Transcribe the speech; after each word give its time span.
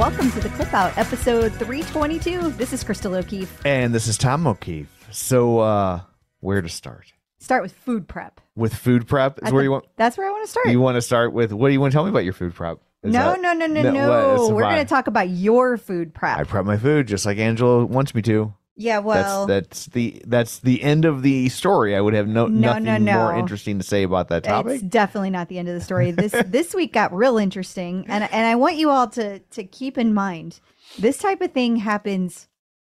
Welcome 0.00 0.30
to 0.30 0.40
the 0.40 0.48
Clip 0.48 0.72
Out, 0.72 0.96
episode 0.96 1.52
322. 1.52 2.52
This 2.52 2.72
is 2.72 2.82
Crystal 2.82 3.14
O'Keefe. 3.14 3.66
And 3.66 3.94
this 3.94 4.06
is 4.08 4.16
Tom 4.16 4.46
O'Keefe. 4.46 4.88
So, 5.10 5.58
uh, 5.58 6.00
where 6.40 6.62
to 6.62 6.70
start? 6.70 7.12
Start 7.38 7.62
with 7.62 7.72
food 7.72 8.08
prep. 8.08 8.40
With 8.56 8.74
food 8.74 9.06
prep 9.06 9.40
is 9.42 9.50
I 9.50 9.52
where 9.52 9.62
you 9.62 9.70
want. 9.70 9.84
That's 9.96 10.16
where 10.16 10.26
I 10.26 10.30
want 10.30 10.46
to 10.46 10.50
start. 10.50 10.68
You 10.70 10.80
want 10.80 10.94
to 10.94 11.02
start 11.02 11.34
with 11.34 11.52
what 11.52 11.68
do 11.68 11.74
you 11.74 11.80
want 11.82 11.92
to 11.92 11.96
tell 11.96 12.04
me 12.04 12.08
about 12.08 12.24
your 12.24 12.32
food 12.32 12.54
prep? 12.54 12.78
Is 13.02 13.12
no, 13.12 13.32
that- 13.32 13.42
no, 13.42 13.52
no, 13.52 13.66
no, 13.66 13.82
what- 13.82 13.92
no. 13.92 14.54
We're 14.54 14.62
going 14.62 14.78
to 14.78 14.86
talk 14.86 15.06
about 15.06 15.28
your 15.28 15.76
food 15.76 16.14
prep. 16.14 16.38
I 16.38 16.44
prep 16.44 16.64
my 16.64 16.78
food 16.78 17.06
just 17.06 17.26
like 17.26 17.36
Angelo 17.36 17.84
wants 17.84 18.14
me 18.14 18.22
to. 18.22 18.54
Yeah, 18.76 18.98
well, 18.98 19.46
that's 19.46 19.68
that's 19.68 19.86
the 19.86 20.22
that's 20.26 20.58
the 20.60 20.82
end 20.82 21.04
of 21.04 21.22
the 21.22 21.48
story. 21.48 21.94
I 21.94 22.00
would 22.00 22.14
have 22.14 22.28
no, 22.28 22.46
No, 22.46 22.72
nothing 22.72 23.04
no, 23.04 23.18
more 23.18 23.34
interesting 23.36 23.78
to 23.78 23.84
say 23.84 24.04
about 24.04 24.28
that 24.28 24.44
topic. 24.44 24.74
It's 24.74 24.82
definitely 24.82 25.30
not 25.30 25.48
the 25.48 25.58
end 25.58 25.68
of 25.68 25.74
the 25.74 25.80
story. 25.80 26.12
This 26.12 26.32
this 26.46 26.74
week 26.74 26.92
got 26.92 27.14
real 27.14 27.36
interesting, 27.36 28.06
and 28.08 28.24
and 28.24 28.46
I 28.46 28.54
want 28.54 28.76
you 28.76 28.90
all 28.90 29.08
to 29.08 29.40
to 29.40 29.64
keep 29.64 29.98
in 29.98 30.14
mind 30.14 30.60
this 30.98 31.18
type 31.18 31.40
of 31.40 31.52
thing 31.52 31.76
happens 31.76 32.48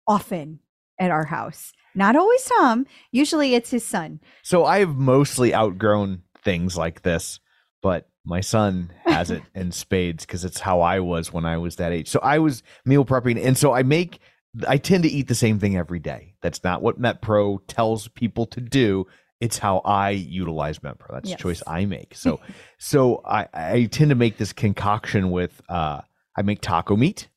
often 0.08 0.60
at 1.00 1.12
our 1.12 1.26
house. 1.26 1.72
Not 1.94 2.16
always 2.16 2.44
Tom. 2.44 2.86
Usually 3.12 3.56
it's 3.56 3.72
his 3.72 3.86
son. 3.86 4.20
So 4.44 4.66
I've 4.66 4.96
mostly 4.96 5.54
outgrown 5.54 6.24
things 6.44 6.78
like 6.78 7.04
this, 7.04 7.40
but 7.82 8.10
my 8.26 8.42
son 8.42 8.92
has 9.06 9.32
it 9.32 9.44
in 9.56 9.72
spades 9.72 10.26
because 10.26 10.44
it's 10.44 10.60
how 10.60 10.82
I 10.82 11.00
was 11.00 11.32
when 11.32 11.46
I 11.46 11.58
was 11.58 11.78
that 11.78 11.92
age. 11.92 12.10
So 12.10 12.20
I 12.22 12.40
was 12.40 12.64
meal 12.86 13.06
prepping, 13.06 13.44
and 13.44 13.58
so 13.58 13.74
I 13.74 13.84
make 13.84 14.20
I 14.68 14.78
tend 14.78 15.04
to 15.04 15.10
eat 15.10 15.28
the 15.28 15.36
same 15.36 15.60
thing 15.60 15.76
every 15.78 16.00
day. 16.00 16.36
That's 16.42 16.64
not 16.64 16.82
what 16.82 17.00
MetPro 17.02 17.60
tells 17.68 18.08
people 18.10 18.46
to 18.48 18.62
do. 18.62 19.06
It's 19.42 19.58
how 19.58 19.80
I 19.80 20.12
utilize 20.12 20.80
MetPro. 20.80 21.08
That's 21.12 21.30
Yes. 21.30 21.40
a 21.40 21.44
choice 21.44 21.64
I 21.68 21.86
make. 21.86 22.16
So 22.16 22.40
so 22.78 23.22
I, 23.26 23.48
I 23.54 23.84
tend 23.92 24.10
to 24.10 24.16
make 24.16 24.38
this 24.38 24.54
concoction 24.54 25.32
with 25.32 25.62
uh 25.70 26.02
I 26.38 26.42
make 26.42 26.62
taco 26.62 26.96
meat 26.96 27.28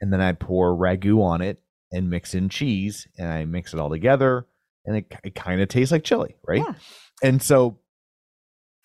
and 0.00 0.12
then 0.12 0.20
I 0.20 0.32
pour 0.32 0.74
ragu 0.76 1.22
on 1.22 1.40
it 1.42 1.62
and 1.92 2.10
mix 2.10 2.34
in 2.34 2.48
cheese 2.48 3.06
and 3.18 3.28
I 3.28 3.44
mix 3.44 3.72
it 3.74 3.80
all 3.80 3.90
together 3.90 4.46
and 4.84 4.96
it, 4.98 5.12
it 5.24 5.34
kind 5.34 5.60
of 5.60 5.68
tastes 5.68 5.92
like 5.92 6.04
chili, 6.04 6.36
right? 6.46 6.62
Yeah. 6.66 6.74
And 7.22 7.40
so 7.42 7.78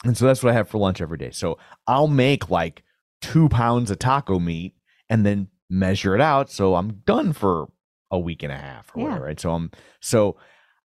and 0.03 0.17
so 0.17 0.25
that's 0.25 0.43
what 0.43 0.51
I 0.51 0.55
have 0.55 0.69
for 0.69 0.77
lunch 0.79 1.01
every 1.01 1.17
day. 1.17 1.31
So 1.31 1.57
I'll 1.87 2.07
make 2.07 2.49
like 2.49 2.83
two 3.21 3.49
pounds 3.49 3.91
of 3.91 3.99
taco 3.99 4.39
meat 4.39 4.73
and 5.09 5.25
then 5.25 5.47
measure 5.71 6.13
it 6.13 6.21
out. 6.21 6.51
So 6.51 6.75
I'm 6.75 7.01
done 7.05 7.33
for 7.33 7.67
a 8.11 8.19
week 8.19 8.43
and 8.43 8.51
a 8.51 8.57
half 8.57 8.91
or 8.95 8.99
Yeah. 8.99 9.05
whatever, 9.05 9.25
right? 9.25 9.39
So 9.39 9.53
I'm 9.53 9.71
so 10.01 10.37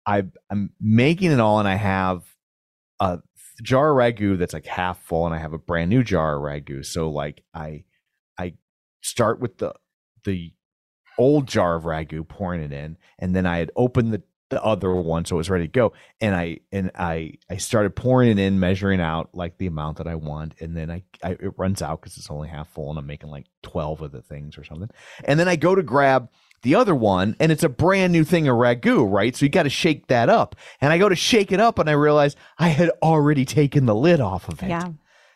I 0.08 0.24
I'm 0.50 0.72
making 0.82 1.32
it 1.32 1.40
all 1.40 1.60
and 1.60 1.68
I 1.68 1.76
have 1.76 2.24
a 3.00 3.20
jar 3.62 3.92
of 3.92 3.98
ragu 3.98 4.38
that's 4.38 4.54
like 4.54 4.66
half 4.66 5.04
full 5.04 5.26
and 5.26 5.36
I 5.36 5.40
have 5.40 5.54
a 5.54 5.58
brand 5.60 5.90
new 5.90 6.04
jar 6.04 6.38
of 6.38 6.42
ragu. 6.44 6.86
So 6.86 7.10
like 7.12 7.44
I 7.54 7.84
I 8.38 8.54
start 9.02 9.40
with 9.42 9.58
the 9.58 9.74
the 10.24 10.54
old 11.18 11.48
jar 11.48 11.76
of 11.76 11.84
ragu, 11.84 12.26
pouring 12.28 12.62
it 12.62 12.72
in, 12.72 12.98
and 13.20 13.36
then 13.36 13.46
I 13.46 13.58
had 13.58 13.72
opened 13.76 14.14
the 14.14 14.24
the 14.50 14.64
other 14.64 14.94
one 14.96 15.26
so 15.26 15.36
it 15.36 15.38
was 15.38 15.50
ready 15.50 15.66
to 15.66 15.72
go 15.72 15.94
and 16.22 16.36
i 16.36 16.58
and 16.72 16.92
i 16.96 17.34
i 17.50 17.58
started 17.58 17.96
pouring 17.96 18.30
it 18.30 18.40
in 18.40 18.60
measuring 18.60 19.00
out 19.00 19.30
like 19.34 19.58
the 19.58 19.68
amount 19.68 19.98
that 19.98 20.08
i 20.08 20.16
want 20.16 20.54
and 20.60 20.76
then 20.76 20.90
i, 20.90 21.04
I 21.24 21.32
it 21.32 21.54
runs 21.58 21.82
out 21.82 22.02
because 22.02 22.18
it's 22.18 22.30
only 22.32 22.50
half 22.50 22.68
full 22.70 22.90
and 22.90 22.98
i'm 22.98 23.06
making 23.06 23.30
like 23.30 23.46
12 23.64 24.02
of 24.02 24.12
the 24.12 24.22
things 24.22 24.58
or 24.58 24.64
something 24.64 24.90
and 25.26 25.40
then 25.40 25.48
i 25.48 25.56
go 25.56 25.76
to 25.76 25.84
grab 25.84 26.30
the 26.64 26.76
other 26.76 26.96
one 26.96 27.36
and 27.40 27.52
it's 27.52 27.64
a 27.64 27.70
brand 27.70 28.12
new 28.12 28.24
thing 28.24 28.48
of 28.48 28.56
ragu 28.56 29.10
right 29.10 29.36
so 29.36 29.46
you 29.46 29.50
got 29.50 29.64
to 29.64 29.70
shake 29.70 30.08
that 30.08 30.30
up 30.30 30.56
and 30.82 30.92
i 30.92 30.98
go 30.98 31.08
to 31.10 31.16
shake 31.16 31.52
it 31.52 31.60
up 31.60 31.78
and 31.80 31.90
i 31.90 31.94
realize 31.94 32.36
i 32.58 32.70
had 32.70 32.90
already 33.04 33.46
taken 33.46 33.86
the 33.86 33.96
lid 33.96 34.20
off 34.20 34.48
of 34.50 34.62
it 34.64 34.70
Yeah. 34.70 34.88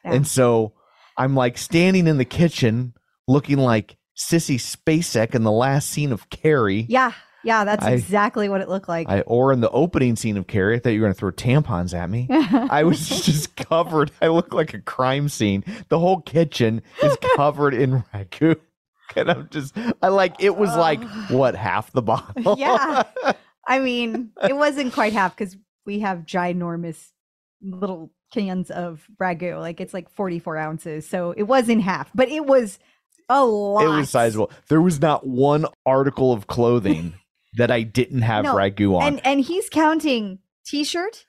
Yeah. 0.03 0.13
and 0.13 0.27
so 0.27 0.73
I'm 1.15 1.35
like 1.35 1.59
standing 1.59 2.07
in 2.07 2.17
the 2.17 2.25
kitchen 2.25 2.95
looking 3.27 3.59
like 3.59 3.97
Sissy 4.17 4.55
Spacek 4.57 5.35
in 5.35 5.43
the 5.43 5.51
last 5.51 5.87
scene 5.89 6.11
of 6.11 6.29
Carrie. 6.31 6.87
Yeah. 6.89 7.11
Yeah, 7.43 7.65
that's 7.65 7.85
I- 7.85 7.91
exactly 7.91 8.49
what 8.49 8.61
it 8.61 8.69
looked 8.69 8.87
like. 8.87 9.09
I, 9.09 9.21
or 9.21 9.51
in 9.51 9.61
the 9.61 9.69
opening 9.69 10.15
scene 10.15 10.37
of 10.37 10.47
Carrie, 10.47 10.75
I 10.75 10.79
thought 10.79 10.89
you 10.91 11.01
were 11.01 11.05
going 11.05 11.13
to 11.13 11.19
throw 11.19 11.31
tampons 11.31 11.93
at 11.93 12.09
me. 12.09 12.27
I 12.29 12.83
was 12.83 13.07
just 13.25 13.55
covered. 13.55 14.11
I 14.21 14.27
look 14.27 14.53
like 14.53 14.73
a 14.73 14.79
crime 14.79 15.29
scene. 15.29 15.63
The 15.89 15.99
whole 15.99 16.21
kitchen 16.21 16.81
is 17.01 17.17
covered 17.35 17.73
in 17.73 18.03
ragu. 18.13 18.59
And 19.15 19.29
I'm 19.29 19.47
just, 19.51 19.77
I 20.01 20.07
like, 20.07 20.37
it 20.39 20.55
was 20.55 20.75
like, 20.75 20.99
oh. 21.03 21.37
what, 21.37 21.55
half 21.55 21.91
the 21.91 22.01
bottle? 22.01 22.55
yeah. 22.57 23.03
I 23.67 23.77
mean, 23.77 24.31
it 24.41 24.55
wasn't 24.55 24.91
quite 24.91 25.13
half 25.13 25.37
because 25.37 25.55
we 25.85 25.99
have 25.99 26.19
ginormous 26.19 27.11
little 27.61 28.11
cans 28.33 28.71
of 28.71 29.05
ragu. 29.21 29.59
Like 29.59 29.79
it's 29.79 29.93
like 29.93 30.09
44 30.09 30.57
ounces. 30.57 31.07
So 31.07 31.31
it 31.31 31.43
wasn't 31.43 31.83
half, 31.83 32.09
but 32.15 32.29
it 32.29 32.45
was 32.45 32.79
a 33.29 33.45
lot. 33.45 33.83
It 33.83 33.89
was 33.89 34.09
sizable. 34.09 34.51
There 34.67 34.81
was 34.81 34.99
not 34.99 35.27
one 35.27 35.65
article 35.85 36.33
of 36.33 36.47
clothing 36.47 37.13
that 37.57 37.71
I 37.71 37.83
didn't 37.83 38.21
have 38.21 38.45
No, 38.45 38.55
ragu 38.55 38.95
on. 38.95 39.03
And 39.07 39.25
and 39.25 39.41
he's 39.41 39.69
counting 39.69 40.39
t-shirt, 40.65 41.25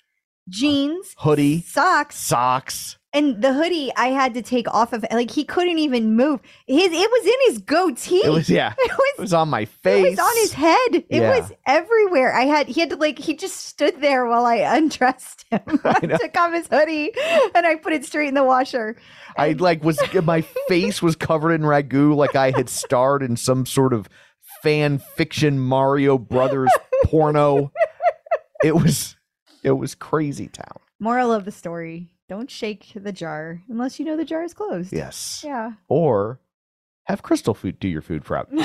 jeans, 0.48 1.14
uh, 1.18 1.22
Hoodie, 1.24 1.62
socks, 1.62 2.16
socks. 2.18 2.98
and 3.12 3.40
the 3.42 3.52
hoodie 3.52 3.90
I 3.96 4.08
had 4.08 4.34
to 4.34 4.42
take 4.42 4.66
off 4.72 4.92
of 4.92 5.04
like 5.10 5.30
he 5.30 5.44
couldn't 5.44 5.78
even 5.78 6.14
move. 6.16 6.40
His 6.66 6.92
it 6.92 7.10
was 7.10 7.26
in 7.26 7.52
his 7.52 7.58
goatee. 7.58 8.22
It 8.24 8.30
was, 8.30 8.48
yeah. 8.50 8.74
it 8.78 8.90
It 8.90 8.96
was 8.96 9.14
was 9.18 9.32
on 9.34 9.48
my 9.48 9.64
face. 9.64 10.04
it 10.06 10.10
was 10.10 10.18
on 10.18 10.36
his 10.42 10.52
head. 10.52 10.94
It 10.94 11.06
Yeah. 11.10 11.38
was 11.38 11.52
everywhere. 11.66 12.34
I 12.34 12.42
had 12.44 12.68
he 12.68 12.80
had 12.80 12.90
to 12.90 12.96
like 12.96 13.18
he 13.18 13.34
just 13.34 13.56
stood 13.66 14.00
there 14.00 14.26
while 14.26 14.44
I 14.44 14.56
undressed 14.76 15.44
him. 15.50 15.60
I 15.84 16.00
took 16.00 16.36
off 16.36 16.52
his 16.52 16.66
hoodie 16.68 17.12
and 17.54 17.66
I 17.66 17.76
put 17.76 17.92
it 17.92 18.04
straight 18.04 18.28
in 18.28 18.34
the 18.34 18.44
washer. 18.44 18.96
I 19.36 19.52
like 19.52 19.82
was 19.84 19.98
my 20.24 20.42
face 20.68 21.00
was 21.02 21.16
covered 21.16 21.52
in 21.52 21.62
ragu 21.62 22.14
like 22.14 22.34
I 22.36 22.50
had 22.50 22.68
starred 22.68 23.22
in 23.22 23.36
some 23.36 23.66
sort 23.66 23.92
of 23.92 24.08
fan 24.64 24.98
fiction 24.98 25.58
Mario 25.60 26.18
Brothers 26.18 26.70
porno. 27.04 27.70
it 28.64 28.74
was 28.74 29.16
it 29.62 29.72
was 29.72 29.94
crazy 29.94 30.48
town. 30.48 30.78
Moral 30.98 31.32
of 31.32 31.44
the 31.44 31.52
story: 31.52 32.08
Don't 32.28 32.50
shake 32.50 32.92
the 32.96 33.12
jar 33.12 33.62
unless 33.68 33.98
you 34.00 34.04
know 34.06 34.16
the 34.16 34.24
jar 34.24 34.42
is 34.42 34.54
closed. 34.54 34.92
Yes. 34.92 35.42
Yeah. 35.46 35.72
Or 35.88 36.40
have 37.04 37.22
crystal 37.22 37.52
food 37.54 37.78
do 37.78 37.86
your 37.88 38.00
food 38.02 38.24
prep. 38.24 38.48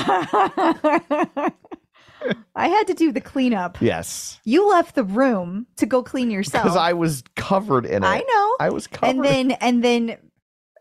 I 2.54 2.68
had 2.68 2.86
to 2.88 2.94
do 2.94 3.12
the 3.12 3.20
cleanup. 3.20 3.80
Yes. 3.80 4.40
You 4.44 4.68
left 4.68 4.94
the 4.94 5.04
room 5.04 5.66
to 5.76 5.86
go 5.86 6.02
clean 6.02 6.30
yourself. 6.30 6.64
Because 6.64 6.76
I 6.76 6.92
was 6.92 7.22
covered 7.36 7.86
in 7.86 8.02
it. 8.02 8.06
I 8.06 8.18
know. 8.18 8.56
I 8.60 8.70
was 8.70 8.86
covered. 8.86 9.16
and 9.16 9.24
then 9.24 9.50
and 9.52 9.84
then 9.84 10.16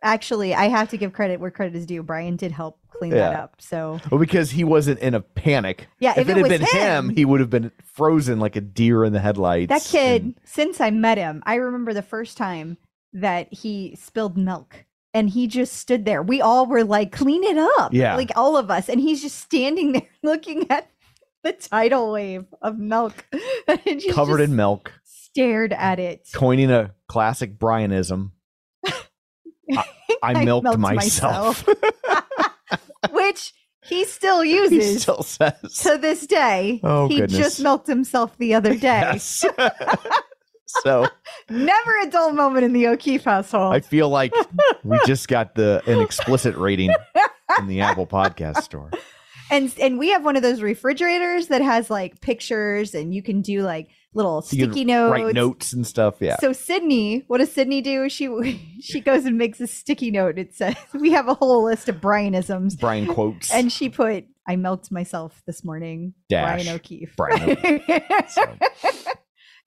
actually 0.01 0.53
I 0.53 0.65
have 0.69 0.89
to 0.89 0.97
give 0.97 1.13
credit 1.13 1.39
where 1.39 1.51
credit 1.51 1.75
is 1.75 1.85
due. 1.85 2.03
Brian 2.03 2.35
did 2.35 2.51
help 2.51 2.79
clean 2.89 3.11
that 3.11 3.35
up. 3.35 3.55
So 3.61 3.99
well, 4.11 4.19
because 4.19 4.51
he 4.51 4.63
wasn't 4.63 4.99
in 4.99 5.13
a 5.13 5.21
panic. 5.21 5.87
yeah, 5.99 6.11
If, 6.17 6.27
it, 6.29 6.35
had 6.35 6.41
was 6.43 6.49
been 6.49 6.61
him, 6.65 7.09
he 7.09 7.23
would 7.25 7.39
have 7.39 7.49
been 7.49 7.71
frozen 7.93 8.39
like 8.39 8.55
a 8.55 8.61
deer 8.61 9.03
in 9.05 9.13
the 9.13 9.19
headlights. 9.19 9.69
that 9.69 9.83
kid, 9.83 10.23
and- 10.23 10.35
since 10.43 10.81
I 10.81 10.89
met 10.89 11.17
him, 11.17 11.41
I 11.45 11.55
remember 11.55 11.93
the 11.93 12.01
first 12.01 12.37
time 12.37 12.77
that 13.13 13.51
he 13.53 13.95
spilled 13.99 14.37
milk 14.37 14.85
and 15.13 15.29
he 15.29 15.47
just 15.47 15.73
stood 15.73 16.05
there. 16.05 16.21
We 16.21 16.41
all 16.41 16.65
were 16.67 16.83
like, 16.83 17.11
clean 17.11 17.43
it 17.43 17.57
up. 17.79 17.93
Yeah. 17.93 18.15
Like 18.15 18.31
all 18.35 18.55
of 18.57 18.69
us. 18.69 18.89
And 18.89 18.99
he's 18.99 19.21
just 19.21 19.39
standing 19.39 19.91
there 19.93 20.07
looking 20.21 20.69
at 20.69 20.89
the 21.41 21.53
tidal 21.53 22.11
wave 22.11 22.45
of 22.61 22.77
milk. 22.77 23.25
and 23.67 24.03
covered 24.11 24.41
in 24.41 24.55
milk, 24.55 24.91
stared 25.03 25.73
at 25.73 25.99
it. 25.99 26.27
coining 26.33 26.69
a 26.69 26.93
classic 27.07 27.57
Brianism. 27.57 28.31
I, 29.77 29.85
I 30.23 30.45
milked, 30.45 30.63
milked 30.63 30.79
myself. 30.79 31.67
Which 33.11 33.53
he 33.85 34.05
still 34.05 34.43
uses. 34.45 34.71
he 34.93 34.99
still 34.99 35.23
says. 35.23 35.53
to 35.83 35.97
this 35.97 36.27
day. 36.27 36.79
Oh, 36.83 37.07
he 37.07 37.17
goodness. 37.21 37.37
just 37.39 37.59
milked 37.61 37.87
himself 37.87 38.37
the 38.37 38.53
other 38.53 38.73
day. 38.75 38.79
Yes. 39.13 39.45
so 40.83 41.07
Never 41.49 41.99
a 42.03 42.09
dull 42.09 42.31
moment 42.33 42.65
in 42.65 42.73
the 42.73 42.87
O'Keefe 42.87 43.23
household. 43.23 43.73
I 43.73 43.79
feel 43.79 44.09
like 44.09 44.33
we 44.83 44.99
just 45.05 45.27
got 45.27 45.55
the 45.55 45.81
an 45.87 45.99
explicit 46.01 46.55
rating 46.57 46.93
in 47.57 47.67
the 47.67 47.81
Apple 47.81 48.05
Podcast 48.05 48.63
Store. 48.63 48.91
and 49.51 49.73
and 49.79 49.97
we 49.97 50.09
have 50.09 50.23
one 50.23 50.35
of 50.35 50.43
those 50.43 50.61
refrigerators 50.61 51.47
that 51.47 51.61
has 51.61 51.89
like 51.89 52.21
pictures 52.21 52.93
and 52.93 53.13
you 53.13 53.23
can 53.23 53.41
do 53.41 53.61
like 53.61 53.89
little 54.13 54.41
sticky 54.41 54.85
notes. 54.85 55.11
Write 55.11 55.33
notes 55.35 55.73
and 55.73 55.85
stuff. 55.85 56.15
Yeah. 56.19 56.37
So 56.39 56.51
Sydney, 56.53 57.23
what 57.27 57.37
does 57.39 57.51
Sydney 57.51 57.81
do? 57.81 58.09
She 58.09 58.27
she 58.81 58.99
goes 59.01 59.25
and 59.25 59.37
makes 59.37 59.59
a 59.61 59.67
sticky 59.67 60.11
note. 60.11 60.37
It 60.39 60.53
says 60.55 60.75
we 60.99 61.11
have 61.11 61.27
a 61.27 61.33
whole 61.33 61.63
list 61.63 61.89
of 61.89 61.97
Brianisms, 61.97 62.79
Brian 62.79 63.05
quotes. 63.07 63.51
and 63.53 63.71
she 63.71 63.89
put, 63.89 64.25
"I 64.47 64.55
milked 64.55 64.91
myself 64.91 65.41
this 65.45 65.63
morning." 65.63 66.13
Dash. 66.29 66.63
Brian 66.63 66.75
O'Keefe. 66.75 67.15
Brian 67.15 67.57
So- 68.29 68.55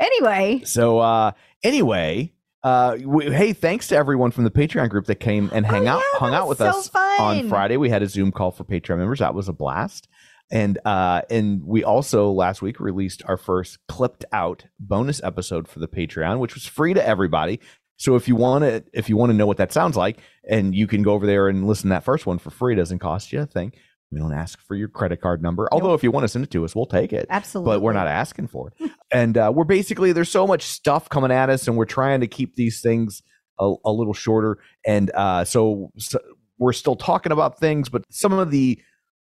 anyway, 0.00 0.62
So 0.65 0.99
uh 0.99 1.33
anyway, 1.62 2.33
uh 2.62 2.99
we, 3.05 3.27
hey, 3.33 3.53
thanks 3.53 3.89
to 3.89 3.97
everyone 3.97 4.31
from 4.31 4.44
the 4.44 4.50
Patreon 4.50 4.89
group 4.91 5.06
that 5.06 5.17
came 5.21 5.50
and 5.53 5.65
hang 5.67 5.87
Oh, 5.89 5.93
out 5.93 6.03
yeah, 6.12 6.19
hung 6.19 6.35
out 6.35 6.49
with 6.49 6.59
so 6.59 6.67
us 6.67 6.89
fun. 6.89 7.21
on 7.21 7.49
Friday. 7.49 7.77
We 7.77 7.91
had 7.91 8.03
a 8.03 8.09
Zoom 8.09 8.33
call 8.33 8.50
for 8.50 8.65
Patreon 8.65 8.99
members. 8.99 9.21
That 9.21 9.35
was 9.35 9.49
a 9.49 9.53
blast. 9.53 10.09
And 10.50 10.79
uh 10.85 11.23
and 11.31 11.62
we 11.65 11.85
also 11.85 12.31
last 12.31 12.62
week 12.62 12.81
released 12.81 13.23
our 13.27 13.37
first 13.37 13.79
clipped 13.89 14.25
out 14.33 14.67
bonus 14.79 15.23
episode 15.23 15.69
for 15.69 15.79
the 15.79 15.89
Patreon, 15.89 16.39
which 16.39 16.55
was 16.55 16.67
free 16.67 16.94
to 16.94 17.06
everybody. 17.06 17.61
So 17.97 18.17
if 18.17 18.29
you 18.29 18.37
want 18.37 18.65
to 18.65 18.85
if 18.93 19.09
you 19.09 19.17
want 19.17 19.31
to 19.31 19.37
know 19.37 19.47
what 19.47 19.56
that 19.59 19.73
sounds 19.73 19.97
like 19.97 20.19
and 20.49 20.75
you 20.75 20.87
can 20.87 21.03
go 21.03 21.12
over 21.12 21.27
there 21.27 21.49
and 21.49 21.67
listen 21.67 21.89
to 21.89 21.94
that 21.94 22.05
first 22.05 22.27
one 22.27 22.39
for 22.39 22.50
free, 22.50 22.75
it 22.75 22.77
doesn't 22.77 22.99
cost 22.99 23.33
you 23.33 23.41
a 23.41 23.47
thing. 23.47 23.73
We 24.12 24.19
don't 24.19 24.35
ask 24.35 24.61
for 24.61 24.75
your 24.75 24.89
credit 24.89 25.23
card 25.23 25.43
number. 25.43 25.69
Although 25.73 25.94
if 25.94 26.03
you 26.03 26.11
want 26.11 26.25
to 26.25 26.29
send 26.29 26.44
it 26.44 26.50
to 26.50 26.65
us, 26.65 26.77
we'll 26.77 26.87
take 26.87 27.15
it 27.15 27.27
absolutely. 27.31 27.73
but 27.73 27.81
we're 27.81 27.94
not 27.94 28.09
asking 28.09 28.49
for 28.49 28.71
it. 28.79 28.91
and 29.12 29.39
uh, 29.39 29.50
we're 29.55 29.65
basically 29.65 30.12
there's 30.12 30.31
so 30.31 30.47
much 30.47 30.65
stuff 30.65 31.09
coming 31.09 31.33
at 31.33 31.49
us, 31.49 31.67
and 31.67 31.77
we're 31.77 31.87
trying 31.87 32.21
to 32.21 32.27
keep 32.27 32.55
these 32.55 32.83
things 32.83 33.23
a, 33.59 33.73
a 33.85 33.91
little 33.91 34.12
shorter. 34.12 34.59
And 34.87 35.11
uh, 35.15 35.44
so, 35.44 35.91
so 35.97 36.21
we're 36.59 36.75
still 36.75 36.97
talking 36.97 37.33
about 37.33 37.59
things, 37.59 37.89
but 37.89 38.05
some 38.11 38.35
of 38.35 38.50
the 38.50 38.79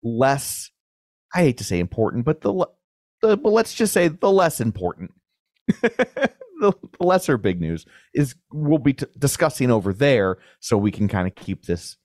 less 0.03 0.71
I 1.35 1.41
hate 1.43 1.59
to 1.59 1.65
say 1.65 1.79
important, 1.81 2.25
but 2.25 2.41
the 2.41 2.67
the 3.21 3.37
but 3.37 3.51
let's 3.51 3.75
just 3.75 3.93
say 3.93 4.09
the 4.09 4.31
less 4.31 4.61
important. 4.61 5.13
the, 6.61 6.73
the 6.99 7.07
lesser 7.07 7.37
big 7.37 7.61
news 7.61 7.87
is 8.15 8.35
we'll 8.53 8.79
be 8.79 8.93
t- 8.95 9.07
discussing 9.19 9.71
over 9.71 9.93
there 9.93 10.39
so 10.61 10.77
we 10.77 10.91
can 10.91 11.09
kind 11.09 11.27
of 11.27 11.35
keep 11.35 11.65
this, 11.65 11.97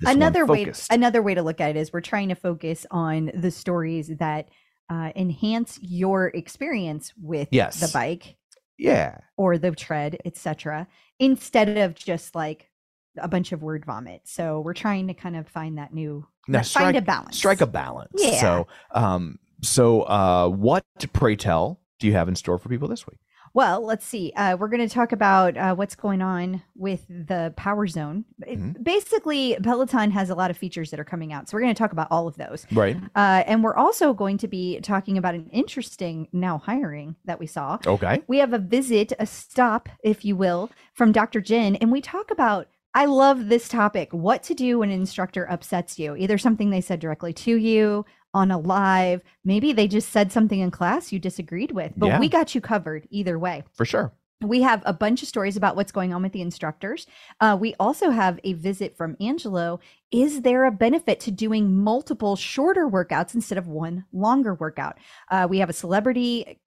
this 0.00 0.10
another 0.10 0.44
way 0.44 0.70
another 0.90 1.22
way 1.22 1.34
to 1.34 1.42
look 1.42 1.60
at 1.60 1.70
it 1.70 1.76
is 1.76 1.92
we're 1.92 2.00
trying 2.00 2.28
to 2.28 2.34
focus 2.34 2.86
on 2.90 3.30
the 3.34 3.50
stories 3.50 4.08
that 4.18 4.48
uh, 4.90 5.10
enhance 5.16 5.78
your 5.82 6.28
experience 6.28 7.12
with 7.20 7.48
Yes. 7.50 7.80
the 7.80 7.88
bike 7.88 8.36
yeah 8.78 9.18
or 9.38 9.56
the 9.56 9.70
tread 9.72 10.18
etc 10.26 10.86
instead 11.18 11.78
of 11.78 11.94
just 11.94 12.34
like 12.34 12.70
a 13.18 13.28
bunch 13.28 13.52
of 13.52 13.62
word 13.62 13.84
vomit 13.84 14.20
so 14.24 14.60
we're 14.60 14.74
trying 14.74 15.06
to 15.06 15.14
kind 15.14 15.36
of 15.36 15.46
find 15.48 15.78
that 15.78 15.92
new 15.94 16.26
now 16.48 16.58
find 16.58 16.66
strike 16.66 16.94
a 16.96 17.00
balance 17.02 17.36
strike 17.36 17.60
a 17.60 17.66
balance. 17.66 18.12
Yeah. 18.16 18.40
So, 18.40 18.66
um, 18.92 19.38
so 19.62 20.02
uh, 20.02 20.48
what 20.48 20.84
pray 21.12 21.34
tell 21.36 21.80
do 21.98 22.06
you 22.06 22.12
have 22.12 22.28
in 22.28 22.34
store 22.36 22.58
for 22.58 22.68
people 22.68 22.88
this 22.88 23.06
week? 23.06 23.18
well 23.54 23.80
let's 23.82 24.04
see 24.04 24.32
uh, 24.36 24.54
we're 24.58 24.68
going 24.68 24.86
to 24.86 24.94
talk 24.94 25.12
about 25.12 25.56
uh, 25.56 25.74
what's 25.74 25.94
going 25.94 26.20
on 26.20 26.62
with 26.74 27.06
the 27.08 27.54
power 27.56 27.86
zone 27.86 28.24
Mhm. 28.46 28.82
basically 28.84 29.56
peloton 29.62 30.10
has 30.10 30.28
a 30.28 30.34
lot 30.34 30.50
of 30.50 30.58
features 30.58 30.90
that 30.90 31.00
are 31.00 31.04
coming 31.04 31.32
out 31.32 31.48
so 31.48 31.56
we're 31.56 31.62
going 31.62 31.74
to 31.74 31.78
talk 31.78 31.92
about 31.92 32.08
all 32.10 32.28
of 32.28 32.36
those 32.36 32.66
Right. 32.72 32.96
uh, 33.14 33.44
and 33.46 33.64
we're 33.64 33.74
also 33.76 34.12
going 34.12 34.36
to 34.38 34.48
be 34.48 34.78
talking 34.80 35.16
about 35.16 35.34
an 35.34 35.48
interesting 35.52 36.28
now 36.34 36.58
hiring 36.58 37.16
that 37.24 37.38
we 37.40 37.46
saw 37.46 37.78
Okay. 37.86 38.22
we 38.26 38.38
have 38.38 38.52
a 38.52 38.58
visit, 38.58 39.14
a 39.18 39.24
stop, 39.26 39.88
if 40.04 40.22
you 40.24 40.36
will, 40.36 40.68
from 40.92 41.12
Dr. 41.12 41.40
Jenn, 41.40 41.76
and 41.76 41.90
we 41.90 42.00
talk 42.02 42.30
about. 42.30 42.68
I 42.96 43.04
love 43.04 43.48
this 43.48 43.68
topic 43.68 44.08
what 44.12 44.42
to 44.44 44.54
do 44.54 44.78
when 44.78 44.88
an 44.90 44.98
instructor 44.98 45.46
upsets 45.50 45.98
you. 45.98 46.16
Either 46.16 46.38
something 46.38 46.70
they 46.70 46.80
said 46.80 46.98
directly 46.98 47.34
to 47.34 47.54
you 47.56 48.06
on 48.32 48.50
a 48.50 48.56
live, 48.58 49.20
maybe 49.44 49.74
they 49.74 49.86
just 49.86 50.08
said 50.08 50.32
something 50.32 50.60
in 50.60 50.70
class 50.70 51.12
you 51.12 51.18
disagreed 51.18 51.72
with, 51.72 51.92
but 51.94 52.06
Yeah. 52.06 52.18
we 52.18 52.30
got 52.30 52.54
you 52.54 52.62
covered 52.62 53.06
either 53.10 53.38
way. 53.38 53.64
For 53.74 53.84
sure. 53.84 54.14
We 54.40 54.62
have 54.62 54.82
a 54.86 54.94
bunch 54.94 55.22
of 55.22 55.28
stories 55.28 55.58
about 55.58 55.76
what's 55.76 55.92
going 55.92 56.14
on 56.14 56.22
with 56.22 56.32
the 56.32 56.40
instructors. 56.40 57.06
Uh, 57.38 57.58
we 57.60 57.74
also 57.78 58.08
have 58.10 58.40
a 58.44 58.54
visit 58.54 58.96
from 58.96 59.16
Angelo. 59.20 59.78
Is 60.10 60.40
there 60.40 60.64
a 60.64 60.70
benefit 60.70 61.20
to 61.20 61.30
doing 61.30 61.74
multiple 61.76 62.34
shorter 62.34 62.88
workouts 62.88 63.34
instead 63.34 63.58
of 63.58 63.66
one 63.68 64.06
longer 64.10 64.54
workout? 64.54 64.96
Uh, 65.30 65.46
we 65.50 65.58
have 65.58 65.68
a 65.68 65.74
celebrity 65.74 66.60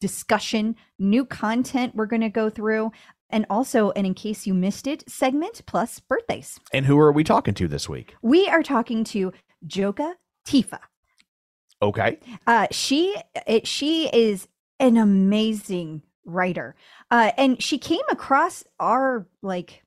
discussion, 0.00 0.76
new 0.98 1.24
content 1.24 1.94
we're 1.94 2.06
going 2.06 2.22
to 2.22 2.28
go 2.28 2.48
through, 2.48 2.92
and 3.30 3.46
also 3.50 3.90
an 3.92 4.06
In 4.06 4.14
Case 4.14 4.46
You 4.46 4.54
Missed 4.54 4.86
It 4.86 5.08
segment 5.08 5.62
plus 5.66 6.00
birthdays. 6.00 6.58
And 6.72 6.86
who 6.86 6.98
are 6.98 7.12
we 7.12 7.24
talking 7.24 7.54
to 7.54 7.68
this 7.68 7.88
week? 7.88 8.14
We 8.22 8.48
are 8.48 8.62
talking 8.62 9.04
to 9.04 9.32
Joka 9.66 10.14
Tifa. 10.46 10.78
Okay. 11.80 12.18
Uh, 12.46 12.66
she 12.70 13.14
it, 13.46 13.66
she 13.66 14.08
is 14.08 14.48
an 14.80 14.96
amazing 14.96 16.02
writer, 16.24 16.74
uh, 17.10 17.32
and 17.36 17.62
she 17.62 17.78
came 17.78 18.00
across 18.10 18.64
our 18.80 19.26
like 19.42 19.82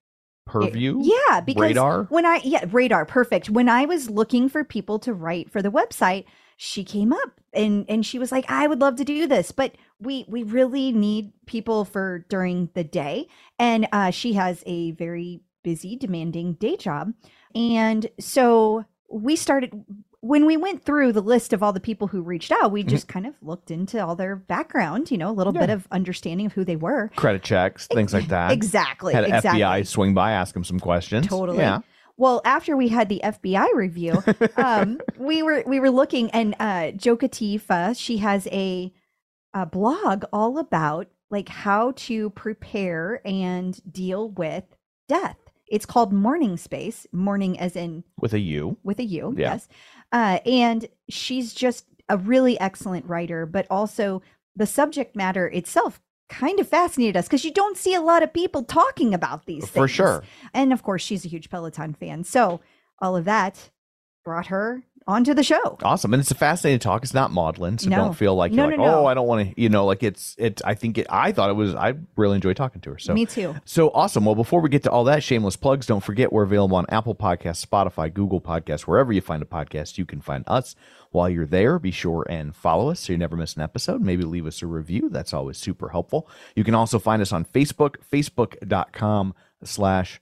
Purview. 0.45 0.99
yeah 1.01 1.39
because 1.41 1.61
Radar? 1.61 2.03
when 2.05 2.25
I 2.25 2.41
yeah 2.43 2.65
radar 2.71 3.05
perfect 3.05 3.49
when 3.49 3.69
I 3.69 3.85
was 3.85 4.09
looking 4.09 4.49
for 4.49 4.63
people 4.63 4.99
to 4.99 5.13
write 5.13 5.51
for 5.51 5.61
the 5.61 5.71
website. 5.71 6.25
She 6.63 6.83
came 6.83 7.11
up 7.11 7.41
and 7.53 7.87
and 7.89 8.05
she 8.05 8.19
was 8.19 8.31
like, 8.31 8.45
"I 8.47 8.67
would 8.67 8.81
love 8.81 8.95
to 8.97 9.03
do 9.03 9.25
this, 9.25 9.51
but 9.51 9.73
we 9.99 10.25
we 10.27 10.43
really 10.43 10.91
need 10.91 11.33
people 11.47 11.85
for 11.85 12.23
during 12.29 12.69
the 12.75 12.83
day." 12.83 13.27
And 13.57 13.87
uh, 13.91 14.11
she 14.11 14.33
has 14.33 14.61
a 14.67 14.91
very 14.91 15.41
busy, 15.63 15.95
demanding 15.95 16.53
day 16.53 16.77
job, 16.77 17.13
and 17.55 18.05
so 18.19 18.85
we 19.09 19.35
started 19.35 19.73
when 20.19 20.45
we 20.45 20.55
went 20.55 20.85
through 20.85 21.13
the 21.13 21.21
list 21.21 21.51
of 21.51 21.63
all 21.63 21.73
the 21.73 21.79
people 21.79 22.07
who 22.07 22.21
reached 22.21 22.51
out, 22.51 22.71
we 22.71 22.83
just 22.83 23.07
kind 23.07 23.25
of 23.25 23.33
looked 23.41 23.71
into 23.71 24.05
all 24.05 24.15
their 24.15 24.35
background, 24.35 25.09
you 25.09 25.17
know, 25.17 25.31
a 25.31 25.33
little 25.33 25.51
bit 25.51 25.71
of 25.71 25.87
understanding 25.91 26.45
of 26.45 26.53
who 26.53 26.63
they 26.63 26.75
were. 26.75 27.09
Credit 27.15 27.41
checks, 27.41 27.87
things 27.87 28.13
like 28.13 28.27
that. 28.27 28.51
Exactly. 28.51 29.15
Had 29.15 29.23
exactly. 29.23 29.61
FBI 29.61 29.87
swing 29.87 30.13
by, 30.13 30.33
ask 30.33 30.53
them 30.53 30.63
some 30.63 30.79
questions. 30.79 31.25
Totally. 31.25 31.57
Yeah. 31.57 31.79
Well, 32.21 32.39
after 32.45 32.77
we 32.77 32.89
had 32.89 33.09
the 33.09 33.19
FBI 33.23 33.73
review, 33.73 34.23
um, 34.55 35.01
we 35.17 35.41
were 35.41 35.63
we 35.65 35.79
were 35.79 35.89
looking, 35.89 36.29
and 36.29 36.53
uh, 36.59 36.91
Jokotifa, 36.95 37.97
she 37.97 38.17
has 38.17 38.47
a, 38.51 38.93
a 39.55 39.65
blog 39.65 40.25
all 40.31 40.59
about 40.59 41.07
like 41.31 41.49
how 41.49 41.93
to 41.95 42.29
prepare 42.29 43.21
and 43.25 43.81
deal 43.91 44.29
with 44.29 44.65
death. 45.09 45.35
It's 45.67 45.87
called 45.87 46.13
Mourning 46.13 46.57
Space, 46.57 47.07
morning 47.11 47.59
as 47.59 47.75
in 47.75 48.03
With 48.19 48.33
a 48.33 48.39
U. 48.39 48.77
with 48.83 48.99
a 48.99 49.03
U, 49.03 49.33
Yeah. 49.35 49.53
yes. 49.53 49.67
Uh, 50.11 50.37
and 50.45 50.87
she's 51.09 51.55
just 51.55 51.87
a 52.07 52.17
really 52.17 52.59
excellent 52.59 53.07
writer, 53.07 53.47
but 53.47 53.65
also 53.71 54.21
the 54.55 54.67
subject 54.67 55.15
matter 55.15 55.47
itself 55.47 55.99
kind 56.31 56.59
of 56.59 56.67
fascinated 56.67 57.17
us 57.17 57.27
because 57.27 57.43
you 57.45 57.51
don't 57.51 57.77
see 57.77 57.93
a 57.93 58.01
lot 58.01 58.23
of 58.23 58.33
people 58.33 58.63
talking 58.63 59.13
about 59.13 59.45
these 59.45 59.63
things. 59.63 59.71
For 59.71 59.87
sure. 59.87 60.23
And 60.53 60.73
of 60.73 60.81
course, 60.81 61.03
she's 61.03 61.25
a 61.25 61.27
huge 61.27 61.49
Peloton 61.49 61.93
fan. 61.93 62.23
So 62.23 62.61
all 62.99 63.15
of 63.15 63.25
that 63.25 63.69
brought 64.23 64.47
her 64.47 64.83
onto 65.07 65.33
the 65.33 65.43
show. 65.43 65.77
Awesome, 65.83 66.13
and 66.13 66.21
it's 66.21 66.31
a 66.31 66.35
fascinating 66.35 66.79
talk. 66.79 67.03
It's 67.03 67.13
not 67.13 67.31
maudlin, 67.31 67.77
so 67.77 67.89
No. 67.89 67.97
don't 67.97 68.13
feel 68.13 68.35
like 68.35 68.51
No, 68.51 68.65
like, 68.67 68.79
oh, 68.79 68.83
no. 68.85 68.95
oh, 69.01 69.05
I 69.05 69.13
don't 69.13 69.27
want 69.27 69.49
to. 69.55 69.61
You 69.61 69.69
know, 69.69 69.85
like 69.85 70.03
it's 70.03 70.35
it. 70.37 70.61
I 70.63 70.73
think 70.75 70.97
it. 70.97 71.07
I 71.09 71.31
thought 71.31 71.49
it 71.49 71.53
was. 71.53 71.73
I 71.75 71.93
really 72.15 72.35
enjoyed 72.35 72.55
talking 72.57 72.81
to 72.81 72.91
her. 72.91 72.99
So 72.99 73.13
Me 73.13 73.25
too. 73.25 73.55
So 73.65 73.89
awesome. 73.91 74.25
Well, 74.25 74.35
before 74.35 74.61
we 74.61 74.69
get 74.69 74.83
to 74.83 74.91
all 74.91 75.03
that, 75.05 75.23
shameless 75.23 75.55
plugs. 75.55 75.85
Don't 75.85 76.03
forget 76.03 76.31
we're 76.31 76.43
available 76.43 76.77
on 76.77 76.85
Apple 76.89 77.15
Podcasts, 77.15 77.65
Spotify, 77.65 78.13
Google 78.13 78.41
Podcasts, 78.41 78.81
wherever 78.81 79.11
you 79.11 79.21
find 79.21 79.41
a 79.41 79.45
podcast. 79.45 79.97
You 79.97 80.05
can 80.05 80.21
find 80.21 80.43
us. 80.47 80.75
While 81.11 81.29
you're 81.29 81.45
there, 81.45 81.77
be 81.77 81.91
sure 81.91 82.25
and 82.29 82.55
follow 82.55 82.89
us 82.89 83.01
so 83.01 83.11
you 83.11 83.17
never 83.17 83.35
miss 83.35 83.55
an 83.57 83.61
episode. 83.61 83.99
Maybe 84.01 84.23
leave 84.23 84.45
us 84.45 84.61
a 84.61 84.65
review. 84.67 85.09
That's 85.09 85.33
always 85.33 85.57
super 85.57 85.89
helpful. 85.89 86.29
You 86.55 86.63
can 86.63 86.73
also 86.73 86.99
find 86.99 87.21
us 87.21 87.33
on 87.33 87.43
Facebook, 87.43 87.95
facebook.com 88.09 89.33
slash 89.63 90.21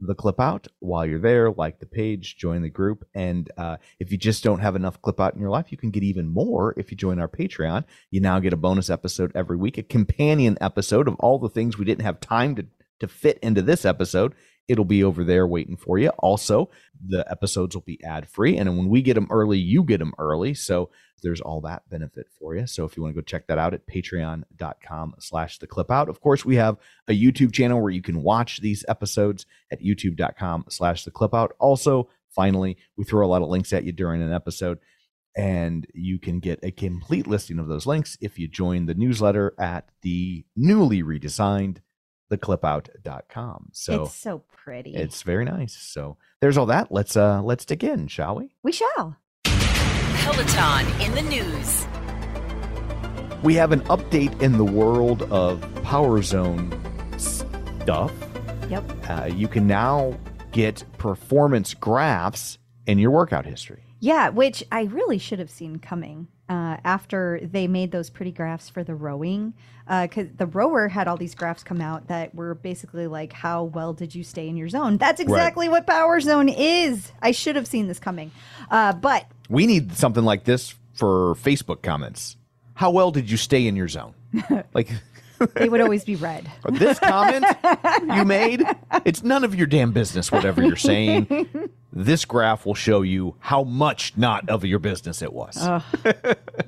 the 0.00 0.14
clip 0.14 0.40
out 0.40 0.66
while 0.78 1.04
you're 1.04 1.18
there 1.18 1.50
like 1.50 1.78
the 1.78 1.86
page 1.86 2.36
join 2.36 2.62
the 2.62 2.70
group 2.70 3.06
and 3.14 3.50
uh, 3.56 3.76
if 3.98 4.10
you 4.10 4.18
just 4.18 4.42
don't 4.42 4.60
have 4.60 4.76
enough 4.76 5.00
clip 5.02 5.20
out 5.20 5.34
in 5.34 5.40
your 5.40 5.50
life 5.50 5.70
you 5.70 5.78
can 5.78 5.90
get 5.90 6.02
even 6.02 6.28
more 6.28 6.74
if 6.76 6.90
you 6.90 6.96
join 6.96 7.20
our 7.20 7.28
patreon. 7.28 7.84
You 8.10 8.20
now 8.20 8.38
get 8.38 8.52
a 8.52 8.56
bonus 8.56 8.90
episode 8.90 9.32
every 9.34 9.56
week 9.56 9.78
a 9.78 9.82
companion 9.82 10.56
episode 10.60 11.08
of 11.08 11.14
all 11.16 11.38
the 11.38 11.48
things 11.48 11.78
we 11.78 11.84
didn't 11.84 12.04
have 12.04 12.20
time 12.20 12.56
to, 12.56 12.66
to 13.00 13.08
fit 13.08 13.38
into 13.42 13.62
this 13.62 13.84
episode 13.84 14.34
it'll 14.70 14.84
be 14.84 15.02
over 15.02 15.24
there 15.24 15.48
waiting 15.48 15.76
for 15.76 15.98
you. 15.98 16.10
Also 16.20 16.70
the 17.04 17.28
episodes 17.28 17.74
will 17.74 17.82
be 17.82 18.02
ad 18.04 18.28
free 18.28 18.56
and 18.56 18.78
when 18.78 18.88
we 18.88 19.02
get 19.02 19.14
them 19.14 19.26
early 19.30 19.58
you 19.58 19.82
get 19.82 19.98
them 19.98 20.14
early. 20.16 20.54
So 20.54 20.90
there's 21.22 21.40
all 21.40 21.60
that 21.62 21.82
benefit 21.90 22.28
for 22.38 22.54
you. 22.54 22.66
So 22.68 22.84
if 22.84 22.96
you 22.96 23.02
want 23.02 23.14
to 23.14 23.20
go 23.20 23.24
check 23.24 23.48
that 23.48 23.58
out 23.58 23.74
at 23.74 23.86
patreon.com 23.86 25.16
slash 25.18 25.58
the 25.58 25.66
clip 25.66 25.90
out. 25.90 26.08
Of 26.08 26.20
course 26.20 26.44
we 26.44 26.54
have 26.56 26.76
a 27.08 27.20
youtube 27.20 27.52
channel 27.52 27.82
where 27.82 27.90
you 27.90 28.00
can 28.00 28.22
watch 28.22 28.60
these 28.60 28.84
episodes 28.88 29.44
at 29.72 29.82
youtube.com 29.82 30.66
slash 30.68 31.04
the 31.04 31.10
clip 31.10 31.34
out. 31.34 31.52
Also 31.58 32.08
finally 32.30 32.76
we 32.96 33.04
throw 33.04 33.26
a 33.26 33.28
lot 33.28 33.42
of 33.42 33.48
links 33.48 33.72
at 33.72 33.82
you 33.82 33.90
during 33.90 34.22
an 34.22 34.32
episode 34.32 34.78
and 35.36 35.86
you 35.94 36.18
can 36.20 36.38
get 36.38 36.60
a 36.62 36.70
complete 36.70 37.26
listing 37.26 37.58
of 37.58 37.66
those 37.66 37.86
links 37.86 38.16
if 38.20 38.38
you 38.38 38.46
join 38.46 38.86
the 38.86 38.94
newsletter 38.94 39.52
at 39.58 39.88
the 40.02 40.44
newly 40.56 41.02
redesigned 41.02 41.78
theclipout.com 42.30 43.68
so 43.72 44.04
it's 44.04 44.14
so 44.14 44.42
pretty. 44.64 44.94
it's 44.94 45.22
very 45.22 45.44
nice 45.44 45.76
so 45.76 46.16
there's 46.40 46.56
all 46.56 46.66
that 46.66 46.90
let's 46.92 47.16
uh 47.16 47.42
let's 47.42 47.64
dig 47.64 47.82
in 47.84 48.06
shall 48.06 48.36
we 48.36 48.50
we 48.62 48.72
shall. 48.72 49.16
Peloton 49.44 50.86
in 51.00 51.14
the 51.14 51.22
news. 51.22 51.86
we 53.42 53.54
have 53.54 53.72
an 53.72 53.80
update 53.82 54.40
in 54.42 54.52
the 54.58 54.64
world 54.64 55.22
of 55.24 55.60
power 55.82 56.22
zone 56.22 56.70
stuff 57.18 58.12
Yep. 58.68 58.84
uh, 59.10 59.24
you 59.34 59.48
can 59.48 59.66
now 59.66 60.14
get 60.52 60.84
performance 60.98 61.74
graphs 61.74 62.58
in 62.86 62.98
your 62.98 63.10
workout 63.10 63.44
history 63.46 63.82
Yeah, 63.98 64.28
which 64.28 64.62
I 64.70 64.82
really 64.84 65.18
should 65.18 65.38
have 65.40 65.50
seen 65.50 65.78
coming 65.80 66.28
uh, 66.50 66.76
after 66.84 67.40
they 67.42 67.68
made 67.68 67.92
those 67.92 68.10
pretty 68.10 68.32
graphs 68.32 68.68
for 68.68 68.82
the 68.84 68.94
rowing. 68.94 69.54
Because 69.88 70.28
the 70.36 70.46
rower 70.46 70.88
had 70.88 71.08
all 71.08 71.16
these 71.16 71.34
graphs 71.34 71.64
come 71.64 71.80
out 71.80 72.06
that 72.08 72.32
were 72.34 72.54
basically 72.54 73.06
like, 73.08 73.32
how 73.32 73.64
well 73.64 73.92
did 73.92 74.14
you 74.14 74.22
stay 74.22 74.48
in 74.48 74.56
your 74.56 74.68
zone? 74.68 74.98
That's 74.98 75.20
exactly 75.20 75.68
what 75.68 75.84
Power 75.86 76.20
Zone 76.20 76.48
is. 76.48 77.10
I 77.20 77.32
should 77.32 77.56
have 77.56 77.66
seen 77.66 77.88
this 77.88 77.98
coming. 77.98 78.30
Uh, 78.70 78.92
but 78.92 79.26
We 79.48 79.66
need 79.66 79.94
something 79.94 80.24
like 80.24 80.44
this 80.44 80.74
for 80.94 81.34
Facebook 81.36 81.82
comments. 81.82 82.36
How 82.74 82.90
well 82.90 83.10
did 83.10 83.28
you 83.30 83.36
stay 83.36 83.66
in 83.66 83.74
your 83.76 83.88
zone? 83.88 84.14
Like 84.74 84.90
they 85.54 85.68
would 85.68 85.80
always 85.80 86.04
be 86.04 86.16
red. 86.16 86.50
this 86.70 86.98
comment 86.98 87.44
you 88.14 88.24
made, 88.24 88.62
it's 89.04 89.22
none 89.22 89.44
of 89.44 89.54
your 89.54 89.66
damn 89.66 89.92
business, 89.92 90.30
whatever 90.32 90.62
you're 90.62 90.76
saying. 90.76 91.48
This 91.92 92.24
graph 92.24 92.66
will 92.66 92.76
show 92.76 93.02
you 93.02 93.34
how 93.40 93.64
much 93.64 94.16
not 94.16 94.48
of 94.48 94.64
your 94.64 94.78
business 94.78 95.22
it 95.22 95.32
was. 95.32 95.56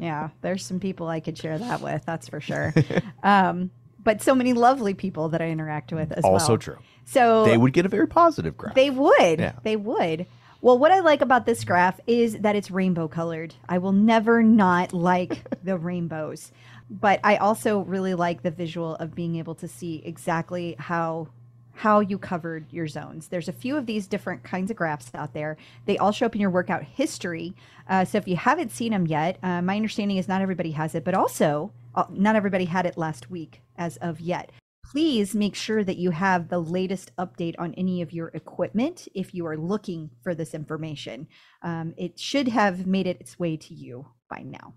yeah, 0.00 0.30
there's 0.40 0.64
some 0.66 0.80
people 0.80 1.06
I 1.06 1.20
could 1.20 1.38
share 1.38 1.56
that 1.58 1.80
with. 1.80 2.04
That's 2.04 2.28
for 2.28 2.40
sure. 2.40 2.74
um, 3.22 3.70
but 4.02 4.20
so 4.20 4.34
many 4.34 4.52
lovely 4.52 4.94
people 4.94 5.28
that 5.28 5.40
I 5.40 5.48
interact 5.50 5.92
with 5.92 6.10
as 6.10 6.24
well. 6.24 6.32
also 6.32 6.56
true. 6.56 6.78
So 7.04 7.44
They 7.44 7.56
would 7.56 7.72
get 7.72 7.86
a 7.86 7.88
very 7.88 8.08
positive 8.08 8.56
graph. 8.56 8.74
They 8.74 8.90
would. 8.90 9.38
Yeah. 9.38 9.52
They 9.62 9.76
would. 9.76 10.26
Well, 10.60 10.78
what 10.78 10.90
I 10.92 11.00
like 11.00 11.20
about 11.22 11.46
this 11.46 11.64
graph 11.64 12.00
is 12.06 12.38
that 12.38 12.56
it's 12.56 12.70
rainbow 12.70 13.08
colored. 13.08 13.54
I 13.68 13.78
will 13.78 13.92
never 13.92 14.42
not 14.42 14.92
like 14.92 15.44
the 15.64 15.76
rainbows. 15.76 16.50
But 16.90 17.20
I 17.24 17.36
also 17.36 17.80
really 17.80 18.14
like 18.14 18.42
the 18.42 18.50
visual 18.50 18.96
of 18.96 19.14
being 19.14 19.36
able 19.36 19.54
to 19.56 19.68
see 19.68 20.02
exactly 20.04 20.76
how 20.78 21.28
how 21.74 22.00
you 22.00 22.18
covered 22.18 22.70
your 22.70 22.86
zones. 22.86 23.28
There's 23.28 23.48
a 23.48 23.52
few 23.52 23.78
of 23.78 23.86
these 23.86 24.06
different 24.06 24.42
kinds 24.44 24.70
of 24.70 24.76
graphs 24.76 25.10
out 25.14 25.32
there. 25.32 25.56
They 25.86 25.96
all 25.96 26.12
show 26.12 26.26
up 26.26 26.34
in 26.34 26.40
your 26.40 26.50
workout 26.50 26.82
history. 26.82 27.54
Uh, 27.88 28.04
so 28.04 28.18
if 28.18 28.28
you 28.28 28.36
haven't 28.36 28.72
seen 28.72 28.92
them 28.92 29.06
yet, 29.06 29.38
uh, 29.42 29.62
my 29.62 29.76
understanding 29.76 30.18
is 30.18 30.28
not 30.28 30.42
everybody 30.42 30.72
has 30.72 30.94
it, 30.94 31.02
but 31.02 31.14
also 31.14 31.72
uh, 31.94 32.04
not 32.10 32.36
everybody 32.36 32.66
had 32.66 32.84
it 32.84 32.98
last 32.98 33.30
week 33.30 33.62
as 33.78 33.96
of 33.96 34.20
yet 34.20 34.52
please 34.92 35.34
make 35.34 35.54
sure 35.54 35.82
that 35.82 35.96
you 35.96 36.10
have 36.10 36.48
the 36.48 36.58
latest 36.58 37.16
update 37.16 37.54
on 37.58 37.72
any 37.78 38.02
of 38.02 38.12
your 38.12 38.28
equipment 38.28 39.08
if 39.14 39.34
you 39.34 39.46
are 39.46 39.56
looking 39.56 40.10
for 40.22 40.34
this 40.34 40.52
information. 40.52 41.26
Um, 41.62 41.94
it 41.96 42.18
should 42.18 42.48
have 42.48 42.86
made 42.86 43.06
it 43.06 43.18
its 43.18 43.38
way 43.38 43.56
to 43.56 43.72
you 43.72 44.08
by 44.28 44.42
now. 44.42 44.74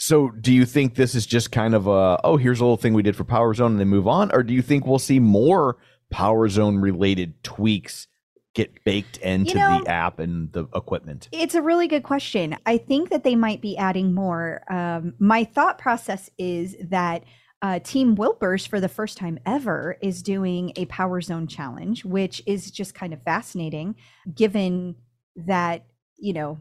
So, 0.00 0.28
do 0.30 0.52
you 0.52 0.64
think 0.64 0.94
this 0.94 1.16
is 1.16 1.26
just 1.26 1.50
kind 1.50 1.74
of 1.74 1.88
a 1.88 2.20
oh, 2.22 2.36
here's 2.36 2.60
a 2.60 2.64
little 2.64 2.76
thing 2.76 2.94
we 2.94 3.02
did 3.02 3.16
for 3.16 3.24
Power 3.24 3.52
Zone 3.52 3.72
and 3.72 3.80
then 3.80 3.88
move 3.88 4.06
on, 4.06 4.30
or 4.32 4.44
do 4.44 4.54
you 4.54 4.62
think 4.62 4.86
we'll 4.86 5.00
see 5.00 5.18
more 5.18 5.76
Power 6.08 6.48
Zone 6.48 6.78
related 6.78 7.42
tweaks 7.42 8.06
get 8.54 8.84
baked 8.84 9.16
into 9.16 9.56
know- 9.56 9.82
the 9.82 9.90
app 9.90 10.20
and 10.20 10.52
the 10.52 10.68
equipment? 10.72 11.28
It's 11.32 11.56
a 11.56 11.62
really 11.62 11.88
good 11.88 12.04
question. 12.04 12.56
I 12.64 12.78
think 12.78 13.10
that 13.10 13.24
they 13.24 13.34
might 13.34 13.60
be 13.60 13.76
adding 13.76 14.14
more. 14.14 14.62
Um, 14.70 15.14
my 15.18 15.42
thought 15.42 15.78
process 15.78 16.30
is 16.38 16.76
that 16.80 17.24
uh, 17.60 17.80
Team 17.80 18.14
Wilpers, 18.14 18.68
for 18.68 18.78
the 18.78 18.88
first 18.88 19.18
time 19.18 19.40
ever, 19.44 19.96
is 20.00 20.22
doing 20.22 20.72
a 20.76 20.84
Power 20.84 21.20
Zone 21.20 21.48
challenge, 21.48 22.04
which 22.04 22.40
is 22.46 22.70
just 22.70 22.94
kind 22.94 23.12
of 23.12 23.20
fascinating, 23.24 23.96
given 24.32 24.94
that 25.34 25.86
you 26.18 26.34
know 26.34 26.58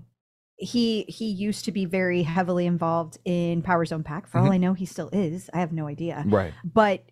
he 0.57 1.03
he 1.07 1.25
used 1.25 1.65
to 1.65 1.71
be 1.71 1.85
very 1.85 2.23
heavily 2.23 2.65
involved 2.65 3.17
in 3.25 3.61
Power 3.61 3.85
Zone 3.85 4.03
Pack. 4.03 4.27
For 4.27 4.39
all 4.39 4.47
Mhm. 4.47 4.53
I 4.53 4.57
know, 4.57 4.73
he 4.73 4.85
still 4.85 5.09
is. 5.13 5.49
I 5.53 5.59
have 5.59 5.71
no 5.71 5.87
idea 5.87 6.23
Right. 6.27 6.53
but 6.63 7.03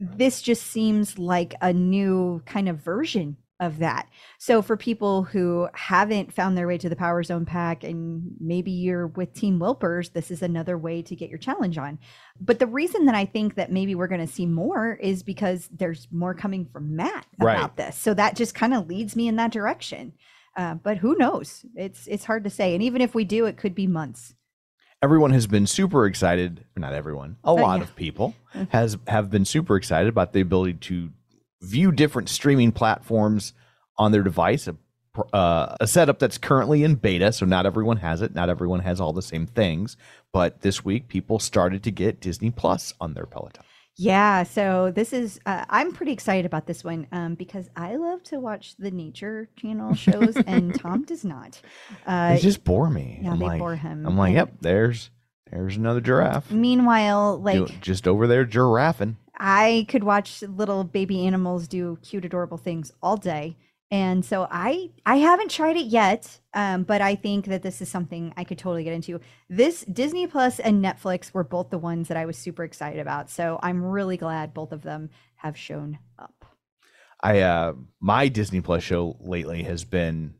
this 0.00 0.42
just 0.42 0.62
seems 0.66 1.18
like 1.18 1.54
a 1.60 1.72
new 1.72 2.42
kind 2.46 2.68
of 2.68 2.78
version 2.78 3.36
of 3.60 3.78
that. 3.78 4.08
So 4.38 4.60
for 4.62 4.76
people 4.76 5.22
who 5.22 5.68
haven't 5.74 6.32
found 6.32 6.58
their 6.58 6.66
way 6.66 6.76
to 6.76 6.88
the 6.88 6.96
Power 6.96 7.22
Zone 7.22 7.44
pack 7.46 7.84
and 7.84 8.32
maybe 8.40 8.72
you're 8.72 9.06
with 9.06 9.32
Team 9.32 9.60
Wilpers, 9.60 10.12
this 10.12 10.32
is 10.32 10.42
another 10.42 10.76
way 10.76 11.02
to 11.02 11.14
get 11.14 11.30
your 11.30 11.38
challenge 11.38 11.78
on. 11.78 11.98
But 12.40 12.58
the 12.58 12.66
reason 12.66 13.06
that 13.06 13.14
I 13.14 13.24
think 13.26 13.54
that 13.54 13.70
maybe 13.70 13.94
we're 13.94 14.08
going 14.08 14.26
to 14.26 14.32
see 14.32 14.44
more 14.44 14.94
is 14.94 15.22
because 15.22 15.68
there's 15.72 16.08
more 16.10 16.34
coming 16.34 16.66
from 16.66 16.96
Matt 16.96 17.26
about 17.38 17.46
Right. 17.60 17.76
this. 17.76 17.96
So 17.96 18.12
that 18.14 18.34
just 18.34 18.54
kind 18.56 18.74
of 18.74 18.88
leads 18.88 19.14
me 19.14 19.28
in 19.28 19.36
that 19.36 19.52
direction. 19.52 20.14
Uh, 20.56 20.74
but 20.74 20.98
who 20.98 21.16
knows? 21.16 21.64
It's 21.74 22.06
it's 22.06 22.24
hard 22.24 22.44
to 22.44 22.50
say. 22.50 22.74
And 22.74 22.82
even 22.82 23.00
if 23.02 23.14
we 23.14 23.24
do, 23.24 23.46
it 23.46 23.56
could 23.56 23.74
be 23.74 23.86
months. 23.86 24.34
everyone 25.02 25.32
has 25.32 25.46
been 25.46 25.66
super 25.66 26.06
excited 26.06 26.64
not 26.76 26.94
everyone 26.94 27.36
a 27.44 27.52
lot 27.52 27.76
yeah. 27.78 27.84
of 27.84 27.94
people 27.96 28.34
has 28.70 28.96
have 29.06 29.30
been 29.30 29.44
super 29.44 29.76
excited 29.76 30.08
about 30.08 30.32
the 30.32 30.40
ability 30.40 30.72
to 30.74 31.10
view 31.62 31.92
different 31.92 32.28
streaming 32.28 32.72
platforms 32.72 33.52
on 33.98 34.12
their 34.12 34.22
device 34.22 34.66
a, 34.66 34.74
uh, 35.36 35.76
a 35.80 35.86
setup 35.86 36.18
that's 36.18 36.38
currently 36.38 36.82
in 36.84 36.94
beta 36.94 37.32
so 37.32 37.44
not 37.44 37.66
everyone 37.66 37.98
has 37.98 38.22
it 38.22 38.34
not 38.34 38.48
everyone 38.48 38.80
has 38.80 39.00
all 39.00 39.12
the 39.12 39.20
same 39.22 39.46
things 39.46 39.96
but 40.32 40.60
this 40.62 40.84
week 40.84 41.06
people 41.08 41.38
started 41.38 41.82
to 41.82 41.90
get 41.90 42.20
disney 42.20 42.50
plus 42.50 42.94
on 42.98 43.12
their 43.12 43.26
peloton 43.26 43.64
Yeah, 43.96 44.42
so 44.42 44.90
this 44.90 45.12
is 45.12 45.38
uh, 45.46 45.64
I'm 45.68 45.92
pretty 45.92 46.12
excited 46.12 46.46
about 46.46 46.66
this 46.66 46.82
one 46.82 47.06
um, 47.12 47.34
because 47.36 47.70
I 47.76 47.94
love 47.96 48.22
to 48.24 48.40
watch 48.40 48.74
the 48.76 48.90
nature 48.90 49.48
channel 49.56 49.94
shows 49.94 50.36
and 50.46 50.74
Tom 50.78 51.04
does 51.06 51.24
not. 51.24 51.60
Uh, 52.04 52.34
they 52.34 52.40
just 52.40 52.64
bore 52.64 52.90
me 52.90 53.20
yeah, 53.22 53.30
I'm 53.32 53.38
they 53.38 53.44
like, 53.46 53.58
bore 53.60 53.76
him. 53.76 54.04
i'm 54.06 54.16
like 54.18 54.28
And 54.30 54.36
yep 54.36 54.52
there's 54.60 55.10
there's 55.50 55.76
another 55.76 56.00
giraffe 56.00 56.50
Meanwhile, 56.50 57.40
like 57.40 57.66
Do- 57.66 57.74
just 57.80 58.08
over 58.08 58.26
there 58.26 58.44
giraffing 58.44 59.16
I 59.36 59.86
could 59.88 60.04
watch 60.04 60.42
little 60.42 60.84
baby 60.84 61.26
animals 61.26 61.68
do 61.68 61.98
cute, 62.02 62.24
adorable 62.24 62.56
things 62.56 62.92
all 63.02 63.16
day. 63.16 63.56
And 63.90 64.24
so 64.24 64.48
I 64.50 64.90
I 65.06 65.16
haven't 65.16 65.50
tried 65.50 65.76
it 65.76 65.86
yet, 65.86 66.40
um, 66.52 66.82
but 66.84 67.00
I 67.00 67.14
think 67.14 67.46
that 67.46 67.62
this 67.62 67.80
is 67.80 67.88
something 67.88 68.32
I 68.36 68.44
could 68.44 68.58
totally 68.58 68.82
get 68.82 68.92
into. 68.92 69.20
This 69.48 69.84
Disney 69.84 70.26
Plus 70.26 70.58
and 70.58 70.82
Netflix 70.84 71.32
were 71.32 71.44
both 71.44 71.70
the 71.70 71.78
ones 71.78 72.08
that 72.08 72.16
I 72.16 72.26
was 72.26 72.36
super 72.36 72.64
excited 72.64 72.98
about. 72.98 73.30
So 73.30 73.58
I'm 73.62 73.84
really 73.84 74.16
glad 74.16 74.54
both 74.54 74.72
of 74.72 74.82
them 74.82 75.10
have 75.36 75.56
shown 75.56 75.98
up. 76.18 76.44
I 77.22 77.40
uh 77.40 77.74
my 78.00 78.28
Disney 78.28 78.60
Plus 78.60 78.82
show 78.82 79.16
lately 79.20 79.62
has 79.62 79.84
been 79.84 80.34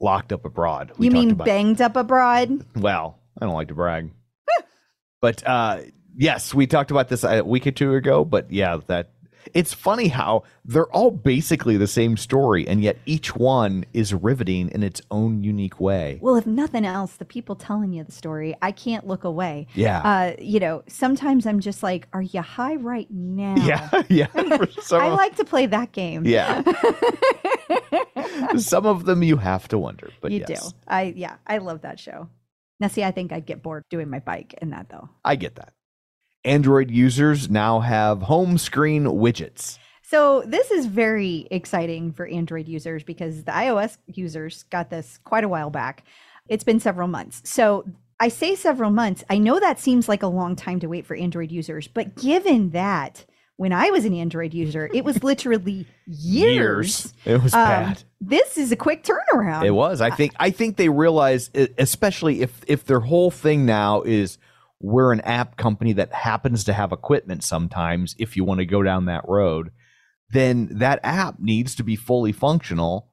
Locked 0.00 0.32
Up 0.32 0.44
Abroad. 0.44 0.92
We 0.98 1.06
you 1.06 1.12
mean 1.12 1.34
banged 1.34 1.80
up 1.80 1.96
abroad? 1.96 2.64
Well, 2.76 3.18
I 3.40 3.46
don't 3.46 3.54
like 3.54 3.68
to 3.68 3.74
brag, 3.74 4.10
but 5.20 5.46
uh 5.46 5.82
yes, 6.16 6.52
we 6.52 6.66
talked 6.66 6.90
about 6.90 7.08
this 7.08 7.24
a 7.24 7.42
week 7.42 7.66
or 7.66 7.70
two 7.70 7.94
ago. 7.94 8.24
But 8.24 8.52
yeah, 8.52 8.78
that 8.88 9.12
It's 9.54 9.74
funny 9.74 10.08
how 10.08 10.44
they're 10.64 10.90
all 10.90 11.10
basically 11.10 11.76
the 11.76 11.86
same 11.86 12.16
story, 12.16 12.66
and 12.66 12.82
yet 12.82 12.98
each 13.06 13.34
one 13.34 13.84
is 13.92 14.14
riveting 14.14 14.68
in 14.70 14.82
its 14.82 15.00
own 15.10 15.42
unique 15.42 15.80
way. 15.80 16.18
Well, 16.20 16.36
if 16.36 16.46
nothing 16.46 16.84
else, 16.84 17.14
the 17.14 17.24
people 17.24 17.56
telling 17.56 17.92
you 17.92 18.04
the 18.04 18.12
story, 18.12 18.56
I 18.62 18.72
can't 18.72 19.06
look 19.06 19.24
away. 19.24 19.66
Yeah. 19.74 20.00
Uh, 20.00 20.34
you 20.38 20.60
know, 20.60 20.82
sometimes 20.88 21.46
I'm 21.46 21.60
just 21.60 21.82
like, 21.82 22.08
are 22.12 22.22
you 22.22 22.40
high 22.40 22.76
right 22.76 23.08
now? 23.10 23.54
yeah, 23.64 24.02
yeah. 24.08 24.26
Some 24.80 25.00
I 25.00 25.08
like 25.08 25.36
to 25.36 25.44
play 25.44 25.66
that 25.66 25.92
game. 25.92 26.24
yeah. 26.26 26.62
some 28.56 28.86
of 28.86 29.04
them 29.04 29.22
you 29.22 29.36
have 29.36 29.68
to 29.68 29.78
wonder, 29.78 30.10
but 30.20 30.32
you 30.32 30.44
yes, 30.48 30.70
do. 30.72 30.76
I 30.88 31.14
yeah, 31.16 31.36
I 31.46 31.58
love 31.58 31.82
that 31.82 32.00
show. 32.00 32.28
Now, 32.80 32.88
see, 32.88 33.04
I 33.04 33.10
think 33.10 33.30
I'd 33.32 33.46
get 33.46 33.62
bored 33.62 33.84
doing 33.90 34.08
my 34.08 34.20
bike 34.20 34.54
in 34.60 34.70
that 34.70 34.88
though. 34.88 35.08
I 35.24 35.36
get 35.36 35.56
that. 35.56 35.74
Android 36.44 36.90
users 36.90 37.50
now 37.50 37.80
have 37.80 38.22
home 38.22 38.58
screen 38.58 39.04
widgets. 39.04 39.78
So 40.02 40.42
this 40.46 40.70
is 40.70 40.86
very 40.86 41.46
exciting 41.50 42.12
for 42.12 42.26
Android 42.26 42.66
users 42.66 43.04
because 43.04 43.44
the 43.44 43.52
iOS 43.52 43.96
users 44.06 44.64
got 44.64 44.90
this 44.90 45.18
quite 45.24 45.44
a 45.44 45.48
while 45.48 45.70
back. 45.70 46.04
It's 46.48 46.64
been 46.64 46.80
several 46.80 47.06
months. 47.06 47.42
So 47.44 47.84
I 48.18 48.28
say 48.28 48.54
several 48.54 48.90
months. 48.90 49.22
I 49.30 49.38
know 49.38 49.60
that 49.60 49.78
seems 49.78 50.08
like 50.08 50.22
a 50.22 50.26
long 50.26 50.56
time 50.56 50.80
to 50.80 50.88
wait 50.88 51.06
for 51.06 51.14
Android 51.14 51.52
users, 51.52 51.86
but 51.86 52.16
given 52.16 52.70
that 52.70 53.24
when 53.56 53.72
I 53.72 53.90
was 53.90 54.06
an 54.06 54.14
Android 54.14 54.54
user, 54.54 54.90
it 54.92 55.04
was 55.04 55.22
literally 55.22 55.86
years. 56.06 57.12
It 57.26 57.42
was 57.42 57.52
um, 57.52 57.68
bad. 57.68 58.02
This 58.20 58.56
is 58.56 58.72
a 58.72 58.76
quick 58.76 59.04
turnaround. 59.04 59.64
It 59.66 59.72
was. 59.72 60.00
I 60.00 60.10
think. 60.10 60.32
I 60.40 60.50
think 60.50 60.76
they 60.76 60.88
realize, 60.88 61.50
especially 61.76 62.40
if 62.40 62.62
if 62.66 62.86
their 62.86 63.00
whole 63.00 63.30
thing 63.30 63.66
now 63.66 64.00
is 64.00 64.38
we're 64.80 65.12
an 65.12 65.20
app 65.20 65.56
company 65.56 65.92
that 65.92 66.12
happens 66.12 66.64
to 66.64 66.72
have 66.72 66.92
equipment 66.92 67.44
sometimes. 67.44 68.14
If 68.18 68.36
you 68.36 68.44
want 68.44 68.60
to 68.60 68.66
go 68.66 68.82
down 68.82 69.04
that 69.04 69.28
road, 69.28 69.70
then 70.30 70.68
that 70.78 71.00
app 71.02 71.38
needs 71.38 71.74
to 71.76 71.84
be 71.84 71.96
fully 71.96 72.32
functional 72.32 73.12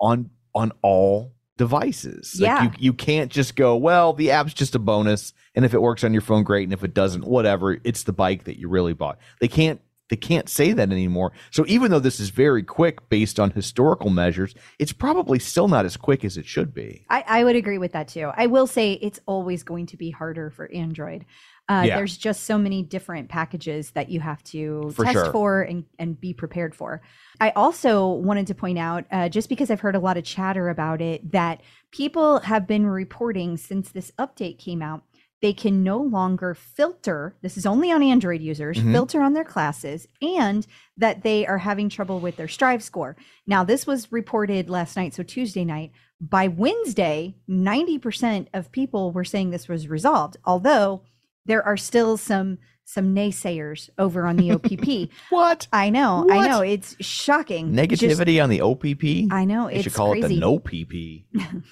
on 0.00 0.30
on 0.54 0.72
all 0.82 1.34
devices. 1.56 2.36
Yeah. 2.38 2.56
Like 2.56 2.72
you 2.74 2.78
you 2.78 2.92
can't 2.94 3.30
just 3.30 3.54
go, 3.56 3.76
well, 3.76 4.12
the 4.12 4.30
app's 4.30 4.54
just 4.54 4.74
a 4.74 4.78
bonus, 4.78 5.34
and 5.54 5.64
if 5.64 5.74
it 5.74 5.82
works 5.82 6.04
on 6.04 6.12
your 6.12 6.22
phone, 6.22 6.42
great, 6.42 6.64
and 6.64 6.72
if 6.72 6.84
it 6.84 6.94
doesn't, 6.94 7.26
whatever. 7.26 7.78
It's 7.84 8.04
the 8.04 8.12
bike 8.12 8.44
that 8.44 8.58
you 8.58 8.68
really 8.68 8.94
bought. 8.94 9.18
They 9.40 9.48
can't 9.48 9.80
they 10.10 10.16
can't 10.16 10.48
say 10.48 10.72
that 10.72 10.92
anymore. 10.92 11.32
So 11.50 11.64
even 11.66 11.90
though 11.90 11.98
this 11.98 12.20
is 12.20 12.30
very 12.30 12.62
quick 12.62 13.08
based 13.08 13.40
on 13.40 13.50
historical 13.50 14.10
measures, 14.10 14.54
it's 14.78 14.92
probably 14.92 15.38
still 15.38 15.68
not 15.68 15.84
as 15.86 15.96
quick 15.96 16.24
as 16.24 16.36
it 16.36 16.46
should 16.46 16.74
be. 16.74 17.06
I, 17.08 17.24
I 17.26 17.44
would 17.44 17.56
agree 17.56 17.78
with 17.78 17.92
that 17.92 18.08
too. 18.08 18.30
I 18.36 18.46
will 18.46 18.66
say 18.66 18.92
it's 18.94 19.20
always 19.26 19.62
going 19.62 19.86
to 19.86 19.96
be 19.96 20.10
harder 20.10 20.50
for 20.50 20.70
Android. 20.72 21.24
Uh, 21.66 21.84
Yeah. 21.86 21.96
There's 21.96 22.18
just 22.18 22.44
so 22.44 22.58
many 22.58 22.82
different 22.82 23.30
packages 23.30 23.92
that 23.92 24.10
you 24.10 24.20
have 24.20 24.42
to 24.44 24.90
For 24.94 25.04
test 25.04 25.14
sure. 25.14 25.32
for 25.32 25.62
and, 25.62 25.84
and 25.98 26.20
be 26.20 26.34
prepared 26.34 26.74
for. 26.74 27.00
I 27.40 27.50
also 27.56 28.08
wanted 28.10 28.46
to 28.48 28.54
point 28.54 28.78
out, 28.78 29.06
uh, 29.10 29.30
just 29.30 29.48
because 29.48 29.70
I've 29.70 29.80
heard 29.80 29.96
a 29.96 30.00
lot 30.00 30.18
of 30.18 30.24
chatter 30.24 30.68
about 30.68 31.00
it, 31.00 31.32
that 31.32 31.62
people 31.90 32.40
have 32.40 32.66
been 32.66 32.86
reporting 32.86 33.56
since 33.56 33.90
this 33.90 34.12
update 34.18 34.58
came 34.58 34.82
out, 34.82 35.04
they 35.42 35.52
can 35.52 35.82
no 35.82 35.98
longer 35.98 36.54
filter. 36.54 37.36
This 37.42 37.56
is 37.58 37.66
only 37.66 37.90
on 37.92 38.02
Android 38.02 38.40
users, 38.40 38.78
Mhm. 38.78 38.92
filter 38.92 39.20
on 39.20 39.34
their 39.34 39.44
classes, 39.44 40.08
and 40.22 40.66
that 40.96 41.22
they 41.22 41.46
are 41.46 41.58
having 41.58 41.88
trouble 41.88 42.18
with 42.20 42.36
their 42.36 42.48
Strive 42.48 42.82
score. 42.82 43.16
Now, 43.46 43.62
this 43.64 43.86
was 43.86 44.10
reported 44.10 44.70
last 44.70 44.96
night, 44.96 45.12
so 45.14 45.22
Tuesday 45.22 45.64
night. 45.64 45.90
By 46.20 46.48
Wednesday, 46.48 47.34
90% 47.46 48.48
of 48.54 48.72
people 48.72 49.12
were 49.12 49.24
saying 49.24 49.50
this 49.50 49.68
was 49.68 49.88
resolved, 49.88 50.36
although 50.44 51.02
there 51.44 51.62
are 51.62 51.76
still 51.76 52.16
some 52.16 52.58
some 52.86 53.14
naysayers 53.14 53.88
over 53.96 54.26
on 54.26 54.36
the 54.36 54.50
OPP. 54.52 55.08
What 55.30 55.66
I 55.72 55.88
know, 55.88 56.24
What? 56.26 56.36
I 56.36 56.46
know, 56.48 56.60
it's 56.60 56.94
shocking. 57.02 57.74
Just- 57.74 58.02
negativity 58.02 58.42
on 58.42 58.50
the 58.50 58.60
OPP? 58.60 59.28
I 59.32 59.46
know 59.46 59.68
they 59.68 59.76
it's 59.76 59.84
should 59.84 59.94
call 59.94 60.10
crazy. 60.10 60.26
it 60.26 60.28
the 60.28 60.40
no 60.40 60.58
PP. 60.58 61.24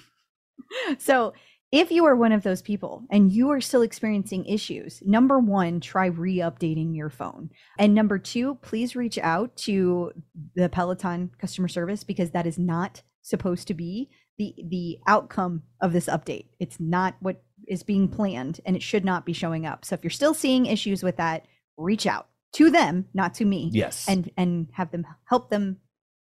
So, 0.97 1.33
if 1.73 1.91
you 1.91 2.05
are 2.05 2.15
one 2.15 2.31
of 2.31 2.43
those 2.43 2.61
people 2.61 3.03
and 3.09 3.31
you 3.31 3.49
are 3.49 3.59
still 3.59 3.81
experiencing 3.81 4.45
issues, 4.45 5.01
number 5.05 5.39
one, 5.39 5.79
try 5.79 6.05
re 6.05 6.37
updating 6.37 6.95
your 6.95 7.09
phone. 7.09 7.49
And 7.79 7.95
number 7.95 8.19
two, 8.19 8.55
please 8.61 8.95
reach 8.95 9.17
out 9.17 9.57
to 9.57 10.11
the 10.55 10.69
Peloton 10.69 11.31
customer 11.39 11.67
service 11.67 12.03
because 12.03 12.29
that 12.31 12.45
is 12.45 12.59
not 12.59 13.01
supposed 13.23 13.67
to 13.69 13.73
be 13.73 14.09
the, 14.37 14.53
the 14.69 14.99
outcome 15.07 15.63
of 15.81 15.93
this 15.93 16.05
update. 16.07 16.45
It's 16.59 16.79
not 16.79 17.15
what 17.19 17.41
is 17.67 17.81
being 17.81 18.07
planned 18.07 18.59
and 18.65 18.75
it 18.75 18.83
should 18.83 19.03
not 19.03 19.25
be 19.25 19.33
showing 19.33 19.65
up. 19.65 19.83
So, 19.83 19.95
if 19.95 20.03
you're 20.03 20.11
still 20.11 20.33
seeing 20.35 20.67
issues 20.67 21.01
with 21.01 21.17
that, 21.17 21.45
reach 21.77 22.05
out 22.05 22.27
to 22.53 22.69
them, 22.69 23.05
not 23.15 23.33
to 23.35 23.45
me, 23.45 23.71
Yes. 23.73 24.07
and, 24.07 24.29
and 24.37 24.67
have 24.73 24.91
them 24.91 25.07
help 25.25 25.49
them 25.49 25.77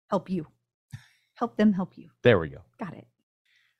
help 0.09 0.29
you. 0.29 0.47
Help 1.35 1.55
them 1.55 1.71
help 1.73 1.97
you. 1.97 2.09
there 2.23 2.37
we 2.39 2.49
go. 2.49 2.59
Got 2.79 2.95
it. 2.95 3.07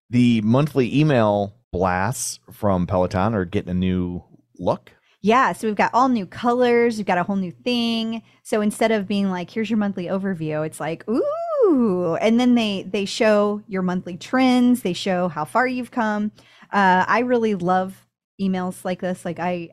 The 0.09 0.41
monthly 0.41 0.97
email 0.97 1.55
blasts 1.71 2.39
from 2.51 2.87
Peloton 2.87 3.33
are 3.33 3.45
getting 3.45 3.71
a 3.71 3.73
new 3.73 4.23
look. 4.57 4.91
Yeah, 5.21 5.51
so 5.53 5.67
we've 5.67 5.75
got 5.75 5.93
all 5.93 6.09
new 6.09 6.25
colors, 6.25 6.97
we've 6.97 7.05
got 7.05 7.17
a 7.17 7.23
whole 7.23 7.35
new 7.35 7.51
thing. 7.51 8.21
So 8.43 8.61
instead 8.61 8.91
of 8.91 9.07
being 9.07 9.29
like, 9.29 9.49
here's 9.49 9.69
your 9.69 9.77
monthly 9.77 10.05
overview, 10.05 10.65
it's 10.65 10.79
like, 10.79 11.03
ooh, 11.09 12.17
and 12.21 12.39
then 12.39 12.55
they 12.55 12.83
they 12.83 13.05
show 13.05 13.61
your 13.67 13.81
monthly 13.81 14.15
trends, 14.15 14.83
they 14.83 14.93
show 14.93 15.27
how 15.27 15.43
far 15.43 15.67
you've 15.67 15.91
come. 15.91 16.31
Uh, 16.71 17.03
I 17.07 17.19
really 17.19 17.55
love 17.55 18.07
emails 18.39 18.85
like 18.85 19.01
this. 19.01 19.25
Like 19.25 19.39
I 19.39 19.71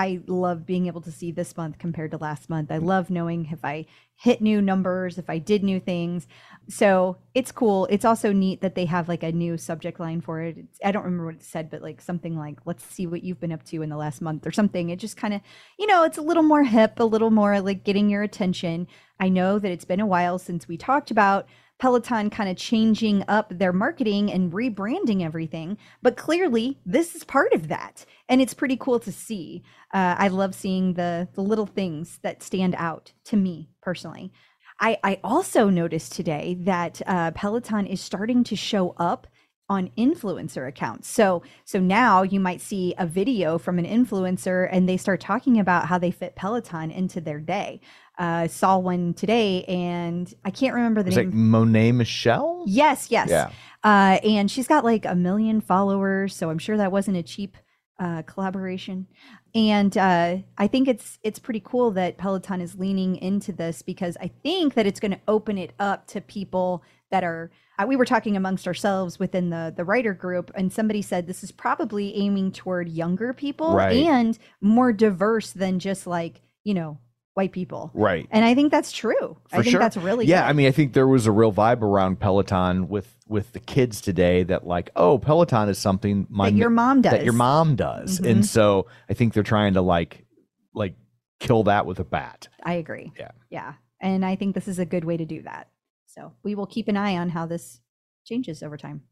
I 0.00 0.22
love 0.26 0.64
being 0.64 0.86
able 0.86 1.02
to 1.02 1.12
see 1.12 1.30
this 1.30 1.58
month 1.58 1.76
compared 1.76 2.12
to 2.12 2.16
last 2.16 2.48
month. 2.48 2.72
I 2.72 2.78
love 2.78 3.10
knowing 3.10 3.50
if 3.52 3.62
I 3.62 3.84
hit 4.16 4.40
new 4.40 4.62
numbers, 4.62 5.18
if 5.18 5.28
I 5.28 5.36
did 5.36 5.62
new 5.62 5.78
things. 5.78 6.26
So 6.70 7.18
it's 7.34 7.52
cool. 7.52 7.84
It's 7.90 8.06
also 8.06 8.32
neat 8.32 8.62
that 8.62 8.74
they 8.74 8.86
have 8.86 9.10
like 9.10 9.22
a 9.22 9.30
new 9.30 9.58
subject 9.58 10.00
line 10.00 10.22
for 10.22 10.40
it. 10.40 10.56
It's, 10.56 10.78
I 10.82 10.90
don't 10.90 11.04
remember 11.04 11.26
what 11.26 11.34
it 11.34 11.42
said, 11.42 11.68
but 11.68 11.82
like 11.82 12.00
something 12.00 12.34
like, 12.38 12.60
let's 12.64 12.82
see 12.82 13.06
what 13.06 13.22
you've 13.22 13.40
been 13.40 13.52
up 13.52 13.62
to 13.64 13.82
in 13.82 13.90
the 13.90 13.98
last 13.98 14.22
month 14.22 14.46
or 14.46 14.52
something. 14.52 14.88
It 14.88 15.00
just 15.00 15.18
kind 15.18 15.34
of, 15.34 15.42
you 15.78 15.86
know, 15.86 16.04
it's 16.04 16.16
a 16.16 16.22
little 16.22 16.44
more 16.44 16.64
hip, 16.64 16.98
a 16.98 17.04
little 17.04 17.30
more 17.30 17.60
like 17.60 17.84
getting 17.84 18.08
your 18.08 18.22
attention. 18.22 18.88
I 19.18 19.28
know 19.28 19.58
that 19.58 19.70
it's 19.70 19.84
been 19.84 20.00
a 20.00 20.06
while 20.06 20.38
since 20.38 20.66
we 20.66 20.78
talked 20.78 21.10
about 21.10 21.46
Peloton 21.80 22.30
kind 22.30 22.48
of 22.48 22.56
changing 22.56 23.24
up 23.26 23.48
their 23.50 23.72
marketing 23.72 24.30
and 24.30 24.52
rebranding 24.52 25.22
everything, 25.22 25.78
but 26.02 26.16
clearly 26.16 26.78
this 26.84 27.14
is 27.16 27.24
part 27.24 27.52
of 27.54 27.68
that, 27.68 28.04
and 28.28 28.40
it's 28.40 28.54
pretty 28.54 28.76
cool 28.76 29.00
to 29.00 29.10
see. 29.10 29.62
Uh, 29.92 30.14
I 30.18 30.28
love 30.28 30.54
seeing 30.54 30.94
the 30.94 31.28
the 31.34 31.42
little 31.42 31.66
things 31.66 32.20
that 32.22 32.42
stand 32.42 32.74
out 32.76 33.12
to 33.24 33.36
me 33.36 33.70
personally. 33.82 34.30
I, 34.78 34.98
I 35.02 35.20
also 35.22 35.68
noticed 35.68 36.12
today 36.12 36.56
that 36.60 37.02
uh, 37.06 37.32
Peloton 37.32 37.86
is 37.86 38.00
starting 38.00 38.44
to 38.44 38.56
show 38.56 38.94
up 38.96 39.26
on 39.70 39.88
influencer 39.96 40.68
accounts. 40.68 41.08
So 41.08 41.42
so 41.64 41.78
now 41.78 42.22
you 42.22 42.40
might 42.40 42.60
see 42.60 42.92
a 42.98 43.06
video 43.06 43.56
from 43.56 43.78
an 43.78 43.86
influencer 43.86 44.68
and 44.70 44.86
they 44.88 44.96
start 44.98 45.20
talking 45.20 45.58
about 45.60 45.86
how 45.86 45.96
they 45.96 46.10
fit 46.10 46.34
Peloton 46.34 46.90
into 46.90 47.20
their 47.20 47.38
day. 47.40 47.80
Uh, 48.18 48.48
saw 48.48 48.76
one 48.76 49.14
today 49.14 49.64
and 49.64 50.34
I 50.44 50.50
can't 50.50 50.74
remember 50.74 51.02
the 51.02 51.08
It's 51.08 51.16
name. 51.16 51.26
like 51.26 51.34
Monet 51.34 51.92
McMichael. 51.92 52.64
Yes, 52.66 53.10
yes. 53.10 53.30
Yeah. 53.30 53.50
Uh, 53.82 54.18
and 54.24 54.50
she's 54.50 54.66
got 54.66 54.84
like 54.84 55.06
a 55.06 55.14
million 55.14 55.62
followers, 55.62 56.34
so 56.34 56.50
I'm 56.50 56.58
sure 56.58 56.76
that 56.76 56.92
wasn't 56.92 57.16
a 57.16 57.22
cheap 57.22 57.56
uh, 57.98 58.22
collaboration. 58.22 59.06
And 59.54 59.96
uh, 59.96 60.38
I 60.58 60.66
think 60.66 60.88
it's 60.88 61.18
it's 61.22 61.38
pretty 61.38 61.62
cool 61.64 61.92
that 61.92 62.18
Peloton 62.18 62.60
is 62.60 62.74
leaning 62.74 63.16
into 63.16 63.52
this 63.52 63.82
because 63.82 64.16
I 64.20 64.30
think 64.42 64.74
that 64.74 64.86
it's 64.86 65.00
going 65.00 65.12
to 65.12 65.20
open 65.28 65.56
it 65.58 65.72
up 65.78 66.06
to 66.08 66.20
people 66.20 66.82
that 67.10 67.24
are. 67.24 67.50
Uh, 67.78 67.86
we 67.86 67.96
were 67.96 68.04
talking 68.04 68.36
amongst 68.36 68.66
ourselves 68.66 69.18
within 69.18 69.50
the 69.50 69.72
the 69.76 69.84
writer 69.84 70.12
group, 70.14 70.50
and 70.54 70.72
somebody 70.72 71.02
said 71.02 71.26
this 71.26 71.42
is 71.42 71.50
probably 71.52 72.14
aiming 72.16 72.52
toward 72.52 72.88
younger 72.88 73.32
people 73.32 73.74
Right. 73.74 73.96
and 74.06 74.38
more 74.60 74.92
diverse 74.92 75.52
than 75.52 75.78
just 75.78 76.06
like 76.06 76.40
you 76.64 76.74
know 76.74 76.98
white 77.34 77.52
people. 77.52 77.90
Right. 77.94 78.28
And 78.30 78.44
I 78.44 78.54
think 78.54 78.70
that's 78.70 78.92
true. 78.92 79.38
I 79.52 79.58
think 79.62 79.68
sure. 79.70 79.80
that's 79.80 79.96
really 79.96 80.26
yeah 80.26 80.42
good. 80.42 80.50
i 80.50 80.52
mean 80.52 80.66
i 80.66 80.70
think 80.72 80.92
there 80.92 81.06
was 81.06 81.26
a 81.26 81.32
real 81.32 81.52
vibe 81.52 81.80
around 81.80 82.18
peloton 82.20 82.88
with 82.88 83.16
with 83.28 83.52
the 83.52 83.60
kids 83.60 84.00
today 84.00 84.42
that 84.42 84.66
like 84.66 84.90
oh 84.96 85.16
peloton 85.18 85.68
is 85.68 85.78
something 85.78 86.26
my 86.28 86.50
that 86.50 86.56
your 86.56 86.68
mom 86.70 87.00
does. 87.00 87.12
that 87.12 87.24
your 87.24 87.32
mom 87.32 87.76
does 87.76 88.20
Mhm. 88.20 88.30
and 88.30 88.46
so 88.46 88.86
i 89.08 89.14
think 89.14 89.32
they're 89.32 89.42
trying 89.44 89.74
to 89.74 89.80
like 89.80 90.26
like 90.74 90.96
kill 91.38 91.62
that 91.62 91.86
with 91.86 91.98
a 92.00 92.04
bat 92.04 92.48
I 92.62 92.74
agree. 92.74 93.12
Yeah. 93.18 93.30
Yeah. 93.48 93.72
And 94.02 94.24
I 94.24 94.36
think 94.36 94.54
this 94.54 94.68
is 94.68 94.78
a 94.78 94.84
good 94.84 95.04
way 95.04 95.16
to 95.16 95.24
do 95.24 95.40
that. 95.42 95.68
So 96.14 96.32
we 96.42 96.54
will 96.54 96.66
keep 96.66 96.88
an 96.88 96.96
eye 96.96 97.16
on 97.16 97.30
how 97.30 97.46
this 97.46 97.80
changes 98.24 98.62
over 98.62 98.76
time. 98.76 99.02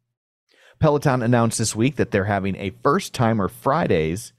peloton 0.81 1.23
announced 1.23 1.59
this 1.59 1.75
week 1.77 1.97
that 1.97 2.11
they're 2.11 2.25
having 2.25 2.57
a 2.57 2.71
first 2.83 3.13
timer 3.15 3.49
fridays 3.49 4.33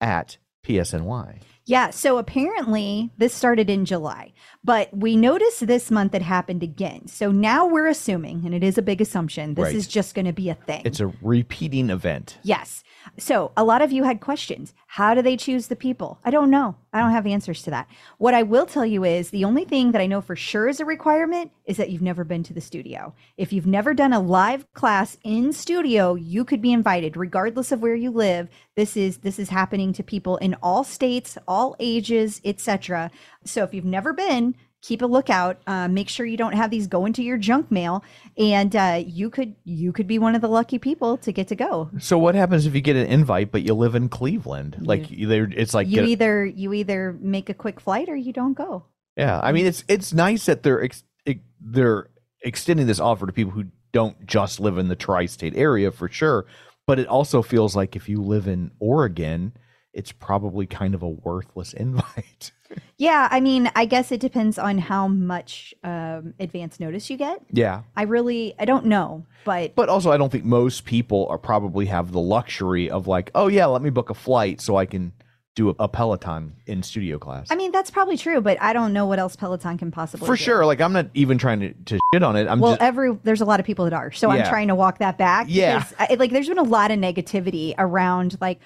at 0.00 0.36
psny 0.66 1.40
Yeah, 1.64 1.90
so 1.90 2.18
apparently 2.18 3.10
this 3.18 3.32
started 3.34 3.68
in 3.70 3.84
July, 3.84 4.32
but 4.64 4.94
we 4.96 5.14
noticed 5.16 5.66
this 5.66 5.90
month 5.90 6.14
it 6.14 6.22
happened 6.22 6.62
again. 6.62 7.06
So 7.06 7.30
now 7.30 7.66
we're 7.66 7.86
assuming, 7.86 8.44
and 8.44 8.54
it 8.54 8.64
is 8.64 8.76
a 8.78 8.82
big 8.82 9.00
assumption, 9.00 9.54
this 9.54 9.64
Right. 9.64 9.74
is 9.74 9.86
just 9.86 10.14
going 10.14 10.26
to 10.26 10.32
be 10.32 10.48
a 10.48 10.54
thing. 10.54 10.82
It's 10.84 11.00
a 11.00 11.12
repeating 11.22 11.90
event. 11.90 12.38
yes. 12.42 12.82
So 13.18 13.52
a 13.56 13.64
lot 13.64 13.82
of 13.82 13.92
you 13.92 14.04
had 14.04 14.20
questions. 14.20 14.74
How 14.86 15.14
do 15.14 15.22
they 15.22 15.36
choose 15.36 15.66
the 15.66 15.76
people? 15.76 16.18
I 16.24 16.30
don't 16.30 16.50
know. 16.50 16.76
I 16.92 17.00
don't 17.00 17.10
have 17.10 17.26
answers 17.26 17.62
to 17.62 17.70
that. 17.70 17.88
What 18.18 18.34
I 18.34 18.42
will 18.42 18.66
tell 18.66 18.86
you 18.86 19.04
is 19.04 19.30
the 19.30 19.44
only 19.44 19.64
thing 19.64 19.92
that 19.92 20.00
I 20.00 20.06
know 20.06 20.20
for 20.20 20.36
sure 20.36 20.68
is 20.68 20.80
a 20.80 20.84
requirement 20.84 21.52
is 21.66 21.76
that 21.76 21.90
you've 21.90 22.02
never 22.02 22.24
been 22.24 22.42
to 22.44 22.54
the 22.54 22.60
studio. 22.60 23.14
If 23.36 23.52
you've 23.52 23.66
never 23.66 23.94
done 23.94 24.12
a 24.12 24.20
live 24.20 24.72
class 24.72 25.18
in 25.22 25.52
studio, 25.52 26.14
you 26.14 26.44
could 26.44 26.62
be 26.62 26.72
invited 26.72 27.16
regardless 27.16 27.72
of 27.72 27.82
where 27.82 27.94
you 27.94 28.10
live. 28.10 28.48
This 28.74 28.96
is 28.96 29.18
this 29.18 29.38
is 29.38 29.50
happening 29.50 29.92
to 29.94 30.02
people 30.02 30.36
in 30.38 30.54
all 30.62 30.84
states, 30.84 31.36
all 31.46 31.76
ages, 31.78 32.40
etc. 32.44 33.10
So 33.44 33.62
if 33.64 33.74
you've 33.74 33.84
never 33.84 34.12
been, 34.12 34.54
keep 34.86 35.02
a 35.02 35.06
lookout. 35.06 35.58
Uh, 35.66 35.88
make 35.88 36.08
sure 36.08 36.24
you 36.24 36.36
don't 36.36 36.54
have 36.54 36.70
these 36.70 36.86
go 36.86 37.06
into 37.06 37.22
your 37.22 37.36
junk 37.36 37.70
mail, 37.70 38.04
and 38.38 38.74
uh, 38.76 39.02
you 39.04 39.28
could 39.28 39.54
you 39.64 39.92
could 39.92 40.06
be 40.06 40.18
one 40.18 40.34
of 40.34 40.40
the 40.40 40.48
lucky 40.48 40.78
people 40.78 41.16
to 41.18 41.32
get 41.32 41.48
to 41.48 41.56
go. 41.56 41.90
So 41.98 42.16
what 42.18 42.34
happens 42.34 42.66
if 42.66 42.74
you 42.74 42.80
get 42.80 42.96
an 42.96 43.06
invite 43.06 43.50
but 43.50 43.62
you 43.62 43.74
live 43.74 43.94
in 43.94 44.08
Cleveland? 44.08 44.76
Like 44.80 45.06
it's 45.10 45.74
like 45.74 45.88
you 45.88 46.04
either 46.04 46.46
you 46.46 46.72
either 46.72 47.16
make 47.20 47.48
a 47.48 47.54
quick 47.54 47.80
flight 47.80 48.08
or 48.08 48.16
you 48.16 48.32
don't 48.32 48.54
go. 48.54 48.84
yeah. 49.16 49.40
I 49.42 49.52
mean 49.52 49.66
it's 49.66 49.82
it's 49.88 50.12
nice 50.12 50.46
that 50.46 50.62
they're 50.62 50.82
ex- 50.82 51.04
ex- 51.26 51.40
they're 51.60 52.10
extending 52.42 52.86
this 52.86 53.00
offer 53.00 53.26
to 53.26 53.32
people 53.32 53.52
who 53.52 53.64
don't 53.92 54.26
just 54.26 54.60
live 54.60 54.78
in 54.78 54.88
the 54.88 54.96
tri-state 54.96 55.56
area 55.56 55.90
for 55.90 56.08
sure, 56.08 56.46
but 56.86 56.98
it 56.98 57.08
also 57.08 57.42
feels 57.42 57.74
like 57.74 57.96
if 57.96 58.08
you 58.08 58.22
live 58.22 58.46
in 58.46 58.70
Oregon, 58.78 59.52
it's 59.92 60.12
probably 60.12 60.66
kind 60.66 60.94
of 60.94 61.02
a 61.02 61.08
worthless 61.08 61.72
invite. 61.84 62.52
Yeah, 62.98 63.28
I 63.30 63.40
mean, 63.40 63.70
I 63.76 63.84
guess 63.84 64.10
it 64.10 64.20
depends 64.20 64.58
on 64.58 64.78
how 64.78 65.06
much 65.08 65.74
um, 65.84 66.34
advance 66.40 66.80
notice 66.80 67.10
you 67.10 67.16
get. 67.16 67.40
yeah. 67.50 67.82
I 67.96 68.02
really 68.02 68.54
I 68.58 68.64
don't 68.64 68.86
know, 68.86 69.26
but 69.44 69.74
But 69.74 69.88
also, 69.88 70.10
I 70.10 70.16
don't 70.16 70.30
think 70.32 70.44
most 70.44 70.84
people 70.84 71.26
are 71.28 71.38
probably 71.38 71.86
have 71.86 72.12
the 72.12 72.20
luxury 72.20 72.90
of 72.90 73.06
like, 73.06 73.30
oh 73.34 73.48
yeah, 73.48 73.66
let 73.66 73.82
me 73.82 73.90
book 73.90 74.10
a 74.10 74.14
flight 74.14 74.60
so 74.60 74.76
I 74.76 74.86
can 74.86 75.12
do 75.54 75.70
a, 75.70 75.74
a 75.80 75.88
Peloton 75.88 76.54
in 76.66 76.82
studio 76.82 77.18
class. 77.18 77.48
I 77.50 77.56
mean 77.56 77.72
that's 77.72 77.90
probably 77.90 78.16
true. 78.18 78.40
But 78.42 78.60
I 78.60 78.72
don't 78.74 78.92
know 78.92 79.06
what 79.06 79.18
else 79.18 79.36
Peloton 79.36 79.78
can 79.78 79.90
possibly 79.90 80.26
For 80.26 80.36
do. 80.36 80.42
sure. 80.42 80.66
Like 80.66 80.80
I'm 80.80 80.92
not 80.92 81.08
even 81.14 81.38
trying 81.38 81.60
to, 81.60 81.72
to 81.72 81.98
shit 82.12 82.22
on 82.22 82.36
it. 82.36 82.46
I'm 82.46 82.60
well, 82.60 82.72
just 82.72 82.82
every 82.82 83.14
there's 83.24 83.40
a 83.40 83.46
lot 83.46 83.58
of 83.58 83.66
people 83.66 83.84
that 83.86 83.94
are, 83.94 84.12
so 84.12 84.30
I'm 84.30 84.46
trying 84.46 84.68
to 84.68 84.74
walk 84.74 84.98
that 84.98 85.16
back. 85.16 85.46
Yeah. 85.48 85.78
because 85.78 85.94
I, 85.98 86.14
like 86.14 86.30
there's 86.30 86.48
been 86.48 86.58
a 86.58 86.62
lot 86.62 86.90
of 86.90 86.98
negativity 86.98 87.74
around 87.78 88.36
like. 88.40 88.60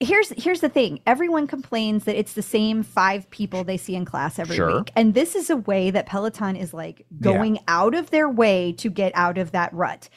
Here's 0.00 0.30
here's 0.30 0.60
the 0.60 0.68
thing. 0.68 1.00
Everyone 1.06 1.46
complains 1.46 2.04
that 2.04 2.18
it's 2.18 2.32
the 2.34 2.42
same 2.42 2.82
five 2.82 3.30
people 3.30 3.62
they 3.62 3.76
see 3.76 3.94
in 3.94 4.04
class 4.04 4.38
every 4.40 4.56
Sure. 4.56 4.78
week, 4.78 4.90
and 4.96 5.14
this 5.14 5.34
is 5.36 5.50
a 5.50 5.56
way 5.56 5.90
that 5.90 6.06
Peloton 6.06 6.56
is 6.56 6.74
like 6.74 7.06
going 7.20 7.60
out 7.68 7.94
of 7.94 8.10
their 8.10 8.28
way 8.28 8.72
to 8.78 8.90
get 8.90 9.12
out 9.14 9.38
of 9.38 9.52
that 9.52 9.72
rut. 9.72 10.08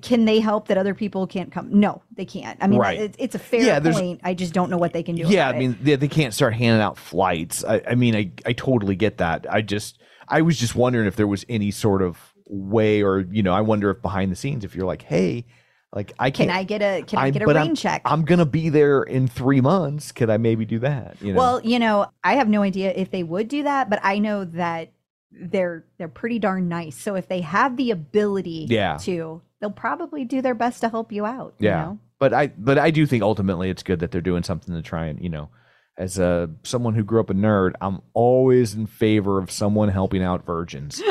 Can 0.00 0.24
they 0.24 0.40
help 0.40 0.68
that 0.68 0.76
other 0.76 0.94
people 0.94 1.26
can't 1.26 1.52
come? 1.52 1.68
No, 1.78 2.02
they 2.16 2.24
can't. 2.24 2.58
I 2.62 2.66
mean, 2.66 2.80
Right. 2.80 2.98
it's, 2.98 3.16
it's 3.18 3.34
a 3.34 3.38
fair 3.38 3.60
Yeah, 3.62 3.78
point. 3.78 4.20
I 4.24 4.32
just 4.34 4.54
don't 4.54 4.70
know 4.70 4.78
what 4.78 4.92
they 4.94 5.02
can 5.02 5.14
do. 5.14 5.24
yeah. 5.28 5.48
I 5.50 5.58
mean, 5.58 5.76
they, 5.82 5.96
they 5.96 6.08
can't 6.08 6.32
start 6.34 6.54
handing 6.54 6.80
out 6.82 6.96
flights. 6.98 7.62
I, 7.62 7.82
I 7.90 7.94
mean, 7.94 8.16
I 8.16 8.32
I 8.44 8.54
totally 8.54 8.96
get 8.96 9.18
that. 9.18 9.46
I 9.48 9.60
just 9.62 9.98
I 10.28 10.42
was 10.42 10.58
just 10.58 10.74
wondering 10.74 11.06
if 11.06 11.14
there 11.16 11.26
was 11.28 11.44
any 11.48 11.70
sort 11.70 12.02
of 12.02 12.32
way, 12.48 13.02
or 13.02 13.20
you 13.20 13.42
know, 13.42 13.52
I 13.54 13.60
wonder 13.60 13.88
if 13.90 14.02
behind 14.02 14.32
the 14.32 14.36
scenes, 14.36 14.64
if 14.64 14.74
you're 14.74 14.86
like, 14.86 15.02
hey, 15.02 15.44
like 15.94 16.12
I 16.18 16.30
can 16.30 16.46
can't. 16.46 16.58
I 16.58 16.64
get 16.64 16.80
a 16.82 17.02
can 17.02 17.18
I, 17.18 17.30
get 17.30 17.42
a 17.42 17.46
rain 17.46 17.56
I'm, 17.56 17.74
check? 17.74 18.02
I'm 18.04 18.24
gonna 18.24 18.46
be 18.46 18.70
there 18.70 19.02
in 19.02 19.28
three 19.28 19.60
months. 19.60 20.10
Could 20.12 20.30
I 20.30 20.38
maybe 20.38 20.64
do 20.64 20.78
that? 20.80 21.16
You 21.20 21.34
know? 21.34 21.38
Well, 21.38 21.60
you 21.62 21.78
know, 21.78 22.06
I 22.24 22.34
have 22.36 22.48
no 22.48 22.62
idea 22.62 22.92
if 22.94 23.10
they 23.10 23.22
would 23.22 23.48
do 23.48 23.64
that, 23.64 23.90
but 23.90 24.00
I 24.02 24.18
know 24.18 24.44
that 24.46 24.90
they're 25.30 25.84
they're 25.98 26.08
pretty 26.08 26.38
darn 26.38 26.68
nice. 26.68 26.96
So 26.96 27.14
if 27.14 27.28
they 27.28 27.42
have 27.42 27.76
the 27.76 27.90
ability 27.90 28.66
Yeah. 28.70 28.96
to, 29.02 29.42
they'll 29.60 29.70
probably 29.70 30.24
do 30.24 30.40
their 30.40 30.54
best 30.54 30.80
to 30.80 30.88
help 30.88 31.12
you 31.12 31.26
out. 31.26 31.54
you 31.58 31.68
yeah. 31.68 31.82
know? 31.82 31.98
But 32.18 32.32
I 32.32 32.46
but 32.48 32.78
I 32.78 32.90
do 32.90 33.06
think 33.06 33.22
ultimately 33.22 33.68
it's 33.68 33.82
good 33.82 34.00
that 34.00 34.10
they're 34.12 34.20
doing 34.22 34.42
something 34.44 34.74
to 34.74 34.82
try 34.82 35.06
and 35.06 35.22
you 35.22 35.28
know. 35.28 35.50
As 35.98 36.18
a 36.18 36.48
someone 36.62 36.94
who 36.94 37.04
grew 37.04 37.20
up 37.20 37.28
a 37.28 37.34
nerd, 37.34 37.74
I'm 37.82 38.00
always 38.14 38.72
in 38.74 38.86
favor 38.86 39.38
of 39.38 39.50
someone 39.50 39.90
helping 39.90 40.22
out 40.22 40.46
virgins. 40.46 41.02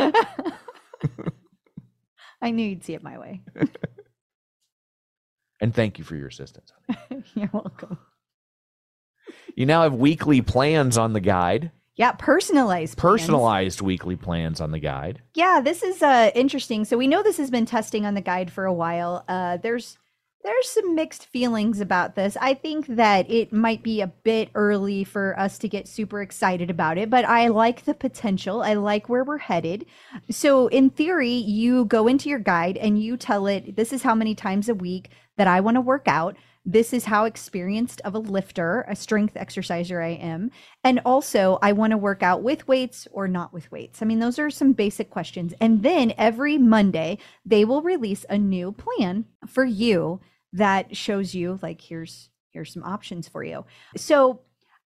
I 2.42 2.50
knew 2.50 2.68
you'd 2.68 2.84
see 2.84 2.96
it 2.96 3.04
my 3.04 3.20
way. 3.20 3.42
and 5.62 5.74
thank 5.74 5.98
you 5.98 6.04
for 6.04 6.16
your 6.18 6.28
assistance. 6.28 6.74
You're 7.36 7.50
welcome. 7.54 7.98
You 9.56 9.66
now 9.66 9.84
have 9.84 9.94
weekly 9.94 10.42
plans 10.42 10.98
on 10.98 11.14
the 11.14 11.20
guide, 11.20 11.72
Yeah, 11.96 12.14
personalized. 12.14 12.98
plans. 12.98 13.22
personalized 13.22 13.82
weekly 13.82 14.16
plans 14.16 14.60
on 14.60 14.72
the 14.72 14.80
guide. 14.80 15.22
Yeah, 15.36 15.62
this 15.64 15.84
is 15.84 16.02
uh 16.02 16.32
interesting. 16.36 16.84
So 16.86 16.98
we 16.98 17.08
know 17.08 17.22
this 17.24 17.38
has 17.38 17.50
been 17.52 17.66
testing 17.66 18.06
on 18.06 18.14
the 18.16 18.22
guide 18.22 18.52
for 18.52 18.66
a 18.66 18.74
while. 18.74 19.24
Uh 19.28 19.58
there's 19.58 19.98
there's 20.44 20.70
some 20.70 20.96
mixed 20.96 21.26
feelings 21.26 21.80
about 21.80 22.16
this. 22.16 22.38
I 22.40 22.54
think 22.54 22.88
that 22.88 23.30
it 23.30 23.54
might 23.54 23.84
be 23.84 24.02
a 24.02 24.08
bit 24.08 24.50
early 24.56 25.04
for 25.04 25.38
us 25.40 25.58
to 25.60 25.70
get 25.70 25.88
super 25.88 26.22
excited 26.22 26.70
about 26.70 26.98
it, 26.98 27.10
but 27.10 27.26
I 27.26 27.48
like 27.48 27.86
the 27.86 27.94
potential. 27.94 28.62
I 28.62 28.74
like 28.74 29.10
where 29.10 29.24
we're 29.24 29.38
headed. 29.38 29.86
So 30.30 30.68
in 30.68 30.90
theory, 30.90 31.32
you 31.32 31.86
go 31.86 32.08
into 32.08 32.30
your 32.30 32.40
guide 32.40 32.78
and 32.78 33.02
you 33.02 33.18
tell 33.18 33.48
it 33.48 33.76
this 33.76 33.94
is 33.94 34.04
how 34.04 34.16
many 34.16 34.36
times 34.36 34.70
a 34.70 34.76
week 34.76 35.10
that 35.38 35.48
I 35.48 35.62
want 35.62 35.76
to 35.76 35.82
work 35.82 36.08
out. 36.08 36.36
This 36.64 36.94
is 36.94 37.06
how 37.06 37.26
experienced 37.26 38.02
of 38.02 38.14
a 38.14 38.20
lifter, 38.20 38.86
a 38.88 38.96
strength 38.96 39.36
exerciser 39.36 40.00
I 40.00 40.10
am. 40.10 40.52
And 40.84 41.02
also, 41.04 41.58
I 41.62 41.72
want 41.72 41.90
to 41.90 41.98
work 41.98 42.22
out 42.22 42.44
with 42.44 42.68
weights 42.68 43.08
or 43.12 43.28
not 43.28 43.52
with 43.52 43.72
weights. 43.72 44.02
I 44.02 44.06
mean, 44.06 44.20
those 44.20 44.38
are 44.38 44.52
some 44.52 44.74
basic 44.74 45.10
questions. 45.10 45.56
And 45.60 45.82
then 45.82 46.14
every 46.20 46.60
Monday, 46.60 47.18
they 47.44 47.66
will 47.66 47.82
release 47.82 48.26
a 48.30 48.38
new 48.38 48.72
plan 48.74 49.26
for 49.48 49.66
you 49.66 50.22
that 50.54 50.96
shows 50.96 51.34
you 51.34 51.60
like 51.62 51.82
here's 51.82 52.30
here's 52.52 52.74
some 52.74 52.84
options 52.84 53.28
for 53.28 53.44
you. 53.44 53.66
So 53.96 54.42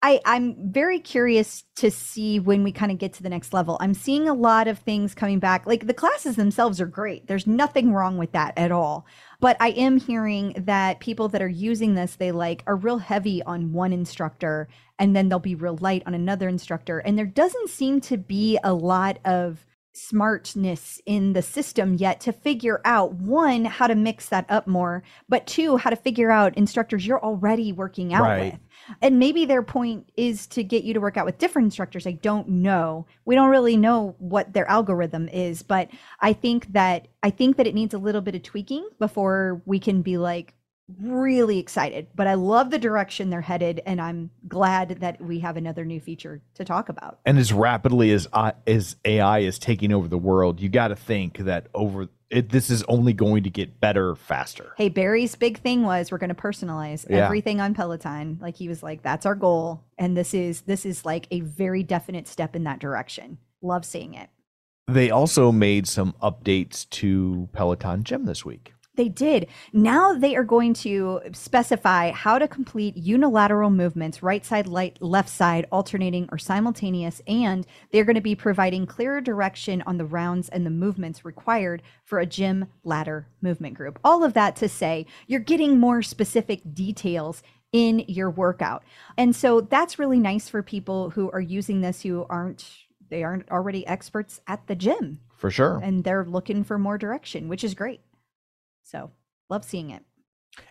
I, 0.06 0.19
I'm 0.26 0.69
very 0.69 0.99
curious 0.99 1.63
to 1.78 1.89
see 1.89 2.38
when 2.38 2.62
we 2.62 2.73
kind 2.73 2.91
of 2.91 2.97
get 2.97 3.13
to 3.13 3.23
the 3.23 3.30
next 3.30 3.54
level. 3.54 3.78
I'm 3.80 3.93
seeing 3.93 4.28
a 4.28 4.34
lot 4.34 4.67
of 4.67 4.80
things 4.80 5.15
coming 5.15 5.39
back. 5.39 5.65
Like 5.65 5.88
the 5.88 5.93
classes 5.93 6.36
themselves 6.36 6.82
are 6.82 6.86
great. 6.86 7.28
There's 7.28 7.47
nothing 7.47 7.93
wrong 7.93 8.17
with 8.17 8.34
that 8.34 8.54
at 8.58 8.69
all. 8.69 9.06
But 9.39 9.56
I 9.62 9.69
am 9.69 9.97
hearing 9.97 10.56
that 10.65 10.99
people 10.99 11.30
that 11.30 11.41
are 11.41 11.47
using 11.47 11.95
this, 11.95 12.17
they 12.17 12.34
like 12.34 12.63
are 12.67 12.76
real 12.76 12.97
heavy 12.97 13.41
on 13.43 13.71
one 13.71 13.93
instructor 13.93 14.67
and 14.99 15.15
then 15.15 15.30
they'll 15.30 15.39
be 15.39 15.56
real 15.56 15.78
light 15.80 16.04
on 16.06 16.13
another 16.13 16.49
instructor. 16.49 16.99
And 16.99 17.17
there 17.17 17.26
doesn't 17.26 17.69
seem 17.69 18.02
to 18.02 18.17
be 18.17 18.60
a 18.62 18.73
lot 18.73 19.19
of 19.23 19.65
smartness 19.93 20.99
in 21.06 21.34
the 21.34 21.41
system 21.41 21.95
yet 21.95 22.19
to 22.21 22.34
figure 22.34 22.82
out 22.84 23.13
one, 23.13 23.65
how 23.65 23.88
to 23.88 23.95
mix 23.95 24.29
that 24.29 24.45
up 24.49 24.67
more, 24.67 25.03
but 25.29 25.45
two, 25.47 25.77
how 25.77 25.89
to 25.89 25.95
figure 25.95 26.32
out 26.32 26.58
instructors 26.58 27.06
you're 27.06 27.23
already 27.23 27.71
working 27.71 28.13
out 28.13 28.23
Right. 28.23 28.53
with. 28.53 28.60
And 29.01 29.19
maybe 29.19 29.45
their 29.45 29.63
point 29.63 30.12
is 30.17 30.47
to 30.47 30.63
get 30.63 30.84
you 30.84 30.93
to 30.93 30.99
work 30.99 31.15
out 31.15 31.25
with 31.25 31.38
different 31.38 31.67
instructors. 31.67 32.06
I 32.08 32.13
don't 32.13 32.49
know. 32.49 33.06
We 33.25 33.36
don't 33.36 33.49
really 33.49 33.77
know 33.77 34.15
what 34.17 34.53
their 34.53 34.69
algorithm 34.69 35.29
is, 35.29 35.63
but 35.63 35.89
I 36.19 36.34
think 36.34 36.73
that 36.73 37.08
I 37.21 37.29
think 37.29 37.58
that 37.58 37.67
it 37.67 37.75
needs 37.75 37.93
a 37.93 37.99
little 37.99 38.21
bit 38.21 38.36
of 38.36 38.43
tweaking 38.43 38.88
before 38.99 39.62
we 39.65 39.79
can 39.79 40.01
be 40.01 40.17
like 40.17 40.53
really 41.01 41.60
excited. 41.60 42.08
But 42.15 42.27
I 42.27 42.34
love 42.36 42.69
the 42.71 42.79
direction 42.79 43.29
they're 43.29 43.41
headed 43.41 43.82
and 43.86 44.01
I'm 44.01 44.29
glad 44.47 44.99
that 45.01 45.21
we 45.21 45.39
have 45.39 45.58
another 45.58 45.86
new 45.86 45.99
feature 45.99 46.41
to 46.56 46.65
talk 46.65 46.89
about. 46.89 47.19
And 47.25 47.38
as 47.38 47.53
rapidly 47.53 48.12
as 48.12 48.27
I, 48.34 48.53
as 48.67 48.95
AI 49.06 49.39
is 49.39 49.60
taking 49.60 49.91
over 49.93 50.08
the 50.08 50.17
world, 50.17 50.60
you 50.60 50.69
got 50.69 50.89
to 50.89 50.95
think 50.95 51.38
that 51.39 51.67
over 51.73 52.08
it, 52.29 52.49
this 52.49 52.69
is 52.71 52.84
only 52.84 53.13
going 53.13 53.43
to 53.43 53.49
get 53.49 53.79
better 53.79 54.15
faster. 54.15 54.73
Hey, 54.77 54.89
Barry's 54.89 55.36
big 55.36 55.60
thing 55.60 55.84
was 55.84 56.12
we're 56.12 56.17
going 56.17 56.34
to 56.34 56.36
personalize 56.36 57.08
Yeah. 57.08 57.25
everything 57.25 57.62
on 57.62 57.75
Peloton. 57.75 58.39
Like 58.41 58.56
he 58.56 58.67
was 58.67 58.82
like, 58.82 59.03
that's 59.03 59.25
our 59.25 59.36
goal, 59.36 59.84
and 59.99 60.17
this 60.17 60.34
is 60.34 60.62
this 60.62 60.84
is 60.86 61.06
like 61.06 61.27
a 61.29 61.41
very 61.41 61.84
definite 61.84 62.27
step 62.27 62.56
in 62.56 62.63
that 62.63 62.79
direction. 62.79 63.38
Love 63.62 63.86
seeing 63.86 64.15
it. 64.15 64.29
They 64.88 65.12
also 65.12 65.51
made 65.51 65.88
some 65.88 66.13
updates 66.23 66.89
to 66.89 67.47
Peloton 67.53 68.03
Gym 68.03 68.25
this 68.25 68.43
week. 68.43 68.73
They 68.95 69.10
did. 69.10 69.47
Now 69.71 70.13
they 70.13 70.36
are 70.36 70.43
going 70.43 70.75
to 70.75 71.21
specify 71.32 72.12
how 72.12 72.38
to 72.38 72.47
complete 72.47 72.95
unilateral 72.95 73.71
movements, 73.71 74.21
right 74.21 74.45
side, 74.45 74.67
light, 74.67 75.01
left 75.01 75.29
side, 75.29 75.65
alternating 75.71 76.29
or 76.32 76.38
simultaneous, 76.38 77.19
and 77.27 77.65
they're 77.91 78.06
going 78.06 78.15
to 78.15 78.21
be 78.21 78.36
providing 78.36 78.86
clearer 78.86 79.19
direction 79.19 79.82
on 79.88 79.97
the 79.97 80.06
rounds 80.06 80.47
and 80.49 80.63
the 80.63 80.69
movements 80.69 81.25
required 81.25 81.82
for 82.03 82.19
a 82.19 82.25
gym 82.27 82.67
ladder 82.84 83.27
movement 83.41 83.73
group. 83.73 83.97
All 84.03 84.23
of 84.23 84.34
that 84.36 84.56
to 84.58 84.69
say 84.69 85.08
you're 85.25 85.39
getting 85.39 85.79
more 85.79 86.03
specific 86.03 86.62
details 86.73 87.41
in 87.71 88.06
your 88.08 88.29
workout. 88.29 88.84
And 89.17 89.36
so 89.36 89.60
that's 89.62 89.97
really 89.97 90.19
nice 90.19 90.47
for 90.47 90.62
people 90.62 91.10
who 91.10 91.32
are 91.32 91.41
using 91.41 91.82
this 91.82 92.03
who 92.03 92.27
aren't 92.29 92.69
they 93.10 93.23
aren't 93.23 93.49
already 93.49 93.86
experts 93.88 94.39
at 94.47 94.65
the 94.67 94.75
gym 94.75 95.19
For 95.36 95.49
sure. 95.51 95.79
and 95.84 96.03
they're 96.03 96.25
looking 96.25 96.63
for 96.63 96.77
more 96.77 96.97
direction, 96.99 97.47
which 97.47 97.63
is 97.63 97.73
great. 97.73 98.01
So 98.84 99.12
love 99.50 99.63
seeing 99.63 99.89
it. 99.89 100.04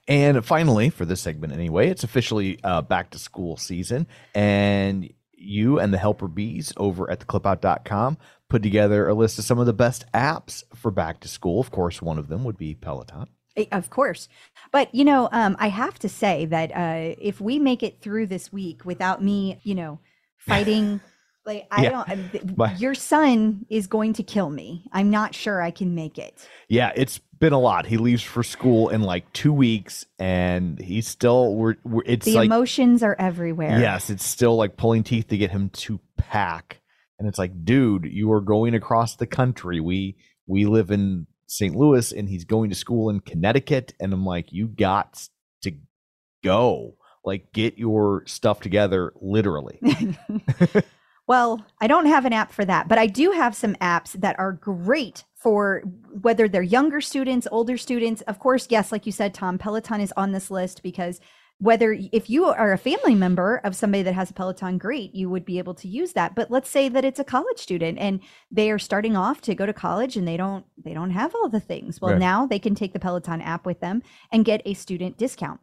And 0.06 0.44
finally, 0.44 0.90
for 0.90 1.04
this 1.04 1.20
segment 1.20 1.52
anyway, 1.52 1.88
it's 1.88 2.04
officially 2.04 2.58
uh, 2.62 2.82
back 2.82 3.10
to 3.10 3.18
school 3.18 3.56
season. 3.56 4.06
And 4.34 5.12
you 5.32 5.80
and 5.80 5.92
the 5.92 5.98
helper 5.98 6.28
bees 6.28 6.72
over 6.76 7.10
at 7.10 7.20
theclipout.com 7.20 8.16
put 8.48 8.62
together 8.62 9.08
a 9.08 9.14
list 9.14 9.38
of 9.38 9.44
some 9.44 9.58
of 9.58 9.66
the 9.66 9.72
best 9.72 10.04
apps 10.12 10.62
for 10.74 10.90
back 10.90 11.20
to 11.20 11.28
school. 11.28 11.60
Of 11.60 11.70
course, 11.70 12.00
one 12.00 12.18
of 12.18 12.28
them 12.28 12.44
would 12.44 12.56
be 12.56 12.74
Peloton. 12.74 13.26
Eh, 13.56 13.64
Of 13.72 13.90
course. 13.90 14.28
But, 14.70 14.94
you 14.94 15.04
know, 15.04 15.28
um, 15.32 15.56
I 15.58 15.68
have 15.68 15.98
to 16.00 16.08
say 16.08 16.44
that 16.46 16.70
uh, 16.70 17.14
if 17.18 17.40
we 17.40 17.58
make 17.58 17.82
it 17.82 18.00
through 18.00 18.26
this 18.26 18.52
week 18.52 18.84
without 18.84 19.22
me, 19.22 19.58
you 19.64 19.74
know, 19.74 19.98
fighting, 20.36 21.00
like, 21.44 21.66
I 21.70 21.82
Yeah. 21.82 21.90
don't, 21.90 22.08
I- 22.08 22.28
th- 22.30 22.44
But- 22.56 22.80
your 22.80 22.94
son 22.94 23.66
is 23.68 23.86
going 23.86 24.12
to 24.14 24.22
kill 24.22 24.50
me. 24.50 24.84
I'm 24.92 25.10
not 25.10 25.34
sure 25.34 25.60
I 25.60 25.70
can 25.70 25.94
make 25.94 26.18
it. 26.18 26.46
Yeah, 26.68 26.92
it's 26.94 27.18
been 27.38 27.52
a 27.52 27.58
lot. 27.58 27.86
He 27.86 27.96
leaves 27.96 28.22
for 28.22 28.42
school 28.42 28.88
in 28.88 29.02
like 29.02 29.30
two 29.32 29.52
weeks, 29.52 30.06
and 30.18 30.78
he's 30.78 31.08
still. 31.08 31.54
We're, 31.54 31.74
we're 31.84 32.02
it's 32.06 32.26
The 32.26 32.34
like 32.36 32.46
emotions 32.46 33.02
are 33.02 33.16
everywhere. 33.18 33.80
yes, 33.80 34.08
it's 34.10 34.24
still 34.24 34.56
like 34.56 34.76
pulling 34.76 35.02
teeth 35.02 35.28
to 35.28 35.36
get 35.36 35.50
him 35.50 35.68
to 35.70 35.98
pack, 36.16 36.80
and 37.18 37.28
it's 37.28 37.38
like, 37.38 37.64
dude, 37.64 38.04
you 38.04 38.30
are 38.32 38.40
going 38.40 38.74
across 38.74 39.16
the 39.16 39.26
country. 39.26 39.80
We 39.80 40.16
we 40.46 40.66
live 40.66 40.90
in 40.92 41.26
St. 41.48 41.74
Louis, 41.74 42.12
and 42.12 42.28
he's 42.28 42.44
going 42.44 42.70
to 42.70 42.76
school 42.76 43.10
in 43.10 43.20
Connecticut, 43.20 43.92
and 44.00 44.12
I'm 44.12 44.24
like, 44.24 44.52
you 44.52 44.68
got 44.68 45.28
to 45.62 45.72
go. 46.44 46.94
Like, 47.24 47.52
get 47.52 47.76
your 47.78 48.24
stuff 48.26 48.60
together, 48.60 49.12
literally. 49.20 49.78
Well, 51.32 51.64
I 51.80 51.86
don't 51.86 52.04
have 52.04 52.26
an 52.26 52.34
app 52.34 52.52
for 52.52 52.62
that, 52.66 52.88
but 52.88 52.98
I 52.98 53.06
do 53.06 53.30
have 53.30 53.56
some 53.56 53.74
apps 53.76 54.12
that 54.20 54.38
are 54.38 54.52
great 54.52 55.24
for 55.34 55.82
whether 56.20 56.46
they're 56.46 56.60
younger 56.60 57.00
students, 57.00 57.48
older 57.50 57.78
students. 57.78 58.20
Of 58.22 58.38
course, 58.38 58.66
yes, 58.68 58.92
like 58.92 59.06
you 59.06 59.12
said, 59.12 59.32
Tom, 59.32 59.56
Peloton 59.56 60.02
is 60.02 60.12
on 60.14 60.32
this 60.32 60.50
list 60.50 60.82
because 60.82 61.22
whether 61.56 61.96
if 62.12 62.28
you 62.28 62.44
are 62.44 62.74
a 62.74 62.76
family 62.76 63.14
member 63.14 63.62
of 63.64 63.74
somebody 63.74 64.02
that 64.02 64.12
has 64.12 64.28
a 64.28 64.34
Peloton, 64.34 64.76
great, 64.76 65.14
you 65.14 65.30
would 65.30 65.46
be 65.46 65.56
able 65.56 65.72
to 65.76 65.88
use 65.88 66.12
that. 66.12 66.34
But 66.34 66.50
let's 66.50 66.68
say 66.68 66.90
that 66.90 67.02
it's 67.02 67.18
a 67.18 67.24
college 67.24 67.58
student 67.58 67.98
and 67.98 68.20
they 68.50 68.70
are 68.70 68.78
starting 68.78 69.16
off 69.16 69.40
to 69.40 69.54
go 69.54 69.64
to 69.64 69.72
college 69.72 70.18
and 70.18 70.28
they 70.28 70.36
don't 70.36 70.66
they 70.84 70.92
don't 70.92 71.12
have 71.12 71.34
all 71.34 71.48
the 71.48 71.60
things. 71.60 71.98
Well, 71.98 72.10
Right. 72.12 72.20
now 72.20 72.44
they 72.44 72.58
can 72.58 72.74
take 72.74 72.92
the 72.92 73.00
Peloton 73.00 73.40
app 73.40 73.64
with 73.64 73.80
them 73.80 74.02
and 74.30 74.44
get 74.44 74.60
a 74.66 74.74
student 74.74 75.16
discount. 75.16 75.60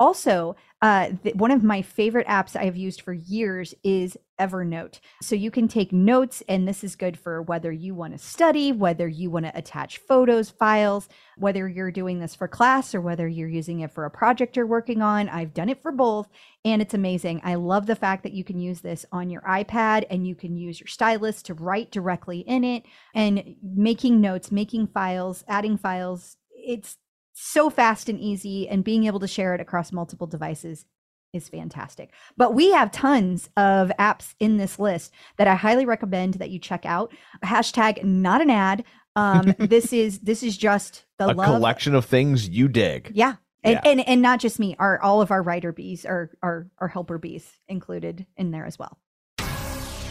Also, 0.00 0.56
uh, 0.82 1.10
th- 1.22 1.36
one 1.36 1.52
of 1.52 1.62
my 1.62 1.80
favorite 1.80 2.26
apps 2.26 2.56
I 2.56 2.64
have 2.64 2.76
used 2.76 3.02
for 3.02 3.12
years 3.12 3.72
is 3.84 4.18
Evernote. 4.40 4.98
So 5.22 5.36
you 5.36 5.52
can 5.52 5.68
take 5.68 5.92
notes, 5.92 6.42
and 6.48 6.66
this 6.66 6.82
is 6.82 6.96
good 6.96 7.16
for 7.16 7.40
whether 7.42 7.70
you 7.70 7.94
want 7.94 8.14
to 8.14 8.18
study, 8.18 8.72
whether 8.72 9.06
you 9.06 9.30
want 9.30 9.46
to 9.46 9.56
attach 9.56 9.98
photos, 9.98 10.50
files, 10.50 11.08
whether 11.36 11.68
you're 11.68 11.92
doing 11.92 12.18
this 12.18 12.34
for 12.34 12.48
class 12.48 12.96
or 12.96 13.00
whether 13.00 13.28
you're 13.28 13.48
using 13.48 13.80
it 13.80 13.92
for 13.92 14.04
a 14.04 14.10
project 14.10 14.56
you're 14.56 14.66
working 14.66 15.02
on. 15.02 15.28
I've 15.28 15.54
done 15.54 15.68
it 15.68 15.80
for 15.80 15.92
both, 15.92 16.28
and 16.64 16.82
it's 16.82 16.94
amazing. 16.94 17.40
I 17.44 17.54
love 17.54 17.86
the 17.86 17.94
fact 17.94 18.24
that 18.24 18.32
you 18.32 18.42
can 18.42 18.58
use 18.58 18.80
this 18.80 19.06
on 19.12 19.30
your 19.30 19.42
iPad 19.42 20.04
and 20.10 20.26
you 20.26 20.34
can 20.34 20.56
use 20.56 20.80
your 20.80 20.88
stylus 20.88 21.42
to 21.44 21.54
write 21.54 21.92
directly 21.92 22.40
in 22.40 22.64
it 22.64 22.82
and 23.14 23.54
making 23.62 24.20
notes, 24.20 24.50
making 24.50 24.88
files, 24.88 25.44
adding 25.46 25.78
files. 25.78 26.36
It's 26.50 26.96
so 27.32 27.70
fast 27.70 28.08
and 28.08 28.18
easy 28.20 28.68
and 28.68 28.84
being 28.84 29.04
able 29.04 29.20
to 29.20 29.28
share 29.28 29.54
it 29.54 29.60
across 29.60 29.92
multiple 29.92 30.26
devices 30.26 30.84
is 31.32 31.48
fantastic. 31.48 32.10
But 32.36 32.54
we 32.54 32.72
have 32.72 32.90
tons 32.92 33.48
of 33.56 33.90
apps 33.98 34.34
in 34.38 34.58
this 34.58 34.78
list 34.78 35.12
that 35.38 35.48
I 35.48 35.54
highly 35.54 35.86
recommend 35.86 36.34
that 36.34 36.50
you 36.50 36.58
check 36.58 36.84
out. 36.84 37.12
Hashtag 37.42 38.04
not 38.04 38.42
an 38.42 38.50
ad. 38.50 38.84
Um, 39.16 39.54
this 39.58 39.92
is 39.92 40.20
this 40.20 40.42
is 40.42 40.56
just 40.56 41.04
the 41.18 41.26
a 41.26 41.32
love. 41.32 41.46
collection 41.46 41.94
of 41.94 42.04
things 42.04 42.48
you 42.48 42.68
dig. 42.68 43.12
Yeah. 43.14 43.36
And, 43.64 43.74
Yeah. 43.82 43.90
and 43.90 44.08
and 44.08 44.22
not 44.22 44.40
just 44.40 44.58
me, 44.58 44.76
our 44.78 45.00
all 45.00 45.22
of 45.22 45.30
our 45.30 45.42
writer 45.42 45.72
bees 45.72 46.04
are 46.04 46.30
our 46.42 46.66
our 46.78 46.88
helper 46.88 47.16
bees 47.16 47.48
included 47.68 48.26
in 48.36 48.50
there 48.50 48.66
as 48.66 48.78
well. 48.78 48.98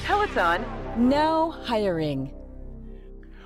Peloton 0.06 0.66
now 0.98 1.52
hiring. 1.52 2.34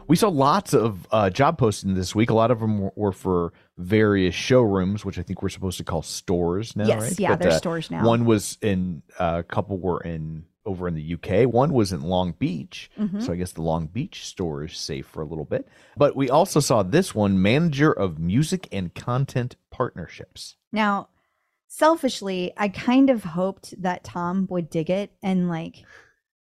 We 0.08 0.16
saw 0.16 0.30
lots 0.30 0.74
of 0.74 1.08
uh, 1.12 1.30
job 1.32 1.60
postings 1.60 1.96
this 1.96 2.14
week. 2.14 2.30
A 2.30 2.34
lot 2.34 2.52
of 2.52 2.60
them 2.60 2.90
were- 2.96 3.12
for 3.12 3.54
various 3.78 4.36
showrooms, 4.36 5.04
which 5.04 5.18
I 5.18 5.24
think 5.24 5.42
we're 5.42 5.50
supposed 5.50 5.78
to 5.80 5.84
call 5.84 6.02
stores 6.04 6.76
now. 6.76 6.86
yes, 6.88 7.02
right? 7.02 7.20
yeah, 7.20 7.30
But, 7.30 7.40
there's 7.40 7.54
uh, 7.56 7.58
stores 7.58 7.90
now. 7.92 8.06
One 8.06 8.26
was 8.26 8.58
in 8.62 9.02
uh, 9.20 9.38
a 9.40 9.44
couple 9.44 9.78
were 9.80 10.02
in 10.02 10.46
over 10.66 10.88
in 10.88 10.96
the 10.96 11.14
UK. 11.16 11.52
One 11.52 11.74
was 11.74 11.92
in 11.92 12.02
Long 12.02 12.32
Beach. 12.34 12.90
Mhm. 13.00 13.22
So 13.24 13.32
I 13.34 13.36
guess 13.36 13.52
the 13.52 13.62
Long 13.62 13.88
Beach 13.88 14.26
store 14.26 14.64
is 14.64 14.78
safe 14.78 15.06
for 15.08 15.22
a 15.22 15.26
little 15.26 15.46
bit. 15.46 15.68
But 15.98 16.16
we 16.16 16.30
also 16.30 16.60
saw 16.60 16.82
this 16.84 17.14
one, 17.16 17.42
manager 17.42 17.92
of 17.92 18.18
music 18.20 18.68
and 18.72 18.94
content 18.94 19.56
partnerships. 19.72 20.56
Now, 20.72 21.10
selfishly, 21.68 22.54
I 22.58 22.70
kind 22.70 23.10
of 23.12 23.24
hoped 23.24 23.80
that 23.82 24.04
Tom 24.04 24.48
would 24.50 24.70
dig 24.70 24.90
it 24.90 25.12
and 25.24 25.50
like 25.50 25.84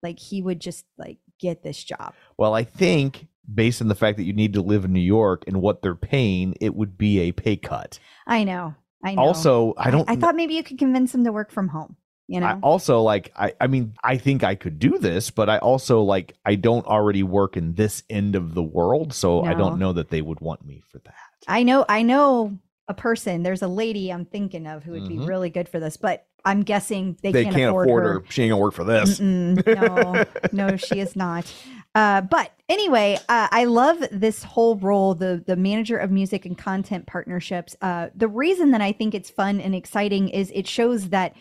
like 0.03 0.19
he 0.19 0.41
would 0.43 0.61
just 0.61 0.85
like 0.99 1.19
get 1.39 1.63
this 1.63 1.83
job. 1.83 2.13
Well, 2.37 2.53
I 2.55 2.65
think 2.65 3.27
based 3.53 3.81
on 3.81 3.89
the 3.89 3.95
fact 3.95 4.17
that 4.19 4.25
you 4.25 4.33
need 4.33 4.53
to 4.55 4.63
live 4.63 4.85
in 4.85 4.93
New 4.93 5.01
York 5.01 5.45
and 5.47 5.61
what 5.61 5.83
they're 5.83 5.95
paying, 5.95 6.55
it 6.61 6.75
would 6.75 6.97
be 6.99 7.21
a 7.21 7.33
pay 7.33 7.57
cut. 7.57 7.99
I 8.27 8.45
know. 8.45 8.75
I 9.05 9.15
know. 9.15 9.23
Also, 9.23 9.75
I 9.79 9.91
don't 9.91 10.09
I, 10.11 10.17
thought 10.17 10.37
maybe 10.37 10.55
you 10.55 10.63
could 10.63 10.79
convince 10.79 11.13
them 11.13 11.25
to 11.25 11.33
work 11.33 11.51
from 11.51 11.69
home. 11.69 11.97
You 12.29 12.39
know, 12.39 12.47
I 12.47 12.59
also 12.63 13.01
like 13.03 13.33
I 13.37 13.55
I 13.61 13.67
mean 13.67 13.95
I 14.05 14.17
think 14.19 14.45
I 14.45 14.55
could 14.55 14.79
do 14.79 14.99
this, 14.99 15.31
but 15.31 15.49
I 15.51 15.59
also 15.59 16.03
like 16.03 16.37
I 16.45 16.55
don't 16.55 16.87
already 16.87 17.25
work 17.25 17.57
in 17.57 17.75
this 17.75 18.05
end 18.09 18.37
of 18.37 18.55
the 18.55 18.63
world, 18.63 19.13
so 19.13 19.43
I 19.43 19.55
don't 19.55 19.81
know 19.81 19.93
that 19.95 20.11
they 20.11 20.23
would 20.23 20.41
want 20.41 20.65
me 20.65 20.81
for 20.93 21.01
that. 21.01 21.15
I 21.49 21.65
know. 21.65 21.85
I 21.89 22.03
know 22.03 22.57
a 22.87 22.95
person. 22.95 23.43
There's 23.43 23.63
a 23.63 23.69
lady 23.69 24.13
I'm 24.13 24.27
thinking 24.27 24.69
of 24.69 24.85
who 24.85 24.93
would 24.93 25.09
be 25.09 25.17
Mhm. 25.17 25.27
really 25.27 25.51
good 25.51 25.69
for 25.69 25.81
this, 25.81 25.97
but 25.97 26.25
I'm 26.45 26.63
guessing 26.63 27.17
they, 27.23 27.33
They, 27.33 27.45
can't, 27.45 27.57
can't, 27.57 27.71
afford, 27.71 28.05
her. 28.05 28.13
her. 28.21 28.25
She 28.29 28.43
ain't 28.45 28.51
gonna 28.51 28.63
work 28.63 28.75
for 28.75 28.85
this. 28.85 29.19
No, 29.19 30.25
no, 30.53 30.77
she 30.77 31.01
is 31.01 31.17
not. 31.17 31.53
Uh, 31.95 32.21
but 32.21 32.53
anyway, 32.69 33.19
uh, 33.29 33.49
I 33.51 33.65
love 33.65 33.99
this 34.13 34.45
whole 34.45 34.77
role, 34.77 35.15
the 35.15 35.43
the 35.45 35.57
manager 35.57 35.97
of 35.97 36.11
music 36.11 36.47
and 36.47 36.57
content 36.57 37.07
partnerships. 37.07 37.75
Uh, 37.83 38.09
the 38.15 38.29
reason 38.29 38.71
that 38.71 38.81
I 38.81 38.93
think 38.93 39.15
it's 39.15 39.31
fun 39.31 39.61
and 39.61 39.75
exciting 39.75 40.29
is 40.29 40.53
it 40.55 40.69
shows 40.69 41.09
that 41.09 41.35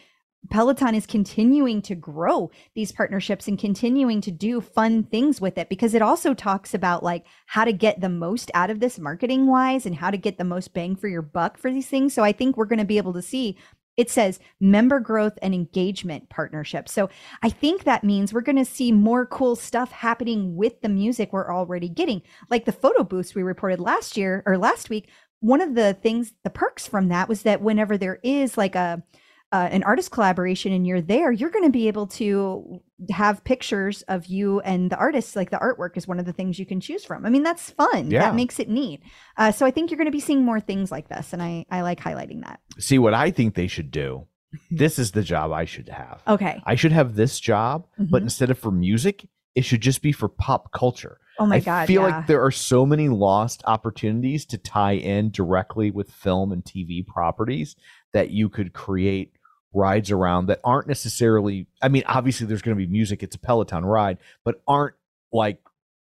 Peloton 0.49 0.95
is 0.95 1.05
continuing 1.05 1.81
to 1.83 1.95
grow 1.95 2.49
these 2.73 2.91
partnerships 2.91 3.47
and 3.47 3.59
continuing 3.59 4.21
to 4.21 4.31
do 4.31 4.61
fun 4.61 5.03
things 5.03 5.41
with 5.41 5.57
it 5.57 5.69
because 5.69 5.93
it 5.93 6.01
also 6.01 6.33
talks 6.33 6.73
about 6.73 7.03
like 7.03 7.25
how 7.45 7.65
to 7.65 7.73
get 7.73 7.99
the 7.99 8.09
most 8.09 8.49
out 8.53 8.69
of 8.69 8.79
this 8.79 8.97
marketing 8.97 9.47
wise 9.47 9.85
and 9.85 9.95
how 9.95 10.09
to 10.09 10.17
get 10.17 10.37
the 10.37 10.43
most 10.43 10.73
bang 10.73 10.95
for 10.95 11.07
your 11.07 11.21
buck 11.21 11.57
for 11.57 11.71
these 11.71 11.87
things. 11.87 12.13
So 12.13 12.23
I 12.23 12.31
think 12.31 12.55
we're 12.55 12.65
going 12.65 12.79
to 12.79 12.85
be 12.85 12.97
able 12.97 13.13
to 13.13 13.21
see 13.21 13.57
it 13.97 14.09
says 14.09 14.39
member 14.59 14.99
growth 14.99 15.37
and 15.41 15.53
engagement 15.53 16.29
partnership. 16.29 16.87
So 16.87 17.09
I 17.43 17.49
think 17.49 17.83
that 17.83 18.03
means 18.03 18.33
we're 18.33 18.41
going 18.41 18.55
to 18.55 18.65
see 18.65 18.91
more 18.91 19.25
cool 19.25 19.55
stuff 19.55 19.91
happening 19.91 20.55
with 20.55 20.81
the 20.81 20.89
music 20.89 21.33
we're 21.33 21.53
already 21.53 21.89
getting. 21.89 22.21
Like 22.49 22.65
the 22.65 22.71
photo 22.71 23.03
boost 23.03 23.35
we 23.35 23.43
reported 23.43 23.79
last 23.79 24.15
year 24.15 24.43
or 24.45 24.57
last 24.57 24.89
week, 24.89 25.09
one 25.41 25.61
of 25.61 25.75
the 25.75 25.93
things 25.93 26.33
the 26.43 26.49
perks 26.49 26.87
from 26.87 27.09
that 27.09 27.29
was 27.29 27.43
that 27.43 27.61
whenever 27.61 27.97
there 27.97 28.19
is 28.23 28.57
like 28.57 28.75
a 28.75 29.03
uh, 29.51 29.67
an 29.71 29.83
artist 29.83 30.11
collaboration 30.11 30.71
and 30.71 30.85
you're 30.85 31.01
there, 31.01 31.31
you're 31.31 31.49
going 31.49 31.63
to 31.65 31.71
be 31.71 31.87
able 31.87 32.05
to 32.07 32.81
have 33.09 33.43
pictures 33.43 34.03
of 34.03 34.27
you 34.27 34.59
and 34.61 34.91
the 34.91 34.97
artists. 34.97 35.35
Like 35.35 35.49
the 35.49 35.57
artwork 35.57 35.97
is 35.97 36.07
one 36.07 36.19
of 36.19 36.25
the 36.25 36.33
things 36.33 36.59
you 36.59 36.65
can 36.65 36.79
choose 36.79 37.03
from. 37.03 37.25
I 37.25 37.29
mean, 37.29 37.43
that's 37.43 37.71
fun. 37.71 38.11
Yeah. 38.11 38.21
That 38.21 38.35
makes 38.35 38.59
it 38.59 38.69
neat. 38.69 39.01
Uh, 39.37 39.51
so 39.51 39.65
I 39.65 39.71
think 39.71 39.89
you're 39.89 39.97
going 39.97 40.05
to 40.05 40.11
be 40.11 40.19
seeing 40.19 40.43
more 40.45 40.59
things 40.59 40.91
like 40.91 41.09
this, 41.09 41.33
and 41.33 41.41
I 41.41 41.65
I 41.71 41.81
like 41.81 41.99
highlighting 41.99 42.43
that. 42.45 42.59
See 42.77 42.99
what 42.99 43.13
I 43.13 43.31
think 43.31 43.55
they 43.55 43.67
should 43.67 43.91
do. 43.91 44.27
This 44.71 44.97
is 44.97 45.11
the 45.11 45.21
job 45.23 45.51
I 45.51 45.65
should 45.65 45.89
have. 45.89 46.21
Okay. 46.27 46.61
I 46.65 46.73
should 46.75 46.91
have 46.91 47.15
this 47.15 47.39
job, 47.39 47.85
but 47.97 48.21
Mhm. 48.21 48.25
instead 48.25 48.49
of 48.49 48.57
for 48.57 48.71
music, 48.71 49.27
it 49.55 49.63
should 49.63 49.81
just 49.81 50.01
be 50.01 50.11
for 50.11 50.27
pop 50.29 50.71
culture. 50.71 51.19
Oh 51.39 51.45
my 51.45 51.57
I 51.57 51.59
god. 51.59 51.81
I 51.81 51.85
feel 51.85 52.01
yeah. 52.07 52.17
like 52.17 52.27
there 52.27 52.43
are 52.43 52.51
so 52.51 52.85
many 52.85 53.09
lost 53.09 53.63
opportunities 53.65 54.45
to 54.47 54.57
tie 54.57 54.93
in 54.95 55.29
directly 55.31 55.89
with 55.91 56.11
film 56.11 56.51
and 56.51 56.63
TV 56.63 57.05
properties 57.05 57.75
that 58.13 58.31
you 58.31 58.49
could 58.49 58.73
create 58.73 59.33
rides 59.73 60.09
around 60.11 60.47
that 60.47 60.59
aren't 60.63 60.87
necessarily 60.87 61.67
I 61.81 61.87
mean 61.89 62.03
obviously 62.07 62.47
there's 62.47 62.61
going 62.61 62.75
to 62.77 62.85
be 62.85 62.91
music 62.91 63.21
it's 63.23 63.35
a 63.35 63.39
Peloton 63.39 63.85
ride 63.85 64.17
but 64.43 64.61
aren't 64.67 64.95
like 65.31 65.59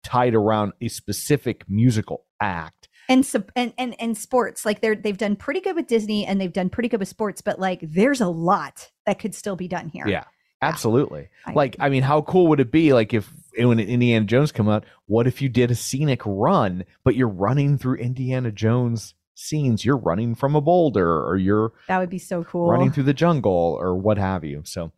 tied 0.03 0.35
around 0.35 0.73
a 0.81 0.89
specific 0.89 1.65
musical 1.69 2.25
act. 2.41 2.89
and 3.09 3.25
and 3.55 3.73
and 3.79 3.95
and 4.01 4.19
sports 4.19 4.65
like 4.67 4.81
they're 4.81 4.97
they've 4.97 5.17
done 5.19 5.37
pretty 5.37 5.61
good 5.61 5.77
with 5.77 5.87
Disney 5.87 6.27
and 6.27 6.41
they've 6.41 6.53
done 6.53 6.71
pretty 6.71 6.89
good 6.89 6.99
with 7.01 7.09
sports, 7.09 7.41
but 7.41 7.61
like 7.61 7.81
there's 7.83 8.21
a 8.21 8.29
lot 8.29 8.91
that 9.07 9.19
could 9.21 9.35
still 9.35 9.55
be 9.57 9.69
done 9.69 9.89
here. 9.89 10.07
Yeah. 10.09 10.25
Absolutely. 10.61 11.29
I- 11.47 11.53
Like 11.53 11.77
I 11.79 11.89
mean 11.89 12.03
how 12.03 12.23
cool 12.23 12.49
would 12.49 12.61
it 12.61 12.73
be 12.73 12.93
like 12.93 13.15
if 13.15 13.33
when 13.59 13.79
Indiana 13.79 14.25
Jones 14.25 14.51
come 14.51 14.69
out 14.69 14.85
what 15.07 15.27
if 15.29 15.41
you 15.43 15.49
did 15.49 15.71
a 15.71 15.75
scenic 15.77 16.23
run 16.25 16.85
but 17.05 17.15
you're 17.15 17.29
running 17.29 17.79
through 17.79 17.97
Indiana 17.97 18.51
Jones 18.51 19.15
scenes 19.35 19.85
you're 19.85 19.97
running 19.97 20.35
from 20.35 20.55
a 20.55 20.61
boulder 20.61 21.25
or 21.25 21.37
you're 21.37 21.73
that 21.89 21.99
would 21.99 22.11
be 22.11 22.19
so 22.19 22.45
cool. 22.45 22.69
running 22.71 22.93
through 22.93 23.05
the 23.05 23.15
jungle 23.15 23.79
or 23.81 23.97
what 23.97 24.19
have 24.19 24.45
you. 24.45 24.63
So, 24.65 24.93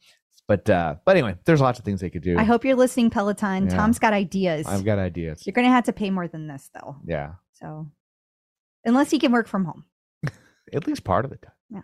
but 0.47 0.69
uh, 0.69 0.97
but 1.05 1.17
anyway, 1.17 1.37
there's 1.45 1.61
lots 1.61 1.79
of 1.79 1.85
things 1.85 2.01
they 2.01 2.11
could 2.11 2.23
do. 2.23 2.37
I 2.39 2.45
hope 2.45 2.65
you're 2.65 2.77
listening, 2.77 3.11
Peloton. 3.11 3.65
Yeah. 3.65 3.77
Tom's 3.77 3.99
got 3.99 4.13
ideas. 4.13 4.67
I've 4.67 4.85
got 4.85 4.99
ideas. 4.99 5.47
You're 5.47 5.55
gonna 5.55 5.69
have 5.69 5.85
to 5.85 5.93
pay 5.93 6.11
more 6.11 6.29
than 6.29 6.49
this 6.49 6.71
though. 6.75 6.97
Yeah, 7.07 7.35
So 7.55 7.91
unless 8.85 9.11
he 9.11 9.19
can 9.19 9.33
work 9.33 9.49
from 9.49 9.65
home. 9.65 9.85
at 10.73 10.87
least 10.87 11.05
part 11.05 11.25
of 11.25 11.31
the 11.31 11.37
time. 11.37 11.53
Yeah. 11.71 11.81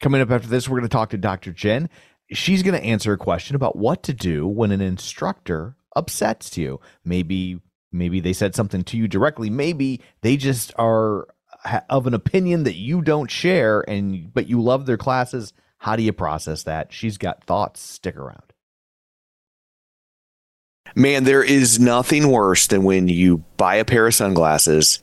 Coming 0.00 0.20
up 0.20 0.30
after 0.30 0.48
this, 0.48 0.68
we're 0.68 0.78
going 0.78 0.88
to 0.88 0.92
talk 0.92 1.10
to 1.10 1.18
Dr. 1.18 1.52
Jenn. 1.52 1.88
She's 2.30 2.62
going 2.62 2.78
to 2.78 2.84
answer 2.84 3.12
a 3.12 3.18
question 3.18 3.56
about 3.56 3.76
what 3.76 4.02
to 4.04 4.12
do 4.12 4.46
when 4.46 4.70
an 4.70 4.80
instructor 4.80 5.76
upsets 5.94 6.56
you. 6.56 6.80
Maybe 7.04 7.60
maybe 7.92 8.18
they 8.20 8.32
said 8.32 8.54
something 8.54 8.82
to 8.84 8.96
you 8.96 9.06
directly. 9.06 9.50
Maybe 9.50 10.00
they 10.22 10.36
just 10.36 10.72
are 10.78 11.28
of 11.88 12.06
an 12.06 12.14
opinion 12.14 12.64
that 12.64 12.74
you 12.74 13.02
don't 13.02 13.30
share 13.30 13.88
and 13.88 14.32
but 14.32 14.48
you 14.48 14.60
love 14.60 14.86
their 14.86 14.96
classes. 14.96 15.52
How 15.78 15.96
do 15.96 16.02
you 16.02 16.12
process 16.12 16.62
that? 16.64 16.92
She's 16.92 17.18
got 17.18 17.44
thoughts. 17.44 17.80
Stick 17.80 18.16
around. 18.16 18.52
Man, 20.94 21.24
there 21.24 21.42
is 21.42 21.80
nothing 21.80 22.30
worse 22.30 22.66
than 22.66 22.84
when 22.84 23.08
you 23.08 23.38
buy 23.56 23.76
a 23.76 23.84
pair 23.84 24.06
of 24.06 24.14
sunglasses 24.14 25.02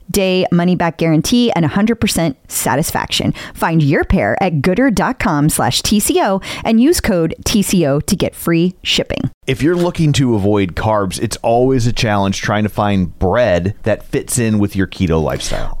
day 0.11 0.45
money 0.51 0.75
back 0.75 0.97
guarantee 0.97 1.51
and 1.53 1.65
100% 1.65 2.35
satisfaction. 2.47 3.33
Find 3.53 3.81
your 3.81 4.03
pair 4.03 4.41
at 4.41 4.61
goodr.com 4.61 5.49
slash 5.49 5.81
TCO 5.81 6.43
and 6.63 6.81
use 6.81 6.99
code 6.99 7.35
TCO 7.45 8.05
to 8.05 8.15
get 8.15 8.35
free 8.35 8.75
shipping. 8.83 9.29
If 9.47 9.61
you're 9.63 9.75
looking 9.75 10.13
to 10.13 10.35
avoid 10.35 10.75
carbs, 10.75 11.19
it's 11.21 11.37
always 11.37 11.87
a 11.87 11.93
challenge 11.93 12.41
trying 12.41 12.63
to 12.63 12.69
find 12.69 13.17
bread 13.17 13.75
that 13.83 14.03
fits 14.03 14.37
in 14.37 14.59
with 14.59 14.75
your 14.75 14.87
keto 14.87 15.21
lifestyle. 15.21 15.80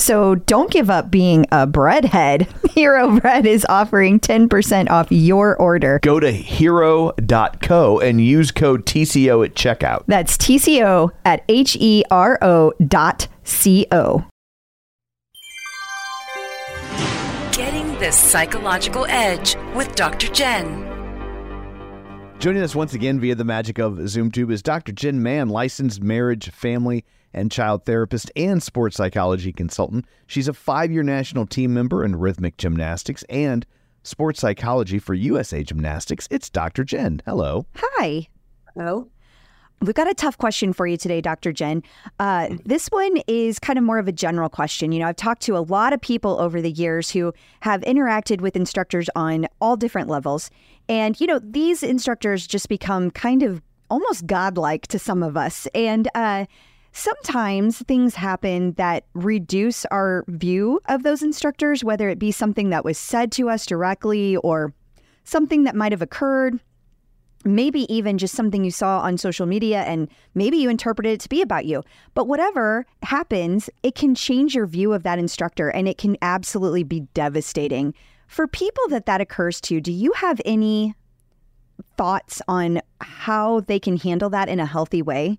So 0.00 0.34
don't 0.34 0.70
give 0.70 0.88
up 0.88 1.10
being 1.10 1.44
a 1.52 1.66
breadhead. 1.66 2.48
Hero 2.70 3.20
Bread 3.20 3.44
is 3.44 3.66
offering 3.68 4.18
10% 4.18 4.88
off 4.88 5.08
your 5.10 5.56
order. 5.56 6.00
Go 6.02 6.18
to 6.18 6.32
hero.co 6.32 8.00
and 8.00 8.24
use 8.24 8.50
code 8.50 8.86
TCO 8.86 9.44
at 9.44 9.54
checkout. 9.54 10.04
That's 10.06 10.38
TCO 10.38 11.10
at 11.26 11.44
H 11.50 11.76
E 11.78 12.02
R 12.10 12.38
O 12.40 12.72
dot 12.86 13.28
C 13.44 13.86
O. 13.92 14.24
Getting 17.52 17.98
the 17.98 18.10
psychological 18.10 19.04
edge 19.06 19.56
with 19.74 19.94
Dr. 19.96 20.28
Jenn. 20.28 20.86
Joining 22.38 22.62
us 22.62 22.74
once 22.74 22.94
again 22.94 23.20
via 23.20 23.34
the 23.34 23.44
magic 23.44 23.78
of 23.78 23.94
ZoomTube 23.94 24.50
is 24.50 24.62
Dr. 24.62 24.92
Jenn 24.92 25.22
Mann, 25.22 25.50
licensed 25.50 26.00
marriage, 26.00 26.48
family, 26.48 27.04
and 27.32 27.50
child 27.50 27.84
therapist 27.84 28.30
and 28.36 28.62
sports 28.62 28.96
psychology 28.96 29.52
consultant. 29.52 30.06
She's 30.26 30.48
a 30.48 30.52
five 30.52 30.90
year 30.90 31.02
national 31.02 31.46
team 31.46 31.72
member 31.74 32.04
in 32.04 32.16
rhythmic 32.16 32.56
gymnastics 32.56 33.22
and 33.28 33.66
sports 34.02 34.40
psychology 34.40 34.98
for 34.98 35.14
USA 35.14 35.62
Gymnastics. 35.62 36.26
It's 36.30 36.50
Dr. 36.50 36.84
Jenn. 36.84 37.22
Hello. 37.26 37.66
Hi. 37.76 38.28
Hello. 38.74 39.08
We've 39.82 39.94
got 39.94 40.10
a 40.10 40.14
tough 40.14 40.36
question 40.36 40.74
for 40.74 40.86
you 40.86 40.98
today, 40.98 41.22
Dr. 41.22 41.52
Jenn. 41.52 41.82
Uh, 42.18 42.50
this 42.66 42.88
one 42.88 43.16
is 43.26 43.58
kind 43.58 43.78
of 43.78 43.84
more 43.84 43.98
of 43.98 44.06
a 44.06 44.12
general 44.12 44.50
question. 44.50 44.92
You 44.92 45.00
know, 45.00 45.06
I've 45.06 45.16
talked 45.16 45.40
to 45.42 45.56
a 45.56 45.60
lot 45.60 45.94
of 45.94 46.00
people 46.02 46.38
over 46.38 46.60
the 46.60 46.70
years 46.70 47.10
who 47.10 47.32
have 47.60 47.80
interacted 47.82 48.42
with 48.42 48.56
instructors 48.56 49.08
on 49.16 49.46
all 49.58 49.78
different 49.78 50.08
levels. 50.08 50.50
And, 50.90 51.18
you 51.18 51.26
know, 51.26 51.40
these 51.42 51.82
instructors 51.82 52.46
just 52.46 52.68
become 52.68 53.10
kind 53.10 53.42
of 53.42 53.62
almost 53.88 54.26
godlike 54.26 54.86
to 54.88 54.98
some 54.98 55.22
of 55.22 55.38
us. 55.38 55.66
And, 55.74 56.08
uh, 56.14 56.44
Sometimes 56.92 57.78
things 57.78 58.16
happen 58.16 58.72
that 58.72 59.04
reduce 59.14 59.84
our 59.86 60.24
view 60.28 60.80
of 60.88 61.02
those 61.02 61.22
instructors, 61.22 61.84
whether 61.84 62.08
it 62.08 62.18
be 62.18 62.32
something 62.32 62.70
that 62.70 62.84
was 62.84 62.98
said 62.98 63.30
to 63.32 63.48
us 63.48 63.64
directly 63.64 64.36
or 64.36 64.74
something 65.24 65.64
that 65.64 65.76
might 65.76 65.92
have 65.92 66.02
occurred 66.02 66.58
maybe 67.44 67.92
even 67.92 68.18
just 68.18 68.34
something 68.34 68.64
you 68.64 68.70
saw 68.70 69.00
on 69.00 69.16
social 69.16 69.46
media 69.46 69.82
and 69.82 70.08
maybe 70.34 70.56
you 70.58 70.68
interpreted 70.68 71.12
it 71.12 71.20
to 71.20 71.28
be 71.28 71.40
about 71.42 71.64
you. 71.64 71.82
But 72.14 72.28
whatever 72.28 72.86
happens, 73.02 73.70
it 73.82 73.94
can 73.94 74.14
change 74.14 74.54
your 74.54 74.66
view 74.66 74.92
of 74.92 75.02
that 75.04 75.18
instructor 75.18 75.68
and 75.68 75.88
it 75.88 75.98
can 75.98 76.16
absolutely 76.22 76.84
be 76.84 77.00
devastating. 77.14 77.94
For 78.26 78.46
people 78.46 78.88
that 78.88 79.06
that 79.06 79.20
occurs 79.20 79.60
to, 79.62 79.80
do 79.80 79.92
you 79.92 80.12
have 80.12 80.40
any 80.44 80.94
thoughts 81.96 82.42
on 82.46 82.80
how 83.00 83.60
they 83.60 83.78
can 83.78 83.96
handle 83.96 84.30
that 84.30 84.48
in 84.48 84.60
a 84.60 84.66
healthy 84.66 85.02
way? 85.02 85.38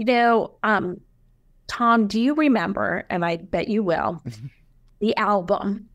You 0.00 0.06
know, 0.06 0.52
um, 0.62 0.98
Tom, 1.66 2.06
do 2.06 2.18
you 2.18 2.34
remember, 2.34 3.04
and 3.10 3.22
I 3.22 3.36
bet 3.36 3.68
you 3.68 3.82
will, 3.82 4.22
the 5.00 5.14
album, 5.18 5.90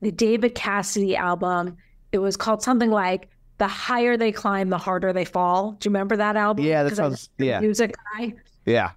the 0.00 0.12
David 0.12 0.54
Cassidy 0.54 1.16
album? 1.16 1.76
It 2.12 2.18
was 2.18 2.36
called 2.36 2.62
something 2.62 2.92
like 2.92 3.28
The 3.58 3.66
Higher 3.66 4.16
They 4.16 4.30
Climb, 4.30 4.68
the 4.70 4.78
Harder 4.78 5.12
They 5.12 5.24
Fall. 5.24 5.72
Do 5.72 5.88
you 5.88 5.90
remember 5.90 6.16
that 6.18 6.36
album? 6.36 6.64
Yeah, 6.64 6.84
that 6.84 6.94
sounds- 6.94 7.30
yeah. 7.38 7.58
Music 7.58 7.96
guy. 8.16 8.32
Yeah. 8.64 8.92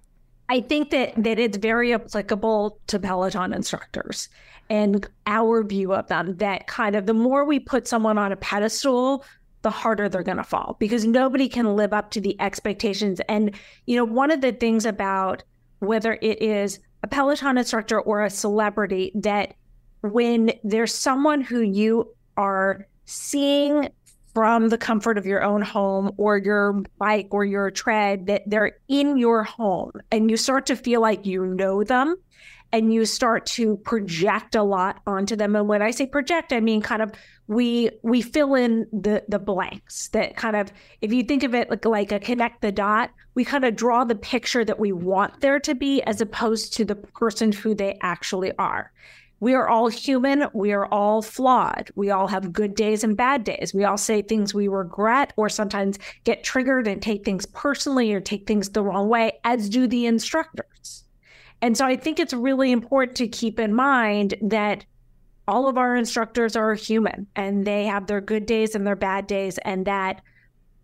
I 0.48 0.60
think 0.60 0.90
that 0.90 1.14
that 1.24 1.40
it's 1.40 1.56
very 1.56 1.92
applicable 1.92 2.78
to 2.86 3.00
Peloton 3.00 3.52
instructors 3.52 4.28
and 4.70 5.04
our 5.26 5.64
view 5.64 5.92
of 5.92 6.06
them. 6.06 6.36
That 6.36 6.68
kind 6.68 6.94
of 6.94 7.06
the 7.06 7.14
more 7.14 7.44
we 7.44 7.58
put 7.58 7.88
someone 7.88 8.16
on 8.16 8.30
a 8.30 8.36
pedestal, 8.36 9.24
the 9.66 9.70
harder 9.70 10.08
they're 10.08 10.22
going 10.22 10.36
to 10.36 10.44
fall 10.44 10.76
because 10.78 11.04
nobody 11.04 11.48
can 11.48 11.74
live 11.74 11.92
up 11.92 12.12
to 12.12 12.20
the 12.20 12.40
expectations. 12.40 13.20
And 13.28 13.52
you 13.86 13.96
know, 13.96 14.04
one 14.04 14.30
of 14.30 14.40
the 14.40 14.52
things 14.52 14.86
about 14.86 15.42
whether 15.80 16.16
it 16.22 16.40
is 16.40 16.78
a 17.02 17.08
Peloton 17.08 17.58
instructor 17.58 18.00
or 18.00 18.22
a 18.22 18.30
celebrity 18.30 19.10
that 19.16 19.54
when 20.02 20.52
there's 20.62 20.94
someone 20.94 21.40
who 21.40 21.62
you 21.62 22.14
are 22.36 22.86
seeing 23.06 23.88
from 24.32 24.68
the 24.68 24.78
comfort 24.78 25.18
of 25.18 25.26
your 25.26 25.42
own 25.42 25.62
home 25.62 26.12
or 26.16 26.38
your 26.38 26.84
bike 26.98 27.26
or 27.32 27.44
your 27.44 27.72
tread 27.72 28.26
that 28.26 28.42
they're 28.46 28.78
in 28.86 29.18
your 29.18 29.42
home 29.42 29.90
and 30.12 30.30
you 30.30 30.36
start 30.36 30.66
to 30.66 30.76
feel 30.76 31.00
like 31.00 31.26
you 31.26 31.44
know 31.44 31.82
them 31.82 32.14
and 32.72 32.92
you 32.92 33.04
start 33.04 33.46
to 33.46 33.76
project 33.78 34.54
a 34.54 34.62
lot 34.62 35.00
onto 35.06 35.36
them. 35.36 35.56
And 35.56 35.68
when 35.68 35.82
I 35.82 35.90
say 35.90 36.06
project, 36.06 36.52
I 36.52 36.60
mean 36.60 36.82
kind 36.82 37.02
of 37.02 37.12
we 37.46 37.90
we 38.02 38.22
fill 38.22 38.54
in 38.54 38.86
the 38.92 39.24
the 39.28 39.38
blanks 39.38 40.08
that 40.08 40.36
kind 40.36 40.56
of 40.56 40.72
if 41.00 41.12
you 41.12 41.22
think 41.22 41.42
of 41.42 41.54
it 41.54 41.70
like, 41.70 41.84
like 41.84 42.12
a 42.12 42.18
connect 42.18 42.62
the 42.62 42.72
dot, 42.72 43.10
we 43.34 43.44
kind 43.44 43.64
of 43.64 43.76
draw 43.76 44.04
the 44.04 44.14
picture 44.14 44.64
that 44.64 44.78
we 44.78 44.92
want 44.92 45.40
there 45.40 45.60
to 45.60 45.74
be 45.74 46.02
as 46.02 46.20
opposed 46.20 46.72
to 46.74 46.84
the 46.84 46.96
person 46.96 47.52
who 47.52 47.74
they 47.74 47.98
actually 48.02 48.52
are. 48.58 48.92
We 49.38 49.52
are 49.54 49.68
all 49.68 49.88
human. 49.88 50.46
We 50.54 50.72
are 50.72 50.86
all 50.86 51.20
flawed. 51.20 51.90
We 51.94 52.10
all 52.10 52.26
have 52.26 52.54
good 52.54 52.74
days 52.74 53.04
and 53.04 53.16
bad 53.16 53.44
days. 53.44 53.74
We 53.74 53.84
all 53.84 53.98
say 53.98 54.22
things 54.22 54.54
we 54.54 54.66
regret 54.66 55.34
or 55.36 55.50
sometimes 55.50 55.98
get 56.24 56.42
triggered 56.42 56.88
and 56.88 57.02
take 57.02 57.24
things 57.24 57.44
personally 57.44 58.14
or 58.14 58.20
take 58.20 58.46
things 58.46 58.70
the 58.70 58.82
wrong 58.82 59.08
way, 59.08 59.32
as 59.44 59.68
do 59.68 59.86
the 59.86 60.06
instructors. 60.06 61.04
And 61.62 61.76
so 61.76 61.86
I 61.86 61.96
think 61.96 62.20
it's 62.20 62.34
really 62.34 62.70
important 62.70 63.16
to 63.16 63.28
keep 63.28 63.58
in 63.58 63.74
mind 63.74 64.34
that 64.42 64.84
all 65.48 65.68
of 65.68 65.78
our 65.78 65.96
instructors 65.96 66.56
are 66.56 66.74
human 66.74 67.26
and 67.36 67.66
they 67.66 67.84
have 67.84 68.06
their 68.06 68.20
good 68.20 68.46
days 68.46 68.74
and 68.74 68.86
their 68.86 68.96
bad 68.96 69.26
days, 69.26 69.58
and 69.58 69.86
that 69.86 70.20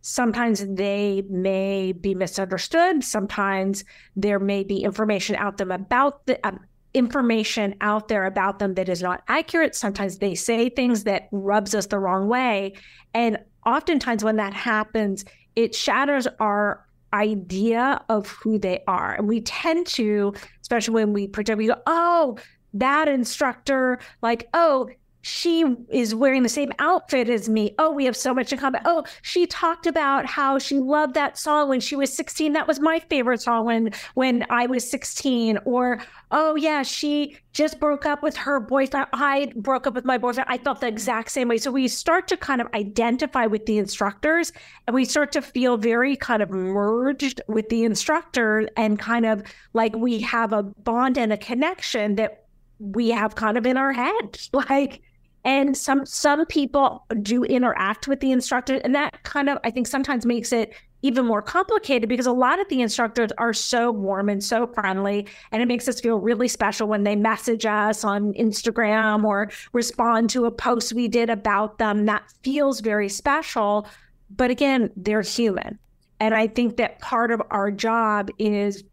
sometimes 0.01 0.67
they 0.67 1.23
may 1.29 1.93
be 1.93 2.15
misunderstood. 2.15 3.05
Sometimes 3.05 3.85
there 4.17 4.39
may 4.39 4.65
be 4.65 4.83
information 4.83 5.37
out 5.37 5.59
them 5.59 5.71
about 5.71 6.27
the, 6.27 6.45
um, 6.47 6.61
information 6.95 7.75
out 7.81 8.09
there 8.09 8.27
about 8.27 8.59
them 8.59 8.75
that 8.75 8.89
is 8.89 9.03
not 9.03 9.23
accurate. 9.29 9.75
Sometimes 9.75 10.19
they 10.19 10.35
say 10.35 10.69
things 10.69 11.05
that 11.05 11.29
rubs 11.33 11.75
us 11.75 11.87
the 11.87 11.99
wrong 11.99 12.29
way. 12.29 12.75
And 13.15 13.39
oftentimes 13.65 14.23
when 14.23 14.37
that 14.37 14.53
happens, 14.53 15.25
it 15.57 15.75
shatters 15.75 16.27
our 16.39 16.87
idea 17.13 18.03
of 18.09 18.29
who 18.29 18.59
they 18.59 18.83
are. 18.87 19.15
And 19.15 19.29
we 19.29 19.41
tend 19.41 19.87
to, 19.89 20.35
especially 20.61 20.95
when 20.95 21.13
we 21.13 21.27
project, 21.29 21.59
we 21.59 21.67
go, 21.67 21.81
oh, 21.87 22.39
that 22.75 23.09
instructor, 23.09 23.99
like, 24.23 24.49
oh, 24.55 24.89
she 25.23 25.65
is 25.89 26.15
wearing 26.17 26.43
the 26.43 26.49
same 26.49 26.73
outfit 26.81 27.29
as 27.29 27.49
me. 27.49 27.75
Oh, 27.79 27.93
we 27.93 28.05
have 28.05 28.17
so 28.17 28.35
much 28.35 28.53
in 28.53 28.59
common. 28.59 28.83
Oh, 28.85 29.05
she 29.23 29.47
talked 29.47 29.87
about 29.87 30.27
how 30.27 30.59
she 30.59 30.79
loved 30.79 31.15
that 31.15 31.39
song 31.39 31.69
when 31.69 31.79
she 31.79 31.95
was 31.95 32.13
16. 32.13 32.53
That 32.53 32.67
was 32.67 32.81
my 32.81 32.99
favorite 32.99 33.41
song 33.41 33.65
when 33.65 33.93
when 34.15 34.45
I 34.51 34.67
was 34.67 34.89
16. 34.91 35.59
Or, 35.65 36.01
oh 36.33 36.57
yeah, 36.57 36.83
she 36.83 37.37
just 37.53 37.79
broke 37.79 38.05
up 38.05 38.21
with 38.23 38.37
her 38.37 38.59
boyfriend. 38.59 39.07
I 39.13 39.53
broke 39.55 39.87
up 39.87 39.95
with 39.95 40.05
my 40.05 40.19
boyfriend. 40.19 40.49
I 40.51 40.59
felt 40.59 40.81
the 40.81 40.89
exact 40.89 41.31
same 41.31 41.47
way. 41.47 41.59
So 41.59 41.71
we 41.71 41.87
start 41.87 42.27
to 42.29 42.37
kind 42.37 42.61
of 42.61 42.67
identify 42.75 43.47
with 43.47 43.67
the 43.67 43.79
instructors 43.79 44.53
and 44.89 44.95
we 44.95 45.05
start 45.05 45.31
to 45.33 45.43
feel 45.43 45.77
very 45.77 46.17
kind 46.17 46.43
of 46.43 46.51
merged 46.51 47.41
with 47.47 47.69
the 47.69 47.85
instructor 47.85 48.69
and 48.77 48.99
kind 48.99 49.25
of 49.25 49.45
like 49.73 49.95
we 49.95 50.21
have 50.23 50.53
a 50.53 50.65
bond 50.65 51.17
and 51.17 51.33
a 51.33 51.37
connection 51.37 52.17
that 52.17 52.47
we 52.81 53.11
have 53.11 53.37
kind 53.37 53.57
of 53.57 53.67
in 53.67 53.77
our 53.77 53.93
head. 53.93 54.41
Like 54.53 55.03
and 55.45 55.77
some 55.77 56.07
some 56.07 56.47
people 56.47 57.07
do 57.23 57.45
interact 57.45 58.07
with 58.07 58.21
the 58.21 58.33
instructor 58.33 58.77
and 58.85 58.95
that 58.95 59.23
kind 59.23 59.49
of 59.49 59.59
i 59.65 59.71
think 59.71 59.87
sometimes 59.87 60.25
makes 60.25 60.53
it 60.53 60.73
even 61.03 61.27
more 61.27 61.43
complicated 61.43 62.09
because 62.09 62.27
a 62.27 62.33
lot 62.33 62.61
of 62.61 62.69
the 62.69 62.81
instructors 62.81 63.31
are 63.37 63.53
so 63.53 63.91
warm 63.91 64.29
and 64.29 64.43
so 64.43 64.67
friendly 64.69 65.27
and 65.51 65.61
it 65.61 65.67
makes 65.67 65.89
us 65.89 66.01
feel 66.01 66.19
really 66.19 66.49
special 66.49 66.87
when 66.87 67.03
they 67.03 67.17
message 67.17 67.67
us 67.67 68.05
on 68.05 68.33
instagram 68.35 69.25
or 69.25 69.51
respond 69.73 70.31
to 70.31 70.45
a 70.47 70.51
post 70.51 70.93
we 70.93 71.09
did 71.09 71.29
about 71.29 71.79
them. 71.79 72.07
That 72.07 72.23
feels 72.43 72.81
very 72.81 73.09
special 73.09 73.87
but 74.35 74.51
again 74.51 74.91
they're 74.97 75.23
human. 75.23 75.79
And 76.21 76.35
i 76.35 76.47
think 76.47 76.77
that 76.77 77.01
part 77.01 77.33
of 77.33 77.43
our 77.51 77.71
job 77.71 78.31
is 78.39 78.85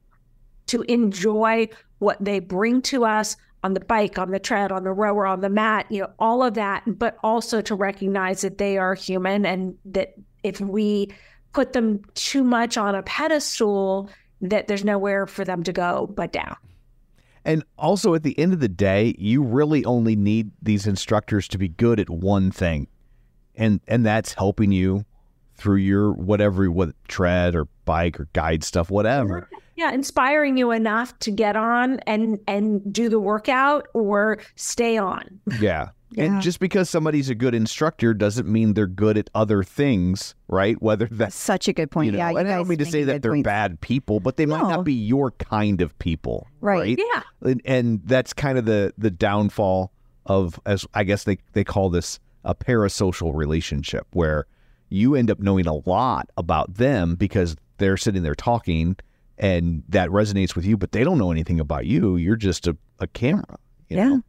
to 0.68 0.82
enjoy 0.84 1.70
what 2.00 2.18
they 2.20 2.39
bring 2.39 2.82
to 2.82 3.06
us 3.06 3.38
on 3.64 3.74
the 3.74 3.80
bike, 3.80 4.18
on 4.18 4.32
the 4.32 4.39
tread, 4.39 4.72
on 4.72 4.84
the 4.84 4.91
rower, 4.91 5.26
on 5.26 5.41
the 5.41 5.49
mat, 5.49 5.86
you 5.89 6.01
know, 6.01 6.10
all 6.20 6.43
of 6.43 6.53
that, 6.53 6.84
but 6.88 7.18
also 7.24 7.62
to 7.62 7.76
recognize 7.76 8.41
that 8.41 8.57
they 8.57 8.78
are 8.78 8.93
human 8.93 9.45
and 9.45 9.78
that 9.86 10.14
if 10.43 10.62
we 10.62 11.12
put 11.53 11.74
them 11.74 12.01
too 12.14 12.43
much 12.43 12.78
on 12.78 12.95
a 12.95 13.03
pedestal, 13.03 14.10
that 14.41 14.68
there's 14.68 14.86
nowhere 14.86 15.28
for 15.28 15.43
them 15.43 15.64
to 15.64 15.74
go 15.74 16.07
but 16.16 16.32
down. 16.32 16.55
And 17.45 17.64
also 17.78 18.14
at 18.14 18.24
the 18.24 18.38
end 18.38 18.53
of 18.53 18.60
the 18.60 18.70
day, 18.70 19.16
you 19.18 19.41
really 19.43 19.84
only 19.86 20.16
need 20.16 20.51
these 20.62 20.88
instructors 20.88 21.47
to 21.49 21.57
be 21.57 21.70
good 21.70 21.99
at 21.99 22.10
one 22.10 22.51
thing. 22.51 22.88
And 23.55 23.82
and 23.88 24.05
that's 24.05 24.34
helping 24.34 24.72
you 24.72 25.05
through 25.55 25.78
your 25.78 26.14
whatever 26.14 26.70
what 26.72 26.91
tread 27.07 27.55
or 27.55 27.66
bike 27.86 28.20
or 28.20 28.28
guide 28.34 28.64
stuff, 28.64 28.89
whatever. 28.89 29.49
Yeah, 29.80 29.94
inspiring 29.94 30.58
you 30.58 30.72
enough 30.72 31.18
to 31.20 31.32
get 31.32 31.56
on 31.56 32.00
and 32.02 32.38
and 32.48 32.92
do 32.92 33.08
the 33.08 33.20
workout 33.20 33.88
or 33.94 34.40
stay 34.56 34.98
on. 34.98 35.40
Yeah. 35.60 35.90
Yeah. 36.12 36.24
And 36.24 36.42
just 36.42 36.60
because 36.60 36.90
somebody's 36.90 37.30
a 37.30 37.36
good 37.36 37.54
instructor 37.54 38.16
doesn't 38.16 38.48
mean 38.48 38.74
they're 38.74 38.88
good 38.88 39.16
at 39.16 39.30
other 39.36 39.62
things, 39.62 40.34
right? 40.48 40.76
Whether 40.82 41.06
that's 41.06 41.36
Such 41.36 41.68
a 41.68 41.74
good 41.74 41.92
point. 41.92 42.08
you 42.08 42.12
know, 42.14 42.18
yeah, 42.18 42.32
you 42.32 42.38
and 42.38 42.48
I 42.48 42.52
guys 42.54 42.58
don't 42.62 42.68
mean 42.68 42.78
to 42.80 42.86
say 42.88 43.04
that 43.04 43.22
they're 43.22 43.34
point. 43.34 43.44
bad 43.44 43.80
people, 43.80 44.20
but 44.20 44.36
they 44.36 44.48
might 44.48 44.64
No. 44.64 44.70
not 44.70 44.86
be 44.86 44.94
your 44.96 45.30
kind 45.30 45.82
of 45.82 45.98
people, 46.00 46.48
Right. 46.62 46.98
Yeah. 46.98 47.22
and, 47.44 47.62
and 47.64 48.02
that's 48.06 48.34
kind 48.34 48.58
of 48.58 48.66
the 48.66 48.92
the 48.98 49.12
downfall 49.12 49.92
of 50.26 50.60
as 50.66 50.84
I 50.96 51.04
guess 51.04 51.26
they 51.26 51.38
they 51.54 51.64
call 51.64 51.92
this 51.92 52.20
a 52.44 52.56
parasocial 52.56 53.36
relationship 53.36 54.08
where 54.12 54.48
you 54.90 55.14
end 55.14 55.30
up 55.30 55.40
knowing 55.40 55.68
a 55.68 55.76
lot 55.88 56.28
about 56.38 56.74
them 56.74 57.14
because 57.18 57.56
they're 57.78 57.98
sitting 57.98 58.24
there 58.24 58.34
talking 58.34 58.96
and 59.40 59.84
that 59.90 60.10
resonates 60.10 60.56
with 60.56 60.66
you, 60.66 60.78
but 60.78 60.92
they 60.92 61.04
don't 61.04 61.18
know 61.18 61.32
anything 61.32 61.60
about 61.60 61.86
you. 61.86 62.18
You're 62.18 62.36
just 62.36 62.68
a, 62.68 62.78
a 63.00 63.08
camera. 63.08 63.58
You 63.88 63.98
Yeah. 63.98 64.10
Know? 64.10 64.20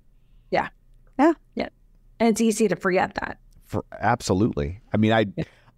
And 2.21 2.29
it's 2.29 2.41
easy 2.41 2.69
to 2.69 2.77
forget 2.77 3.15
that. 3.17 3.39
For 3.65 3.85
absolutely. 3.99 4.81
I 4.93 4.97
mean, 4.99 5.13
I, 5.13 5.27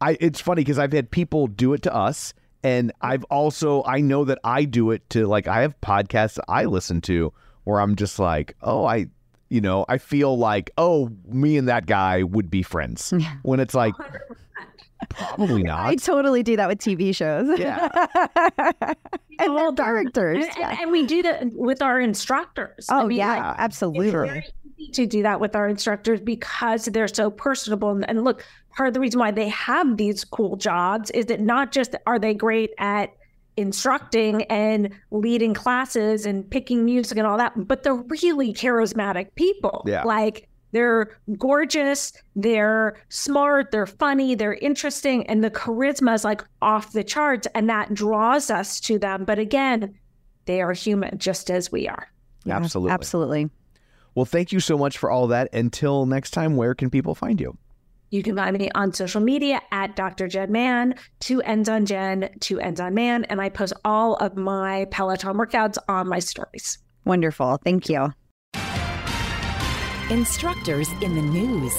I. 0.01 0.17
It's 0.21 0.41
funny 0.41 0.63
because 0.63 0.79
I've 0.79 0.93
had 0.93 1.11
people 1.11 1.47
do 1.47 1.73
it 1.73 1.83
to 1.83 1.95
us, 1.95 2.35
and 2.63 2.93
I've 3.01 3.25
also 3.25 3.85
I 3.85 4.01
know 4.01 4.25
that 4.25 4.39
I 4.43 4.65
do 4.65 4.91
it 4.91 5.09
to 5.11 5.27
like 5.27 5.47
I 5.47 5.63
have 5.63 5.81
podcasts 5.81 6.39
I 6.49 6.65
listen 6.65 7.01
to 7.03 7.33
where 7.65 7.81
I'm 7.81 7.97
just 7.97 8.19
like, 8.19 8.57
oh, 8.63 8.85
I, 8.85 9.07
you 9.51 9.61
know, 9.61 9.85
I 9.89 9.99
feel 9.99 10.37
like 10.37 10.71
oh, 10.79 11.11
me 11.27 11.57
and 11.57 11.69
that 11.69 11.87
guy 11.87 12.23
would 12.23 12.51
be 12.51 12.63
friends 12.63 13.13
when 13.43 13.61
it's 13.61 13.75
like 13.75 13.95
probably 15.09 15.63
not. 15.65 15.87
I 15.87 15.97
totally 15.97 16.43
do 16.43 16.57
that 16.57 16.69
with 16.69 16.79
TV 16.79 17.15
shows. 17.15 17.59
Yeah. 17.59 17.89
and 19.39 19.57
their 19.57 19.73
directors. 19.73 20.45
And, 20.45 20.57
yeah. 20.59 20.71
and, 20.71 20.81
and 20.81 20.93
we 20.93 21.07
do 21.07 21.23
that 21.23 21.53
with 21.53 21.83
our 21.83 22.01
instructors. 22.01 22.87
I 22.89 23.03
Oh 23.03 23.07
mean, 23.07 23.19
yeah, 23.19 23.49
like, 23.49 23.59
absolutely. 23.59 24.09
It's 24.09 24.13
very 24.13 24.45
easy 24.79 24.93
to 24.93 25.07
do 25.07 25.23
that 25.23 25.41
with 25.41 25.57
our 25.57 25.69
instructors 25.69 26.21
because 26.21 26.87
they're 26.87 27.09
so 27.09 27.31
personable. 27.31 27.91
And, 27.91 28.09
and 28.09 28.25
look, 28.25 28.45
part 28.77 28.89
of 28.89 28.95
the 28.95 29.01
reason 29.01 29.21
why 29.21 29.31
they 29.31 29.49
have 29.49 29.97
these 29.97 30.25
cool 30.25 30.57
jobs 30.57 31.11
is 31.11 31.27
that 31.27 31.41
not 31.41 31.73
just 31.73 31.95
are 32.07 32.19
they 32.19 32.35
great 32.35 32.71
at 32.79 33.11
instructing 33.57 34.45
and 34.45 34.91
leading 35.11 35.53
classes 35.55 36.25
and 36.25 36.49
picking 36.51 36.85
music 36.85 37.19
and 37.19 37.27
all 37.27 37.37
that, 37.37 37.53
but 37.69 37.83
they're 37.83 37.95
really 37.95 38.53
charismatic 38.53 39.35
people. 39.35 39.83
Yeah. 39.87 40.05
Like 40.05 40.49
they're 40.73 41.17
gorgeous, 41.39 42.13
they're 42.35 42.97
smart, 43.09 43.71
they're 43.71 43.87
funny, 43.87 44.35
they're 44.35 44.55
interesting, 44.55 45.27
and 45.27 45.45
the 45.45 45.51
charisma 45.51 46.15
is 46.15 46.25
like 46.25 46.43
off 46.61 46.93
the 46.93 47.05
charts, 47.05 47.47
and 47.55 47.69
that 47.69 47.95
draws 47.95 48.51
us 48.51 48.81
to 48.81 48.99
them. 48.99 49.25
But 49.25 49.39
again, 49.39 49.95
they 50.47 50.61
are 50.61 50.73
human 50.73 51.19
just 51.19 51.51
as 51.51 51.71
we 51.71 51.87
are. 51.87 52.09
Yeah, 52.45 52.57
Absolutely. 52.57 52.93
Absolutely. 52.93 53.51
Well, 54.15 54.25
thank 54.25 54.53
you 54.53 54.61
so 54.61 54.77
much 54.77 54.99
for 54.99 55.11
all 55.11 55.29
that. 55.29 55.53
Until 55.55 56.07
next 56.07 56.33
time, 56.33 56.57
where 56.57 56.75
can 56.75 56.91
people 56.91 57.15
find 57.15 57.41
you? 57.41 57.57
You 58.11 58.23
can 58.23 58.37
find 58.37 58.59
me 58.59 58.71
on 58.75 58.93
social 58.93 59.23
media 59.23 59.63
at 59.71 59.97
Dr. 59.97 60.29
Jenn 60.29 60.53
Mann, 60.53 60.97
two 61.21 61.41
ends 61.43 61.69
on 61.69 61.87
Jenn, 61.87 62.29
two 62.41 62.61
ends 62.61 62.79
on 62.79 62.93
Mann, 62.93 63.25
and 63.25 63.41
I 63.41 63.49
post 63.49 63.73
all 63.87 64.17
of 64.17 64.37
my 64.37 64.87
Peloton 64.91 65.35
workouts 65.37 65.79
on 65.89 66.09
my 66.09 66.19
stories. 66.19 66.79
Wonderful. 67.07 67.59
Thank 67.65 67.89
you. 67.89 68.13
Instructors 70.11 70.91
in 71.01 71.15
the 71.15 71.23
news. 71.23 71.73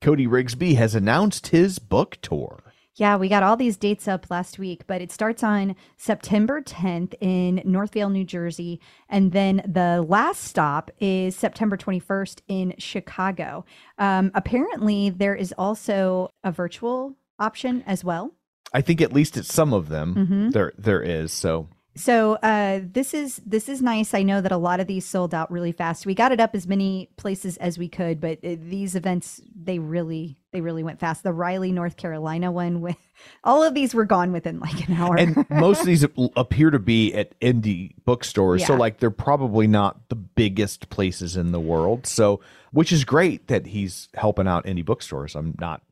Cody 0.00 0.26
Rigsby 0.26 0.76
has 0.76 0.94
announced 0.94 1.48
his 1.48 1.78
book 1.78 2.16
tour. 2.22 2.62
Yeah, 2.94 3.16
we 3.16 3.28
got 3.28 3.42
all 3.42 3.56
these 3.56 3.76
dates 3.76 4.08
up 4.08 4.30
last 4.30 4.58
week, 4.58 4.86
but 4.86 5.02
it 5.02 5.12
starts 5.12 5.42
on 5.42 5.76
September 5.96 6.60
10th 6.62 7.14
in 7.20 7.56
Northvale, 7.64 8.10
New 8.10 8.24
Jersey. 8.24 8.80
And 9.08 9.32
then 9.32 9.62
the 9.66 10.04
last 10.08 10.42
stop 10.44 10.90
is 10.98 11.36
September 11.36 11.76
21st 11.76 12.40
in 12.48 12.74
Chicago. 12.78 13.64
Um, 13.98 14.30
apparently, 14.34 15.10
there 15.10 15.34
is 15.34 15.52
also 15.58 16.30
a 16.42 16.50
virtual 16.50 17.16
option 17.38 17.84
as 17.86 18.02
well. 18.04 18.32
I 18.72 18.80
think 18.80 19.00
at 19.00 19.12
least 19.12 19.36
at 19.36 19.44
some 19.44 19.72
of 19.72 19.88
them 19.88 20.14
Mhm. 20.14 20.52
there 20.52 20.72
there 20.78 21.02
is. 21.02 21.32
So 21.32 21.68
So 21.98 22.34
uh, 22.34 22.80
this 22.84 23.12
is 23.12 23.40
this 23.44 23.68
is 23.68 23.82
nice. 23.82 24.14
I 24.14 24.22
know 24.22 24.40
that 24.40 24.52
a 24.52 24.56
lot 24.56 24.78
of 24.80 24.86
these 24.86 25.04
sold 25.04 25.34
out 25.34 25.50
really 25.50 25.72
fast. 25.72 26.06
We 26.06 26.14
got 26.14 26.32
it 26.32 26.40
up 26.40 26.54
as 26.54 26.66
many 26.66 27.10
places 27.16 27.56
as 27.56 27.76
we 27.76 27.88
could, 27.88 28.20
but 28.20 28.38
uh, 28.44 28.56
these 28.60 28.94
events 28.94 29.40
they 29.54 29.78
really 29.78 30.38
they 30.52 30.60
really 30.60 30.82
went 30.82 31.00
fast. 31.00 31.24
The 31.24 31.32
Raleigh, 31.32 31.72
North 31.72 31.96
Carolina 31.96 32.52
one 32.52 32.80
with 32.80 32.96
all 33.42 33.64
of 33.64 33.74
these 33.74 33.94
were 33.94 34.04
gone 34.04 34.32
within 34.32 34.60
like 34.60 34.88
an 34.88 34.94
hour. 34.94 35.16
and 35.16 35.44
most 35.50 35.80
of 35.80 35.86
these 35.86 36.04
appear 36.36 36.70
to 36.70 36.78
be 36.78 37.12
at 37.14 37.38
indie 37.40 37.94
bookstores 38.04 38.64
so 38.64 38.74
like 38.74 38.98
they're 38.98 39.10
probably 39.10 39.66
not 39.66 40.08
the 40.08 40.14
biggest 40.14 40.88
places 40.88 41.36
in 41.36 41.50
the 41.50 41.60
world 41.60 42.06
so 42.06 42.40
which 42.70 42.92
is 42.92 43.04
great 43.04 43.48
that 43.48 43.66
he's 43.66 44.08
helping 44.14 44.46
out 44.46 44.64
indie 44.66 44.84
bookstores 44.84 45.34
i'm 45.34 45.54
not 45.58 45.82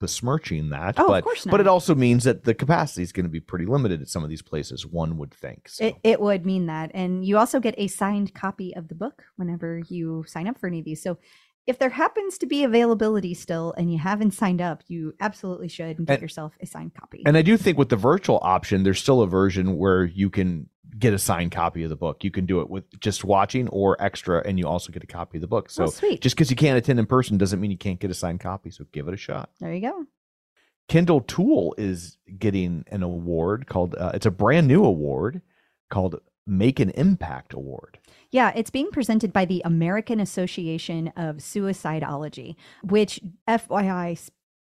besmirching 0.00 0.70
that 0.70 0.98
Oh, 0.98 1.04
of 1.04 1.08
but 1.08 1.24
course 1.24 1.44
but 1.44 1.60
it 1.60 1.66
also 1.66 1.94
means 1.94 2.24
that 2.24 2.44
the 2.44 2.54
capacity 2.54 3.02
is 3.02 3.12
going 3.12 3.24
to 3.24 3.30
be 3.30 3.40
pretty 3.40 3.64
limited 3.66 4.02
at 4.02 4.08
some 4.08 4.22
of 4.24 4.28
these 4.30 4.42
places 4.42 4.84
one 4.86 5.16
would 5.18 5.32
think 5.32 5.68
so. 5.68 5.84
It, 5.86 5.94
it 6.02 6.20
would 6.20 6.44
mean 6.44 6.66
that. 6.66 6.90
And 6.94 7.24
you 7.24 7.38
also 7.38 7.60
get 7.60 7.74
a 7.78 7.86
signed 7.86 8.34
copy 8.34 8.74
of 8.76 8.88
the 8.88 8.94
book 8.94 9.22
whenever 9.36 9.80
you 9.88 10.24
sign 10.26 10.46
up 10.48 10.58
for 10.58 10.66
any 10.66 10.80
of 10.80 10.84
these. 10.84 11.02
So 11.02 11.18
if 11.66 11.78
there 11.78 11.88
happens 11.90 12.36
to 12.38 12.46
be 12.46 12.62
availability 12.64 13.32
still 13.32 13.72
and 13.78 13.90
you 13.90 13.98
haven't 13.98 14.32
signed 14.32 14.60
up, 14.60 14.82
you 14.88 15.14
absolutely 15.20 15.68
should 15.68 15.96
get 16.04 16.14
And- 16.14 16.22
yourself 16.22 16.52
a 16.60 16.66
signed 16.66 16.92
copy. 16.94 17.22
and 17.24 17.36
i 17.38 17.42
do 17.42 17.56
think 17.56 17.78
with 17.78 17.88
the 17.88 17.96
virtual 17.96 18.38
option 18.42 18.82
there's 18.82 19.00
still 19.00 19.22
a 19.22 19.26
version 19.26 19.76
where 19.78 20.04
you 20.04 20.28
can 20.28 20.68
get 20.98 21.12
a 21.12 21.18
signed 21.18 21.50
copy 21.52 21.82
of 21.82 21.90
the 21.90 21.96
book 21.96 22.22
you 22.22 22.30
can 22.30 22.46
do 22.46 22.60
it 22.60 22.70
with 22.70 22.84
just 23.00 23.24
watching 23.24 23.68
or 23.68 23.96
extra 24.00 24.40
and 24.46 24.58
you 24.58 24.66
also 24.66 24.92
get 24.92 25.02
a 25.02 25.06
copy 25.06 25.38
of 25.38 25.40
the 25.40 25.46
book 25.48 25.68
so 25.68 25.84
Oh, 25.84 25.86
sweet. 25.86 26.20
just 26.20 26.36
because 26.36 26.50
you 26.50 26.56
can't 26.56 26.78
attend 26.78 26.98
in 27.00 27.06
person 27.06 27.36
doesn't 27.36 27.60
mean 27.60 27.70
you 27.72 27.76
can't 27.78 27.98
get 27.98 28.10
a 28.10 28.14
signed 28.14 28.40
copy 28.40 28.70
so 28.70 28.84
give 28.92 29.08
it 29.08 29.14
a 29.14 29.16
shot 29.16 29.50
there 29.60 29.72
you 29.74 29.80
go. 29.80 30.06
Kendall 30.88 31.22
Toole 31.22 31.74
is 31.78 32.18
getting 32.38 32.84
an 32.88 33.02
award 33.02 33.66
called 33.66 33.94
uh, 33.96 34.10
it's 34.14 34.26
a 34.26 34.30
brand 34.30 34.68
new 34.68 34.84
award 34.84 35.40
called 35.90 36.20
Make 36.46 36.78
an 36.78 36.90
Impact 36.90 37.54
Award. 37.54 37.98
Yeah, 38.30 38.52
it's 38.54 38.68
being 38.70 38.90
presented 38.90 39.32
by 39.32 39.46
the 39.46 39.62
American 39.64 40.20
Association 40.20 41.08
of 41.16 41.36
Suicidology, 41.36 42.56
which 42.82 43.18
FYI 43.48 44.18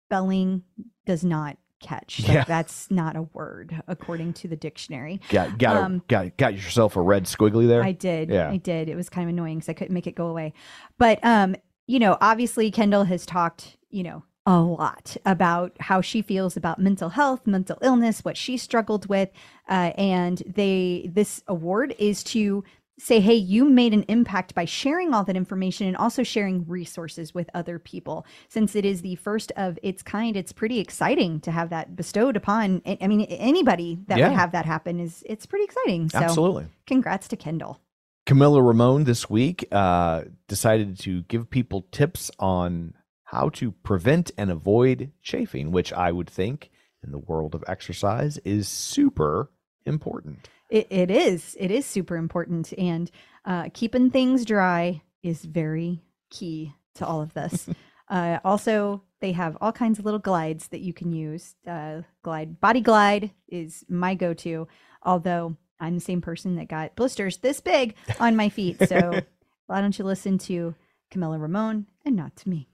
spelling 0.07 0.63
does 1.07 1.25
not 1.25 1.57
catch. 1.81 2.21
Like, 2.23 2.33
Yeah. 2.35 2.45
that's 2.45 2.91
not 2.91 3.17
a 3.17 3.23
word 3.23 3.83
according 3.89 4.35
to 4.35 4.49
the 4.49 4.57
dictionary. 4.57 5.21
Got 5.31 5.59
got 5.59 5.77
a- 5.77 5.83
Um, 5.85 6.03
got 6.09 6.37
got 6.37 6.55
yourself 6.55 6.97
a 6.97 7.01
red 7.01 7.25
squiggly 7.25 7.67
there. 7.67 7.83
I 7.83 7.93
did. 7.93 8.29
Yeah. 8.31 8.51
I 8.51 8.57
did. 8.59 8.89
It 8.89 8.97
was 8.97 9.09
kind 9.09 9.29
of 9.29 9.33
annoying 9.35 9.59
because 9.59 9.69
I 9.69 9.73
couldn't 9.73 9.95
make 9.95 10.07
it 10.07 10.15
go 10.15 10.27
away. 10.29 10.53
But 10.99 11.19
um, 11.25 11.57
you 11.87 11.99
know, 11.99 12.17
obviously 12.21 12.71
Kendall 12.71 13.05
has 13.05 13.27
talked, 13.27 13.77
you 13.91 14.03
know, 14.05 14.23
a 14.47 14.59
lot 14.61 15.17
about 15.27 15.77
how 15.81 16.01
she 16.01 16.23
feels 16.23 16.57
about 16.57 16.79
mental 16.79 17.11
health, 17.11 17.47
mental 17.47 17.77
illness, 17.83 18.25
what 18.25 18.37
she 18.37 18.57
struggled 18.57 19.07
with, 19.07 19.29
uh, 19.69 19.93
and 19.99 20.43
they 20.47 21.11
this 21.13 21.43
award 21.47 21.95
is 21.99 22.25
to 22.25 22.65
say, 23.01 23.21
hey, 23.21 23.35
you 23.35 23.65
made 23.69 23.95
an 23.95 24.05
impact 24.09 24.55
by 24.55 24.65
sharing 24.65 25.15
all 25.15 25.25
that 25.25 25.37
information 25.37 25.87
and 25.87 25.97
also 25.97 26.23
sharing 26.23 26.67
resources 26.69 27.35
with 27.35 27.49
other 27.55 27.79
people. 27.79 28.27
Since 28.49 28.77
it 28.77 28.85
is 28.85 29.03
the 29.03 29.17
first 29.17 29.51
of 29.57 29.79
its 29.83 30.03
kind, 30.03 30.37
it's 30.37 30.53
pretty 30.53 30.79
exciting 30.79 31.41
to 31.41 31.51
have 31.51 31.71
that 31.71 31.97
bestowed 31.97 32.37
upon. 32.37 32.83
I 33.01 33.07
mean, 33.07 33.23
anybody 33.23 33.99
that 34.09 34.19
Yeah. 34.19 34.29
would 34.29 34.37
have 34.37 34.53
that 34.53 34.67
happen 34.67 35.01
is 35.01 35.25
it's 35.27 35.47
pretty 35.47 35.65
exciting. 35.65 36.09
So, 36.11 36.19
Absolutely. 36.19 36.67
congrats 36.87 37.27
to 37.29 37.37
Kendall. 37.37 37.81
Camila 38.27 38.65
Ramon 38.65 39.05
this 39.05 39.29
week 39.31 39.67
uh, 39.73 40.25
decided 40.47 40.99
to 41.01 41.23
give 41.23 41.51
people 41.51 41.87
tips 41.91 42.31
on 42.39 42.95
how 43.25 43.49
to 43.51 43.73
prevent 43.73 44.31
and 44.37 44.51
avoid 44.51 45.11
chafing, 45.23 45.73
which 45.73 45.93
I 45.93 46.13
would 46.13 46.29
think 46.29 46.71
in 47.03 47.13
the 47.13 47.19
world 47.19 47.55
of 47.55 47.65
exercise 47.67 48.37
is 48.39 48.69
super 48.69 49.51
important. 49.87 50.49
It, 50.71 50.87
it 50.91 51.11
is. 51.11 51.57
It 51.59 51.71
is 51.71 51.85
super 51.87 52.17
important. 52.17 52.73
And 52.79 53.11
uh, 53.45 53.69
keeping 53.75 54.11
things 54.11 54.45
dry 54.45 55.03
is 55.23 55.45
very 55.45 56.03
key 56.31 56.75
to 56.95 57.07
all 57.07 57.21
of 57.21 57.35
this. 57.35 57.69
uh, 58.09 58.39
also, 58.45 59.03
they 59.21 59.33
have 59.33 59.57
all 59.61 59.73
kinds 59.73 59.99
of 59.99 60.05
little 60.05 60.21
glides 60.21 60.69
that 60.69 60.81
you 60.81 60.93
can 60.93 61.13
use. 61.13 61.55
Uh, 61.67 62.03
glide, 62.23 62.61
body 62.61 62.81
glide 62.81 63.33
is 63.49 63.85
my 63.89 64.15
go 64.15 64.33
to, 64.35 64.67
although 65.03 65.57
I'm 65.79 65.95
the 65.95 66.01
same 66.01 66.21
person 66.21 66.57
that 66.57 66.69
got 66.69 66.95
blisters 66.97 67.39
this 67.39 67.61
big 67.61 67.95
on 68.19 68.37
my 68.37 68.49
feet. 68.49 68.79
So 68.89 69.21
why 69.67 69.81
don't 69.81 69.99
you 69.99 70.05
listen 70.05 70.39
to 70.39 70.75
Camila 71.13 71.41
Ramon 71.41 71.87
and 72.05 72.17
not 72.17 72.37
to 72.37 72.49
me? 72.49 72.69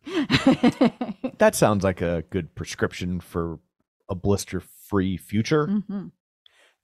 That 1.38 1.54
sounds 1.54 1.84
like 1.84 2.00
a 2.00 2.24
good 2.30 2.54
prescription 2.54 3.20
for 3.20 3.58
a 4.08 4.14
blister 4.14 4.60
free 4.60 5.16
future. 5.16 5.66
Mhm. 5.66 6.10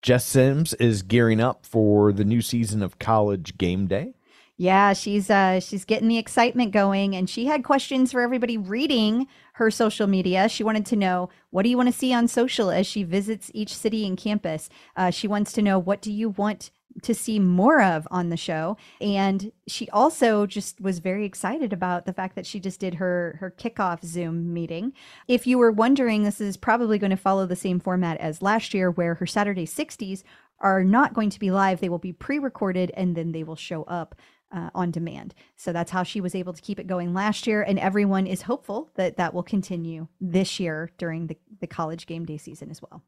Jess 0.03 0.27
Sims 0.27 0.75
is 0.75 1.03
gearing 1.03 1.41
up 1.41 1.65
for 1.65 2.13
the 2.13 2.25
new 2.25 2.43
season 2.43 2.83
of 2.83 2.99
College 2.99 3.57
Game 3.57 3.87
Day. 3.87 4.15
Yeah, 4.57 4.93
she's 4.93 5.31
uh 5.31 5.61
she's 5.61 5.85
getting 5.85 6.09
the 6.09 6.19
excitement 6.19 6.73
going 6.73 7.17
and 7.17 7.31
she 7.31 7.47
had 7.47 7.65
questions 7.65 8.13
for 8.13 8.21
everybody 8.21 8.59
reading 8.59 9.27
her 9.55 9.71
social 9.71 10.07
media. 10.07 10.49
She 10.49 10.63
wanted 10.63 10.87
to 10.87 10.97
know 10.97 11.31
what 11.51 11.63
do 11.63 11.69
you 11.69 11.77
want 11.77 11.89
to 11.89 11.99
see 11.99 12.13
on 12.13 12.29
social 12.29 12.71
as 12.71 12.87
she 12.87 13.03
visits 13.03 13.51
each 13.55 13.75
city 13.75 14.07
and 14.07 14.19
campus. 14.19 14.69
Uh, 14.97 15.11
she 15.11 15.27
wants 15.27 15.53
to 15.53 15.63
know 15.63 15.79
what 15.79 16.03
do 16.03 16.13
you 16.13 16.31
want 16.31 16.71
to 17.03 17.15
see 17.15 17.39
more 17.39 17.81
of 17.81 18.07
on 18.11 18.29
the 18.29 18.37
show 18.37 18.77
and 19.01 19.53
she 19.67 19.89
also 19.91 20.47
just 20.47 20.81
was 20.81 20.99
very 20.99 21.25
excited 21.25 21.73
about 21.73 22.05
the 22.07 22.13
fact 22.13 22.35
that 22.35 22.47
she 22.47 22.61
just 22.61 22.81
did 22.81 22.95
her 22.95 23.37
her 23.41 23.51
kickoff 23.51 24.05
zoom 24.05 24.53
meeting 24.53 24.93
if 25.29 25.47
you 25.47 25.59
were 25.59 25.73
wondering 25.73 26.23
this 26.23 26.41
is 26.41 26.57
probably 26.57 26.99
going 26.99 27.11
to 27.11 27.17
follow 27.17 27.47
the 27.47 27.57
same 27.57 27.81
format 27.81 28.19
as 28.19 28.43
last 28.43 28.75
year 28.75 28.91
where 28.91 29.15
her 29.15 29.27
saturday 29.27 29.67
60s 29.67 30.23
are 30.59 30.85
not 30.85 31.15
going 31.15 31.31
to 31.31 31.41
be 31.41 31.51
live 31.51 31.81
they 31.81 31.89
will 31.89 31.99
be 31.99 32.13
pre-recorded 32.13 32.91
and 32.95 33.17
then 33.17 33.33
they 33.33 33.43
will 33.43 33.57
show 33.57 33.83
up 33.85 34.15
uh, 34.53 34.71
on 34.75 34.91
demand. 34.91 35.35
So 35.57 35.73
that's 35.73 35.91
how 35.91 36.03
she 36.03 36.21
was 36.21 36.35
able 36.35 36.53
to 36.53 36.61
keep 36.61 36.79
it 36.79 36.87
going 36.87 37.15
last 37.15 37.47
year. 37.47 37.63
And 37.63 37.79
everyone 37.79 38.27
is 38.27 38.43
hopeful 38.43 38.91
that 38.97 39.17
that 39.17 39.35
will 39.35 39.43
continue 39.43 40.09
this 40.21 40.61
year 40.61 40.91
during 40.99 41.27
the, 41.27 41.39
the 41.61 41.67
college 41.67 42.07
game 42.07 42.25
day 42.25 42.37
season 42.37 42.71
as 42.71 42.83
well. 42.83 43.03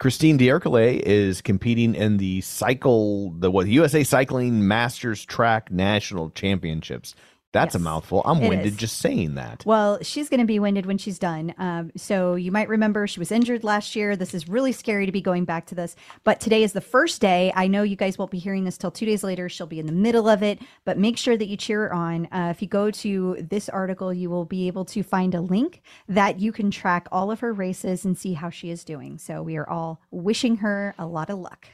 Christine 0.00 0.38
D'Ercole 0.38 0.76
is 0.76 1.42
competing 1.42 1.94
in 1.94 2.16
the 2.16 2.40
cycle, 2.40 3.32
the 3.32 3.50
what 3.50 3.66
USA 3.66 4.02
Cycling 4.02 4.66
Masters 4.66 5.26
Track 5.26 5.70
National 5.70 6.30
Championships. 6.30 7.14
That's 7.52 7.74
a 7.74 7.80
mouthful. 7.80 8.22
I'm 8.24 8.40
winded 8.40 8.74
is. 8.74 8.76
just 8.76 8.98
saying 8.98 9.34
that. 9.34 9.64
Well, 9.66 9.98
she's 10.02 10.28
going 10.28 10.40
to 10.40 10.46
be 10.46 10.60
winded 10.60 10.86
when 10.86 10.98
she's 10.98 11.18
done. 11.18 11.52
Um, 11.58 11.90
so 11.96 12.36
you 12.36 12.52
might 12.52 12.68
remember 12.68 13.08
she 13.08 13.18
was 13.18 13.32
injured 13.32 13.64
last 13.64 13.96
year. 13.96 14.14
This 14.14 14.34
is 14.34 14.48
really 14.48 14.70
scary 14.70 15.04
to 15.06 15.12
be 15.12 15.20
going 15.20 15.44
back 15.44 15.66
to 15.66 15.74
this. 15.74 15.96
But 16.22 16.38
today 16.38 16.62
is 16.62 16.74
the 16.74 16.80
first 16.80 17.20
day. 17.20 17.52
I 17.56 17.66
know 17.66 17.82
you 17.82 17.96
guys 17.96 18.18
won't 18.18 18.30
be 18.30 18.38
hearing 18.38 18.64
this 18.64 18.78
till 18.78 18.92
two 18.92 19.04
days 19.04 19.24
later. 19.24 19.48
She'll 19.48 19.66
be 19.66 19.80
in 19.80 19.86
the 19.86 19.92
middle 19.92 20.28
of 20.28 20.44
it, 20.44 20.60
but 20.84 20.96
make 20.96 21.16
sure 21.16 21.36
that 21.36 21.48
you 21.48 21.56
cheer 21.56 21.88
her 21.88 21.92
on. 21.92 22.26
Uh, 22.26 22.52
if 22.54 22.62
you 22.62 22.68
go 22.68 22.90
to 22.92 23.36
this 23.50 23.68
article, 23.68 24.14
you 24.14 24.30
will 24.30 24.44
be 24.44 24.68
able 24.68 24.84
to 24.86 25.02
find 25.02 25.34
a 25.34 25.40
link 25.40 25.82
that 26.08 26.38
you 26.38 26.52
can 26.52 26.70
track 26.70 27.08
all 27.10 27.32
of 27.32 27.40
her 27.40 27.52
races 27.52 28.04
and 28.04 28.16
see 28.16 28.34
how 28.34 28.50
she 28.50 28.70
is 28.70 28.84
doing. 28.84 29.18
So 29.18 29.42
we 29.42 29.56
are 29.56 29.68
all 29.68 30.00
wishing 30.12 30.58
her 30.58 30.94
a 30.98 31.06
lot 31.06 31.30
of 31.30 31.38
luck. 31.38 31.66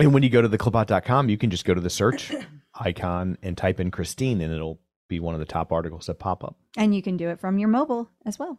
And 0.00 0.12
when 0.12 0.22
you 0.22 0.30
go 0.30 0.42
to 0.42 0.48
theclipout.com, 0.48 1.28
you 1.28 1.38
can 1.38 1.50
just 1.50 1.64
go 1.64 1.74
to 1.74 1.80
the 1.80 1.90
search 1.90 2.32
icon 2.74 3.38
and 3.42 3.56
type 3.56 3.78
in 3.78 3.90
Christine, 3.90 4.40
and 4.40 4.52
it'll 4.52 4.80
be 5.10 5.20
one 5.20 5.34
of 5.34 5.40
the 5.40 5.46
top 5.46 5.72
articles 5.72 6.06
that 6.06 6.18
pop 6.18 6.42
up. 6.42 6.56
And 6.78 6.94
you 6.94 7.02
can 7.02 7.18
do 7.18 7.28
it 7.28 7.38
from 7.38 7.58
your 7.58 7.68
mobile 7.68 8.10
as 8.24 8.38
well. 8.38 8.58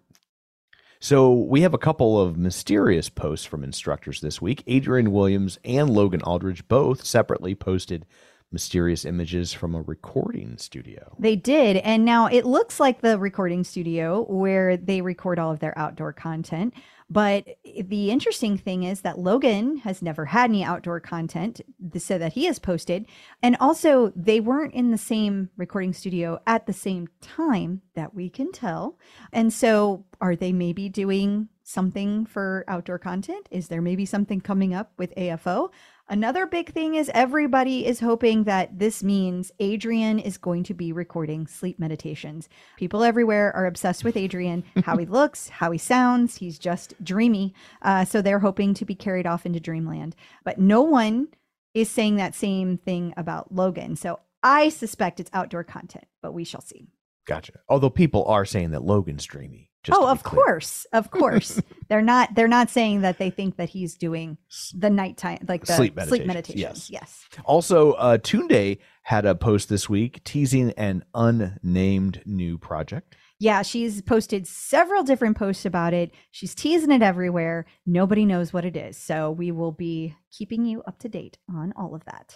So 1.00 1.34
we 1.34 1.62
have 1.62 1.74
a 1.74 1.80
couple 1.80 2.22
of 2.22 2.38
mysterious 2.38 3.10
posts 3.10 3.48
from 3.48 3.64
instructors 3.64 4.22
this 4.22 4.40
week. 4.40 4.64
Adrian 4.68 5.12
Williams 5.12 5.58
and 5.66 5.90
Logan 5.90 6.22
Aldridge 6.22 6.68
both 6.68 7.04
separately 7.04 7.56
posted 7.56 8.06
mysterious 8.52 9.06
images 9.06 9.54
from 9.54 9.74
a 9.74 9.82
recording 9.82 10.58
studio. 10.58 11.16
They 11.18 11.36
did. 11.36 11.78
And 11.78 12.06
now 12.06 12.28
it 12.28 12.46
looks 12.46 12.80
like 12.80 13.02
the 13.02 13.18
recording 13.18 13.64
studio 13.64 14.26
where 14.30 14.78
they 14.78 15.02
record 15.02 15.40
all 15.40 15.52
of 15.52 15.60
their 15.60 15.76
outdoor 15.78 16.14
content. 16.14 16.76
But 17.12 17.46
the 17.66 18.10
interesting 18.10 18.58
thing 18.58 18.84
is 18.84 19.02
that 19.02 19.20
Logan 19.20 19.78
has 19.80 20.02
never 20.02 20.24
had 20.24 20.50
any 20.50 20.64
outdoor 20.64 21.02
content 21.02 21.60
so 21.98 22.18
that 22.18 22.32
he 22.32 22.46
has 22.46 22.58
posted. 22.58 23.06
And 23.44 23.58
also, 23.60 24.14
they 24.16 24.40
weren't 24.40 24.74
in 24.74 24.92
the 24.92 24.98
same 24.98 25.50
recording 25.58 25.92
studio 25.92 26.40
at 26.48 26.68
the 26.68 26.74
same 26.74 27.10
time 27.20 27.82
that 27.96 28.16
we 28.16 28.30
can 28.30 28.54
tell. 28.54 28.98
And 29.34 29.52
so, 29.52 30.06
are 30.22 30.38
they 30.38 30.54
maybe 30.54 30.88
doing 30.88 31.50
something 31.64 32.26
for 32.26 32.64
outdoor 32.70 33.00
content? 33.00 33.46
Is 33.52 33.68
there 33.68 33.82
maybe 33.82 34.06
something 34.06 34.40
coming 34.40 34.74
up 34.74 34.94
with 34.98 35.14
AFO? 35.16 35.70
Another 36.12 36.46
big 36.46 36.74
thing 36.74 36.96
is 36.96 37.10
everybody 37.14 37.86
is 37.86 38.02
hoping 38.02 38.44
that 38.44 38.78
this 38.78 39.02
means 39.02 39.50
Adrian 39.62 40.20
is 40.20 40.38
going 40.38 40.62
to 40.64 40.74
be 40.74 40.92
recording 40.92 41.48
sleep 41.48 41.80
meditations. 41.80 42.50
People 42.76 43.06
everywhere 43.06 43.56
are 43.56 43.66
obsessed 43.66 44.04
with 44.04 44.18
Adrian, 44.18 44.66
how 44.84 44.98
he 44.98 45.06
looks, 45.06 45.48
how 45.48 45.72
he 45.72 45.78
sounds. 45.78 46.36
He's 46.36 46.60
just 46.60 47.02
dreamy. 47.02 47.54
Uh, 47.82 48.04
so 48.04 48.22
they're 48.22 48.40
hoping 48.40 48.74
to 48.74 48.84
be 48.84 48.94
carried 48.94 49.26
off 49.26 49.46
into 49.46 49.62
dreamland. 49.62 50.18
But 50.44 50.60
no 50.60 50.82
one 50.82 51.30
is 51.74 51.90
saying 51.90 52.18
that 52.18 52.36
same 52.36 52.78
thing 52.78 53.14
about 53.16 53.56
Logan. 53.56 53.96
So 53.96 54.20
I 54.44 54.68
suspect 54.68 55.22
it's 55.22 55.32
outdoor 55.32 55.64
content, 55.64 56.08
but 56.22 56.34
we 56.34 56.44
shall 56.44 56.60
see. 56.60 56.88
Gotcha. 57.26 57.54
Although 57.70 57.90
people 57.90 58.26
are 58.26 58.44
saying 58.44 58.72
that 58.72 58.84
Logan's 58.84 59.24
dreamy. 59.24 59.71
Oh, 59.90 60.08
of 60.08 60.24
clear. 60.24 60.44
course, 60.44 60.86
of 60.94 61.10
course. 61.12 61.62
they're 61.90 62.02
not. 62.02 62.36
They're 62.36 62.48
not 62.48 62.70
saying 62.70 63.02
that 63.02 63.18
they 63.18 63.30
think 63.30 63.58
that 63.58 63.70
he's 63.70 63.96
doing 63.96 64.38
the 64.76 64.90
nighttime, 64.90 65.40
like 65.48 65.66
the 65.66 65.74
Sleep 65.74 66.00
sleep 66.00 66.26
meditations, 66.26 66.28
meditations. 66.28 66.90
yes. 66.90 67.26
yes. 67.34 67.40
Also, 67.46 67.94
uh, 67.94 68.18
Tunde 68.18 68.78
had 69.04 69.26
a 69.26 69.34
post 69.34 69.70
this 69.70 69.90
week 69.90 70.24
teasing 70.24 70.72
an 70.72 71.04
unnamed 71.16 72.22
new 72.26 72.58
project. 72.58 73.16
Yeah, 73.40 73.64
she's 73.64 74.04
posted 74.04 74.46
several 74.46 75.02
different 75.02 75.36
posts 75.36 75.66
about 75.66 75.96
it. 75.96 76.12
She's 76.30 76.54
teasing 76.54 76.92
it 76.92 77.02
everywhere. 77.02 77.66
Nobody 77.88 78.24
knows 78.24 78.54
what 78.54 78.66
it 78.66 78.76
is. 78.78 78.98
So 78.98 79.32
we 79.32 79.52
will 79.52 79.72
be 79.72 80.16
keeping 80.32 80.64
you 80.64 80.84
up 80.84 81.00
to 81.00 81.10
date 81.10 81.40
on 81.50 81.74
all 81.76 81.96
of 81.96 82.06
that. 82.06 82.36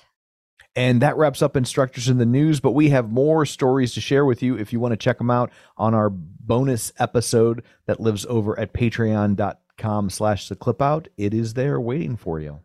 And 0.76 1.01
that 1.01 1.16
wraps 1.16 1.41
up 1.41 1.56
Instructors 1.56 2.10
in 2.10 2.18
the 2.18 2.26
News, 2.26 2.60
but 2.60 2.74
we 2.74 2.89
have 2.89 3.10
more 3.10 3.45
stories 3.45 3.93
to 3.93 4.01
share 4.01 4.26
with 4.26 4.43
you 4.43 4.58
if 4.58 4.74
you 4.74 4.80
want 4.80 4.91
to 4.91 4.97
check 4.97 5.18
them 5.18 5.32
out 5.32 5.51
on 5.78 5.93
our 5.93 6.10
bonus 6.10 6.91
episode 6.99 7.64
that 7.86 8.01
lives 8.01 8.26
over 8.26 8.60
at 8.60 8.74
patreon.com 8.74 10.10
slash 10.10 10.49
the 10.49 10.56
clip 10.56 10.82
out. 10.82 11.08
It 11.18 11.34
is 11.34 11.53
there 11.53 11.80
waiting 11.80 12.18
for 12.18 12.41
you. 12.41 12.60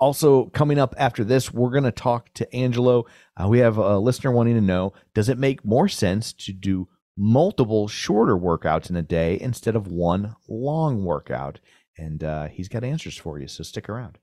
Also, 0.00 0.44
coming 0.46 0.78
up 0.78 0.94
after 0.96 1.24
this, 1.24 1.52
we're 1.52 1.70
going 1.70 1.82
to 1.82 1.90
talk 1.90 2.32
to 2.34 2.54
Angelo. 2.54 3.04
Uh, 3.36 3.48
we 3.48 3.58
have 3.58 3.78
a 3.78 3.98
listener 3.98 4.30
wanting 4.30 4.54
to 4.54 4.60
know 4.60 4.92
Does 5.12 5.28
it 5.28 5.38
make 5.38 5.64
more 5.64 5.88
sense 5.88 6.32
to 6.34 6.52
do 6.52 6.88
multiple 7.16 7.88
shorter 7.88 8.36
workouts 8.36 8.90
in 8.90 8.94
a 8.94 9.02
day 9.02 9.38
instead 9.40 9.74
of 9.74 9.88
one 9.88 10.36
long 10.48 11.04
workout? 11.04 11.58
And 11.96 12.22
uh, 12.22 12.46
he's 12.46 12.68
got 12.68 12.84
answers 12.84 13.16
for 13.16 13.40
you, 13.40 13.48
so 13.48 13.64
stick 13.64 13.88
around. 13.88 14.18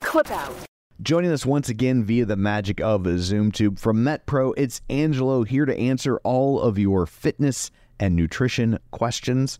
Clip 0.00 0.30
out. 0.30 0.54
Joining 1.02 1.32
us 1.32 1.44
once 1.44 1.68
again 1.68 2.04
via 2.04 2.24
the 2.24 2.36
magic 2.36 2.80
of 2.80 3.02
ZoomTube 3.02 3.76
from 3.80 4.04
MetPro, 4.04 4.52
it's 4.56 4.80
Angelo 4.88 5.42
here 5.42 5.64
to 5.64 5.76
answer 5.76 6.20
all 6.22 6.60
of 6.60 6.78
your 6.78 7.06
fitness 7.06 7.72
and 7.98 8.14
nutrition 8.14 8.78
questions. 8.92 9.58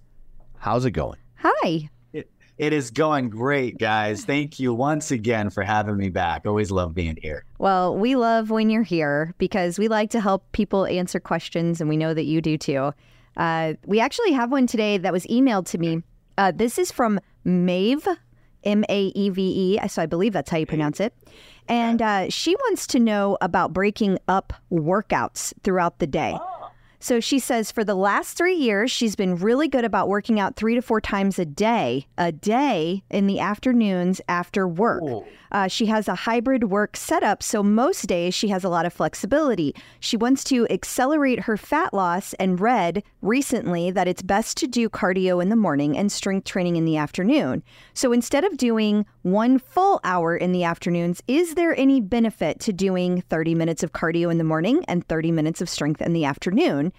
How's 0.59 0.85
it 0.85 0.93
going? 0.93 1.19
Hi. 1.39 1.91
It 2.13 2.73
is 2.73 2.93
going 2.93 3.29
great, 3.31 3.79
guys. 3.79 4.25
Thank 4.25 4.61
you 4.61 4.73
once 4.73 5.11
again 5.11 5.51
for 5.51 5.65
having 5.65 5.97
me 5.97 6.11
back. 6.11 6.47
Always 6.47 6.71
love 6.71 6.95
being 6.95 7.19
here. 7.21 7.45
Well, 7.59 7.97
we 7.97 8.15
love 8.15 8.51
when 8.51 8.71
you're 8.71 8.85
here 8.85 9.35
because 9.39 9.81
we 9.81 9.89
like 9.89 10.11
to 10.11 10.21
help 10.21 10.53
people 10.53 10.87
answer 10.87 11.19
questions, 11.19 11.81
and 11.81 11.91
we 11.91 11.97
know 11.97 12.15
that 12.15 12.25
you 12.25 12.41
do 12.41 12.57
too. 12.57 12.93
Uh, 13.37 13.73
we 13.85 13.99
actually 13.99 14.31
have 14.31 14.53
one 14.53 14.69
today 14.69 14.97
that 14.97 15.13
was 15.13 15.27
emailed 15.27 15.67
to 15.71 15.79
me. 15.79 16.05
Uh, 16.39 16.53
this 16.55 16.79
is 16.79 16.93
from 16.93 17.19
Maeve, 17.43 18.07
M 18.65 18.85
A 18.89 19.07
E 19.15 19.31
V 19.31 19.43
E. 19.43 19.89
So 19.89 20.03
I 20.03 20.07
believe 20.07 20.33
that's 20.33 20.51
how 20.51 20.59
you 20.59 20.67
pronounce 20.67 21.01
it. 21.01 21.15
And 21.69 22.03
uh, 22.03 22.29
she 22.29 22.55
wants 22.57 22.87
to 22.89 22.99
know 22.99 23.39
about 23.41 23.73
breaking 23.73 24.19
up 24.29 24.53
workouts 24.71 25.53
throughout 25.63 25.99
the 25.99 26.07
day. 26.07 26.37
So 27.03 27.19
she 27.19 27.41
says 27.41 27.73
for 27.73 27.83
the 27.83 27.97
last 27.97 28.37
three 28.37 28.55
years, 28.55 28.89
she's 28.89 29.17
been 29.17 29.35
really 29.35 29.67
good 29.67 29.85
about 29.85 30.09
working 30.09 30.39
out 30.39 30.55
three 30.55 30.77
to 30.77 30.81
four 30.81 31.01
times 31.01 31.37
a 31.37 31.45
day, 31.45 32.07
a 32.17 32.31
day 32.31 33.03
in 33.11 33.27
the 33.27 33.41
afternoons 33.41 34.21
after 34.29 34.69
work. 34.69 35.03
Uh, 35.51 35.67
she 35.67 35.87
has 35.87 36.07
a 36.07 36.15
hybrid 36.15 36.71
work 36.71 36.97
setup, 36.97 37.43
so 37.43 37.61
most 37.61 38.07
days 38.07 38.35
she 38.35 38.49
has 38.49 38.63
a 38.63 38.69
lot 38.69 38.87
of 38.87 38.93
flexibility. 38.93 39.75
She 39.99 40.17
wants 40.17 40.45
to 40.45 40.67
accelerate 40.71 41.41
her 41.41 41.57
fat 41.57 41.93
loss 41.93 42.35
and 42.35 42.61
read 42.61 43.03
recently 43.21 43.91
that 43.91 44.09
it's 44.09 44.23
best 44.23 44.57
to 44.59 44.69
do 44.69 44.89
cardio 44.89 45.43
in 45.43 45.49
the 45.49 45.57
morning 45.57 45.99
and 45.99 46.11
strength 46.11 46.45
training 46.45 46.77
in 46.77 46.85
the 46.85 46.97
afternoon. 46.97 47.65
So 47.95 48.13
instead 48.13 48.45
of 48.45 48.57
doing 48.57 49.05
one 49.23 49.59
full 49.59 50.01
hour 50.05 50.37
in 50.37 50.53
the 50.53 50.65
afternoons, 50.65 51.21
is 51.27 51.55
there 51.55 51.77
any 51.77 52.01
benefit 52.01 52.61
to 52.61 52.73
doing 52.73 53.23
30 53.23 53.55
minutes 53.55 53.83
of 53.83 53.93
cardio 53.93 54.31
in 54.31 54.39
the 54.39 54.45
morning 54.45 54.85
and 54.87 55.07
30 55.07 55.33
minutes 55.33 55.61
of 55.61 55.69
strength 55.69 56.01
in 56.01 56.13
the 56.13 56.25
afternoon? 56.25 56.92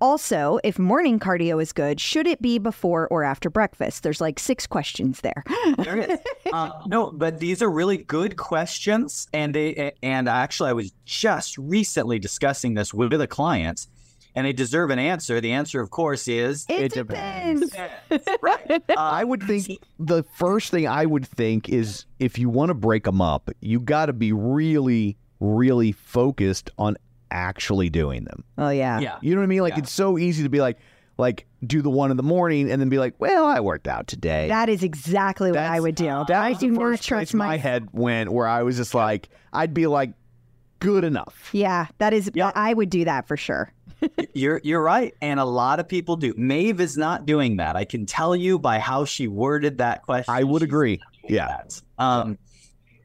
Also, 0.00 0.58
if 0.64 0.78
morning 0.78 1.18
cardio 1.18 1.62
is 1.62 1.72
good, 1.72 2.00
should 2.00 2.26
it 2.26 2.40
be 2.40 2.58
before 2.58 3.06
or 3.08 3.22
after 3.22 3.50
breakfast? 3.50 4.02
There's 4.02 4.20
like 4.20 4.38
six 4.38 4.66
questions 4.66 5.20
there. 5.20 5.44
There. 5.78 6.18
Uh, 6.52 6.70
no, 6.86 7.10
but 7.12 7.38
these 7.38 7.62
are 7.62 7.70
really 7.70 7.98
good 7.98 8.36
questions, 8.36 9.28
and 9.32 9.54
they 9.54 9.92
and 10.02 10.28
actually, 10.28 10.70
I 10.70 10.72
was 10.72 10.92
just 11.04 11.56
recently 11.58 12.18
discussing 12.18 12.74
this 12.74 12.92
with 12.92 13.10
the 13.10 13.26
clients, 13.26 13.88
and 14.34 14.46
they 14.46 14.52
deserve 14.52 14.90
an 14.90 14.98
answer. 14.98 15.40
The 15.40 15.52
answer, 15.52 15.80
of 15.80 15.90
course, 15.90 16.28
is 16.28 16.66
It, 16.68 16.82
It 16.84 16.92
depends. 16.94 17.70
depends. 17.70 18.24
right. 18.42 18.70
Uh, 18.70 18.94
I 18.96 19.24
would 19.24 19.42
think 19.42 19.78
the 19.98 20.22
first 20.34 20.70
thing 20.70 20.88
I 20.88 21.06
would 21.06 21.26
think 21.26 21.68
is 21.68 22.04
if 22.18 22.38
you 22.38 22.48
want 22.48 22.70
to 22.70 22.74
break 22.74 23.04
them 23.04 23.20
up, 23.20 23.50
you 23.60 23.80
got 23.80 24.06
to 24.06 24.12
be 24.12 24.32
really, 24.32 25.16
really 25.40 25.92
focused 25.92 26.70
on 26.78 26.96
actually 27.30 27.90
doing 27.90 28.24
them. 28.24 28.44
Oh 28.58 28.70
yeah. 28.70 28.98
yeah. 29.00 29.18
You 29.20 29.34
know 29.34 29.40
what 29.40 29.44
I 29.44 29.48
mean? 29.48 29.60
Like 29.62 29.74
Yeah. 29.74 29.80
it's 29.80 29.92
so 29.92 30.18
easy 30.18 30.42
to 30.42 30.48
be 30.48 30.60
like, 30.60 30.78
like 31.18 31.46
do 31.66 31.82
the 31.82 31.90
one 31.90 32.10
in 32.10 32.16
the 32.16 32.22
morning 32.22 32.70
and 32.70 32.80
then 32.80 32.88
be 32.88 32.98
like, 32.98 33.14
well, 33.18 33.44
I 33.44 33.60
worked 33.60 33.86
out 33.86 34.06
today. 34.06 34.48
That 34.48 34.68
is 34.68 34.82
exactly 34.82 35.50
what 35.50 35.60
I 35.60 35.78
would 35.80 35.94
do. 35.94 36.06
that 36.06 36.30
I 36.30 36.50
was 36.50 36.58
do 36.58 36.70
not 36.70 37.00
trust 37.02 37.34
my 37.34 37.46
my. 37.46 37.56
head 37.58 37.88
went 37.92 38.32
where 38.32 38.46
I 38.46 38.62
was 38.62 38.76
just 38.76 38.94
like, 38.94 39.28
I'd 39.52 39.74
be 39.74 39.86
like, 39.86 40.12
good 40.78 41.04
enough. 41.04 41.50
Yeah, 41.52 41.86
that 41.98 42.14
is. 42.14 42.30
Yeah. 42.34 42.52
I 42.54 42.72
would 42.72 42.88
do 42.88 43.04
that 43.04 43.28
for 43.28 43.36
sure. 43.36 43.72
You're 44.32 44.62
you're 44.64 44.82
right, 44.82 45.14
and 45.20 45.38
a 45.38 45.44
lot 45.44 45.78
of 45.78 45.86
people 45.86 46.16
do. 46.16 46.32
Maeve 46.38 46.80
is 46.80 46.96
not 46.96 47.26
doing 47.26 47.58
that. 47.58 47.76
I 47.76 47.84
can 47.84 48.06
tell 48.06 48.34
you 48.34 48.58
by 48.58 48.78
how 48.78 49.04
she 49.04 49.28
worded 49.28 49.76
that 49.78 50.04
question. 50.04 50.32
I 50.34 50.42
would 50.42 50.62
agree. 50.62 51.00
Yeah. 51.28 51.48
that. 51.48 51.82
Um. 51.98 52.38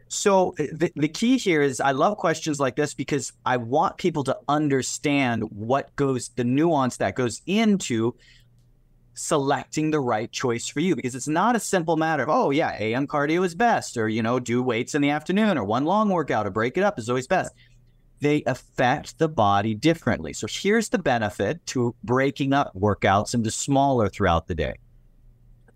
So 0.07 0.53
eh, 0.59 0.67
the, 0.71 0.91
the 0.95 1.07
key 1.07 1.37
here 1.37 1.61
is 1.61 1.79
I 1.79 1.91
love 1.91 2.17
questions 2.17 2.59
like 2.59 2.75
this 2.75 2.93
because 2.93 3.33
I 3.45 3.57
want 3.57 3.97
people 3.97 4.23
to 4.25 4.37
understand 4.47 5.43
what 5.51 5.95
goes 5.95 6.29
the 6.29 6.43
nuance 6.43 6.97
that 6.97 7.15
goes 7.15 7.41
into 7.45 8.15
selecting 9.13 9.91
the 9.91 9.99
right 9.99 10.31
choice 10.31 10.67
for 10.67 10.81
you 10.81 10.95
because 10.95 11.15
it's 11.15 11.27
not 11.27 11.55
a 11.55 11.59
simple 11.59 11.95
matter 11.95 12.23
of 12.23 12.29
oh 12.29 12.49
yeah 12.49 12.71
am 12.73 13.07
cardio 13.07 13.45
is 13.45 13.55
best 13.55 13.95
or 13.95 14.09
you 14.09 14.21
know 14.21 14.41
do 14.41 14.61
weights 14.61 14.93
in 14.93 15.01
the 15.01 15.09
afternoon 15.09 15.57
or 15.57 15.63
one 15.63 15.85
long 15.85 16.09
workout 16.09 16.45
or 16.45 16.49
break 16.49 16.77
it 16.77 16.83
up 16.83 16.99
is 16.99 17.07
always 17.07 17.25
best 17.25 17.53
they 18.21 18.43
affect 18.45 19.17
the 19.17 19.27
body 19.27 19.75
differently. 19.75 20.33
So 20.33 20.47
here's 20.49 20.89
the 20.89 20.97
benefit 20.97 21.65
to 21.67 21.95
breaking 22.03 22.53
up 22.53 22.73
workouts 22.75 23.33
into 23.33 23.51
smaller 23.51 24.09
throughout 24.09 24.47
the 24.47 24.55
day. 24.55 24.75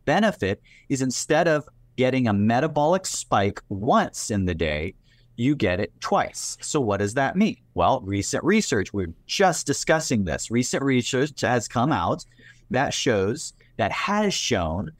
Benefit 0.05 0.61
is 0.87 1.01
instead 1.01 1.47
of 1.47 1.67
getting 1.99 2.29
a 2.29 2.33
metabolic 2.33 3.05
spike 3.05 3.61
once 3.67 4.31
in 4.31 4.45
the 4.45 4.55
day, 4.55 4.93
you 5.35 5.53
get 5.53 5.81
it 5.81 5.91
twice. 5.99 6.57
So 6.61 6.79
what 6.79 7.01
does 7.01 7.13
that 7.15 7.35
mean? 7.35 7.57
Well, 7.73 7.99
recent 7.99 8.41
research, 8.41 8.93
we're 8.93 9.13
just 9.25 9.67
discussing 9.67 10.23
this. 10.23 10.49
Recent 10.49 10.81
research 10.81 11.41
has 11.41 11.67
come 11.67 11.91
out 11.91 12.23
that 12.71 12.93
shows 12.93 13.51
that 13.75 13.91
has 13.91 14.33
shown 14.33 14.93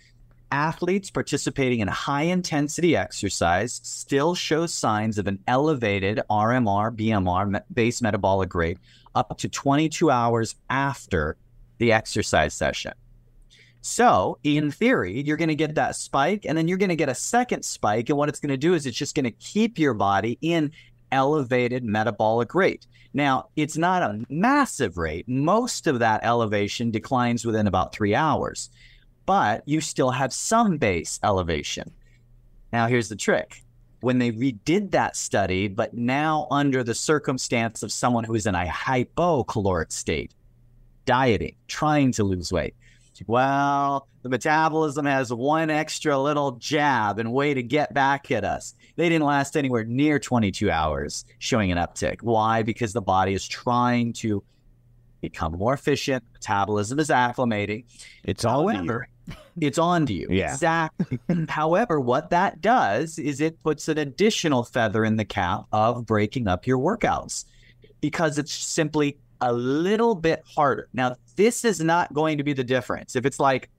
athletes 0.51 1.09
participating 1.09 1.79
in 1.79 1.87
high 1.87 2.23
intensity 2.23 2.97
exercise 2.97 3.79
still 3.81 4.35
show 4.35 4.65
signs 4.65 5.17
of 5.17 5.27
an 5.27 5.39
elevated 5.47 6.19
RMR, 6.29 6.93
BMR, 6.93 7.61
base 7.73 8.01
metabolic 8.01 8.53
rate 8.53 8.77
up 9.15 9.37
to 9.37 9.47
22 9.47 10.11
hours 10.11 10.55
after 10.69 11.37
the 11.77 11.93
exercise 11.93 12.53
session. 12.53 12.91
So, 13.81 14.37
in 14.43 14.71
theory, 14.71 15.21
you're 15.21 15.37
going 15.37 15.49
to 15.49 15.55
get 15.55 15.75
that 15.75 15.95
spike 15.95 16.45
and 16.45 16.57
then 16.57 16.67
you're 16.67 16.77
going 16.77 16.89
to 16.89 16.95
get 16.95 17.09
a 17.09 17.15
second 17.15 17.63
spike. 17.63 18.09
And 18.09 18.17
what 18.17 18.29
it's 18.29 18.39
going 18.39 18.49
to 18.49 18.57
do 18.57 18.73
is 18.73 18.85
it's 18.85 18.97
just 18.97 19.15
going 19.15 19.23
to 19.23 19.31
keep 19.31 19.79
your 19.79 19.93
body 19.93 20.37
in 20.41 20.71
elevated 21.11 21.83
metabolic 21.83 22.53
rate. 22.53 22.87
Now, 23.13 23.49
it's 23.55 23.77
not 23.77 24.03
a 24.03 24.25
massive 24.29 24.97
rate. 24.97 25.27
Most 25.27 25.87
of 25.87 25.99
that 25.99 26.23
elevation 26.23 26.91
declines 26.91 27.45
within 27.45 27.67
about 27.67 27.93
three 27.93 28.13
hours 28.13 28.69
but 29.29 29.61
you 29.67 29.79
still 29.79 30.09
have 30.09 30.33
some 30.33 30.77
base 30.77 31.19
elevation. 31.21 31.93
Now, 32.73 32.87
here's 32.87 33.09
the 33.09 33.15
trick. 33.15 33.63
When 34.01 34.17
they 34.17 34.31
redid 34.31 34.89
that 34.89 35.15
study, 35.15 35.67
but 35.67 35.93
now 35.93 36.47
under 36.49 36.83
the 36.83 36.95
circumstance 36.95 37.83
of 37.83 37.91
someone 37.91 38.23
who 38.23 38.33
is 38.33 38.47
in 38.47 38.55
a 38.55 38.65
hypocaloric 38.65 39.91
state, 39.91 40.33
dieting, 41.05 41.53
trying 41.67 42.11
to 42.13 42.23
lose 42.23 42.51
weight, 42.51 42.73
well, 43.27 44.07
the 44.21 44.29
metabolism 44.29 45.05
has 45.05 45.31
one 45.33 45.69
extra 45.69 46.17
little 46.17 46.53
jab 46.53 47.19
and 47.19 47.31
way 47.31 47.53
to 47.53 47.63
get 47.63 47.93
back 47.93 48.31
at 48.31 48.43
us. 48.43 48.75
They 48.95 49.09
didn't 49.09 49.25
last 49.25 49.55
anywhere 49.55 49.83
near 49.83 50.19
22 50.19 50.69
hours, 50.69 51.25
showing 51.39 51.71
an 51.71 51.77
uptick. 51.77 52.21
Why? 52.21 52.63
Because 52.63 52.93
the 52.93 53.01
body 53.01 53.33
is 53.33 53.47
trying 53.47 54.13
to 54.13 54.43
become 55.21 55.53
more 55.53 55.73
efficient, 55.73 56.23
metabolism 56.33 56.99
is 56.99 57.09
acclimating. 57.09 57.85
It's 58.23 58.45
all 58.45 58.69
in 58.69 58.85
you. 58.85 59.01
It's 59.59 59.77
on 59.77 60.05
to 60.05 60.13
you. 60.13 60.27
Yeah. 60.31 60.53
Exactly. 60.53 61.19
However, 61.49 61.99
what 61.99 62.29
that 62.29 62.61
does 62.61 63.19
is 63.19 63.41
it 63.41 63.61
puts 63.61 63.87
an 63.87 63.97
additional 63.97 64.63
feather 64.63 65.03
in 65.03 65.17
the 65.17 65.25
cap 65.25 65.65
of 65.71 66.05
breaking 66.05 66.47
up 66.47 66.65
your 66.65 66.77
workouts 66.77 67.45
because 68.01 68.37
it's 68.37 68.53
simply 68.53 69.17
a 69.41 69.53
little 69.53 70.15
bit 70.15 70.43
harder. 70.55 70.89
Now, 70.93 71.15
this 71.35 71.63
is 71.63 71.79
not 71.79 72.13
going 72.13 72.37
to 72.37 72.43
be 72.43 72.53
the 72.53 72.63
difference. 72.63 73.15
If 73.15 73.25
it's 73.25 73.39
like, 73.39 73.69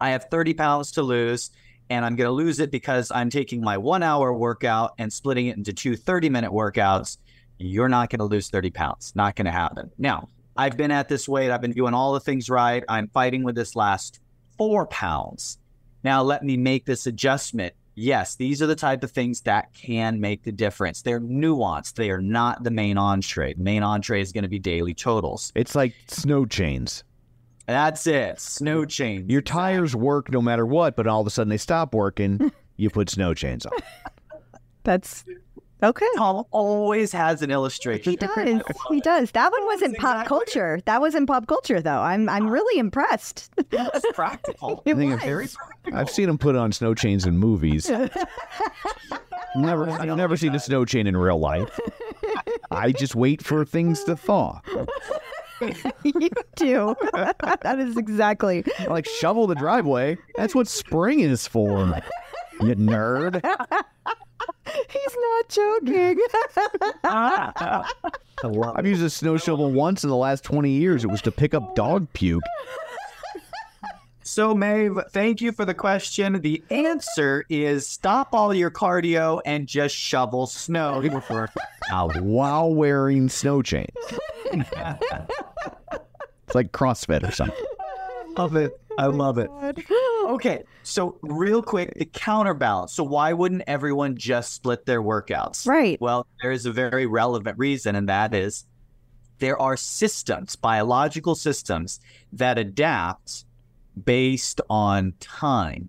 I 0.00 0.10
have 0.10 0.26
30 0.30 0.54
pounds 0.54 0.92
to 0.92 1.02
lose 1.02 1.50
and 1.90 2.04
I'm 2.04 2.16
going 2.16 2.26
to 2.26 2.32
lose 2.32 2.58
it 2.60 2.70
because 2.70 3.10
I'm 3.14 3.30
taking 3.30 3.62
my 3.62 3.76
one 3.76 4.02
hour 4.02 4.32
workout 4.32 4.92
and 4.98 5.12
splitting 5.12 5.46
it 5.46 5.56
into 5.56 5.72
two 5.72 5.96
30 5.96 6.28
minute 6.28 6.50
workouts, 6.50 7.18
you're 7.58 7.88
not 7.88 8.10
going 8.10 8.18
to 8.18 8.24
lose 8.24 8.48
30 8.48 8.70
pounds. 8.70 9.12
Not 9.14 9.36
going 9.36 9.46
to 9.46 9.52
happen. 9.52 9.90
Now, 9.98 10.28
I've 10.56 10.76
been 10.76 10.90
at 10.90 11.08
this 11.08 11.28
weight. 11.28 11.50
I've 11.50 11.60
been 11.60 11.72
doing 11.72 11.94
all 11.94 12.12
the 12.12 12.20
things 12.20 12.50
right. 12.50 12.84
I'm 12.88 13.08
fighting 13.08 13.42
with 13.42 13.54
this 13.54 13.74
last 13.76 14.20
four 14.58 14.86
pounds. 14.86 15.58
Now 16.04 16.22
let 16.22 16.42
me 16.42 16.56
make 16.56 16.84
this 16.84 17.06
adjustment. 17.06 17.74
Yes, 17.94 18.36
these 18.36 18.62
are 18.62 18.66
the 18.66 18.74
type 18.74 19.04
of 19.04 19.10
things 19.10 19.42
that 19.42 19.72
can 19.74 20.20
make 20.20 20.44
the 20.44 20.52
difference. 20.52 21.02
They're 21.02 21.20
nuanced. 21.20 21.94
They 21.94 22.10
are 22.10 22.22
not 22.22 22.64
the 22.64 22.70
main 22.70 22.96
entree. 22.96 23.54
The 23.54 23.62
main 23.62 23.82
entree 23.82 24.20
is 24.20 24.32
going 24.32 24.42
to 24.42 24.48
be 24.48 24.58
daily 24.58 24.94
totals. 24.94 25.52
It's 25.54 25.74
like 25.74 25.94
snow 26.08 26.46
chains. 26.46 27.04
That's 27.66 28.06
it. 28.06 28.40
Snow 28.40 28.84
chains. 28.84 29.30
Your 29.30 29.42
tires 29.42 29.94
work 29.94 30.30
no 30.30 30.40
matter 30.40 30.66
what, 30.66 30.96
but 30.96 31.06
all 31.06 31.20
of 31.20 31.26
a 31.26 31.30
sudden 31.30 31.50
they 31.50 31.58
stop 31.58 31.94
working. 31.94 32.50
you 32.76 32.90
put 32.90 33.10
snow 33.10 33.34
chains 33.34 33.66
on. 33.66 33.72
That's 34.84 35.24
okay. 35.82 36.06
Tom 36.16 36.44
always 36.50 37.12
has 37.12 37.42
an 37.42 37.50
illustration. 37.50 38.12
He 38.12 38.16
does. 38.34 38.62
He 38.88 39.00
does. 39.00 39.30
That 39.32 39.50
one 39.52 39.64
wasn't 39.66 39.98
pop 39.98 40.26
culture. 40.26 40.80
That 40.84 41.00
was 41.00 41.14
in 41.14 41.26
pop 41.26 41.46
culture, 41.46 41.80
though. 41.80 42.00
I'm 42.00 42.28
I'm 42.28 42.48
really 42.48 42.78
impressed. 42.78 43.50
That's 43.70 44.04
practical. 44.12 44.82
It 44.92 44.96
think 44.96 45.12
was. 45.12 45.22
Very 45.22 45.48
practical. 45.48 45.98
I've 45.98 46.10
seen 46.10 46.26
them 46.26 46.38
put 46.38 46.56
on 46.56 46.72
snow 46.72 46.94
chains 46.94 47.26
in 47.26 47.38
movies. 47.38 47.90
never, 49.56 49.90
I've 49.90 50.16
never 50.16 50.36
seen 50.36 50.54
a 50.54 50.60
snow 50.60 50.84
chain 50.84 51.06
in 51.06 51.16
real 51.16 51.38
life. 51.38 51.78
I 52.70 52.92
just 52.92 53.14
wait 53.14 53.42
for 53.44 53.64
things 53.64 54.04
to 54.04 54.16
thaw. 54.16 54.60
you 56.04 56.30
do. 56.56 56.94
that 57.12 57.76
is 57.78 57.96
exactly. 57.96 58.64
I 58.78 58.84
like 58.86 59.06
shovel 59.06 59.46
the 59.46 59.54
driveway. 59.54 60.18
That's 60.36 60.54
what 60.54 60.68
spring 60.68 61.20
is 61.20 61.46
for. 61.46 62.00
You 62.60 62.74
nerd. 62.74 63.42
He's 64.90 65.16
not 65.20 65.48
joking. 65.48 66.20
I've 68.74 68.86
used 68.86 69.02
a 69.02 69.10
snow 69.10 69.36
shovel 69.36 69.70
once 69.70 70.04
in 70.04 70.10
the 70.10 70.16
last 70.16 70.44
20 70.44 70.70
years. 70.70 71.04
It 71.04 71.10
was 71.10 71.22
to 71.22 71.32
pick 71.32 71.54
up 71.54 71.74
dog 71.74 72.06
puke. 72.12 72.42
So, 74.24 74.54
Maeve, 74.54 74.98
thank 75.10 75.40
you 75.40 75.52
for 75.52 75.64
the 75.64 75.74
question. 75.74 76.40
The 76.40 76.62
answer 76.70 77.44
is 77.50 77.86
stop 77.86 78.32
all 78.32 78.54
your 78.54 78.70
cardio 78.70 79.42
and 79.44 79.66
just 79.66 79.94
shovel 79.94 80.46
snow. 80.46 81.02
Uh, 81.92 82.08
while 82.20 82.74
wearing 82.74 83.28
snow 83.28 83.60
chains. 83.62 83.88
it's 84.52 84.64
like 86.54 86.72
CrossFit 86.72 87.28
or 87.28 87.32
something. 87.32 87.56
Love 88.36 88.56
it. 88.56 88.78
I 88.98 89.06
oh 89.06 89.10
love 89.10 89.38
it. 89.38 89.50
Okay, 90.22 90.62
so 90.84 91.18
real 91.22 91.60
quick, 91.60 91.94
the 91.96 92.04
counterbalance. 92.04 92.92
So, 92.92 93.02
why 93.02 93.32
wouldn't 93.32 93.64
everyone 93.66 94.16
just 94.16 94.52
split 94.54 94.86
their 94.86 95.02
workouts? 95.02 95.66
Right. 95.66 96.00
Well, 96.00 96.28
there 96.40 96.52
is 96.52 96.64
a 96.64 96.70
very 96.72 97.06
relevant 97.06 97.58
reason, 97.58 97.96
and 97.96 98.08
that 98.08 98.32
is 98.32 98.64
there 99.40 99.60
are 99.60 99.76
systems, 99.76 100.54
biological 100.54 101.34
systems, 101.34 101.98
that 102.32 102.56
adapt 102.56 103.44
based 104.04 104.60
on 104.70 105.14
time. 105.18 105.88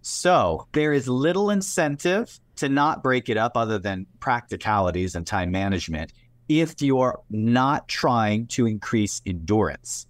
So 0.00 0.68
there 0.72 0.92
is 0.92 1.08
little 1.08 1.50
incentive 1.50 2.38
to 2.56 2.68
not 2.68 3.02
break 3.02 3.28
it 3.28 3.36
up 3.36 3.56
other 3.56 3.80
than 3.80 4.06
practicalities 4.20 5.16
and 5.16 5.26
time 5.26 5.50
management 5.50 6.12
if 6.48 6.80
you're 6.80 7.20
not 7.28 7.88
trying 7.88 8.46
to 8.46 8.66
increase 8.66 9.20
endurance. 9.26 10.06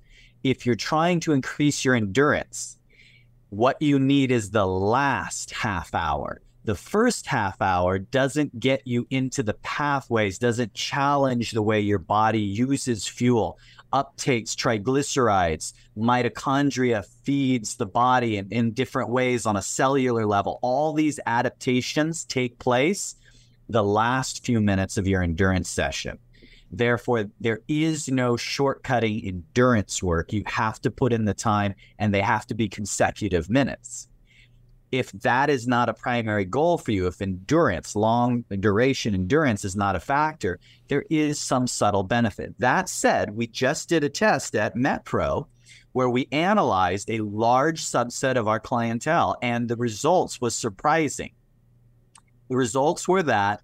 If 0.47 0.65
you're 0.65 0.77
trying 0.77 1.19
to 1.21 1.33
increase 1.33 1.85
your 1.85 1.97
endurance, 1.97 2.79
what 3.51 3.83
you 3.83 3.99
need 3.99 4.31
is 4.31 4.49
the 4.49 4.65
last 4.65 5.51
half 5.51 5.93
hour. 5.93 6.41
The 6.63 6.77
first 6.77 7.27
half 7.27 7.61
hour 7.61 7.99
doesn't 7.99 8.61
get 8.61 8.87
you 8.87 9.09
into 9.11 9.43
the 9.43 9.55
pathways, 9.55 10.39
doesn't 10.39 10.73
challenge 10.73 11.51
the 11.51 11.63
way 11.63 11.81
your 11.81 11.99
body 11.99 12.39
uses 12.39 13.09
fuel, 13.09 13.59
uptakes 13.93 14.55
triglycerides, 14.55 15.73
mitochondria 15.99 17.05
feeds 17.25 17.75
the 17.75 17.87
body 17.87 18.37
in, 18.37 18.47
in 18.53 18.71
different 18.71 19.11
ways 19.11 19.47
on 19.47 19.57
a 19.57 19.63
cellular 19.63 20.27
level. 20.27 20.61
All 20.63 20.93
these 20.93 21.19
adaptations 21.27 22.25
take 22.25 22.57
place 22.61 23.17
the 23.69 23.83
last 23.83 24.47
few 24.47 24.61
minutes 24.61 24.97
of 24.97 25.09
your 25.09 25.25
endurance 25.25 25.69
session. 25.69 26.21
Therefore, 26.71 27.27
there 27.41 27.61
is 27.69 28.09
no 28.09 28.35
shortcutting 28.35 29.27
endurance 29.27 30.03
work. 30.03 30.33
You 30.33 30.43
have 30.47 30.81
to 30.83 30.91
put 30.91 31.13
in 31.13 31.25
the 31.25 31.35
time 31.35 31.75
and 31.99 32.13
they 32.13 32.21
have 32.21 32.47
to 32.49 32.55
be 32.55 32.69
consecutive 32.69 33.49
minutes. 33.49 34.09
If 34.93 35.11
that 35.13 35.51
is 35.51 35.67
not 35.67 35.89
a 35.89 35.95
primary 35.95 36.45
goal 36.45 36.79
for 36.79 36.93
you, 36.93 37.07
if 37.07 37.21
endurance, 37.21 37.97
long 37.97 38.45
duration 38.61 39.15
endurance 39.15 39.65
is 39.65 39.75
not 39.75 39.97
a 39.97 40.01
factor, 40.01 40.61
there 40.89 41.05
is 41.11 41.41
some 41.41 41.67
subtle 41.67 42.05
benefit. 42.05 42.55
That 42.59 42.89
said, 42.89 43.37
we 43.37 43.47
just 43.47 43.89
did 43.89 44.05
a 44.05 44.09
test 44.09 44.55
at 44.55 44.77
MetPro 44.77 45.47
where 45.93 46.11
we 46.11 46.29
analyzed 46.31 47.11
a 47.11 47.21
large 47.21 47.83
subset 47.83 48.37
of 48.37 48.47
our 48.47 48.61
clientele 48.61 49.37
and 49.43 49.69
the 49.69 49.77
results 49.77 50.41
was 50.41 50.55
surprising. 50.55 51.33
The 52.49 52.57
results 52.57 53.09
were 53.09 53.25
that 53.25 53.63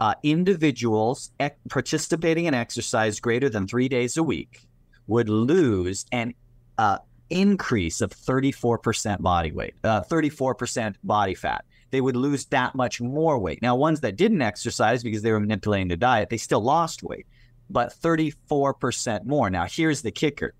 uh, 0.00 0.14
individuals 0.22 1.32
ec- 1.40 1.58
participating 1.68 2.46
in 2.46 2.54
exercise 2.54 3.20
greater 3.20 3.48
than 3.48 3.66
three 3.66 3.88
days 3.88 4.16
a 4.16 4.22
week 4.22 4.66
would 5.06 5.28
lose 5.28 6.04
an 6.12 6.34
uh, 6.78 6.98
increase 7.30 8.00
of 8.00 8.10
34% 8.10 9.20
body 9.20 9.52
weight, 9.52 9.74
uh, 9.84 10.02
34% 10.02 10.94
body 11.04 11.34
fat. 11.34 11.64
They 11.90 12.00
would 12.00 12.16
lose 12.16 12.46
that 12.46 12.74
much 12.74 13.00
more 13.00 13.38
weight. 13.38 13.62
Now, 13.62 13.76
ones 13.76 14.00
that 14.00 14.16
didn't 14.16 14.42
exercise 14.42 15.02
because 15.02 15.22
they 15.22 15.32
were 15.32 15.40
manipulating 15.40 15.88
the 15.88 15.96
diet, 15.96 16.30
they 16.30 16.36
still 16.36 16.60
lost 16.60 17.02
weight, 17.02 17.26
but 17.70 17.92
34% 17.92 19.24
more. 19.24 19.48
Now, 19.50 19.66
here's 19.66 20.02
the 20.02 20.10
kicker 20.10 20.54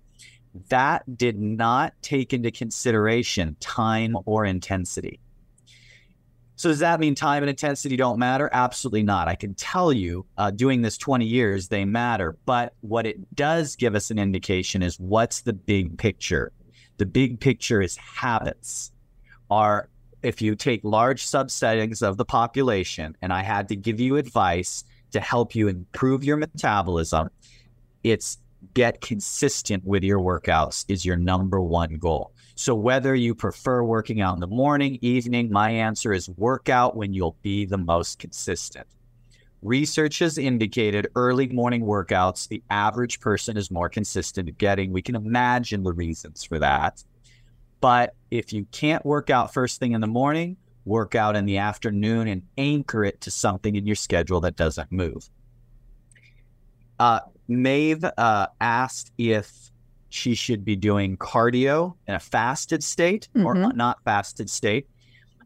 that 0.69 1.17
did 1.17 1.37
not 1.39 1.93
take 2.01 2.33
into 2.33 2.51
consideration 2.51 3.55
time 3.59 4.17
or 4.25 4.45
intensity. 4.45 5.19
So 6.57 6.69
does 6.69 6.79
that 6.79 6.99
mean 6.99 7.13
time 7.13 7.43
and 7.43 7.51
intensity 7.51 7.95
don't 7.97 8.17
matter? 8.17 8.49
Absolutely 8.51 9.03
not. 9.03 9.27
I 9.27 9.35
can 9.35 9.53
tell 9.53 9.93
you, 9.93 10.25
uh, 10.39 10.49
doing 10.49 10.81
this 10.81 10.97
20 10.97 11.23
years, 11.23 11.67
they 11.67 11.85
matter. 11.85 12.35
But 12.47 12.73
what 12.81 13.05
it 13.05 13.35
does 13.35 13.75
give 13.75 13.93
us 13.93 14.09
an 14.09 14.17
indication 14.17 14.81
is 14.81 14.99
what's 14.99 15.41
the 15.41 15.53
big 15.53 15.99
picture. 15.99 16.51
The 16.97 17.05
big 17.05 17.39
picture 17.39 17.79
is 17.79 17.95
habits. 17.97 18.91
Are 19.51 19.87
if 20.23 20.41
you 20.41 20.55
take 20.55 20.81
large 20.83 21.23
subsettings 21.23 22.01
of 22.01 22.17
the 22.17 22.25
population, 22.25 23.15
and 23.21 23.31
I 23.31 23.43
had 23.43 23.69
to 23.69 23.75
give 23.75 23.99
you 23.99 24.17
advice 24.17 24.83
to 25.11 25.19
help 25.19 25.53
you 25.53 25.67
improve 25.67 26.23
your 26.23 26.37
metabolism, 26.37 27.29
it's 28.03 28.39
get 28.73 28.99
consistent 29.01 29.85
with 29.85 30.03
your 30.03 30.19
workouts 30.19 30.85
is 30.87 31.05
your 31.05 31.17
number 31.17 31.61
one 31.61 31.97
goal. 31.97 32.31
So 32.59 32.73
whether 32.73 33.13
you 33.13 33.35
prefer 33.35 33.83
working 33.83 34.19
out 34.19 34.33
in 34.33 34.39
the 34.39 34.47
morning, 34.47 34.97
evening, 35.03 35.51
my 35.51 35.69
answer 35.69 36.11
is 36.11 36.27
work 36.27 36.69
out 36.69 36.95
when 36.95 37.13
you'll 37.13 37.37
be 37.43 37.65
the 37.65 37.77
most 37.77 38.17
consistent. 38.17 38.87
Research 39.61 40.17
has 40.19 40.39
indicated 40.39 41.07
early 41.15 41.47
morning 41.49 41.83
workouts, 41.83 42.47
the 42.47 42.63
average 42.71 43.19
person 43.19 43.57
is 43.57 43.69
more 43.69 43.89
consistent 43.89 44.49
at 44.49 44.57
getting. 44.57 44.91
We 44.91 45.03
can 45.03 45.13
imagine 45.13 45.83
the 45.83 45.93
reasons 45.93 46.43
for 46.43 46.57
that. 46.57 47.03
But 47.79 48.15
if 48.31 48.51
you 48.51 48.65
can't 48.71 49.05
work 49.05 49.29
out 49.29 49.53
first 49.53 49.79
thing 49.79 49.91
in 49.91 50.01
the 50.01 50.07
morning, 50.07 50.57
work 50.83 51.13
out 51.13 51.35
in 51.35 51.45
the 51.45 51.59
afternoon 51.59 52.27
and 52.27 52.41
anchor 52.57 53.03
it 53.03 53.21
to 53.21 53.29
something 53.29 53.75
in 53.75 53.85
your 53.85 53.95
schedule 53.95 54.41
that 54.41 54.55
doesn't 54.55 54.91
move. 54.91 55.29
Uh, 56.99 57.19
Maeve 57.47 58.03
uh, 58.03 58.47
asked 58.59 59.11
if 59.19 59.71
she 60.09 60.35
should 60.35 60.63
be 60.63 60.75
doing 60.75 61.17
cardio 61.17 61.95
in 62.07 62.15
a 62.15 62.19
fasted 62.19 62.83
state 62.83 63.27
or 63.35 63.55
Mhm. 63.55 63.75
not 63.75 64.01
fasted 64.03 64.49
state. 64.49 64.87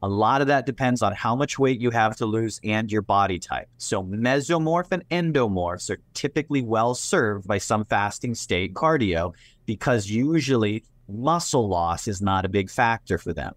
A 0.03 0.07
lot 0.09 0.41
of 0.41 0.47
that 0.47 0.65
depends 0.65 1.01
on 1.03 1.13
how 1.13 1.35
much 1.35 1.59
weight 1.59 1.79
you 1.79 1.91
have 1.91 2.15
to 2.17 2.25
lose 2.25 2.59
and 2.63 2.91
your 2.91 3.03
body 3.03 3.37
type. 3.37 3.67
So, 3.77 4.03
mesomorph 4.03 4.91
and 4.91 5.07
endomorphs 5.09 5.89
are 5.91 5.99
typically 6.13 6.61
well 6.63 6.95
served 6.95 7.47
by 7.47 7.59
some 7.59 7.85
fasting 7.85 8.33
state 8.33 8.73
cardio 8.73 9.33
because 9.65 10.09
usually 10.09 10.83
muscle 11.07 11.67
loss 11.67 12.07
is 12.07 12.21
not 12.21 12.45
a 12.45 12.49
big 12.49 12.69
factor 12.69 13.17
for 13.17 13.31
them. 13.33 13.53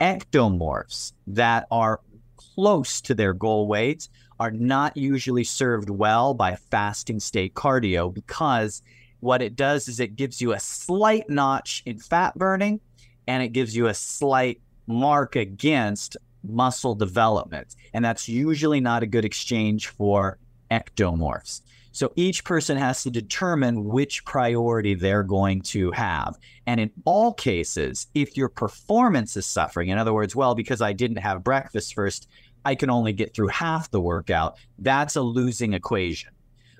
Ectomorphs 0.00 1.12
that 1.28 1.66
are 1.70 2.00
close 2.36 3.00
to 3.02 3.14
their 3.14 3.32
goal 3.32 3.68
weight 3.68 4.08
are 4.40 4.50
not 4.50 4.96
usually 4.96 5.44
served 5.44 5.88
well 5.88 6.34
by 6.34 6.50
a 6.50 6.56
fasting 6.56 7.20
state 7.20 7.54
cardio 7.54 8.12
because 8.12 8.82
what 9.22 9.40
it 9.40 9.54
does 9.54 9.86
is 9.86 10.00
it 10.00 10.16
gives 10.16 10.40
you 10.40 10.52
a 10.52 10.58
slight 10.58 11.30
notch 11.30 11.84
in 11.86 11.96
fat 11.96 12.36
burning 12.36 12.80
and 13.28 13.40
it 13.40 13.50
gives 13.50 13.74
you 13.76 13.86
a 13.86 13.94
slight 13.94 14.60
mark 14.88 15.36
against 15.36 16.16
muscle 16.42 16.96
development. 16.96 17.76
And 17.94 18.04
that's 18.04 18.28
usually 18.28 18.80
not 18.80 19.04
a 19.04 19.06
good 19.06 19.24
exchange 19.24 19.86
for 19.86 20.38
ectomorphs. 20.72 21.60
So 21.92 22.12
each 22.16 22.42
person 22.42 22.76
has 22.76 23.04
to 23.04 23.12
determine 23.12 23.84
which 23.84 24.24
priority 24.24 24.94
they're 24.94 25.22
going 25.22 25.62
to 25.62 25.92
have. 25.92 26.36
And 26.66 26.80
in 26.80 26.90
all 27.04 27.32
cases, 27.32 28.08
if 28.14 28.36
your 28.36 28.48
performance 28.48 29.36
is 29.36 29.46
suffering, 29.46 29.90
in 29.90 29.98
other 29.98 30.12
words, 30.12 30.34
well, 30.34 30.56
because 30.56 30.80
I 30.80 30.94
didn't 30.94 31.18
have 31.18 31.44
breakfast 31.44 31.94
first, 31.94 32.28
I 32.64 32.74
can 32.74 32.90
only 32.90 33.12
get 33.12 33.36
through 33.36 33.48
half 33.48 33.88
the 33.92 34.00
workout, 34.00 34.56
that's 34.80 35.14
a 35.14 35.22
losing 35.22 35.74
equation. 35.74 36.32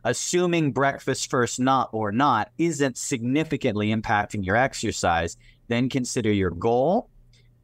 Assuming 0.04 0.72
breakfast 0.72 1.30
first 1.30 1.60
not 1.60 1.90
or 1.92 2.12
not 2.12 2.50
isn't 2.58 2.96
significantly 2.96 3.94
impacting 3.94 4.44
your 4.44 4.56
exercise, 4.56 5.36
then 5.68 5.88
consider 5.88 6.32
your 6.32 6.50
goal 6.50 7.08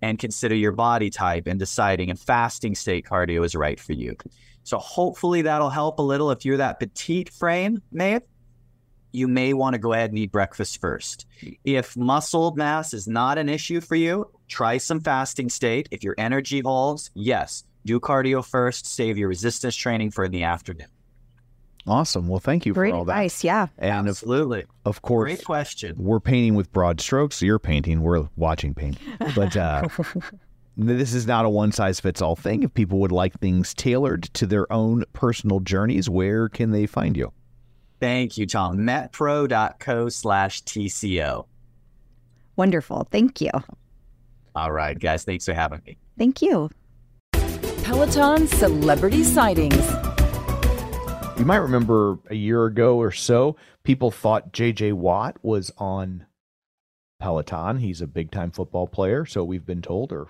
and 0.03 0.19
consider 0.19 0.55
your 0.55 0.73
body 0.73 1.11
type 1.11 1.47
and 1.47 1.59
deciding 1.59 2.09
if 2.09 2.19
fasting 2.19 2.75
state 2.75 3.05
cardio 3.05 3.45
is 3.45 3.55
right 3.55 3.81
for 3.81 3.93
you. 3.93 4.17
So 4.63 4.79
hopefully 4.79 5.43
that'll 5.43 5.71
help 5.71 5.99
a 5.99 6.03
little. 6.03 6.31
If 6.31 6.45
you're 6.45 6.59
that 6.59 6.79
petite 6.79 7.31
frame, 7.31 7.83
Maeve, 7.91 8.23
you 9.13 9.27
may 9.27 9.55
want 9.55 9.75
to 9.75 9.79
go 9.79 9.95
ahead 9.95 10.11
and 10.11 10.19
eat 10.19 10.31
breakfast 10.31 10.81
first. 10.81 11.27
If 11.65 11.97
muscle 11.97 12.55
mass 12.55 12.93
is 12.93 13.09
not 13.09 13.39
an 13.39 13.49
issue 13.49 13.81
for 13.81 13.97
you, 13.97 14.31
try 14.47 14.77
some 14.77 15.01
fasting 15.01 15.49
state. 15.49 15.89
If 15.91 16.05
your 16.05 16.15
energy 16.19 16.61
holds, 16.61 17.11
yes, 17.15 17.65
do 17.87 17.99
cardio 17.99 18.45
first, 18.45 18.87
save 18.87 19.17
your 19.17 19.29
resistance 19.29 19.75
training 19.75 20.11
for 20.11 20.25
in 20.25 20.33
the 20.33 20.43
afternoon. 20.43 20.89
Awesome. 21.89 22.29
Well, 22.29 22.39
thank 22.41 22.67
you 22.67 22.75
Great 22.75 22.91
for 22.91 22.97
all 22.99 23.05
that. 23.07 23.13
advice. 23.13 23.43
Yeah. 23.43 23.69
And 23.79 24.09
Absolutely. 24.09 24.65
of 24.85 25.03
course, 25.03 25.29
Great 25.33 25.45
question. 25.45 25.97
we're 25.99 26.21
painting 26.21 26.55
with 26.55 26.73
broad 26.73 27.01
strokes. 27.01 27.41
You're 27.43 27.59
painting, 27.59 28.03
we're 28.03 28.29
watching 28.37 28.75
paint. 28.75 28.99
But 29.35 29.57
uh, 29.57 29.89
this 30.77 31.15
is 31.15 31.27
not 31.27 31.45
a 31.45 31.49
one 31.49 31.73
size 31.73 31.99
fits 32.01 32.21
all 32.23 32.37
thing. 32.37 32.63
If 32.63 32.75
people 32.75 32.99
would 33.01 33.13
like 33.13 33.39
things 33.41 33.73
tailored 33.75 34.25
to 34.35 34.47
their 34.47 34.71
own 34.73 35.05
personal 35.13 35.61
journeys, 35.61 36.09
where 36.11 36.49
can 36.49 36.71
they 36.71 36.87
find 36.87 37.17
you? 37.17 37.33
Thank 38.01 38.39
you, 38.39 38.47
Tom. 38.47 38.79
Metpro.co 38.79 40.09
slash 40.09 40.63
TCO. 40.63 41.47
Wonderful. 42.57 43.09
Thank 43.11 43.41
you. 43.41 43.51
All 44.55 44.73
right, 44.73 44.99
guys. 44.99 45.25
Thanks 45.25 45.45
for 45.47 45.55
having 45.55 45.81
me. 45.87 45.97
Thank 46.17 46.43
you. 46.43 46.71
Peloton 47.83 48.47
celebrity 48.49 49.25
sightings. 49.25 49.91
You 51.39 51.45
might 51.45 51.59
remember 51.59 52.19
a 52.29 52.35
year 52.35 52.65
ago 52.67 52.97
or 52.97 53.13
so, 53.13 53.57
people 53.85 54.11
thought 54.11 54.53
JJ 54.53 54.95
Watt 54.95 55.37
was 55.43 55.71
on 55.79 56.27
Peloton. 57.21 57.79
He's 57.79 58.01
a 58.01 58.09
big 58.09 58.33
time 58.33 58.51
football 58.51 58.89
player, 58.89 59.25
so 59.25 59.45
we've 59.45 59.65
been 59.65 59.81
told, 59.81 60.13
or 60.13 60.27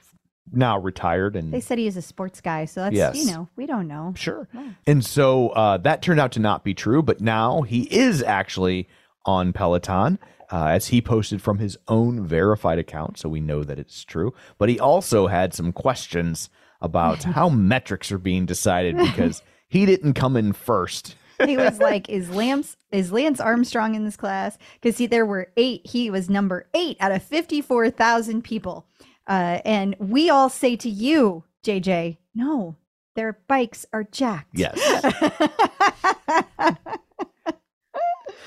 now 0.53 0.79
retired 0.79 1.35
and 1.35 1.53
They 1.53 1.61
said 1.61 1.79
he 1.79 1.87
is 1.87 1.97
a 1.97 2.03
sports 2.03 2.43
guy, 2.43 2.67
so 2.67 2.83
that's 2.83 2.95
Yes. 2.95 3.17
you 3.17 3.25
know 3.33 3.49
we 3.57 3.67
don't 3.67 3.89
know. 3.89 4.13
Sure. 4.17 4.49
And 4.87 5.03
so 5.05 5.49
uh, 5.51 5.79
that 5.79 6.03
turned 6.03 6.21
out 6.21 6.33
to 6.33 6.41
not 6.41 6.63
be 6.63 6.75
true, 6.75 7.03
but 7.03 7.23
now 7.23 7.63
he 7.63 7.83
is 7.85 8.23
actually 8.23 8.87
on 9.25 9.53
Peloton. 9.53 10.19
Uh, 10.51 10.69
as 10.69 10.87
he 10.87 11.03
posted 11.03 11.43
from 11.43 11.59
his 11.59 11.77
own 11.89 12.27
verified 12.27 12.79
account, 12.79 13.19
so 13.19 13.29
we 13.29 13.39
know 13.39 13.63
that 13.63 13.79
it's 13.79 14.03
true. 14.03 14.33
But 14.57 14.71
he 14.71 14.81
also 14.81 15.27
had 15.27 15.53
some 15.53 15.73
questions 15.73 16.49
about 16.81 17.23
how 17.35 17.51
metrics 17.51 18.11
are 18.11 18.17
being 18.19 18.47
decided 18.47 18.97
because 18.97 19.43
he 19.69 19.87
didn't 19.87 20.15
come 20.15 20.37
in 20.37 20.53
first. 20.53 21.17
he 21.45 21.57
was 21.57 21.79
like, 21.79 22.09
"Is 22.09 22.31
Lance 22.31 22.77
is 22.91 23.13
Lance 23.13 23.41
Armstrong 23.41 23.95
in 23.95 24.05
this 24.05 24.17
class?" 24.17 24.59
Because 24.81 24.97
see, 24.97 25.07
there 25.07 25.27
were 25.27 25.53
eight. 25.57 25.87
He 25.87 26.11
was 26.11 26.29
number 26.29 26.69
eight 26.75 26.97
out 27.01 27.13
of 27.13 27.23
fifty 27.23 27.61
four 27.61 27.91
thousand 27.91 28.43
people, 28.43 28.87
uh, 29.27 29.61
and 29.65 29.95
we 29.99 30.31
all 30.31 30.49
say 30.49 30.77
to 30.77 30.89
you, 30.89 31.45
JJ, 31.65 32.19
no, 32.35 32.77
their 33.15 33.39
bikes 33.49 33.87
are 33.93 34.05
jacked. 34.05 34.51
Yes. 34.55 34.79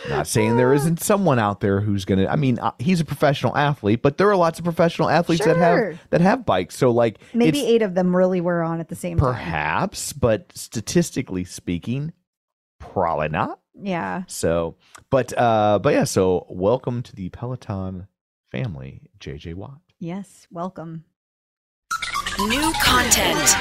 Not 0.10 0.26
saying 0.26 0.58
there 0.58 0.74
isn't 0.74 1.00
someone 1.00 1.38
out 1.38 1.60
there 1.60 1.80
who's 1.80 2.06
gonna. 2.06 2.26
I 2.28 2.36
mean, 2.36 2.58
uh, 2.60 2.72
he's 2.80 3.00
a 3.00 3.06
professional 3.06 3.56
athlete, 3.56 4.02
but 4.02 4.18
there 4.18 4.30
are 4.32 4.36
lots 4.36 4.58
of 4.58 4.66
professional 4.66 5.10
athletes 5.10 5.46
that 5.46 5.58
Sure. 5.58 5.92
have 5.92 6.00
that 6.10 6.22
have 6.22 6.46
bikes. 6.46 6.76
So 6.76 6.90
like, 6.92 7.20
Maybe 7.36 7.60
it's 7.60 7.68
eight 7.68 7.82
of 7.84 7.94
them 7.94 8.16
really 8.16 8.42
were 8.42 8.64
on 8.64 8.80
at 8.80 8.90
the 8.90 8.96
same 8.96 9.18
time. 9.20 9.28
perhaps, 9.34 10.12
but 10.14 10.52
statistically 10.56 11.44
speaking, 11.44 12.14
probably 12.80 13.30
not. 13.30 13.60
Yeah. 13.80 14.24
So, 14.28 14.76
but 15.12 15.38
uh, 15.38 15.78
but 15.82 15.94
yeah. 15.94 16.06
So 16.06 16.48
welcome 16.50 17.04
to 17.04 17.16
the 17.16 17.30
Peloton 17.30 18.08
family, 18.52 19.02
JJ 19.20 19.54
Watt. 19.54 19.78
Yes. 20.00 20.48
Welcome. 20.50 21.06
New 22.40 22.74
content. 22.82 23.56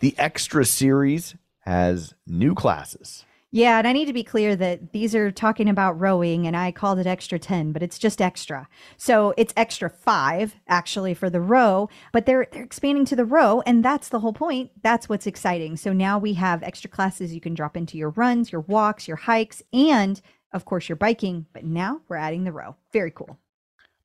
The 0.00 0.14
extra 0.18 0.64
series 0.64 1.34
has 1.60 2.14
new 2.26 2.54
classes. 2.54 3.24
Yeah, 3.54 3.78
and 3.78 3.86
I 3.86 3.92
need 3.92 4.06
to 4.06 4.12
be 4.12 4.24
clear 4.24 4.56
that 4.56 4.90
these 4.90 5.14
are 5.14 5.30
talking 5.30 5.68
about 5.68 6.00
rowing, 6.00 6.44
and 6.44 6.56
I 6.56 6.72
called 6.72 6.98
it 6.98 7.06
extra 7.06 7.38
10, 7.38 7.70
but 7.70 7.84
it's 7.84 8.00
just 8.00 8.20
extra. 8.20 8.68
So 8.96 9.32
it's 9.36 9.54
extra 9.56 9.88
five 9.88 10.56
actually 10.66 11.14
for 11.14 11.30
the 11.30 11.40
row, 11.40 11.88
but 12.10 12.26
they're 12.26 12.48
they're 12.50 12.64
expanding 12.64 13.04
to 13.04 13.14
the 13.14 13.24
row, 13.24 13.62
and 13.64 13.84
that's 13.84 14.08
the 14.08 14.18
whole 14.18 14.32
point. 14.32 14.72
That's 14.82 15.08
what's 15.08 15.28
exciting. 15.28 15.76
So 15.76 15.92
now 15.92 16.18
we 16.18 16.34
have 16.34 16.64
extra 16.64 16.90
classes 16.90 17.32
you 17.32 17.40
can 17.40 17.54
drop 17.54 17.76
into 17.76 17.96
your 17.96 18.10
runs, 18.10 18.50
your 18.50 18.62
walks, 18.62 19.06
your 19.06 19.18
hikes, 19.18 19.62
and 19.72 20.20
of 20.52 20.64
course 20.64 20.88
your 20.88 20.96
biking. 20.96 21.46
But 21.52 21.64
now 21.64 22.00
we're 22.08 22.16
adding 22.16 22.42
the 22.42 22.50
row. 22.50 22.74
Very 22.92 23.12
cool. 23.12 23.38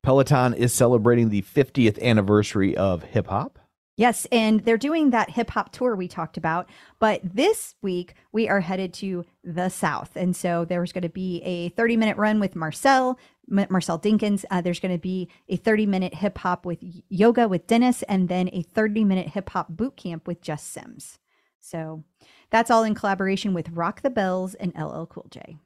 Peloton 0.04 0.54
is 0.54 0.72
celebrating 0.72 1.28
the 1.28 1.42
50th 1.42 2.00
anniversary 2.00 2.76
of 2.76 3.02
hip 3.02 3.26
hop. 3.26 3.58
Yes, 4.00 4.26
and 4.32 4.60
they're 4.60 4.78
doing 4.78 5.10
that 5.10 5.28
hip 5.28 5.50
hop 5.50 5.72
tour 5.72 5.94
we 5.94 6.08
talked 6.08 6.38
about. 6.38 6.70
But 7.00 7.20
this 7.22 7.74
week 7.82 8.14
we 8.32 8.48
are 8.48 8.60
headed 8.60 8.94
to 8.94 9.26
the 9.44 9.68
South, 9.68 10.12
and 10.16 10.34
so 10.34 10.64
there's 10.64 10.90
going 10.90 11.02
to 11.02 11.10
be 11.10 11.42
a 11.42 11.68
30 11.68 11.98
minute 11.98 12.16
run 12.16 12.40
with 12.40 12.56
Marcel, 12.56 13.18
Marcel 13.46 13.98
Dinkins. 13.98 14.46
Uh, 14.50 14.62
there's 14.62 14.80
going 14.80 14.94
to 14.94 14.98
be 14.98 15.28
a 15.50 15.56
30 15.56 15.84
minute 15.84 16.14
hip 16.14 16.38
hop 16.38 16.64
with 16.64 16.78
yoga 17.10 17.46
with 17.46 17.66
Denis, 17.66 18.02
and 18.04 18.30
then 18.30 18.48
a 18.54 18.62
30 18.62 19.04
minute 19.04 19.28
hip 19.28 19.50
hop 19.50 19.68
boot 19.68 19.98
camp 19.98 20.26
with 20.26 20.40
Jess 20.40 20.62
Sims. 20.62 21.18
So 21.60 22.02
that's 22.48 22.70
all 22.70 22.84
in 22.84 22.94
collaboration 22.94 23.52
with 23.52 23.68
Rock 23.68 24.00
the 24.00 24.08
Bells 24.08 24.54
and 24.54 24.72
LL 24.74 25.04
Cool 25.04 25.26
J. 25.30 25.58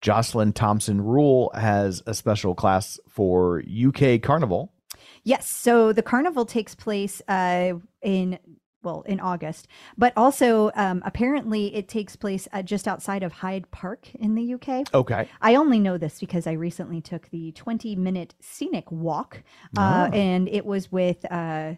Joslyn 0.00 0.52
Thompson 0.52 1.00
Rule 1.00 1.52
has 1.54 2.02
a 2.08 2.14
special 2.14 2.56
class 2.56 2.98
for 3.08 3.62
UK 3.62 4.20
Carnival. 4.20 4.72
Yes. 5.26 5.48
So 5.48 5.92
the 5.92 6.02
carnival 6.02 6.46
takes 6.46 6.74
place 6.74 7.20
uh, 7.28 7.74
in 8.00 8.38
well 8.84 9.02
in 9.02 9.18
August, 9.18 9.66
but 9.98 10.12
also 10.16 10.70
um, 10.76 11.02
apparently 11.04 11.74
it 11.74 11.88
takes 11.88 12.14
place 12.14 12.46
uh, 12.52 12.62
just 12.62 12.86
outside 12.86 13.24
of 13.24 13.32
Hyde 13.32 13.68
Park 13.72 14.08
in 14.14 14.36
the 14.36 14.54
UK. 14.54 14.94
Okay. 14.94 15.28
I 15.42 15.56
only 15.56 15.80
know 15.80 15.98
this 15.98 16.20
because 16.20 16.46
I 16.46 16.52
recently 16.52 17.00
took 17.00 17.28
the 17.30 17.50
20 17.52 17.96
minute 17.96 18.36
scenic 18.40 18.90
walk, 18.92 19.42
uh, 19.76 20.08
Oh. 20.08 20.16
and 20.16 20.48
it 20.48 20.64
was 20.64 20.90
with. 20.92 21.24
Uh, 21.30 21.74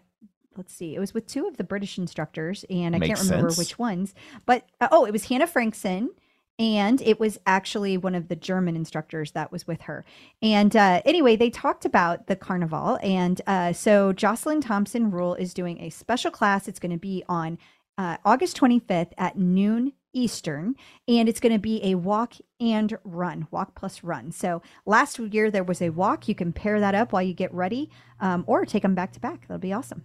Let's 0.57 0.75
see. 0.75 0.97
It 0.97 0.99
was 0.99 1.15
with 1.15 1.29
two 1.29 1.47
of 1.47 1.57
the 1.57 1.63
British 1.63 1.99
instructors, 1.99 2.65
and 2.69 2.97
I 2.97 2.99
Makes 2.99 3.21
can't 3.21 3.31
remember 3.31 3.51
sense. 3.51 3.59
which 3.59 3.79
ones. 3.79 4.13
But 4.45 4.67
uh, 4.81 4.89
oh, 4.91 5.05
it 5.05 5.13
was 5.13 5.23
Hannah 5.29 5.47
Frankson, 5.47 6.11
and 6.59 7.01
it 7.03 7.21
was 7.21 7.39
actually 7.47 7.97
one 7.97 8.15
of 8.15 8.29
the 8.29 8.37
German 8.37 8.75
instructors 8.75 9.31
that 9.33 9.53
was 9.53 9.67
with 9.67 9.83
her. 9.83 10.05
And 10.43 10.75
uh, 10.75 11.03
anyway, 11.05 11.37
they 11.37 11.51
talked 11.51 11.85
about 11.85 12.27
the 12.27 12.37
carnival. 12.37 12.99
And 13.03 13.41
uh, 13.47 13.73
so 13.73 14.13
Joslyn 14.13 14.61
Thompson 14.61 15.11
Rule 15.11 15.35
is 15.35 15.55
doing 15.55 15.81
a 15.81 15.91
special 15.91 16.31
class. 16.31 16.67
It's 16.67 16.81
going 16.81 16.93
to 16.93 16.99
be 16.99 17.23
on 17.29 17.59
uh, 17.97 18.17
August 18.25 18.59
25th 18.59 19.13
at 19.17 19.39
noon 19.39 19.93
Eastern. 20.13 20.75
And 21.07 21.29
it's 21.29 21.39
going 21.39 21.53
to 21.53 21.61
be 21.61 21.81
a 21.85 21.95
walk 21.95 22.35
and 22.59 22.99
run, 23.05 23.47
walk 23.53 23.77
plus 23.77 24.03
run. 24.03 24.33
So 24.33 24.61
last 24.85 25.21
year 25.21 25.53
there 25.53 25.63
was 25.63 25.81
a 25.81 25.91
walk. 25.91 26.27
You 26.27 26.35
can 26.35 26.53
pair 26.53 26.81
that 26.81 26.95
up 26.95 27.13
while 27.13 27.23
you 27.23 27.35
get 27.35 27.55
ready 27.55 27.89
um, 28.19 28.43
or 28.49 28.65
take 28.65 28.83
them 28.83 28.97
back 28.97 29.13
to 29.13 29.21
back. 29.21 29.43
That'll 29.43 29.59
be 29.59 29.73
awesome. 29.73 30.03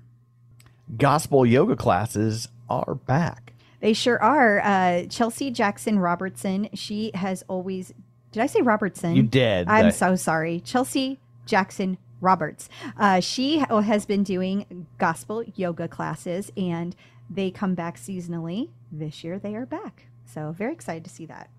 Gospel 0.98 1.48
yoga 1.48 1.76
classes 1.76 2.50
are 2.70 2.94
back. 2.94 3.53
They 3.84 3.92
sure 3.92 4.18
are. 4.24 4.62
Uh, 4.62 5.08
Chelsea 5.08 5.52
Jackson 5.52 6.00
Robertson, 6.00 6.70
she 6.74 7.12
has 7.16 7.44
always. 7.50 7.94
Did 8.32 8.42
I 8.42 8.46
say 8.46 8.62
Robertson? 8.62 9.14
You 9.14 9.24
did. 9.24 9.68
I'm 9.68 9.88
That- 9.88 9.96
so 9.96 10.16
sorry. 10.16 10.62
Chelsea 10.62 11.20
Jackson 11.46 11.98
Roberts. 12.22 12.70
Uh, 12.98 13.20
she 13.20 13.58
has 13.58 14.06
been 14.06 14.24
doing 14.24 14.88
gospel 15.00 15.44
yoga 15.56 15.90
classes 15.90 16.50
and 16.56 16.96
they 17.30 17.52
come 17.52 17.76
back 17.76 17.98
seasonally. 17.98 18.70
This 18.90 19.22
year 19.22 19.38
they 19.38 19.54
are 19.54 19.66
back. 19.66 20.06
So 20.26 20.54
very 20.54 20.72
excited 20.72 21.04
to 21.04 21.10
see 21.10 21.26
that. 21.26 21.50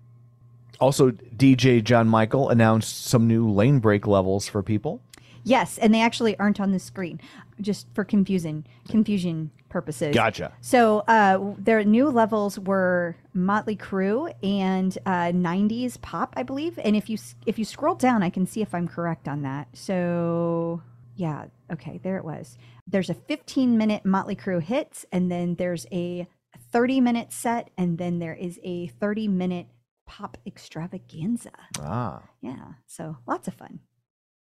Also, 0.79 1.11
DJ 1.11 1.83
John 1.83 2.07
Michael 2.07 2.49
announced 2.49 3.05
some 3.05 3.27
new 3.27 3.47
Lanebreak 3.47 4.07
levels 4.07 4.47
for 4.47 4.63
people. 4.63 4.99
Yes, 5.45 5.77
and 5.77 5.93
they 5.93 6.01
actually 6.01 6.37
aren't 6.39 6.59
on 6.59 6.71
the 6.71 6.79
screen, 6.79 7.21
just 7.61 7.87
for 7.93 8.03
confusion 8.03 8.65
confusion 8.89 9.51
purposes. 9.69 10.13
Gotcha. 10.13 10.51
So 10.61 10.99
uh, 11.07 11.53
their 11.59 11.83
new 11.83 12.09
levels 12.09 12.57
were 12.59 13.15
Motley 13.33 13.75
Crue 13.77 14.33
and 14.43 14.97
uh, 15.05 15.31
'90s 15.31 16.01
pop, 16.01 16.33
I 16.35 16.43
believe. 16.43 16.79
And 16.83 16.95
if 16.95 17.09
you 17.09 17.17
if 17.45 17.59
you 17.59 17.65
scroll 17.65 17.95
down, 17.95 18.23
I 18.23 18.29
can 18.31 18.45
see 18.47 18.61
if 18.61 18.73
I'm 18.73 18.87
correct 18.87 19.27
on 19.27 19.43
that. 19.43 19.67
So 19.73 20.81
yeah, 21.15 21.45
okay, 21.71 21.99
there 22.03 22.17
it 22.17 22.25
was. 22.25 22.57
There's 22.87 23.09
a 23.09 23.13
15 23.13 23.77
minute 23.77 24.03
Motley 24.03 24.35
Crue 24.35 24.61
hits, 24.61 25.05
and 25.11 25.31
then 25.31 25.55
there's 25.55 25.85
a 25.91 26.27
30 26.71 27.01
minute 27.01 27.31
set, 27.31 27.69
and 27.77 27.97
then 27.97 28.17
there 28.19 28.33
is 28.33 28.59
a 28.63 28.87
30 28.87 29.27
minute 29.27 29.67
pop 30.07 30.37
extravaganza. 30.45 31.51
Ah, 31.79 32.23
Yeah, 32.41 32.73
so 32.87 33.17
lots 33.27 33.47
of 33.47 33.53
fun. 33.53 33.79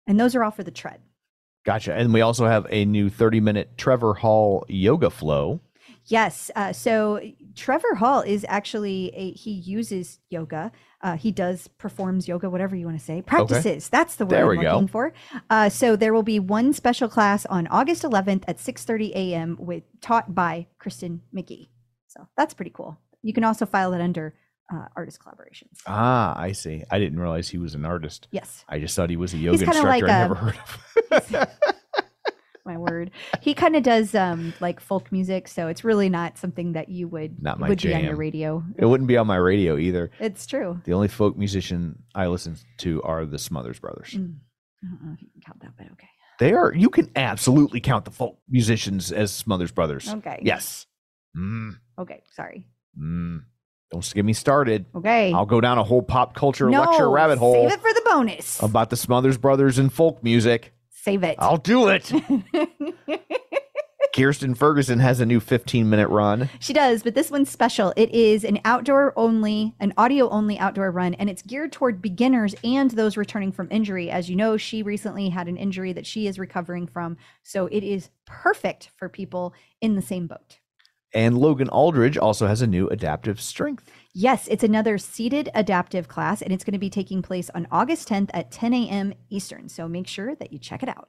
And 0.07 0.19
those 0.19 0.35
are 0.35 0.43
all 0.45 0.51
for 0.51 0.63
the 0.65 0.71
tread. 0.71 1.01
gotcha. 1.65 1.95
And 1.95 2.13
we 2.13 2.21
also 2.21 2.47
have 2.47 2.67
a 2.71 2.85
new 2.85 3.09
30 3.11 3.41
minute 3.41 3.77
Trevor 3.77 4.15
Hall 4.15 4.65
yoga 4.69 5.11
flow. 5.11 5.61
Yes. 6.07 6.51
Uh, 6.57 6.73
so 6.73 7.21
Trevor 7.55 7.95
Hall 7.97 8.23
is 8.23 8.45
actually 8.49 9.13
a 9.15 9.33
he 9.33 9.51
uses 9.53 10.19
yoga. 10.31 10.73
Uh, 11.03 11.17
he 11.17 11.31
does 11.31 11.69
performs 11.69 12.27
yoga, 12.27 12.49
whatever 12.51 12.75
you 12.75 12.87
want 12.87 12.99
to 12.99 13.05
say. 13.05 13.23
Practices. 13.23 13.89
That's 13.89 14.17
the 14.17 14.25
word 14.25 14.31
There 14.33 14.51
I'm 14.51 14.59
we 14.59 14.65
go. 14.65 14.73
looking 14.75 14.89
for. 14.89 15.13
Uh, 15.49 15.69
so 15.69 15.97
there 15.97 16.13
will 16.13 16.23
be 16.23 16.39
one 16.41 16.73
special 16.73 17.09
class 17.09 17.45
on 17.47 17.67
August 17.69 18.03
11th 18.03 18.45
at 18.49 18.57
6:30 18.59 19.11
a.m. 19.15 19.57
with 19.61 19.83
taught 20.01 20.35
by 20.35 20.67
Kristen 20.79 21.23
McGee. 21.35 21.69
So 22.09 22.27
that's 22.37 22.55
pretty 22.55 22.73
cool. 22.75 22.99
You 23.23 23.33
can 23.33 23.45
also 23.45 23.67
file 23.67 23.93
it 23.93 24.01
under 24.01 24.35
uh, 24.73 24.87
artist 24.97 25.19
collaborations. 25.21 25.79
Ah, 25.87 26.39
I 26.39 26.53
see. 26.53 26.85
I 26.91 26.99
didn't 26.99 27.19
realize 27.19 27.49
he 27.49 27.59
was 27.59 27.75
an 27.75 27.85
artist. 27.85 28.29
Yes. 28.31 28.65
I 28.69 28.79
just 28.79 28.95
thought 28.97 29.11
he 29.11 29.17
was 29.17 29.35
a 29.35 29.39
yoga 29.39 29.65
instructor 29.65 29.83
like 29.89 30.05
I 30.05 30.07
a- 30.07 30.29
never 30.29 30.35
heard 30.35 30.59
of. 31.11 31.49
my 32.67 32.77
word. 32.77 33.11
He 33.41 33.55
kind 33.55 33.75
of 33.75 33.83
does 33.83 34.15
um 34.15 34.53
like 34.61 34.81
folk 34.81 35.11
music, 35.11 35.49
so 35.49 35.67
it's 35.69 35.83
really 35.83 36.09
not 36.09 36.39
something 36.39 36.73
that 36.75 36.89
you 36.89 37.09
would 37.09 37.43
Not 37.43 37.59
my 37.59 37.69
would 37.69 37.81
be 37.83 37.95
on 37.95 38.03
your 38.03 38.13
jam. 38.13 38.19
radio. 38.19 38.65
it 38.79 38.85
wouldn't 38.85 39.09
be 39.09 39.17
on 39.17 39.27
my 39.27 39.37
radio 39.37 39.77
either. 39.77 40.11
It's 40.21 40.47
true. 40.47 40.81
The 40.85 40.93
only 40.93 41.09
folk 41.09 41.37
musician 41.37 42.03
I 42.15 42.27
listen 42.27 42.57
to 42.79 43.03
are 43.03 43.25
the 43.27 43.39
Smothers 43.39 43.79
Brothers. 43.81 44.11
Mm. 44.15 44.37
I 44.83 44.87
don't 44.87 45.05
know 45.07 45.13
if 45.15 45.23
you 45.23 45.29
can 45.33 45.41
count 45.43 45.61
that, 45.63 45.73
but 45.77 45.87
okay. 45.93 46.09
They 46.39 46.53
are. 46.55 46.73
You 46.75 46.89
can 46.91 47.11
absolutely 47.17 47.81
count 47.81 48.05
the 48.05 48.11
folk 48.11 48.39
musicians 48.49 49.11
as 49.13 49.33
Smothers 49.33 49.73
Brothers. 49.73 50.09
Okay. 50.09 50.41
Yes. 50.43 50.87
Mm, 51.37 51.73
Okay, 51.99 52.23
sorry. 52.33 52.67
mm. 52.99 53.43
Don't 53.91 54.15
get 54.15 54.25
me 54.25 54.33
started. 54.33 54.87
Okay. 54.95 55.33
I'll 55.33 55.47
go 55.47 55.61
down 55.61 55.79
a 55.79 55.85
whole 55.85 56.03
pop 56.03 56.35
culture 56.35 56.71
no, 56.71 56.81
lecture 56.81 57.11
rabbit 57.11 57.39
hole 57.39 57.55
Save 57.55 57.73
it 57.73 57.81
for 57.81 57.93
the 57.93 58.03
bonus. 58.05 58.63
about 58.63 58.91
the 58.91 58.97
Smothers 58.97 59.37
Brothers 59.37 59.79
and 59.79 59.93
folk 59.93 60.23
music. 60.23 60.73
Save 60.91 61.25
it. 61.25 61.37
I'll 61.39 61.57
do 61.57 61.89
it. 61.89 62.13
Kirsten 64.15 64.55
Ferguson 64.55 64.99
has 64.99 65.21
a 65.21 65.27
new 65.27 65.41
15 65.41 65.89
minute 65.89 66.09
run. 66.09 66.49
She 66.59 66.73
does, 66.73 67.03
but 67.03 67.15
this 67.15 67.31
one's 67.31 67.49
special. 67.49 67.93
It 67.97 68.11
is 68.11 68.45
an 68.45 68.61
outdoor 68.65 69.13
only, 69.17 69.75
an 69.81 69.93
audio 69.97 70.29
only 70.29 70.59
outdoor 70.59 70.91
run, 70.91 71.15
and 71.15 71.31
it's 71.31 71.43
geared 71.43 71.73
toward 71.73 72.03
beginners 72.03 72.55
and 72.65 72.91
those 72.91 73.17
returning 73.17 73.53
from 73.53 73.69
injury. 73.71 74.11
As 74.11 74.29
you 74.29 74.37
know, 74.37 74.57
she 74.57 74.83
recently 74.83 75.29
had 75.29 75.49
an 75.49 75.57
injury 75.57 75.93
that 75.93 76.07
she 76.07 76.27
is 76.27 76.39
recovering 76.39 76.87
from. 76.87 77.17
So 77.43 77.67
it 77.67 77.83
is 77.83 78.11
perfect 78.27 78.91
for 78.97 79.09
people 79.09 79.55
in 79.81 79.95
the 79.95 80.03
same 80.03 80.27
boat. 80.27 80.60
And 81.13 81.39
Logan 81.39 81.69
Aldridge 81.69 82.17
also 82.17 82.47
has 82.47 82.63
a 82.63 82.67
new 82.67 82.87
adaptive 82.89 83.41
strength. 83.41 83.91
Yes, 84.13 84.49
it's 84.49 84.65
another 84.65 84.99
seated 84.99 85.49
adaptive 85.55 86.09
class, 86.09 86.43
and 86.43 86.53
it's 86.53 86.65
going 86.65 86.73
to 86.73 86.79
be 86.79 86.91
taking 86.91 87.23
place 87.23 87.51
on 87.51 87.67
August 87.71 88.09
10th 88.09 88.31
at 88.33 88.51
10 88.51 88.75
a.m. 88.75 89.15
Eastern. 89.29 89.69
So 89.69 89.89
make 89.89 90.07
sure 90.07 90.35
that 90.37 90.53
you 90.53 90.59
check 90.59 90.83
it 90.83 90.89
out. 90.89 91.09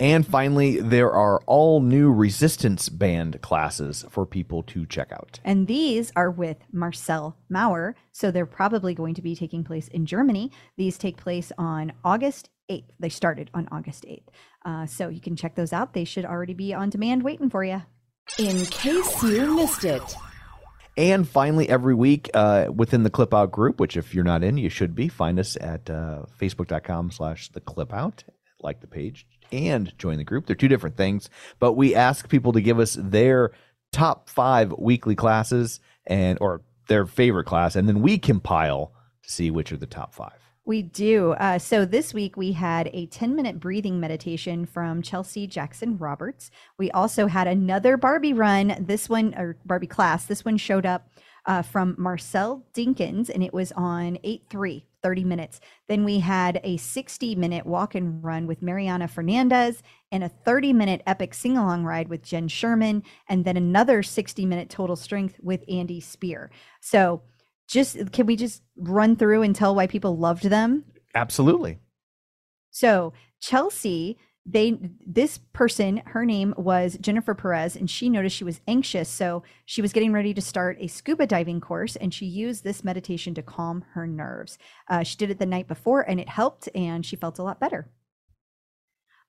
And 0.00 0.26
finally, 0.26 0.80
there 0.80 1.12
are 1.12 1.40
all 1.46 1.80
new 1.80 2.12
resistance 2.12 2.88
band 2.88 3.40
classes 3.42 4.04
for 4.10 4.26
people 4.26 4.64
to 4.64 4.86
check 4.86 5.12
out. 5.12 5.38
And 5.44 5.68
these 5.68 6.10
are 6.16 6.32
with 6.32 6.56
Marcel 6.72 7.36
Maurer. 7.48 7.94
So 8.10 8.30
they're 8.32 8.44
probably 8.44 8.94
going 8.94 9.14
to 9.14 9.22
be 9.22 9.36
taking 9.36 9.62
place 9.62 9.86
in 9.88 10.04
Germany. 10.04 10.50
These 10.76 10.98
take 10.98 11.16
place 11.16 11.52
on 11.58 11.92
August 12.04 12.50
8th. 12.68 12.88
They 12.98 13.08
started 13.08 13.50
on 13.54 13.68
August 13.70 14.04
8th. 14.04 14.26
Uh, 14.64 14.86
so 14.86 15.08
you 15.08 15.20
can 15.20 15.36
check 15.36 15.54
those 15.54 15.72
out. 15.72 15.92
They 15.92 16.04
should 16.04 16.24
already 16.24 16.54
be 16.54 16.74
on 16.74 16.90
demand 16.90 17.22
waiting 17.22 17.48
for 17.48 17.62
you. 17.62 17.82
In 18.38 18.64
case 18.66 19.22
you 19.22 19.54
missed 19.54 19.84
it. 19.84 20.16
And 20.96 21.28
finally, 21.28 21.68
every 21.68 21.94
week 21.94 22.30
uh, 22.34 22.66
within 22.74 23.02
the 23.02 23.10
Clip 23.10 23.34
Out 23.34 23.50
group, 23.50 23.80
which 23.80 23.96
if 23.96 24.14
you're 24.14 24.24
not 24.24 24.44
in, 24.44 24.58
you 24.58 24.68
should 24.68 24.94
be, 24.94 25.08
find 25.08 25.38
us 25.38 25.56
at 25.60 25.90
uh, 25.90 26.22
facebook.com 26.40 27.10
slash 27.10 27.48
the 27.48 27.60
clip 27.60 27.92
out, 27.92 28.22
like 28.60 28.80
the 28.80 28.86
page, 28.86 29.26
and 29.50 29.92
join 29.98 30.18
the 30.18 30.24
group. 30.24 30.46
They're 30.46 30.56
two 30.56 30.68
different 30.68 30.96
things, 30.96 31.30
but 31.58 31.72
we 31.72 31.94
ask 31.94 32.28
people 32.28 32.52
to 32.52 32.60
give 32.60 32.78
us 32.78 32.96
their 33.00 33.52
top 33.92 34.28
five 34.28 34.72
weekly 34.78 35.16
classes 35.16 35.80
and 36.06 36.38
or 36.40 36.62
their 36.88 37.06
favorite 37.06 37.46
class, 37.46 37.76
and 37.76 37.88
then 37.88 38.02
we 38.02 38.18
compile 38.18 38.92
to 39.22 39.30
see 39.30 39.50
which 39.50 39.72
are 39.72 39.76
the 39.76 39.86
top 39.86 40.14
five. 40.14 40.43
We 40.66 40.80
do. 40.80 41.32
Uh, 41.32 41.58
so 41.58 41.84
this 41.84 42.14
week 42.14 42.38
we 42.38 42.52
had 42.52 42.88
a 42.94 43.06
10 43.06 43.36
minute 43.36 43.60
breathing 43.60 44.00
meditation 44.00 44.64
from 44.64 45.02
Chelsea 45.02 45.46
Jackson 45.46 45.98
Roberts. 45.98 46.50
We 46.78 46.90
also 46.92 47.26
had 47.26 47.46
another 47.46 47.98
Barbie 47.98 48.32
run. 48.32 48.74
This 48.80 49.08
one, 49.08 49.34
or 49.36 49.58
Barbie 49.66 49.86
class, 49.86 50.24
this 50.24 50.42
one 50.42 50.56
showed 50.56 50.86
up 50.86 51.10
uh, 51.44 51.60
from 51.60 51.94
Marcel 51.98 52.64
Dinkins 52.72 53.28
and 53.28 53.42
it 53.42 53.52
was 53.52 53.72
on 53.72 54.18
8 54.24 54.44
3, 54.48 54.86
30 55.02 55.24
minutes. 55.24 55.60
Then 55.86 56.02
we 56.02 56.20
had 56.20 56.58
a 56.64 56.78
60 56.78 57.34
minute 57.34 57.66
walk 57.66 57.94
and 57.94 58.24
run 58.24 58.46
with 58.46 58.62
Mariana 58.62 59.06
Fernandez 59.06 59.82
and 60.10 60.24
a 60.24 60.30
30 60.30 60.72
minute 60.72 61.02
epic 61.06 61.34
sing 61.34 61.58
along 61.58 61.84
ride 61.84 62.08
with 62.08 62.22
Jenn 62.22 62.48
Sherman, 62.48 63.02
and 63.28 63.44
then 63.44 63.58
another 63.58 64.02
60 64.02 64.46
minute 64.46 64.70
total 64.70 64.96
strength 64.96 65.36
with 65.42 65.62
Andy 65.68 66.00
Spear. 66.00 66.50
So, 66.80 67.20
just 67.68 68.12
can 68.12 68.26
we 68.26 68.36
just 68.36 68.62
run 68.76 69.16
through 69.16 69.42
and 69.42 69.54
tell 69.54 69.74
why 69.74 69.86
people 69.86 70.16
loved 70.16 70.44
them? 70.44 70.84
Absolutely. 71.14 71.78
So 72.70 73.12
Chelsea, 73.40 74.18
they 74.46 74.78
this 75.06 75.38
person, 75.52 76.02
her 76.06 76.26
name 76.26 76.54
was 76.56 76.98
Jennifer 77.00 77.34
Perez, 77.34 77.76
and 77.76 77.88
she 77.88 78.08
noticed 78.10 78.36
she 78.36 78.44
was 78.44 78.60
anxious. 78.66 79.08
So 79.08 79.42
she 79.64 79.80
was 79.80 79.92
getting 79.92 80.12
ready 80.12 80.34
to 80.34 80.40
start 80.40 80.76
a 80.80 80.86
scuba 80.86 81.26
diving 81.26 81.60
course, 81.60 81.96
and 81.96 82.12
she 82.12 82.26
used 82.26 82.64
this 82.64 82.84
meditation 82.84 83.34
to 83.34 83.42
calm 83.42 83.84
her 83.92 84.06
nerves. 84.06 84.58
Uh, 84.88 85.02
she 85.02 85.16
did 85.16 85.30
it 85.30 85.38
the 85.38 85.46
night 85.46 85.68
before, 85.68 86.02
and 86.02 86.20
it 86.20 86.28
helped, 86.28 86.68
and 86.74 87.06
she 87.06 87.16
felt 87.16 87.38
a 87.38 87.42
lot 87.42 87.60
better. 87.60 87.90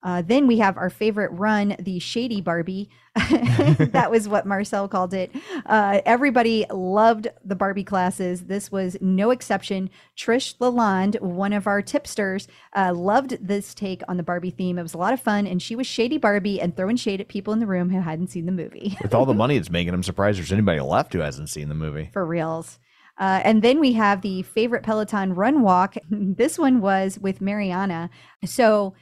Uh, 0.06 0.22
then 0.22 0.46
we 0.46 0.60
have 0.60 0.78
our 0.78 0.92
favorite 0.92 1.32
run, 1.32 1.76
the 1.80 1.98
Shady 1.98 2.40
Barbie. 2.40 2.90
that 3.16 4.12
was 4.12 4.28
what 4.28 4.46
Marcel 4.46 4.88
called 4.88 5.16
it. 5.16 5.32
Uh, 5.66 6.02
everybody 6.06 6.66
loved 6.70 7.28
the 7.44 7.56
Barbie 7.56 7.84
classes. 7.84 8.44
This 8.44 8.72
was 8.72 8.98
no 9.02 9.32
exception. 9.32 9.90
Trish 10.16 10.56
Lalonde, 10.58 11.20
one 11.22 11.54
of 11.54 11.66
our 11.66 11.82
tipsters, 11.82 12.48
uh, 12.76 12.94
loved 12.94 13.38
this 13.42 13.74
take 13.74 14.04
on 14.08 14.18
the 14.18 14.24
Barbie 14.24 14.52
theme. 14.52 14.78
It 14.78 14.84
was 14.84 14.94
a 14.94 15.00
lot 15.00 15.14
of 15.14 15.20
fun, 15.20 15.48
and 15.48 15.60
she 15.60 15.76
was 15.76 15.88
Shady 15.88 16.20
Barbie 16.20 16.62
and 16.62 16.78
throwing 16.78 16.98
shade 16.98 17.20
at 17.20 17.28
people 17.28 17.52
in 17.52 17.60
the 17.60 17.66
room 17.66 17.90
who 17.90 18.00
hadn't 18.00 18.28
seen 18.28 18.46
the 18.46 18.52
movie. 18.52 18.96
With 19.02 19.16
all 19.16 19.26
the 19.26 19.34
money 19.34 19.58
it's 19.58 19.72
making, 19.72 19.94
I'm 19.96 20.04
surprised 20.04 20.38
there's 20.38 20.52
anybody 20.52 20.82
left 20.82 21.14
who 21.14 21.20
hasn't 21.20 21.50
seen 21.50 21.68
the 21.68 21.76
movie. 21.76 22.12
for 22.14 22.26
reals. 22.26 22.78
Uh, 23.18 23.42
and 23.44 23.62
then 23.62 23.80
we 23.80 23.94
have 23.94 24.22
the 24.22 24.44
favorite 24.44 24.84
Peloton 24.84 25.34
run 25.34 25.62
walk. 25.62 25.96
this 26.10 26.60
one 26.60 26.80
was 26.82 27.18
with 27.18 27.42
Mariana. 27.42 28.10
So, 28.44 28.94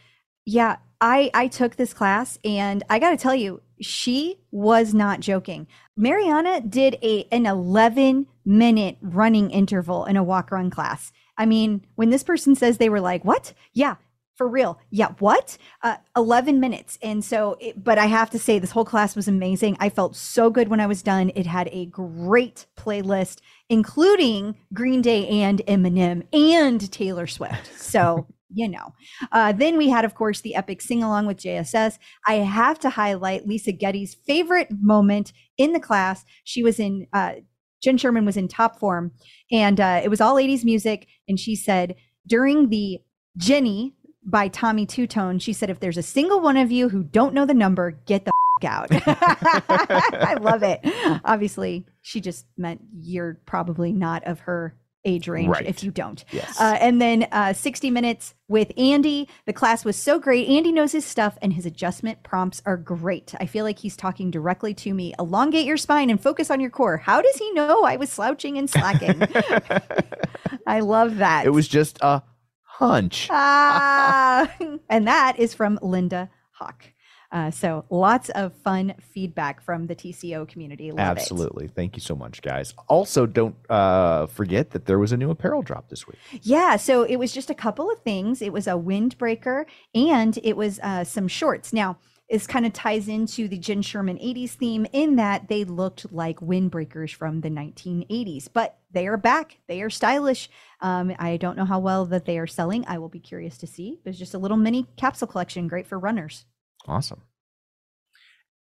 yeah, 0.45 0.77
I 1.01 1.29
I 1.33 1.47
took 1.47 1.75
this 1.75 1.93
class, 1.93 2.39
and 2.43 2.83
I 2.89 2.99
got 2.99 3.11
to 3.11 3.17
tell 3.17 3.35
you, 3.35 3.61
she 3.81 4.39
was 4.51 4.93
not 4.93 5.19
joking. 5.19 5.67
Mariana 5.95 6.61
did 6.61 6.97
a 7.03 7.27
an 7.31 7.45
11 7.45 8.27
minute 8.45 8.97
running 9.01 9.51
interval 9.51 10.05
in 10.05 10.17
a 10.17 10.23
walk 10.23 10.51
run 10.51 10.69
class. 10.69 11.11
I 11.37 11.45
mean, 11.45 11.85
when 11.95 12.09
this 12.09 12.23
person 12.23 12.55
says 12.55 12.77
they 12.77 12.89
were 12.89 13.01
like, 13.01 13.25
"What? 13.25 13.53
Yeah." 13.73 13.95
For 14.35 14.47
real. 14.47 14.79
Yeah. 14.89 15.09
What? 15.19 15.59
Uh, 15.83 15.97
11 16.17 16.59
minutes. 16.59 16.97
And 17.03 17.23
so, 17.23 17.55
it, 17.59 17.83
but 17.83 17.99
I 17.99 18.07
have 18.07 18.31
to 18.31 18.39
say, 18.39 18.57
this 18.57 18.71
whole 18.71 18.83
class 18.83 19.15
was 19.15 19.27
amazing. 19.27 19.77
I 19.79 19.89
felt 19.89 20.15
so 20.15 20.49
good 20.49 20.69
when 20.69 20.79
I 20.79 20.87
was 20.87 21.03
done. 21.03 21.31
It 21.35 21.45
had 21.45 21.69
a 21.71 21.85
great 21.85 22.65
playlist, 22.75 23.41
including 23.69 24.55
Green 24.73 25.03
Day 25.03 25.27
and 25.27 25.61
Eminem 25.67 26.23
and 26.33 26.91
Taylor 26.91 27.27
Swift. 27.27 27.79
So, 27.79 28.25
you 28.53 28.67
know. 28.67 28.93
Uh, 29.31 29.51
then 29.51 29.77
we 29.77 29.89
had, 29.89 30.05
of 30.05 30.15
course, 30.15 30.41
the 30.41 30.55
epic 30.55 30.81
sing 30.81 31.03
along 31.03 31.25
with 31.27 31.37
JSS. 31.37 31.97
I 32.27 32.35
have 32.35 32.79
to 32.79 32.89
highlight 32.89 33.47
Lisa 33.47 33.71
Getty's 33.71 34.13
favorite 34.13 34.69
moment 34.71 35.33
in 35.57 35.73
the 35.73 35.79
class. 35.79 36.25
She 36.43 36.63
was 36.63 36.79
in, 36.79 37.07
uh, 37.13 37.33
Jenn 37.81 37.97
Sherman 37.97 38.25
was 38.25 38.37
in 38.37 38.47
top 38.47 38.79
form, 38.79 39.11
and 39.51 39.79
uh, 39.79 40.01
it 40.03 40.09
was 40.09 40.21
all 40.21 40.35
80s 40.35 40.63
music. 40.63 41.07
And 41.27 41.39
she 41.39 41.55
said, 41.55 41.95
during 42.25 42.69
the 42.69 42.99
Jenny 43.37 43.93
by 44.25 44.47
Tommy 44.47 44.85
Tutone, 44.85 45.41
she 45.41 45.53
said, 45.53 45.69
if 45.69 45.79
there's 45.79 45.97
a 45.97 46.03
single 46.03 46.39
one 46.39 46.57
of 46.57 46.71
you 46.71 46.89
who 46.89 47.03
don't 47.03 47.33
know 47.33 47.45
the 47.45 47.53
number, 47.53 47.91
get 48.05 48.25
the 48.25 48.31
out. 48.63 48.87
I 48.91 50.37
love 50.39 50.63
it. 50.63 50.79
Obviously, 51.25 51.85
she 52.01 52.21
just 52.21 52.45
meant 52.57 52.81
you're 53.01 53.39
probably 53.45 53.91
not 53.91 54.23
of 54.25 54.41
her 54.41 54.77
age 55.05 55.27
range 55.27 55.49
Right. 55.49 55.65
if 55.65 55.83
you 55.83 55.91
don't. 55.91 56.23
Yes. 56.31 56.59
Uh, 56.59 56.77
and 56.79 57.01
then 57.01 57.27
uh, 57.31 57.53
60 57.53 57.91
minutes 57.91 58.33
with 58.47 58.71
Andy. 58.77 59.27
The 59.45 59.53
class 59.53 59.83
was 59.83 59.95
so 59.95 60.19
great. 60.19 60.47
Andy 60.47 60.71
knows 60.71 60.91
his 60.91 61.05
stuff, 61.05 61.37
and 61.41 61.51
his 61.53 61.65
adjustment 61.65 62.23
prompts 62.23 62.61
are 62.65 62.77
great. 62.77 63.33
I 63.39 63.45
feel 63.45 63.65
like 63.65 63.79
he's 63.79 63.97
talking 63.97 64.31
directly 64.31 64.73
to 64.75 64.93
me. 64.93 65.13
Elongate 65.19 65.65
your 65.65 65.77
spine 65.77 66.09
and 66.09 66.21
focus 66.21 66.49
on 66.49 66.59
your 66.59 66.69
core. 66.69 66.97
How 66.97 67.21
does 67.21 67.35
he 67.35 67.51
know 67.53 67.83
I 67.83 67.97
was 67.97 68.09
slouching 68.09 68.57
and 68.57 68.69
slacking? 68.69 69.21
I 70.67 70.79
love 70.79 71.17
that. 71.17 71.45
it 71.45 71.49
was 71.51 71.67
just 71.67 71.97
a 72.01 72.23
hunch. 72.61 73.27
Ah, 73.31 74.49
and 74.89 75.07
that 75.07 75.37
is 75.39 75.53
from 75.53 75.79
Linda 75.81 76.29
Hawk. 76.51 76.85
Uh, 77.33 77.49
so 77.49 77.83
lots 77.89 78.29
of 78.29 78.53
fun 78.53 78.93
feedback 79.01 79.59
from 79.59 79.87
the 79.87 79.95
TCO 79.95 80.47
community. 80.47 80.91
Love 80.91 80.99
it. 80.99 81.19
Absolutely. 81.19 81.67
Thank 81.67 81.95
you 81.95 82.01
so 82.01 82.15
much, 82.15 82.43
guys. 82.43 82.75
Also, 82.87 83.25
don't 83.25 83.55
uh, 83.71 84.27
forget 84.27 84.69
that 84.69 84.85
there 84.85 84.99
was 84.99 85.11
a 85.11 85.17
new 85.17 85.31
apparel 85.31 85.63
drop 85.63 85.89
this 85.89 86.07
week. 86.07 86.19
Yeah, 86.43 86.75
so 86.77 87.01
it 87.01 87.15
was 87.15 87.33
just 87.33 87.49
a 87.49 87.55
couple 87.55 87.89
of 87.89 87.99
things. 88.03 88.39
It 88.43 88.53
was 88.53 88.67
a 88.67 88.73
windbreaker 88.73 89.65
and 89.95 90.37
it 90.43 90.55
was 90.55 90.79
uh, 90.83 91.03
some 91.03 91.27
shorts. 91.27 91.73
Now, 91.73 91.97
this 92.29 92.45
kind 92.45 92.67
of 92.67 92.73
ties 92.73 93.07
into 93.07 93.47
the 93.47 93.57
Jenn 93.57 93.81
Sherman 93.81 94.17
80s 94.17 94.51
theme 94.51 94.85
in 94.93 95.15
that 95.15 95.47
they 95.47 95.63
looked 95.63 96.11
like 96.13 96.39
windbreakers 96.39 97.13
from 97.13 97.41
the 97.41 97.49
1980s, 97.49 98.47
but 98.51 98.77
they 98.91 99.07
are 99.07 99.17
back. 99.17 99.57
They 99.67 99.81
are 99.81 99.89
stylish. 99.89 100.49
Um, 100.81 101.13
I 101.17 101.37
don't 101.37 101.57
know 101.57 101.65
how 101.65 101.79
well 101.79 102.05
that 102.05 102.25
they 102.25 102.37
are 102.37 102.47
selling. 102.47 102.85
I 102.87 102.99
will 102.99 103.09
be 103.09 103.19
curious 103.19 103.57
to 103.57 103.67
see. 103.67 103.99
There's 104.03 104.19
just 104.19 104.35
a 104.35 104.39
little 104.39 104.57
mini 104.57 104.87
capsule 104.97 105.27
collection, 105.27 105.67
great 105.67 105.87
for 105.87 105.97
runners. 105.97 106.45
Awesome. 106.87 107.21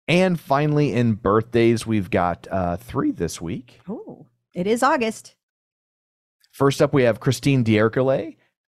And 0.07 0.39
finally, 0.39 0.93
in 0.93 1.13
birthdays, 1.13 1.85
we've 1.85 2.09
got 2.09 2.47
uh, 2.51 2.77
three 2.77 3.11
this 3.11 3.39
week. 3.39 3.79
Oh, 3.87 4.27
it 4.53 4.67
is 4.67 4.83
August. 4.83 5.35
First 6.51 6.81
up, 6.81 6.93
we 6.93 7.03
have 7.03 7.19
Christine 7.21 7.63
D'Ercole, 7.63 8.33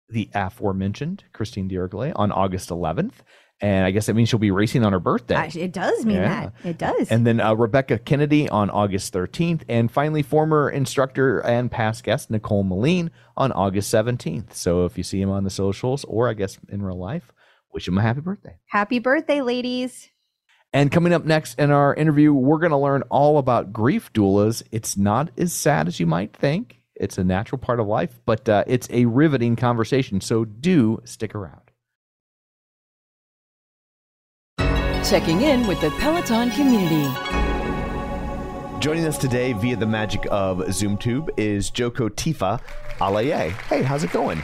the 0.08 0.28
aforementioned 0.34 1.24
Christine 1.32 1.66
D'Ercole, 1.66 2.12
on 2.14 2.30
August 2.30 2.68
11th. 2.70 3.14
And 3.60 3.86
I 3.86 3.90
guess 3.92 4.06
that 4.06 4.14
means 4.14 4.28
she'll 4.28 4.38
be 4.38 4.50
racing 4.50 4.84
on 4.84 4.92
her 4.92 5.00
birthday. 5.00 5.48
It 5.54 5.72
does 5.72 6.04
mean 6.04 6.16
Yeah. 6.16 6.50
that. 6.62 6.68
It 6.68 6.78
does. 6.78 7.10
And 7.10 7.26
then 7.26 7.40
uh, 7.40 7.54
Rebecca 7.54 7.98
Kennedy 7.98 8.48
on 8.48 8.68
August 8.68 9.12
13th. 9.14 9.62
And 9.68 9.90
finally, 9.90 10.22
former 10.22 10.68
instructor 10.68 11.38
and 11.40 11.70
past 11.70 12.04
guest 12.04 12.30
Nicole 12.30 12.64
Meline 12.64 13.10
on 13.36 13.52
August 13.52 13.92
17th. 13.94 14.52
So 14.54 14.84
if 14.84 14.98
you 14.98 15.04
see 15.04 15.20
him 15.20 15.30
on 15.30 15.44
the 15.44 15.50
socials 15.50 16.04
or 16.04 16.28
I 16.28 16.34
guess 16.34 16.58
in 16.68 16.82
real 16.82 16.98
life, 16.98 17.32
wish 17.74 17.88
him 17.88 17.98
a 17.98 18.02
happy 18.02 18.20
birthday. 18.20 18.56
Happy 18.66 19.00
birthday, 19.00 19.42
ladies. 19.42 20.08
And 20.72 20.90
coming 20.90 21.12
up 21.12 21.24
next 21.24 21.58
in 21.58 21.70
our 21.70 21.94
interview, 21.94 22.32
we're 22.32 22.58
going 22.58 22.70
to 22.70 22.78
learn 22.78 23.02
all 23.10 23.38
about 23.38 23.72
grief 23.72 24.12
doulas. 24.12 24.62
It's 24.72 24.96
not 24.96 25.30
as 25.36 25.52
sad 25.52 25.86
as 25.88 26.00
you 26.00 26.06
might 26.06 26.34
think. 26.34 26.80
It's 26.96 27.18
a 27.18 27.24
natural 27.24 27.58
part 27.58 27.80
of 27.80 27.86
life, 27.86 28.20
but 28.24 28.48
uh, 28.48 28.64
it's 28.66 28.88
a 28.90 29.04
riveting 29.04 29.56
conversation. 29.56 30.20
So 30.20 30.44
do 30.44 31.00
stick 31.04 31.34
around. 31.34 31.60
Checking 35.04 35.42
in 35.42 35.66
with 35.66 35.80
the 35.80 35.90
Peloton 35.90 36.50
community. 36.52 37.08
Joining 38.80 39.06
us 39.06 39.18
today 39.18 39.52
via 39.52 39.76
the 39.76 39.86
magic 39.86 40.26
of 40.30 40.58
ZoomTube 40.58 41.30
is 41.36 41.70
Jokotifa 41.70 42.60
Alaye. 42.98 43.50
Hey, 43.50 43.82
how's 43.82 44.02
it 44.04 44.12
going? 44.12 44.42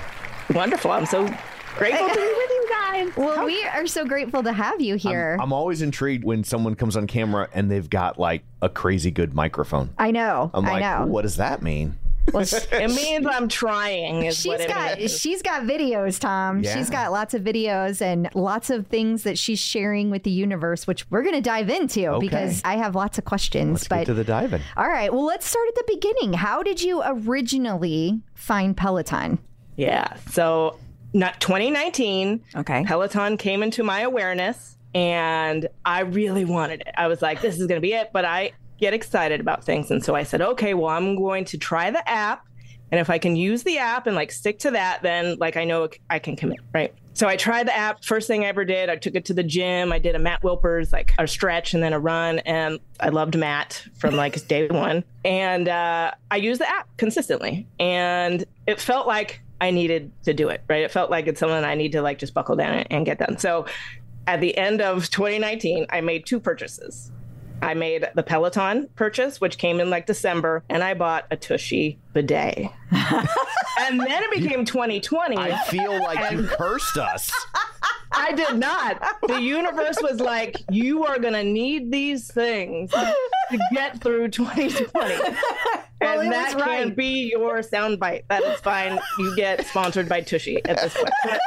Wonderful. 0.55 0.91
I'm 0.91 1.07
so 1.07 1.33
grateful 1.77 2.09
to 2.09 2.15
be 2.15 2.21
with 2.21 2.51
you 2.51 2.67
guys. 2.69 3.17
Well, 3.17 3.45
we 3.47 3.65
are 3.65 3.87
so 3.87 4.05
grateful 4.05 4.43
to 4.43 4.53
have 4.53 4.81
you 4.81 4.97
here. 4.97 5.37
I'm 5.41 5.53
always 5.53 5.83
intrigued 5.83 6.25
when 6.25 6.45
someone 6.45 6.75
comes 6.75 6.97
on 6.97 7.07
camera 7.07 7.49
and 7.55 7.71
they've 7.71 7.89
got 7.89 8.19
like 8.19 8.43
a 8.63 8.69
crazy 8.69 9.11
good 9.11 9.35
microphone. 9.35 9.91
I 9.99 10.11
know. 10.11 10.51
I'm 10.55 10.65
I 10.67 10.81
know. 10.81 11.07
what 11.07 11.23
does 11.23 11.37
that 11.37 11.63
mean? 11.63 11.97
Well, 12.35 12.45
It 12.73 12.91
means 12.95 13.27
I'm 13.27 13.49
trying. 13.49 14.25
Is 14.27 14.47
what 14.47 14.61
She's 14.61 14.67
it 14.67 14.73
got 14.73 14.99
means. 14.99 15.19
she's 15.19 15.43
got 15.43 15.63
videos, 15.63 16.21
Tom. 16.21 16.63
Yeah. 16.63 16.77
She's 16.77 16.91
got 16.91 17.11
lots 17.11 17.33
of 17.35 17.43
videos 17.43 18.03
and 18.03 18.29
lots 18.35 18.69
of 18.71 18.87
things 18.89 19.23
that 19.23 19.39
she's 19.39 19.59
sharing 19.59 20.11
with 20.11 20.23
the 20.25 20.31
universe, 20.31 20.87
which 20.87 21.11
we're 21.11 21.23
going 21.23 21.35
to 21.35 21.41
dive 21.41 21.71
into 21.71 22.07
Okay. 22.07 22.27
because 22.27 22.61
I 22.65 22.77
have 22.77 22.95
lots 22.95 23.17
of 23.19 23.25
questions. 23.25 23.73
Let's 23.73 23.89
but 23.89 23.97
get 24.01 24.05
to 24.07 24.15
the 24.15 24.23
diving. 24.25 24.61
all 24.77 24.87
right, 24.87 25.13
well, 25.13 25.25
let's 25.25 25.47
start 25.47 25.67
at 25.69 25.75
the 25.77 25.85
beginning. 25.95 26.35
How 26.35 26.63
did 26.63 26.83
you 26.83 27.03
originally 27.05 28.21
find 28.35 28.77
Peloton? 28.77 29.39
Yeah. 29.77 30.15
So, 30.31 30.79
not 31.13 31.41
2019. 31.41 32.43
Okay. 32.57 32.85
Peloton 32.85 33.37
came 33.37 33.63
into 33.63 33.83
my 33.83 34.01
awareness, 34.01 34.77
and 34.95 35.69
I 35.85 36.01
really 36.01 36.45
wanted 36.45 36.83
it. 36.83 36.95
I 36.97 37.07
was 37.07 37.23
like, 37.23 37.41
"This 37.41 37.59
is 37.59 37.67
going 37.67 37.81
to 37.81 37.87
be 37.87 37.93
it." 37.93 38.11
But 38.13 38.25
I 38.25 38.53
get 38.79 38.95
excited 38.95 39.41
about 39.41 39.65
things, 39.65 39.91
and 39.91 40.05
so 40.05 40.15
I 40.15 40.23
said, 40.23 40.41
"Okay, 40.41 40.75
well, 40.75 40.89
I'm 40.89 41.17
going 41.17 41.45
to 41.47 41.59
try 41.59 41.91
the 41.91 42.09
app." 42.09 42.47
And 42.91 42.99
if 42.99 43.09
I 43.09 43.19
can 43.19 43.37
use 43.37 43.63
the 43.63 43.79
app 43.79 44.07
and 44.07 44.17
like 44.17 44.33
stick 44.33 44.59
to 44.61 44.73
that, 44.73 45.03
then 45.03 45.37
like 45.39 45.57
I 45.57 45.65
know 45.65 45.89
I 46.09 46.19
can 46.19 46.37
commit, 46.37 46.61
right? 46.75 46.93
So 47.13 47.29
I 47.29 47.37
tried 47.37 47.67
the 47.67 47.77
app. 47.77 48.05
First 48.05 48.27
thing 48.27 48.45
I 48.45 48.49
ever 48.49 48.65
did, 48.65 48.89
I 48.89 48.97
took 48.97 49.15
it 49.15 49.27
to 49.27 49.35
the 49.35 49.43
gym. 49.43 49.93
I 49.93 49.99
did 49.99 50.15
a 50.15 50.19
Matt 50.19 50.43
Wilpers, 50.43 50.93
like 50.93 51.13
a 51.19 51.27
stretch 51.27 51.75
and 51.75 51.83
then 51.83 51.93
a 51.93 51.99
run. 51.99 52.39
And 52.41 52.81
I 52.99 53.11
loved 53.11 53.37
Matt 53.37 53.85
from 53.99 54.17
like 54.17 54.47
day 54.49 54.69
one. 54.69 55.05
And 55.25 55.69
uh, 55.69 56.13
I 56.31 56.37
used 56.37 56.61
the 56.61 56.69
app 56.69 56.89
consistently. 56.97 57.67
And 57.79 58.45
it 58.67 58.81
felt 58.81 59.07
like 59.07 59.43
I 59.61 59.71
needed 59.71 60.11
to 60.25 60.33
do 60.33 60.49
it, 60.49 60.63
right? 60.69 60.83
It 60.83 60.91
felt 60.91 61.11
like 61.11 61.27
it's 61.27 61.39
something 61.39 61.65
I 61.65 61.75
need 61.75 61.93
to 61.93 62.03
like 62.03 62.19
just 62.19 62.35
buckle 62.35 62.57
down 62.57 62.85
and, 62.91 63.05
get 63.05 63.19
done. 63.19 63.39
So 63.39 63.67
at 64.27 64.41
the 64.41 64.57
end 64.57 64.81
of 64.81 65.11
2019, 65.11 65.87
I 65.91 66.01
made 66.01 66.27
two 66.27 66.41
purchases. 66.41 67.11
I 67.63 67.75
made 67.75 68.09
the 68.15 68.23
Peloton 68.23 68.89
purchase, 68.97 69.41
which 69.41 69.59
came 69.59 69.81
in 69.81 69.91
like 69.91 70.07
December, 70.07 70.65
and 70.71 70.83
I 70.83 70.95
bought 70.95 71.27
a 71.31 71.37
Tushy 71.37 71.99
bidet. 72.15 72.71
and 72.91 74.01
then 74.01 74.23
it 74.23 74.31
became 74.31 74.65
2020. 74.65 75.37
I 75.37 75.59
feel 75.65 76.01
like 76.03 76.33
you 76.33 76.45
cursed 76.45 76.97
us. 76.97 77.31
I 78.13 78.33
did 78.33 78.59
not. 78.59 79.03
The 79.27 79.41
universe 79.41 79.99
was 80.03 80.21
like, 80.21 80.57
you 80.71 81.05
are 81.05 81.19
going 81.19 81.35
to 81.35 81.45
need 81.45 81.93
these 81.93 82.31
things 82.33 82.91
to 82.91 83.59
get 83.73 84.01
through 84.01 84.29
2020. 84.29 85.37
Well, 86.01 86.21
and 86.21 86.33
that 86.33 86.55
was 86.55 86.65
right. 86.65 86.85
can 86.85 86.95
be 86.95 87.31
your 87.31 87.61
soundbite. 87.61 88.25
That 88.29 88.43
is 88.43 88.61
fine. 88.61 88.99
You 89.19 89.37
get 89.37 89.67
sponsored 89.67 90.09
by 90.09 90.23
Tushy 90.23 90.65
at 90.65 90.81
this 90.81 90.95
point. 90.95 91.41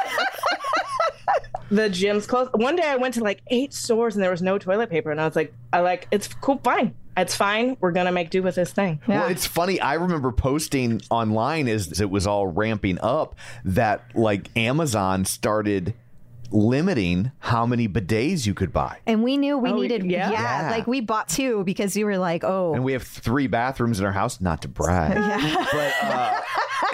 the 1.70 1.88
gym's 1.88 2.26
closed. 2.26 2.50
One 2.54 2.76
day 2.76 2.86
I 2.86 2.96
went 2.96 3.14
to 3.14 3.24
like 3.24 3.40
eight 3.48 3.74
stores 3.74 4.14
and 4.14 4.22
there 4.22 4.30
was 4.30 4.42
no 4.42 4.58
toilet 4.58 4.90
paper. 4.90 5.10
And 5.10 5.20
I 5.20 5.26
was 5.26 5.36
like, 5.36 5.52
I 5.72 5.80
like, 5.80 6.06
it's 6.10 6.28
cool, 6.28 6.60
fine. 6.62 6.94
It's 7.16 7.36
fine. 7.36 7.76
We're 7.80 7.92
going 7.92 8.06
to 8.06 8.12
make 8.12 8.30
do 8.30 8.42
with 8.42 8.56
this 8.56 8.72
thing. 8.72 9.00
Well, 9.06 9.28
it's 9.28 9.46
funny. 9.46 9.80
I 9.80 9.94
remember 9.94 10.32
posting 10.32 11.00
online 11.10 11.68
as 11.68 12.00
it 12.00 12.10
was 12.10 12.26
all 12.26 12.46
ramping 12.46 12.98
up 13.00 13.36
that 13.64 14.04
like 14.16 14.50
Amazon 14.56 15.24
started 15.24 15.94
limiting 16.54 17.32
how 17.40 17.66
many 17.66 17.88
bidets 17.88 18.46
you 18.46 18.54
could 18.54 18.72
buy. 18.72 18.98
And 19.06 19.22
we 19.22 19.36
knew 19.36 19.58
we 19.58 19.70
Oh, 19.70 19.74
needed, 19.76 20.04
yeah? 20.10 20.30
Yeah. 20.30 20.68
like 20.70 20.86
we 20.86 21.00
bought 21.00 21.28
two 21.28 21.64
because 21.64 21.96
you 21.96 22.06
were 22.06 22.16
like, 22.16 22.44
oh, 22.44 22.74
And 22.74 22.84
we 22.84 22.92
have 22.92 23.02
three 23.02 23.48
bathrooms 23.48 23.98
in 23.98 24.06
our 24.06 24.12
house, 24.12 24.40
not 24.40 24.62
to 24.62 24.68
brag. 24.68 25.16
yeah. 25.16 25.66
But 25.72 25.94
uh, 26.02 26.40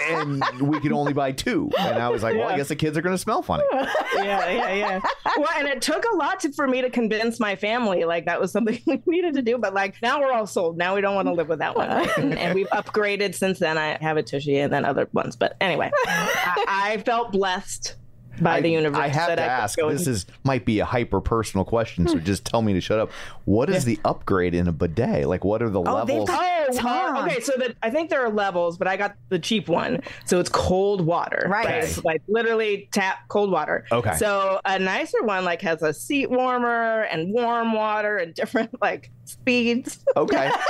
and 0.09 0.43
we 0.61 0.79
could 0.79 0.91
only 0.91 1.13
buy 1.13 1.31
two. 1.31 1.69
And 1.77 1.99
I 2.01 2.09
was 2.09 2.23
like, 2.23 2.35
well, 2.35 2.49
I 2.49 2.57
guess 2.57 2.69
the 2.69 2.75
kids 2.75 2.97
are 2.97 3.01
going 3.01 3.13
to 3.13 3.19
smell 3.21 3.43
funny. 3.43 3.63
yeah, 4.15 4.49
yeah, 4.49 4.73
yeah. 4.73 4.99
Well, 5.37 5.49
and 5.57 5.67
it 5.67 5.81
took 5.81 6.03
a 6.11 6.15
lot 6.15 6.39
to, 6.41 6.51
for 6.53 6.67
me 6.67 6.81
to 6.81 6.89
convince 6.89 7.39
my 7.39 7.55
family 7.55 8.03
like 8.03 8.25
that 8.25 8.39
was 8.41 8.51
something 8.51 8.79
we 8.87 9.01
needed 9.05 9.35
to 9.35 9.41
do. 9.43 9.57
But 9.59 9.73
like 9.75 10.01
now 10.01 10.19
we're 10.19 10.31
all 10.33 10.47
sold. 10.47 10.77
Now 10.77 10.95
we 10.95 11.01
don't 11.01 11.13
want 11.15 11.27
to 11.27 11.33
live 11.33 11.49
without 11.49 11.75
one. 11.77 11.89
right? 11.89 12.09
And, 12.17 12.37
and 12.37 12.55
we've 12.55 12.69
upgraded 12.69 13.35
since 13.35 13.59
then. 13.59 13.77
I 13.77 13.97
have 14.01 14.17
a 14.17 14.23
Tushy 14.23 14.57
and 14.57 14.73
then 14.73 14.85
other 14.85 15.07
ones. 15.13 15.35
But 15.35 15.55
anyway, 15.61 15.91
I, 16.05 16.65
I 16.95 16.97
felt 17.03 17.31
blessed 17.31 17.95
by 18.39 18.57
I, 18.57 18.61
the 18.61 18.69
universe. 18.69 18.99
I 18.99 19.07
have 19.07 19.27
that 19.29 19.35
to 19.35 19.41
could 19.41 19.49
ask. 19.49 19.79
This 19.79 20.07
is 20.07 20.25
might 20.43 20.65
be 20.65 20.79
a 20.79 20.85
hyper 20.85 21.19
personal 21.21 21.65
question, 21.65 22.07
so 22.07 22.17
just 22.19 22.45
tell 22.45 22.61
me 22.61 22.73
to 22.73 22.81
shut 22.81 22.99
up. 22.99 23.11
What 23.45 23.69
is 23.69 23.85
the 23.85 23.99
upgrade 24.05 24.53
in 24.53 24.67
a 24.67 24.71
bidet? 24.71 25.27
Like, 25.27 25.43
what 25.43 25.61
are 25.61 25.69
the 25.69 25.79
Oh, 25.79 25.93
levels? 25.93 26.29
got- 26.29 26.39
Oh, 26.83 27.15
uh, 27.17 27.25
okay. 27.25 27.39
So 27.41 27.53
that 27.57 27.75
I 27.83 27.89
think 27.89 28.09
there 28.09 28.23
are 28.23 28.29
levels, 28.29 28.77
but 28.77 28.87
I 28.87 28.95
got 28.95 29.15
the 29.29 29.39
cheap 29.39 29.67
one. 29.67 30.01
So 30.25 30.39
it's 30.39 30.49
cold 30.49 31.01
water. 31.01 31.47
Right. 31.49 31.83
It's 31.83 32.03
like 32.03 32.21
literally 32.27 32.87
tap 32.91 33.27
cold 33.27 33.51
water. 33.51 33.85
Okay. 33.91 34.15
So 34.17 34.61
a 34.63 34.77
nicer 34.79 35.21
one 35.23 35.43
like 35.43 35.61
has 35.63 35.81
a 35.81 35.93
seat 35.93 36.29
warmer 36.29 37.01
and 37.03 37.33
warm 37.33 37.73
water 37.73 38.17
and 38.17 38.33
different 38.33 38.69
like 38.81 39.09
speeds. 39.25 39.99
okay. 40.15 40.51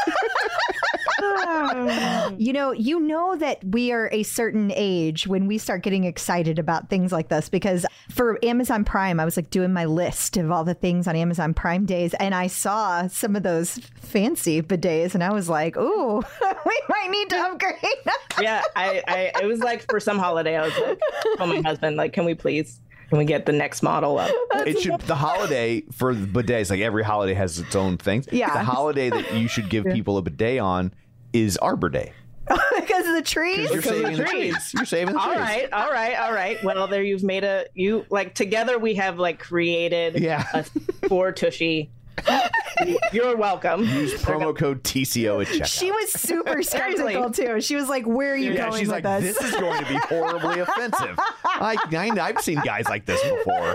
You 2.37 2.53
know, 2.53 2.71
you 2.71 2.99
know 2.99 3.35
that 3.35 3.63
we 3.63 3.91
are 3.91 4.09
a 4.11 4.23
certain 4.23 4.71
age 4.75 5.27
when 5.27 5.47
we 5.47 5.57
start 5.57 5.83
getting 5.83 6.05
excited 6.05 6.57
about 6.59 6.89
things 6.89 7.11
like 7.11 7.27
this 7.29 7.49
because 7.49 7.85
for 8.09 8.39
Amazon 8.43 8.83
Prime, 8.85 9.19
I 9.19 9.25
was 9.25 9.37
like 9.37 9.49
doing 9.49 9.73
my 9.73 9.85
list 9.85 10.37
of 10.37 10.49
all 10.51 10.63
the 10.63 10.73
things 10.73 11.07
on 11.07 11.15
Amazon 11.15 11.53
Prime 11.53 11.85
days 11.85 12.13
and 12.15 12.33
I 12.33 12.47
saw 12.47 13.07
some 13.07 13.35
of 13.35 13.43
those 13.43 13.77
fancy 13.99 14.61
bidets 14.61 15.13
and 15.13 15.23
I 15.23 15.31
was 15.31 15.49
like, 15.49 15.77
ooh, 15.77 16.17
we 16.65 16.81
might 16.89 17.09
need 17.09 17.29
to 17.29 17.37
upgrade. 17.37 17.75
yeah, 18.41 18.63
I, 18.75 19.03
I 19.07 19.31
it 19.41 19.45
was 19.45 19.59
like 19.59 19.85
for 19.89 19.99
some 19.99 20.17
holiday 20.17 20.57
I 20.57 20.61
was 20.63 20.77
like, 20.79 20.99
oh 21.39 21.45
my 21.45 21.61
husband, 21.61 21.97
like, 21.97 22.13
can 22.13 22.25
we 22.25 22.33
please 22.33 22.79
can 23.09 23.17
we 23.17 23.25
get 23.25 23.45
the 23.45 23.51
next 23.51 23.83
model 23.83 24.17
up? 24.17 24.31
it 24.65 24.79
should 24.79 24.99
the 25.01 25.15
holiday 25.15 25.81
for 25.91 26.15
the 26.15 26.25
bidets 26.25 26.69
like 26.69 26.79
every 26.79 27.03
holiday 27.03 27.33
has 27.33 27.59
its 27.59 27.75
own 27.75 27.97
things 27.97 28.25
Yeah. 28.31 28.53
the 28.53 28.63
holiday 28.63 29.09
that 29.09 29.33
you 29.35 29.47
should 29.49 29.69
give 29.69 29.83
people 29.85 30.17
a 30.17 30.21
bidet 30.21 30.59
on 30.59 30.93
is 31.33 31.57
arbor 31.57 31.89
day 31.89 32.13
because 32.79 33.07
of 33.07 33.13
the 33.15 33.21
trees. 33.21 33.69
you're 33.71 33.81
Because 33.81 33.91
of 33.91 33.97
the 33.97 34.03
saving 34.03 34.17
the 34.17 34.23
trees. 34.25 34.53
trees 34.53 34.73
you're 34.73 34.85
saving 34.85 35.13
the 35.13 35.19
All 35.19 35.27
trees 35.27 35.37
All 35.39 35.43
right, 35.45 35.73
all 35.73 35.91
right, 35.91 36.19
all 36.19 36.33
right. 36.33 36.63
Well, 36.63 36.87
there 36.87 37.03
you've 37.03 37.23
made 37.23 37.43
a 37.43 37.65
you 37.75 38.05
like 38.09 38.33
together 38.35 38.77
we 38.79 38.95
have 38.95 39.19
like 39.19 39.39
created 39.39 40.19
Yeah. 40.19 40.45
a 40.53 40.63
four 41.07 41.31
tushy 41.31 41.89
You're 43.13 43.35
welcome. 43.37 43.83
Use 43.83 44.13
promo 44.21 44.55
code 44.55 44.83
TCO 44.83 45.41
at 45.41 45.47
checkout. 45.47 45.65
She 45.67 45.91
was 45.91 46.11
super 46.13 46.63
skeptical 46.63 47.29
too. 47.31 47.61
She 47.61 47.75
was 47.75 47.89
like, 47.89 48.05
"Where 48.05 48.33
are 48.33 48.37
you 48.37 48.53
yeah, 48.53 48.69
going 48.69 48.79
she's 48.79 48.87
with 48.91 49.03
like, 49.05 49.21
this?" 49.21 49.37
this 49.37 49.53
is 49.53 49.59
going 49.59 49.83
to 49.83 49.89
be 49.89 49.97
horribly 50.09 50.59
offensive. 50.59 51.15
I, 51.45 51.77
I, 51.93 52.19
I've 52.21 52.41
seen 52.41 52.59
guys 52.63 52.87
like 52.89 53.05
this 53.05 53.21
before. 53.23 53.73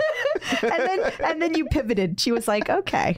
and 0.61 0.71
then 0.71 1.11
and 1.23 1.41
then 1.41 1.55
you 1.55 1.65
pivoted. 1.65 2.19
She 2.19 2.31
was 2.31 2.47
like, 2.47 2.69
"Okay." 2.69 3.15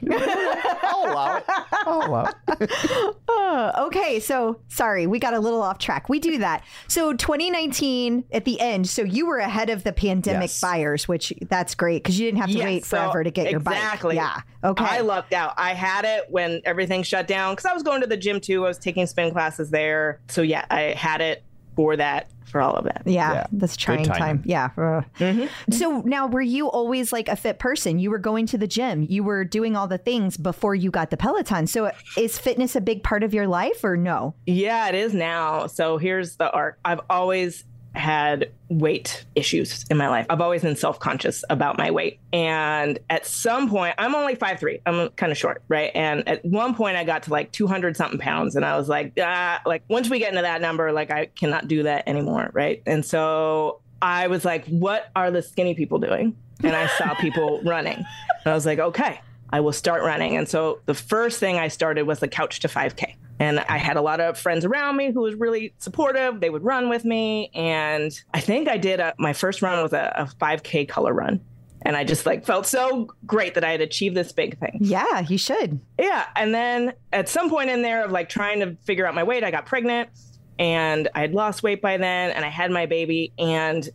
I'll 0.82 1.10
allow 1.12 1.36
it. 1.38 1.44
I'll 1.72 2.06
allow 2.08 2.32
it. 2.60 3.16
Uh, 3.28 3.72
okay, 3.86 4.20
so 4.20 4.60
sorry, 4.68 5.06
we 5.06 5.18
got 5.18 5.34
a 5.34 5.40
little 5.40 5.62
off 5.62 5.78
track. 5.78 6.08
We 6.08 6.18
do 6.20 6.38
that. 6.38 6.64
So 6.88 7.12
2019 7.14 8.24
at 8.32 8.44
the 8.44 8.60
end, 8.60 8.88
so 8.88 9.02
you 9.02 9.26
were 9.26 9.38
ahead 9.38 9.70
of 9.70 9.84
the 9.84 9.92
pandemic 9.92 10.40
Yes. 10.50 10.60
buyers, 10.60 11.08
which 11.08 11.32
that's 11.48 11.74
great 11.74 12.02
because 12.02 12.18
you 12.18 12.26
didn't 12.26 12.40
have 12.40 12.50
to 12.50 12.56
Yes, 12.58 12.64
wait 12.64 12.84
so 12.84 12.96
forever 12.98 13.24
to 13.24 13.30
get 13.30 13.50
your 13.50 13.60
bike. 13.60 13.76
exactly. 13.76 14.16
Yeah. 14.16 14.40
Okay. 14.62 14.84
I 14.84 15.00
lucked 15.10 15.32
out. 15.34 15.52
I 15.58 15.74
had 15.74 16.04
it 16.04 16.24
when 16.30 16.62
everything 16.64 17.02
shut 17.02 17.26
down 17.28 17.52
because 17.54 17.66
I 17.66 17.74
was 17.74 17.82
going 17.82 18.00
to 18.00 18.06
the 18.06 18.16
gym 18.16 18.40
too. 18.40 18.64
I 18.64 18.68
was 18.68 18.78
taking 18.78 19.06
spin 19.06 19.30
classes 19.32 19.70
there. 19.70 20.20
So 20.28 20.40
yeah, 20.42 20.64
I 20.70 20.80
had 20.96 21.20
it 21.20 21.42
for 21.76 21.96
that, 21.96 22.28
for 22.46 22.60
all 22.60 22.74
of 22.74 22.84
that. 22.84 23.02
yeah, 23.06 23.32
Yeah. 23.32 23.46
that's 23.52 23.76
trying 23.76 24.04
timing. 24.04 24.42
time. 24.42 24.42
Yeah. 24.44 24.70
Uh. 24.76 25.46
So 25.70 26.00
now, 26.04 26.26
were 26.26 26.40
you 26.42 26.68
always 26.68 27.12
like 27.12 27.28
a 27.28 27.36
fit 27.36 27.58
person? 27.58 27.98
You 28.00 28.10
were 28.10 28.18
going 28.18 28.46
to 28.46 28.58
the 28.58 28.66
gym, 28.66 29.06
you 29.08 29.22
were 29.22 29.44
doing 29.44 29.76
all 29.76 29.86
the 29.86 29.98
things 29.98 30.36
before 30.36 30.74
you 30.74 30.90
got 30.90 31.10
the 31.10 31.16
Peloton. 31.16 31.66
So 31.68 31.90
is 32.16 32.38
fitness 32.38 32.74
a 32.76 32.80
big 32.80 33.02
part 33.04 33.22
of 33.22 33.32
your 33.32 33.46
life 33.46 33.84
or 33.84 33.96
no? 33.96 34.34
Yeah, 34.46 34.88
it 34.88 34.94
is 34.96 35.14
now. 35.14 35.66
So 35.68 35.96
here's 35.96 36.36
the 36.36 36.50
arc. 36.50 36.78
I've 36.84 37.00
always 37.08 37.64
had 37.94 38.50
weight 38.68 39.24
issues 39.34 39.84
in 39.90 39.96
my 39.96 40.08
life. 40.08 40.26
I've 40.30 40.40
always 40.40 40.62
been 40.62 40.76
self-conscious 40.76 41.44
about 41.50 41.76
my 41.76 41.90
weight. 41.90 42.20
And 42.32 42.98
at 43.10 43.26
some 43.26 43.68
point, 43.68 43.94
I'm 43.98 44.14
only 44.14 44.36
5'3". 44.36 44.82
I'm 44.86 45.08
kind 45.10 45.32
of 45.32 45.38
short, 45.38 45.62
right? 45.68 45.90
And 45.94 46.26
at 46.28 46.44
one 46.44 46.74
point 46.74 46.96
I 46.96 47.04
got 47.04 47.24
to 47.24 47.30
like 47.30 47.50
200 47.52 47.96
something 47.96 48.20
pounds 48.20 48.54
and 48.56 48.64
I 48.64 48.76
was 48.76 48.88
like, 48.88 49.12
ah, 49.20 49.60
like 49.66 49.82
once 49.88 50.08
we 50.08 50.18
get 50.18 50.30
into 50.30 50.42
that 50.42 50.60
number, 50.60 50.92
like 50.92 51.10
I 51.10 51.26
cannot 51.26 51.66
do 51.66 51.82
that 51.82 52.08
anymore, 52.08 52.50
right? 52.52 52.82
And 52.86 53.04
so 53.04 53.80
I 54.00 54.28
was 54.28 54.44
like, 54.44 54.66
what 54.66 55.10
are 55.16 55.30
the 55.30 55.42
skinny 55.42 55.74
people 55.74 55.98
doing? 55.98 56.36
And 56.62 56.76
I 56.76 56.86
saw 56.86 57.14
people 57.14 57.60
running. 57.64 57.96
And 57.96 58.46
I 58.46 58.54
was 58.54 58.66
like, 58.66 58.78
okay, 58.78 59.20
I 59.50 59.60
will 59.60 59.72
start 59.72 60.02
running. 60.02 60.36
And 60.36 60.48
so 60.48 60.80
the 60.86 60.94
first 60.94 61.40
thing 61.40 61.58
I 61.58 61.68
started 61.68 62.04
was 62.04 62.20
the 62.20 62.28
couch 62.28 62.60
to 62.60 62.68
5K. 62.68 63.16
And 63.40 63.58
I 63.58 63.78
had 63.78 63.96
a 63.96 64.02
lot 64.02 64.20
of 64.20 64.38
friends 64.38 64.66
around 64.66 64.98
me 64.98 65.10
who 65.10 65.22
was 65.22 65.34
really 65.34 65.72
supportive. 65.78 66.40
They 66.40 66.50
would 66.50 66.62
run 66.62 66.90
with 66.90 67.06
me. 67.06 67.50
And 67.54 68.12
I 68.34 68.40
think 68.40 68.68
I 68.68 68.76
did 68.76 69.00
a, 69.00 69.14
my 69.18 69.32
first 69.32 69.62
run 69.62 69.82
was 69.82 69.94
a, 69.94 70.12
a 70.14 70.24
5K 70.26 70.86
color 70.86 71.14
run. 71.14 71.40
And 71.82 71.96
I 71.96 72.04
just 72.04 72.26
like 72.26 72.44
felt 72.44 72.66
so 72.66 73.08
great 73.24 73.54
that 73.54 73.64
I 73.64 73.70
had 73.70 73.80
achieved 73.80 74.14
this 74.14 74.32
big 74.32 74.58
thing. 74.58 74.76
Yeah, 74.82 75.20
you 75.20 75.38
should. 75.38 75.80
Yeah. 75.98 76.26
And 76.36 76.54
then 76.54 76.92
at 77.14 77.30
some 77.30 77.48
point 77.48 77.70
in 77.70 77.80
there 77.80 78.04
of 78.04 78.10
like 78.10 78.28
trying 78.28 78.60
to 78.60 78.76
figure 78.84 79.06
out 79.06 79.14
my 79.14 79.22
weight, 79.22 79.42
I 79.42 79.50
got 79.50 79.64
pregnant 79.64 80.10
and 80.58 81.08
I 81.14 81.22
had 81.22 81.32
lost 81.32 81.62
weight 81.62 81.80
by 81.80 81.96
then 81.96 82.32
and 82.32 82.44
I 82.44 82.50
had 82.50 82.70
my 82.70 82.84
baby 82.84 83.32
and 83.38 83.88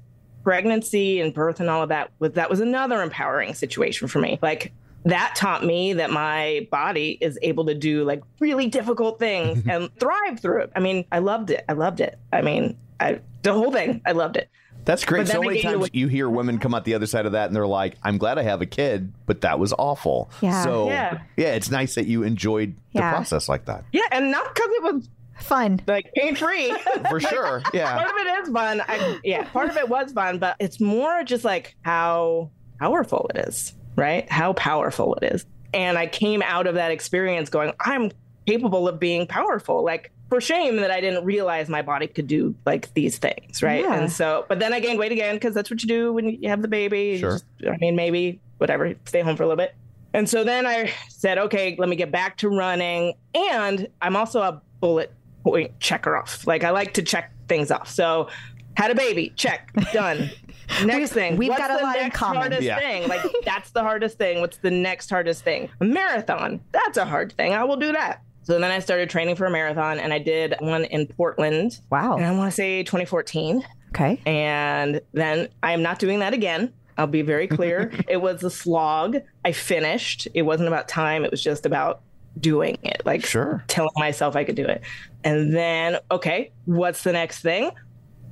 pregnancy 0.43 1.21
and 1.21 1.31
birth 1.31 1.59
and 1.59 1.69
all 1.69 1.83
of 1.83 1.89
that 1.89 2.11
was 2.17 2.33
that 2.33 2.49
was 2.49 2.61
another 2.61 3.03
empowering 3.03 3.53
situation 3.53 4.07
for 4.07 4.17
me. 4.17 4.39
Like 4.41 4.73
that 5.05 5.35
taught 5.35 5.63
me 5.63 5.93
that 5.93 6.09
my 6.11 6.67
body 6.71 7.17
is 7.21 7.37
able 7.41 7.65
to 7.65 7.73
do 7.75 8.03
like 8.03 8.21
really 8.39 8.67
difficult 8.67 9.19
things 9.19 9.63
and 9.69 9.89
thrive 9.99 10.39
through 10.39 10.61
it. 10.63 10.71
I 10.75 10.79
mean, 10.79 11.05
I 11.11 11.19
loved 11.19 11.49
it. 11.51 11.63
I 11.69 11.73
loved 11.73 12.01
it. 12.01 12.17
I 12.33 12.41
mean, 12.41 12.77
I 12.99 13.19
the 13.43 13.53
whole 13.53 13.71
thing, 13.71 14.01
I 14.05 14.11
loved 14.13 14.37
it. 14.37 14.49
That's 14.85 15.03
great. 15.03 15.21
But 15.21 15.27
So 15.27 15.33
then 15.39 15.47
many 15.47 15.61
times 15.63 15.89
you 15.93 16.07
hear 16.07 16.29
women 16.29 16.59
come 16.59 16.75
out 16.75 16.85
the 16.85 16.93
other 16.93 17.07
side 17.07 17.25
of 17.25 17.31
that 17.31 17.47
and 17.47 17.55
they're 17.55 17.65
like, 17.65 17.95
I'm 18.03 18.17
glad 18.19 18.37
I 18.37 18.43
have 18.43 18.61
a 18.61 18.65
kid, 18.67 19.13
but 19.25 19.41
that 19.41 19.57
was 19.57 19.73
awful. 19.73 20.29
Yeah. 20.41 20.63
So, 20.63 20.89
Yeah. 20.89 21.21
yeah, 21.37 21.53
it's 21.55 21.71
nice 21.71 21.95
that 21.95 22.05
you 22.05 22.21
enjoyed 22.23 22.75
the 22.93 22.99
Yeah. 22.99 23.11
process 23.11 23.49
like 23.49 23.65
that. 23.65 23.83
Yeah, 23.91 24.03
and 24.11 24.29
not 24.29 24.53
because 24.53 24.69
it 24.73 24.83
was 24.83 25.09
Fun. 25.39 25.81
like 25.87 26.11
pain 26.15 26.35
free. 26.35 26.71
For 27.09 27.19
sure. 27.19 27.63
Yeah. 27.73 27.95
part 27.97 28.09
of 28.09 28.15
it 28.15 28.27
is 28.43 28.49
fun. 28.49 28.81
I, 28.87 29.19
yeah, 29.23 29.43
part 29.45 29.69
of 29.69 29.77
it 29.77 29.89
was 29.89 30.11
fun, 30.11 30.37
but 30.37 30.55
it's 30.59 30.79
more 30.79 31.23
just 31.23 31.43
like 31.43 31.75
how 31.81 32.51
powerful 32.79 33.29
it 33.33 33.47
is, 33.47 33.73
right? 33.95 34.29
How 34.29 34.53
powerful 34.53 35.15
it 35.15 35.33
is. 35.33 35.45
And 35.73 35.97
I 35.97 36.07
came 36.07 36.41
out 36.41 36.67
of 36.67 36.75
that 36.75 36.91
experience 36.91 37.49
going, 37.49 37.73
I'm 37.79 38.11
capable 38.45 38.87
of 38.87 38.99
being 38.99 39.27
powerful. 39.27 39.83
Like, 39.83 40.11
for 40.29 40.41
shame 40.41 40.77
that 40.77 40.89
I 40.89 41.01
didn't 41.01 41.23
realize 41.23 41.69
my 41.69 41.81
body 41.81 42.07
could 42.07 42.27
do 42.27 42.55
like 42.65 42.91
these 42.93 43.17
things, 43.17 43.61
right? 43.61 43.81
Yeah. 43.81 43.93
And 43.93 44.11
so, 44.11 44.45
but 44.49 44.59
then 44.59 44.73
I 44.73 44.79
gained 44.79 44.97
weight 44.97 45.11
again 45.11 45.35
because 45.35 45.53
that's 45.53 45.69
what 45.69 45.83
you 45.83 45.87
do 45.87 46.13
when 46.13 46.29
you 46.41 46.49
have 46.49 46.61
the 46.61 46.67
baby. 46.67 47.19
Sure. 47.19 47.33
just- 47.33 47.45
I 47.67 47.77
mean, 47.77 47.95
maybe 47.95 48.39
whatever, 48.57 48.95
stay 49.05 49.21
home 49.21 49.35
for 49.35 49.43
a 49.43 49.47
little 49.47 49.57
bit. 49.63 49.75
And 50.13 50.27
so 50.29 50.43
then 50.43 50.65
I 50.65 50.91
said, 51.09 51.37
okay, 51.37 51.75
let 51.77 51.89
me 51.89 51.95
get 51.95 52.11
back 52.11 52.37
to 52.37 52.49
running. 52.49 53.13
And 53.35 53.87
I'm 54.01 54.15
also 54.15 54.41
a 54.41 54.61
bullet 54.79 55.13
point 55.43 55.79
checker 55.79 56.15
off. 56.15 56.47
Like 56.47 56.63
I 56.63 56.71
like 56.71 56.93
to 56.95 57.03
check 57.03 57.31
things 57.47 57.69
off. 57.69 57.89
So 57.89 58.29
had 58.77 58.91
a 58.91 58.95
baby, 58.95 59.31
check, 59.35 59.71
done. 59.93 60.31
Next 60.85 61.11
thing, 61.11 61.37
we've 61.37 61.49
what's 61.49 61.61
got 61.61 61.71
a 61.71 61.77
the 61.77 61.83
lot 61.83 61.95
in 61.97 62.03
next 62.03 62.17
common. 62.17 62.37
Hardest 62.37 62.61
Yeah. 62.63 62.79
thing, 62.79 63.07
like 63.07 63.21
that's 63.45 63.71
the 63.71 63.81
hardest 63.81 64.17
thing. 64.17 64.41
What's 64.41 64.57
the 64.57 64.71
next 64.71 65.09
hardest 65.09 65.43
thing? 65.43 65.69
A 65.81 65.85
marathon. 65.85 66.61
That's 66.71 66.97
a 66.97 67.05
hard 67.05 67.33
thing. 67.33 67.53
I 67.53 67.63
will 67.63 67.77
do 67.77 67.91
that. 67.93 68.21
So 68.43 68.59
then 68.59 68.69
I 68.71 68.77
started 68.79 69.09
training 69.09 69.35
for 69.37 69.45
a 69.45 69.49
marathon, 69.49 69.97
and 69.99 70.13
I 70.13 70.19
did 70.19 70.53
one 70.59 70.85
in 70.85 71.07
Portland. 71.07 71.79
Wow. 71.89 72.17
And 72.17 72.25
I 72.25 72.31
want 72.31 72.51
to 72.51 72.55
say 72.55 72.83
2014. 72.83 73.63
Okay. 73.89 74.21
And 74.25 75.01
then 75.13 75.47
I 75.63 75.71
am 75.71 75.81
not 75.81 75.97
doing 75.99 76.19
that 76.19 76.33
again. 76.33 76.71
I'll 76.97 77.07
be 77.07 77.23
very 77.23 77.47
clear. 77.47 77.91
it 78.07 78.17
was 78.17 78.43
a 78.43 78.49
slog. 78.51 79.17
I 79.43 79.51
finished. 79.51 80.27
It 80.35 80.43
wasn't 80.43 80.67
about 80.67 80.87
time. 80.87 81.25
It 81.25 81.31
was 81.31 81.41
just 81.43 81.65
about 81.65 82.01
doing 82.39 82.77
it. 82.83 83.01
Like 83.03 83.25
Sure. 83.25 83.63
telling 83.67 83.89
myself 83.95 84.35
I 84.35 84.43
could 84.43 84.55
do 84.55 84.65
it. 84.65 84.81
And 85.23 85.55
then, 85.55 85.97
okay, 86.11 86.51
what's 86.65 87.01
the 87.03 87.13
next 87.13 87.39
thing? 87.41 87.71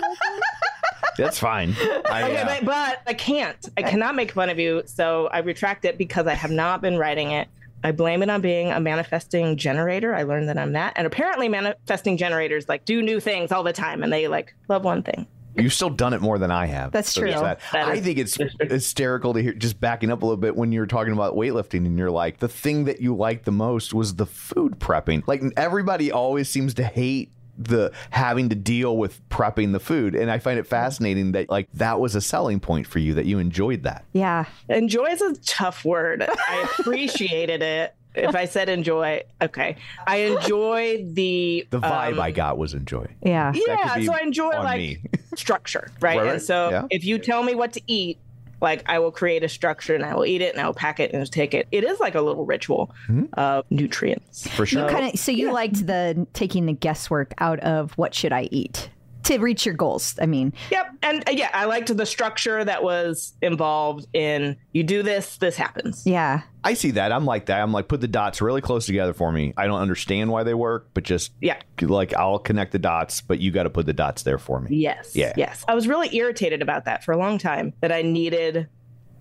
That's 1.18 1.40
fine. 1.40 1.76
I, 2.10 2.24
Okay, 2.24 2.38
uh, 2.38 2.46
but, 2.46 2.66
but 2.66 3.02
I 3.08 3.14
can't. 3.14 3.70
I 3.76 3.82
cannot 3.82 4.16
make 4.16 4.32
fun 4.32 4.50
of 4.50 4.60
you. 4.60 4.84
So 4.86 5.28
I 5.28 5.40
retract 5.40 5.84
it 5.86 5.98
because 5.98 6.28
I 6.28 6.34
have 6.34 6.52
not 6.52 6.82
been 6.82 6.98
writing 6.98 7.32
it. 7.32 7.48
I 7.84 7.92
blame 7.92 8.24
it 8.24 8.30
on 8.30 8.42
being 8.42 8.72
a 8.72 8.80
manifesting 8.80 9.58
generator. 9.58 10.14
I 10.14 10.24
learned 10.24 10.50
that 10.50 10.58
I'm 10.58 10.74
that. 10.74 10.94
And 10.96 11.08
apparently 11.08 11.50
manifesting 11.50 12.18
generators 12.18 12.70
like 12.70 12.86
do 12.86 13.02
new 13.02 13.20
things 13.20 13.52
all 13.52 13.64
the 13.64 13.74
time 13.74 14.04
and 14.04 14.12
they 14.12 14.28
like 14.28 14.54
love 14.68 14.84
one 14.84 15.04
thing. 15.04 15.28
You've 15.56 15.74
still 15.74 15.90
done 15.90 16.14
it 16.14 16.22
more 16.22 16.38
than 16.38 16.52
I 16.52 16.66
have. 16.68 16.92
That's 16.92 17.14
there's 17.14 17.34
true. 17.34 17.42
that. 17.42 17.60
That 17.72 17.88
I 17.88 17.94
is- 17.96 18.04
think 18.04 18.18
it's 18.20 18.38
hysterical 18.62 19.34
to 19.34 19.42
hear, 19.42 19.54
just 19.54 19.80
backing 19.80 20.12
up 20.12 20.22
a 20.22 20.26
little 20.26 20.38
bit 20.38 20.56
when 20.56 20.72
you're 20.72 20.86
talking 20.86 21.14
about 21.14 21.36
weightlifting 21.36 21.86
and 21.86 21.98
you're 21.98 22.12
like, 22.12 22.40
the 22.40 22.48
thing 22.48 22.86
that 22.86 23.02
you 23.02 23.16
liked 23.16 23.46
the 23.46 23.52
most 23.52 23.94
was 23.94 24.16
the 24.16 24.26
food 24.26 24.80
prepping. 24.80 25.24
Like 25.28 25.42
everybody 25.58 26.12
always 26.12 26.50
seems 26.50 26.74
to 26.76 26.84
hate 26.84 27.32
the 27.58 27.92
having 28.12 28.48
to 28.50 28.56
deal 28.56 28.96
with 28.96 29.28
prepping 29.30 29.74
the 29.74 29.82
food. 29.82 30.16
And 30.16 30.32
I 30.32 30.40
find 30.40 30.58
it 30.58 30.66
fascinating 30.66 31.34
that 31.34 31.50
like 31.50 31.68
that 31.74 32.00
was 32.00 32.16
a 32.16 32.22
selling 32.22 32.62
point 32.62 32.88
for 32.88 33.00
you 33.00 33.16
that 33.16 33.26
you 33.26 33.38
enjoyed 33.40 33.84
that. 33.84 34.06
Yeah. 34.14 34.46
Enjoy 34.70 35.06
is 35.08 35.22
a 35.22 35.36
tough 35.42 35.84
word. 35.84 36.24
I 36.26 36.70
appreciated 36.80 37.62
it. 37.62 37.96
if 38.16 38.34
I 38.34 38.46
said 38.46 38.70
enjoy, 38.70 39.24
okay. 39.42 39.76
I 40.08 40.18
enjoy 40.18 41.06
the 41.12 41.68
The 41.70 41.80
vibe 41.82 42.14
um, 42.14 42.20
I 42.22 42.32
got 42.32 42.58
was 42.58 42.74
enjoy. 42.74 43.08
Yeah. 43.22 43.52
Yeah, 43.54 44.00
so 44.06 44.14
I 44.14 44.20
enjoy 44.22 44.52
like 44.52 44.78
me. 44.80 44.98
Structure, 45.40 45.90
right? 46.02 46.18
Right, 46.20 46.28
And 46.34 46.42
so 46.42 46.70
Yeah. 46.70 46.84
if 46.90 47.04
you 47.04 47.18
tell 47.18 47.44
me 47.44 47.56
what 47.56 47.74
to 47.74 47.82
eat, 47.88 48.18
like 48.62 48.84
I 48.88 49.00
will 49.00 49.12
create 49.12 49.42
a 49.44 49.50
structure 49.50 49.96
and 49.96 50.04
I 50.04 50.14
will 50.14 50.26
eat 50.26 50.42
it 50.42 50.54
and 50.54 50.62
I 50.62 50.66
will 50.66 50.74
pack 50.74 51.00
it 51.00 51.14
and 51.14 51.32
take 51.32 51.54
it. 51.54 51.68
It 51.72 51.84
is 51.86 52.00
like 52.02 52.16
a 52.16 52.22
little 52.22 52.46
ritual 52.46 52.92
Hmm? 53.08 53.26
of 53.34 53.64
nutrients. 53.70 54.48
For 54.50 54.66
sure. 54.66 54.82
You 54.84 54.90
sure. 54.90 55.00
kind 55.00 55.14
of 55.14 55.20
so 55.20 55.32
you 55.32 55.52
liked 55.54 55.88
the 55.88 56.28
taking 56.34 56.66
the 56.66 56.74
guesswork 56.74 57.34
out 57.38 57.60
of 57.62 57.94
what 57.94 58.14
should 58.14 58.34
I 58.34 58.50
eat 58.52 58.90
to 59.30 59.40
reach 59.40 59.66
your 59.66 59.76
goals. 59.76 60.16
I 60.22 60.26
mean, 60.26 60.54
Yep. 60.72 60.86
And 61.02 61.28
uh, 61.28 61.32
yeah, 61.32 61.50
I 61.54 61.66
liked 61.66 61.96
the 61.96 62.06
structure 62.06 62.64
that 62.64 62.84
was 62.84 63.34
involved 63.42 64.06
in 64.14 64.58
you 64.74 64.84
do 64.84 65.02
this, 65.04 65.38
this 65.38 65.56
happens. 65.56 66.04
yeah. 66.06 66.42
I 66.62 66.74
see 66.74 66.92
that. 66.92 67.14
I'm 67.14 67.24
like 67.24 67.46
that. 67.46 67.62
I'm 67.62 67.72
like, 67.72 67.88
put 67.88 68.02
the 68.02 68.08
dots 68.10 68.42
really 68.42 68.60
close 68.60 68.86
together 68.86 69.14
for 69.14 69.32
me. 69.32 69.54
I 69.56 69.66
don't 69.66 69.80
understand 69.80 70.30
why 70.30 70.44
they 70.44 70.54
work, 70.54 70.90
but 70.94 71.06
just 71.06 71.32
Yeah. 71.40 71.58
like 71.82 72.14
I'll 72.14 72.38
connect 72.38 72.74
the 72.74 72.80
dots, 72.80 73.22
but 73.22 73.40
you 73.40 73.50
got 73.52 73.64
to 73.64 73.70
put 73.70 73.86
the 73.86 73.94
dots 73.94 74.24
there 74.24 74.38
for 74.38 74.60
me. 74.60 74.76
Yes. 74.76 75.16
Yeah. 75.16 75.32
Yes. 75.38 75.64
I 75.70 75.74
was 75.74 75.88
really 75.88 76.14
irritated 76.16 76.62
about 76.62 76.84
that 76.86 77.06
for 77.06 77.14
a 77.14 77.18
long 77.18 77.38
time 77.38 77.74
that 77.80 77.94
I 77.94 78.02
needed 78.02 78.68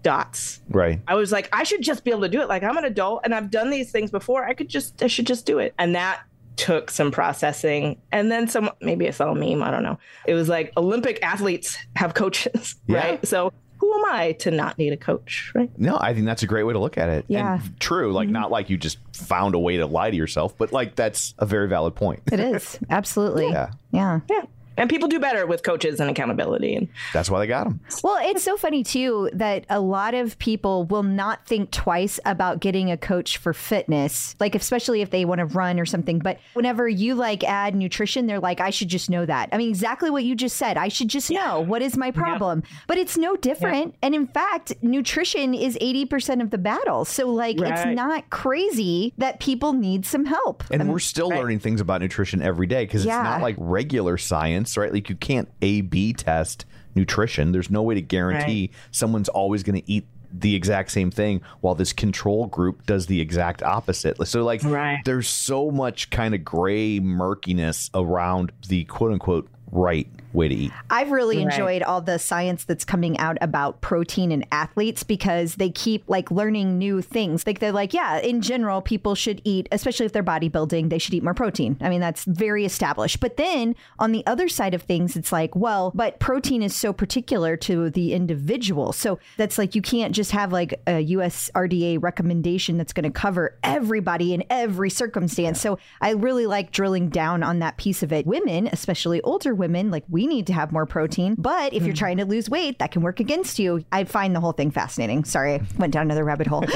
dots. 0.03 0.61
Right. 0.69 1.01
I 1.07 1.15
was 1.15 1.31
like, 1.33 1.49
I 1.53 1.63
should 1.65 1.83
just 1.83 2.05
be 2.05 2.11
able 2.11 2.23
to 2.23 2.29
do 2.29 2.41
it. 2.41 2.49
Like 2.49 2.63
I'm 2.63 2.77
an 2.77 2.85
adult 2.85 3.21
and 3.25 3.35
I've 3.35 3.51
done 3.51 3.71
these 3.71 3.91
things 3.93 4.11
before. 4.11 4.45
I 4.45 4.55
could 4.55 4.69
just, 4.69 5.01
I 5.03 5.07
should 5.07 5.27
just 5.27 5.47
do 5.47 5.59
it. 5.59 5.75
And 5.79 5.95
that 5.95 6.21
took 6.59 6.91
some 6.91 7.11
processing. 7.11 8.01
And 8.13 8.31
then 8.31 8.49
some, 8.49 8.71
maybe 8.81 9.09
I 9.09 9.13
saw 9.13 9.31
a 9.31 9.35
meme. 9.35 9.63
I 9.63 9.71
don't 9.71 9.83
know. 9.83 9.99
It 10.27 10.35
was 10.35 10.49
like 10.49 10.73
Olympic 10.77 11.23
athletes 11.23 11.79
have 11.97 12.13
coaches, 12.15 12.75
Yeah. 12.87 12.99
right? 12.99 13.27
So 13.27 13.53
who 13.79 13.95
am 13.95 14.05
I 14.07 14.33
to 14.41 14.51
not 14.51 14.77
need 14.77 14.93
a 14.93 14.97
coach, 14.97 15.53
right? 15.55 15.71
No, 15.79 15.97
I 16.01 16.13
think 16.13 16.27
that's 16.27 16.43
a 16.43 16.49
great 16.49 16.65
way 16.65 16.73
to 16.73 16.81
look 16.81 16.99
at 16.99 17.09
it. 17.09 17.25
Yeah. 17.29 17.61
And 17.61 17.81
true. 17.81 18.13
Like, 18.13 18.27
mm-hmm. 18.27 18.33
not 18.33 18.51
like 18.51 18.69
you 18.69 18.77
just 18.77 18.99
found 19.15 19.55
a 19.55 19.59
way 19.59 19.77
to 19.77 19.87
lie 19.87 20.11
to 20.11 20.17
yourself, 20.17 20.59
but 20.59 20.73
like 20.73 20.97
that's 20.97 21.33
a 21.39 21.47
very 21.47 21.69
valid 21.69 21.95
point. 21.95 22.23
It 22.31 22.41
is. 22.41 22.79
Absolutely. 22.91 23.49
Yeah. 23.59 23.71
Yeah. 23.93 24.21
Yeah. 24.29 24.43
And 24.79 24.89
people 24.89 25.09
do 25.09 25.19
better 25.19 25.47
with 25.47 25.63
coaches 25.63 26.01
and 26.01 26.09
accountability. 26.11 26.75
And 26.77 26.89
That's 27.13 27.31
why 27.31 27.41
they 27.41 27.47
got 27.47 27.65
them. 27.65 27.81
Well, 28.03 28.19
it's 28.21 28.43
so 28.43 28.57
funny 28.57 28.83
too 28.83 29.29
that 29.35 29.65
a 29.69 29.81
lot 29.81 30.15
of 30.15 30.39
people 30.39 30.85
will 30.85 31.03
not 31.03 31.47
think 31.47 31.71
twice 31.71 32.19
about 32.25 32.61
getting 32.61 32.91
a 32.91 32.97
coach 32.97 33.37
for 33.39 33.53
fitness, 33.53 34.35
like 34.41 34.55
especially 34.55 35.03
if 35.03 35.11
they 35.11 35.25
want 35.25 35.41
to 35.41 35.47
run 35.47 35.79
or 35.81 35.87
something. 35.87 36.19
But 36.21 36.39
whenever 36.55 36.89
you 36.89 37.15
like 37.15 37.45
add 37.45 37.75
nutrition, 37.75 38.27
they're 38.27 38.41
like, 38.41 38.61
I 38.61 38.71
should 38.71 38.89
just 38.89 39.11
know 39.11 39.27
that. 39.27 39.49
I 39.53 39.59
mean, 39.59 39.69
exactly 39.69 40.11
what 40.11 40.25
you 40.25 40.35
just 40.35 40.57
said. 40.57 40.77
I 40.77 40.89
should 40.89 41.09
just 41.09 41.31
know 41.31 41.61
what 41.61 41.83
is 41.83 41.97
my 41.97 42.11
problem. 42.11 42.63
But 42.87 42.99
it's 42.99 43.17
no 43.17 43.37
different. 43.37 43.95
And 44.03 44.15
in 44.15 44.27
fact, 44.27 44.73
nutrition 44.83 45.55
is 45.55 45.77
80% 45.81 46.41
of 46.43 46.51
the 46.51 46.59
battle. 46.59 47.05
So, 47.05 47.29
like, 47.29 47.61
it's 47.61 47.87
not 47.97 48.31
crazy 48.31 49.13
that 49.19 49.41
people 49.41 49.73
need 49.73 50.07
some 50.07 50.25
help. 50.25 50.65
And 50.71 50.89
we're 50.91 50.99
still 50.99 51.29
learning 51.29 51.59
things 51.61 51.81
about 51.81 52.01
nutrition 52.01 52.43
every 52.43 52.67
day 52.67 52.85
because 52.85 53.05
Yeah. 53.05 53.21
it's 53.21 53.25
not 53.25 53.43
like 53.43 53.57
regular 53.59 54.17
science, 54.19 54.68
right? 54.77 54.93
Like 54.93 55.09
you 55.09 55.17
can't 55.17 55.49
A 55.63 55.81
B 55.83 56.13
test 56.13 56.65
nutrition. 56.95 57.53
There's 57.53 57.71
no 57.71 57.83
way 57.83 57.95
to 57.95 58.03
guarantee 58.03 58.71
someone's 58.91 59.29
always 59.29 59.63
going 59.63 59.81
to 59.81 59.91
eat 59.91 60.07
the 60.33 60.55
exact 60.55 60.91
same 60.91 61.11
thing 61.11 61.41
while 61.61 61.75
this 61.75 61.93
control 61.95 62.47
group 62.49 62.85
does 62.85 63.07
the 63.07 63.21
exact 63.21 63.63
opposite. 63.63 64.27
So 64.29 64.45
like 64.45 64.63
Right. 64.63 64.99
there's 65.07 65.29
so 65.29 65.71
much 65.71 66.11
kind 66.11 66.35
of 66.35 66.45
gray 66.45 67.01
murkiness 67.01 67.91
around 67.95 68.53
the 68.69 68.85
quote 68.85 69.13
unquote 69.13 69.49
right 69.73 70.07
way 70.33 70.49
to 70.49 70.55
eat. 70.55 70.73
I've 70.91 71.11
really 71.11 71.39
Right. 71.39 71.53
enjoyed 71.53 71.83
all 71.83 72.01
the 72.01 72.19
science 72.19 72.65
that's 72.65 72.85
coming 72.85 73.19
out 73.19 73.39
about 73.41 73.81
protein 73.81 74.33
in 74.33 74.45
athletes 74.53 75.03
because 75.03 75.55
they 75.57 75.71
keep 75.71 76.05
like 76.09 76.31
learning 76.31 76.79
new 76.79 77.01
things. 77.03 77.47
Like 77.47 77.59
they're 77.61 77.73
like, 77.73 77.95
yeah, 77.95 78.19
in 78.19 78.41
general, 78.41 78.81
people 78.83 79.15
should 79.15 79.41
eat, 79.45 79.69
especially 79.73 80.07
if 80.07 80.13
they're 80.13 80.23
bodybuilding, 80.23 80.91
they 80.91 80.99
should 80.99 81.15
eat 81.15 81.23
more 81.23 81.35
protein. 81.35 81.77
I 81.81 81.89
mean, 81.89 82.01
that's 82.01 82.25
very 82.25 82.65
established. 82.65 83.21
But 83.21 83.37
then 83.37 83.75
on 83.99 84.13
the 84.13 84.27
other 84.27 84.49
side 84.49 84.75
of 84.75 84.83
things, 84.83 85.17
it's 85.17 85.33
like, 85.33 85.55
well, 85.57 85.93
but 85.95 86.19
protein 86.21 86.63
is 86.63 86.75
so 86.75 86.93
particular 86.93 87.57
to 87.59 87.91
the 87.91 88.13
individual. 88.13 88.93
So 88.93 89.19
that's 89.37 89.59
like, 89.59 89.75
you 89.75 89.83
can't 89.83 90.15
just 90.15 90.33
have 90.33 90.53
like 90.53 90.81
a 90.87 91.01
US 91.01 91.51
RDA 91.55 91.99
recommendation 92.03 92.77
that's 92.77 92.93
going 92.93 93.05
to 93.05 93.11
cover 93.11 93.59
everybody 93.63 94.35
in 94.35 94.45
every 94.51 94.91
circumstance. 94.91 95.61
So 95.61 95.79
I 96.01 96.11
really 96.11 96.47
like 96.47 96.73
drilling 96.73 97.09
down 97.09 97.43
on 97.43 97.61
that 97.61 97.77
piece 97.77 98.03
of 98.03 98.13
it. 98.13 98.27
Women, 98.27 98.69
especially 98.73 99.21
older 99.23 99.55
women, 99.55 99.91
like 99.91 100.05
we 100.09 100.18
need 100.27 100.47
to 100.49 100.53
have 100.53 100.73
more 100.73 100.87
protein. 100.87 101.35
But 101.39 101.73
if 101.75 101.83
you're 101.83 101.93
hmm. 101.93 101.99
trying 101.99 102.17
to 102.19 102.25
lose 102.25 102.51
weight, 102.51 102.79
that 102.79 102.91
can 102.91 103.03
work 103.03 103.21
against 103.21 103.59
you. 103.59 103.85
I 103.93 104.05
find 104.05 104.35
the 104.35 104.41
whole 104.41 104.53
thing 104.53 104.71
fascinating. 104.71 105.25
Sorry, 105.25 105.55
I 105.55 105.63
went 105.79 105.93
down 105.93 106.03
another 106.03 106.25
rabbit 106.25 106.47
hole. 106.47 106.65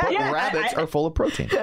But 0.00 0.12
Yeah, 0.12 0.28
I- 0.28 0.32
rabbits 0.32 0.74
I- 0.74 0.82
are 0.82 0.86
full 0.86 1.06
of 1.06 1.14
protein. 1.14 1.50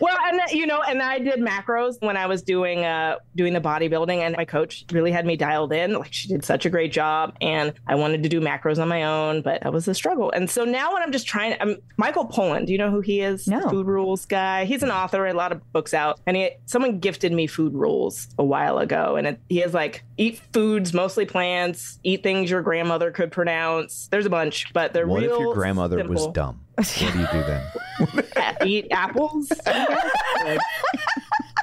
well, 0.00 0.16
and 0.26 0.40
you 0.50 0.66
know, 0.66 0.82
and 0.82 1.02
I 1.02 1.18
did 1.18 1.40
macros 1.40 2.00
when 2.00 2.16
I 2.16 2.26
was 2.26 2.42
doing 2.42 2.84
uh 2.84 3.16
doing 3.36 3.52
the 3.52 3.60
bodybuilding, 3.60 4.18
and 4.18 4.36
my 4.36 4.44
coach 4.44 4.84
really 4.92 5.12
had 5.12 5.26
me 5.26 5.36
dialed 5.36 5.72
in. 5.72 5.94
Like 5.94 6.12
she 6.12 6.28
did 6.28 6.44
such 6.44 6.66
a 6.66 6.70
great 6.70 6.92
job, 6.92 7.36
and 7.40 7.72
I 7.86 7.94
wanted 7.94 8.22
to 8.22 8.28
do 8.28 8.40
macros 8.40 8.80
on 8.80 8.88
my 8.88 9.04
own, 9.04 9.42
but 9.42 9.62
that 9.62 9.72
was 9.72 9.88
a 9.88 9.94
struggle. 9.94 10.30
And 10.30 10.48
so 10.48 10.64
now, 10.64 10.92
when 10.92 11.02
I'm 11.02 11.12
just 11.12 11.26
trying, 11.26 11.56
I'm 11.60 11.76
Michael 11.96 12.26
Pollan. 12.26 12.66
Do 12.66 12.72
you 12.72 12.78
know 12.78 12.90
who 12.90 13.00
he 13.00 13.20
is? 13.20 13.46
No. 13.46 13.68
Food 13.68 13.86
Rules 13.86 14.26
guy. 14.26 14.64
He's 14.64 14.82
an 14.82 14.90
author, 14.90 15.26
a 15.26 15.34
lot 15.34 15.52
of 15.52 15.72
books 15.72 15.94
out, 15.94 16.20
and 16.26 16.36
he 16.36 16.50
someone 16.66 16.98
gifted 16.98 17.32
me 17.32 17.46
Food 17.46 17.74
Rules 17.74 18.28
a 18.38 18.44
while 18.44 18.78
ago, 18.78 19.16
and 19.16 19.26
it, 19.26 19.40
he 19.48 19.58
has 19.58 19.74
like 19.74 20.04
eat 20.16 20.40
foods, 20.52 20.94
mostly 20.94 21.26
plants, 21.26 21.98
eat 22.02 22.22
things 22.22 22.50
your 22.50 22.62
grandmother 22.62 23.10
could 23.10 23.32
pronounce. 23.32 24.08
There's 24.08 24.26
a 24.26 24.30
bunch, 24.30 24.72
but 24.72 24.92
they're 24.92 25.06
What 25.06 25.22
if 25.22 25.30
your 25.30 25.54
grandmother 25.54 26.06
was 26.06 26.26
dumb? 26.28 26.60
What 26.78 27.12
do 27.12 27.18
you 27.18 27.26
do 27.32 27.42
then? 27.42 27.62
Eat 28.68 28.86
apples 28.92 29.50
Like, 29.66 30.60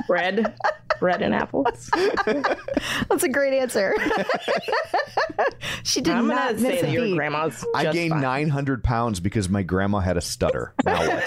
bread 0.07 0.53
bread 0.99 1.21
and 1.21 1.33
apples 1.35 1.89
That's 3.09 3.23
a 3.23 3.29
great 3.29 3.53
answer. 3.53 3.95
she 5.83 6.01
did 6.01 6.13
i'm 6.15 6.27
not 6.27 6.55
gonna 6.55 6.59
say 6.59 6.79
a 6.79 6.81
that 6.83 6.91
your 6.91 7.03
beat. 7.05 7.15
grandma's 7.15 7.65
I 7.75 7.91
gained 7.91 8.11
fine. 8.11 8.21
900 8.21 8.83
pounds 8.83 9.19
because 9.19 9.47
my 9.49 9.63
grandma 9.63 9.99
had 9.99 10.15
a 10.17 10.21
stutter. 10.21 10.73
Now 10.85 11.05
what? 11.05 11.23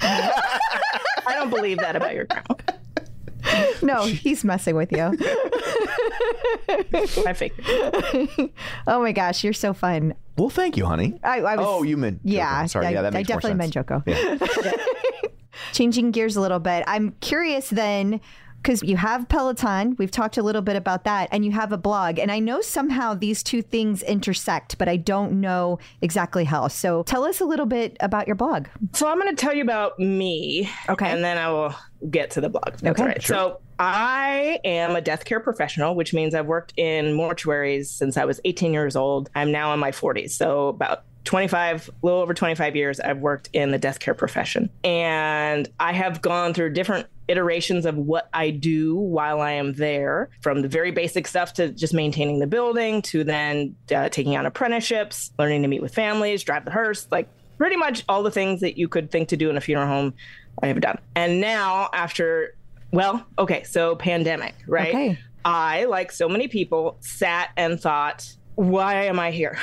i 0.00 1.34
don't 1.34 1.50
believe 1.50 1.78
that 1.78 1.96
about 1.96 2.14
your 2.14 2.24
grandma 2.24 2.54
No, 3.82 4.04
he's 4.06 4.44
messing 4.44 4.74
with 4.76 4.90
you. 4.92 5.16
i 6.68 7.32
figured 7.34 7.64
oh 8.86 9.00
my 9.00 9.12
gosh, 9.12 9.42
you're 9.44 9.52
so 9.52 9.72
fun. 9.72 10.14
Well, 10.36 10.50
thank 10.50 10.76
you, 10.76 10.86
honey. 10.86 11.18
I, 11.22 11.40
I 11.40 11.56
was, 11.56 11.66
oh, 11.68 11.82
you 11.82 11.96
meant 11.96 12.20
yeah. 12.24 12.58
Joko. 12.62 12.66
Sorry, 12.68 12.86
I, 12.86 12.90
yeah, 12.90 13.02
that 13.02 13.14
I 13.14 13.18
makes 13.18 13.28
more 13.28 13.40
definitely 13.40 13.58
meant. 13.58 13.72
Joko. 13.72 14.02
Yeah. 14.06 14.38
Changing 15.72 16.10
gears 16.10 16.36
a 16.36 16.40
little 16.40 16.58
bit, 16.58 16.84
I'm 16.86 17.12
curious 17.20 17.70
then. 17.70 18.20
Because 18.62 18.82
you 18.82 18.96
have 18.96 19.28
Peloton, 19.28 19.94
we've 19.96 20.10
talked 20.10 20.38
a 20.38 20.42
little 20.42 20.62
bit 20.62 20.74
about 20.74 21.04
that, 21.04 21.28
and 21.30 21.44
you 21.44 21.52
have 21.52 21.70
a 21.70 21.76
blog. 21.76 22.18
And 22.18 22.32
I 22.32 22.40
know 22.40 22.60
somehow 22.60 23.14
these 23.14 23.44
two 23.44 23.62
things 23.62 24.02
intersect, 24.02 24.76
but 24.76 24.88
I 24.88 24.96
don't 24.96 25.40
know 25.40 25.78
exactly 26.02 26.42
how. 26.42 26.66
So 26.66 27.04
tell 27.04 27.22
us 27.22 27.40
a 27.40 27.44
little 27.44 27.66
bit 27.66 27.96
about 28.00 28.26
your 28.26 28.34
blog. 28.34 28.66
so 28.92 29.06
i'm 29.06 29.20
going 29.20 29.34
to 29.34 29.40
tell 29.40 29.54
you 29.54 29.62
about 29.62 30.00
me 30.00 30.68
Okay. 30.88 31.08
and 31.08 31.22
then 31.22 31.38
i 31.38 31.48
will 31.48 31.74
get 32.10 32.30
to 32.32 32.40
the 32.40 32.48
blog 32.48 32.64
That's 32.78 32.84
Okay. 32.86 33.02
all 33.02 33.08
right 33.08 33.22
so 33.22 33.60
i 33.78 34.58
am 34.64 34.96
a 34.96 35.00
death 35.00 35.24
care 35.24 35.40
professional 35.40 35.94
which 35.94 36.14
means 36.14 36.34
i've 36.34 36.46
worked 36.46 36.72
in 36.76 37.06
mortuaries 37.16 37.86
since 37.86 38.16
i 38.16 38.24
was 38.24 38.40
18 38.44 38.72
years 38.72 38.96
old 38.96 39.30
i'm 39.34 39.52
now 39.52 39.72
in 39.72 39.80
my 39.80 39.90
40s 39.90 40.30
so 40.30 40.68
about 40.68 41.04
25, 41.26 41.88
a 41.88 42.06
little 42.06 42.20
over 42.20 42.32
25 42.32 42.76
years, 42.76 43.00
I've 43.00 43.18
worked 43.18 43.50
in 43.52 43.72
the 43.72 43.78
death 43.78 43.98
care 43.98 44.14
profession. 44.14 44.70
And 44.84 45.68
I 45.78 45.92
have 45.92 46.22
gone 46.22 46.54
through 46.54 46.72
different 46.72 47.08
iterations 47.28 47.84
of 47.84 47.96
what 47.96 48.28
I 48.32 48.50
do 48.50 48.94
while 48.94 49.40
I 49.40 49.52
am 49.52 49.74
there, 49.74 50.30
from 50.40 50.62
the 50.62 50.68
very 50.68 50.92
basic 50.92 51.26
stuff 51.26 51.54
to 51.54 51.70
just 51.70 51.92
maintaining 51.92 52.38
the 52.38 52.46
building 52.46 53.02
to 53.02 53.24
then 53.24 53.74
uh, 53.94 54.08
taking 54.08 54.36
on 54.36 54.46
apprenticeships, 54.46 55.32
learning 55.38 55.62
to 55.62 55.68
meet 55.68 55.82
with 55.82 55.92
families, 55.92 56.44
drive 56.44 56.64
the 56.64 56.70
hearse, 56.70 57.08
like 57.10 57.28
pretty 57.58 57.76
much 57.76 58.04
all 58.08 58.22
the 58.22 58.30
things 58.30 58.60
that 58.60 58.78
you 58.78 58.88
could 58.88 59.10
think 59.10 59.28
to 59.28 59.36
do 59.36 59.50
in 59.50 59.56
a 59.56 59.60
funeral 59.60 59.88
home, 59.88 60.14
I 60.62 60.68
have 60.68 60.80
done. 60.80 60.98
And 61.16 61.40
now, 61.40 61.90
after, 61.92 62.54
well, 62.92 63.26
okay, 63.38 63.62
so 63.64 63.96
pandemic, 63.96 64.54
right? 64.66 64.88
Okay. 64.88 65.18
I, 65.44 65.84
like 65.84 66.10
so 66.10 66.28
many 66.28 66.48
people, 66.48 66.96
sat 67.00 67.50
and 67.56 67.80
thought, 67.80 68.34
why 68.56 69.04
am 69.04 69.20
I 69.20 69.30
here? 69.30 69.58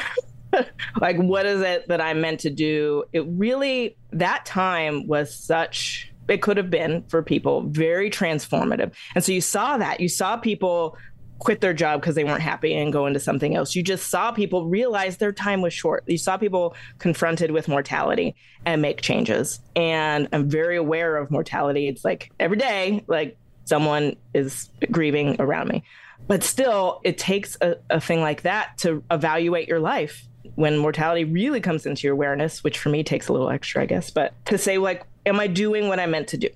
like, 1.02 1.18
what 1.18 1.46
is 1.46 1.62
it 1.62 1.88
that 1.88 2.00
I'm 2.00 2.22
meant 2.22 2.40
to 2.42 2.50
do? 2.50 3.04
It 3.12 3.26
really, 3.28 3.98
that 4.12 4.46
time 4.46 5.08
was 5.08 5.36
such, 5.36 6.12
it 6.30 6.42
could 6.42 6.58
have 6.58 6.70
been 6.70 7.04
for 7.10 7.22
people 7.22 7.64
very 7.64 8.10
transformative. 8.10 8.94
And 9.16 9.24
so 9.24 9.32
you 9.32 9.42
saw 9.42 9.78
that. 9.78 10.00
You 10.00 10.08
saw 10.08 10.38
people 10.38 10.98
quit 11.44 11.62
their 11.62 11.74
job 11.74 12.00
because 12.00 12.16
they 12.16 12.24
weren't 12.24 12.42
happy 12.42 12.74
and 12.74 12.94
go 12.94 13.06
into 13.06 13.20
something 13.20 13.56
else. 13.56 13.76
You 13.76 13.84
just 13.84 14.10
saw 14.10 14.32
people 14.32 14.66
realize 14.66 15.18
their 15.18 15.34
time 15.34 15.62
was 15.62 15.74
short. 15.74 16.04
You 16.08 16.18
saw 16.18 16.38
people 16.38 16.76
confronted 17.00 17.52
with 17.52 17.68
mortality 17.68 18.36
and 18.66 18.82
make 18.82 19.02
changes. 19.02 19.60
And 19.76 20.30
I'm 20.32 20.50
very 20.50 20.78
aware 20.78 21.18
of 21.18 21.30
mortality. 21.30 21.88
It's 21.88 22.06
like 22.06 22.32
every 22.40 22.58
day, 22.58 23.04
like 23.08 23.38
someone 23.66 24.16
is 24.34 24.70
grieving 24.92 25.36
around 25.40 25.68
me. 25.68 25.84
But 26.28 26.44
still, 26.44 27.02
it 27.04 27.18
takes 27.18 27.58
a, 27.60 27.76
a 27.90 28.00
thing 28.00 28.22
like 28.22 28.44
that 28.44 28.78
to 28.80 29.04
evaluate 29.12 29.68
your 29.68 29.80
life. 29.80 30.26
when 30.56 30.78
mortality 30.78 31.24
really 31.24 31.62
comes 31.62 31.86
into 31.86 32.08
your 32.08 32.14
awareness, 32.14 32.64
which 32.64 32.78
for 32.78 32.90
me 32.90 33.04
takes 33.04 33.28
a 33.28 33.34
little 33.34 33.50
extra, 33.50 33.84
I 33.84 33.86
guess, 33.86 34.12
but 34.12 34.34
to 34.46 34.58
say, 34.58 34.78
like, 34.78 35.04
am 35.26 35.40
I 35.40 35.48
doing 35.48 35.88
what 35.88 36.00
I 36.00 36.06
meant 36.06 36.28
to 36.30 36.38
do? 36.38 36.50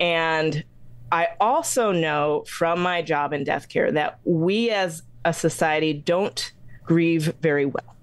And 0.00 0.64
I 1.12 1.28
also 1.40 1.92
know 1.92 2.44
from 2.46 2.80
my 2.80 3.02
job 3.02 3.32
in 3.32 3.44
death 3.44 3.68
care 3.68 3.92
that 3.92 4.18
we 4.24 4.70
as 4.70 5.02
a 5.24 5.32
society 5.32 5.92
don't 5.92 6.52
grieve 6.84 7.34
very 7.40 7.66
well 7.66 7.96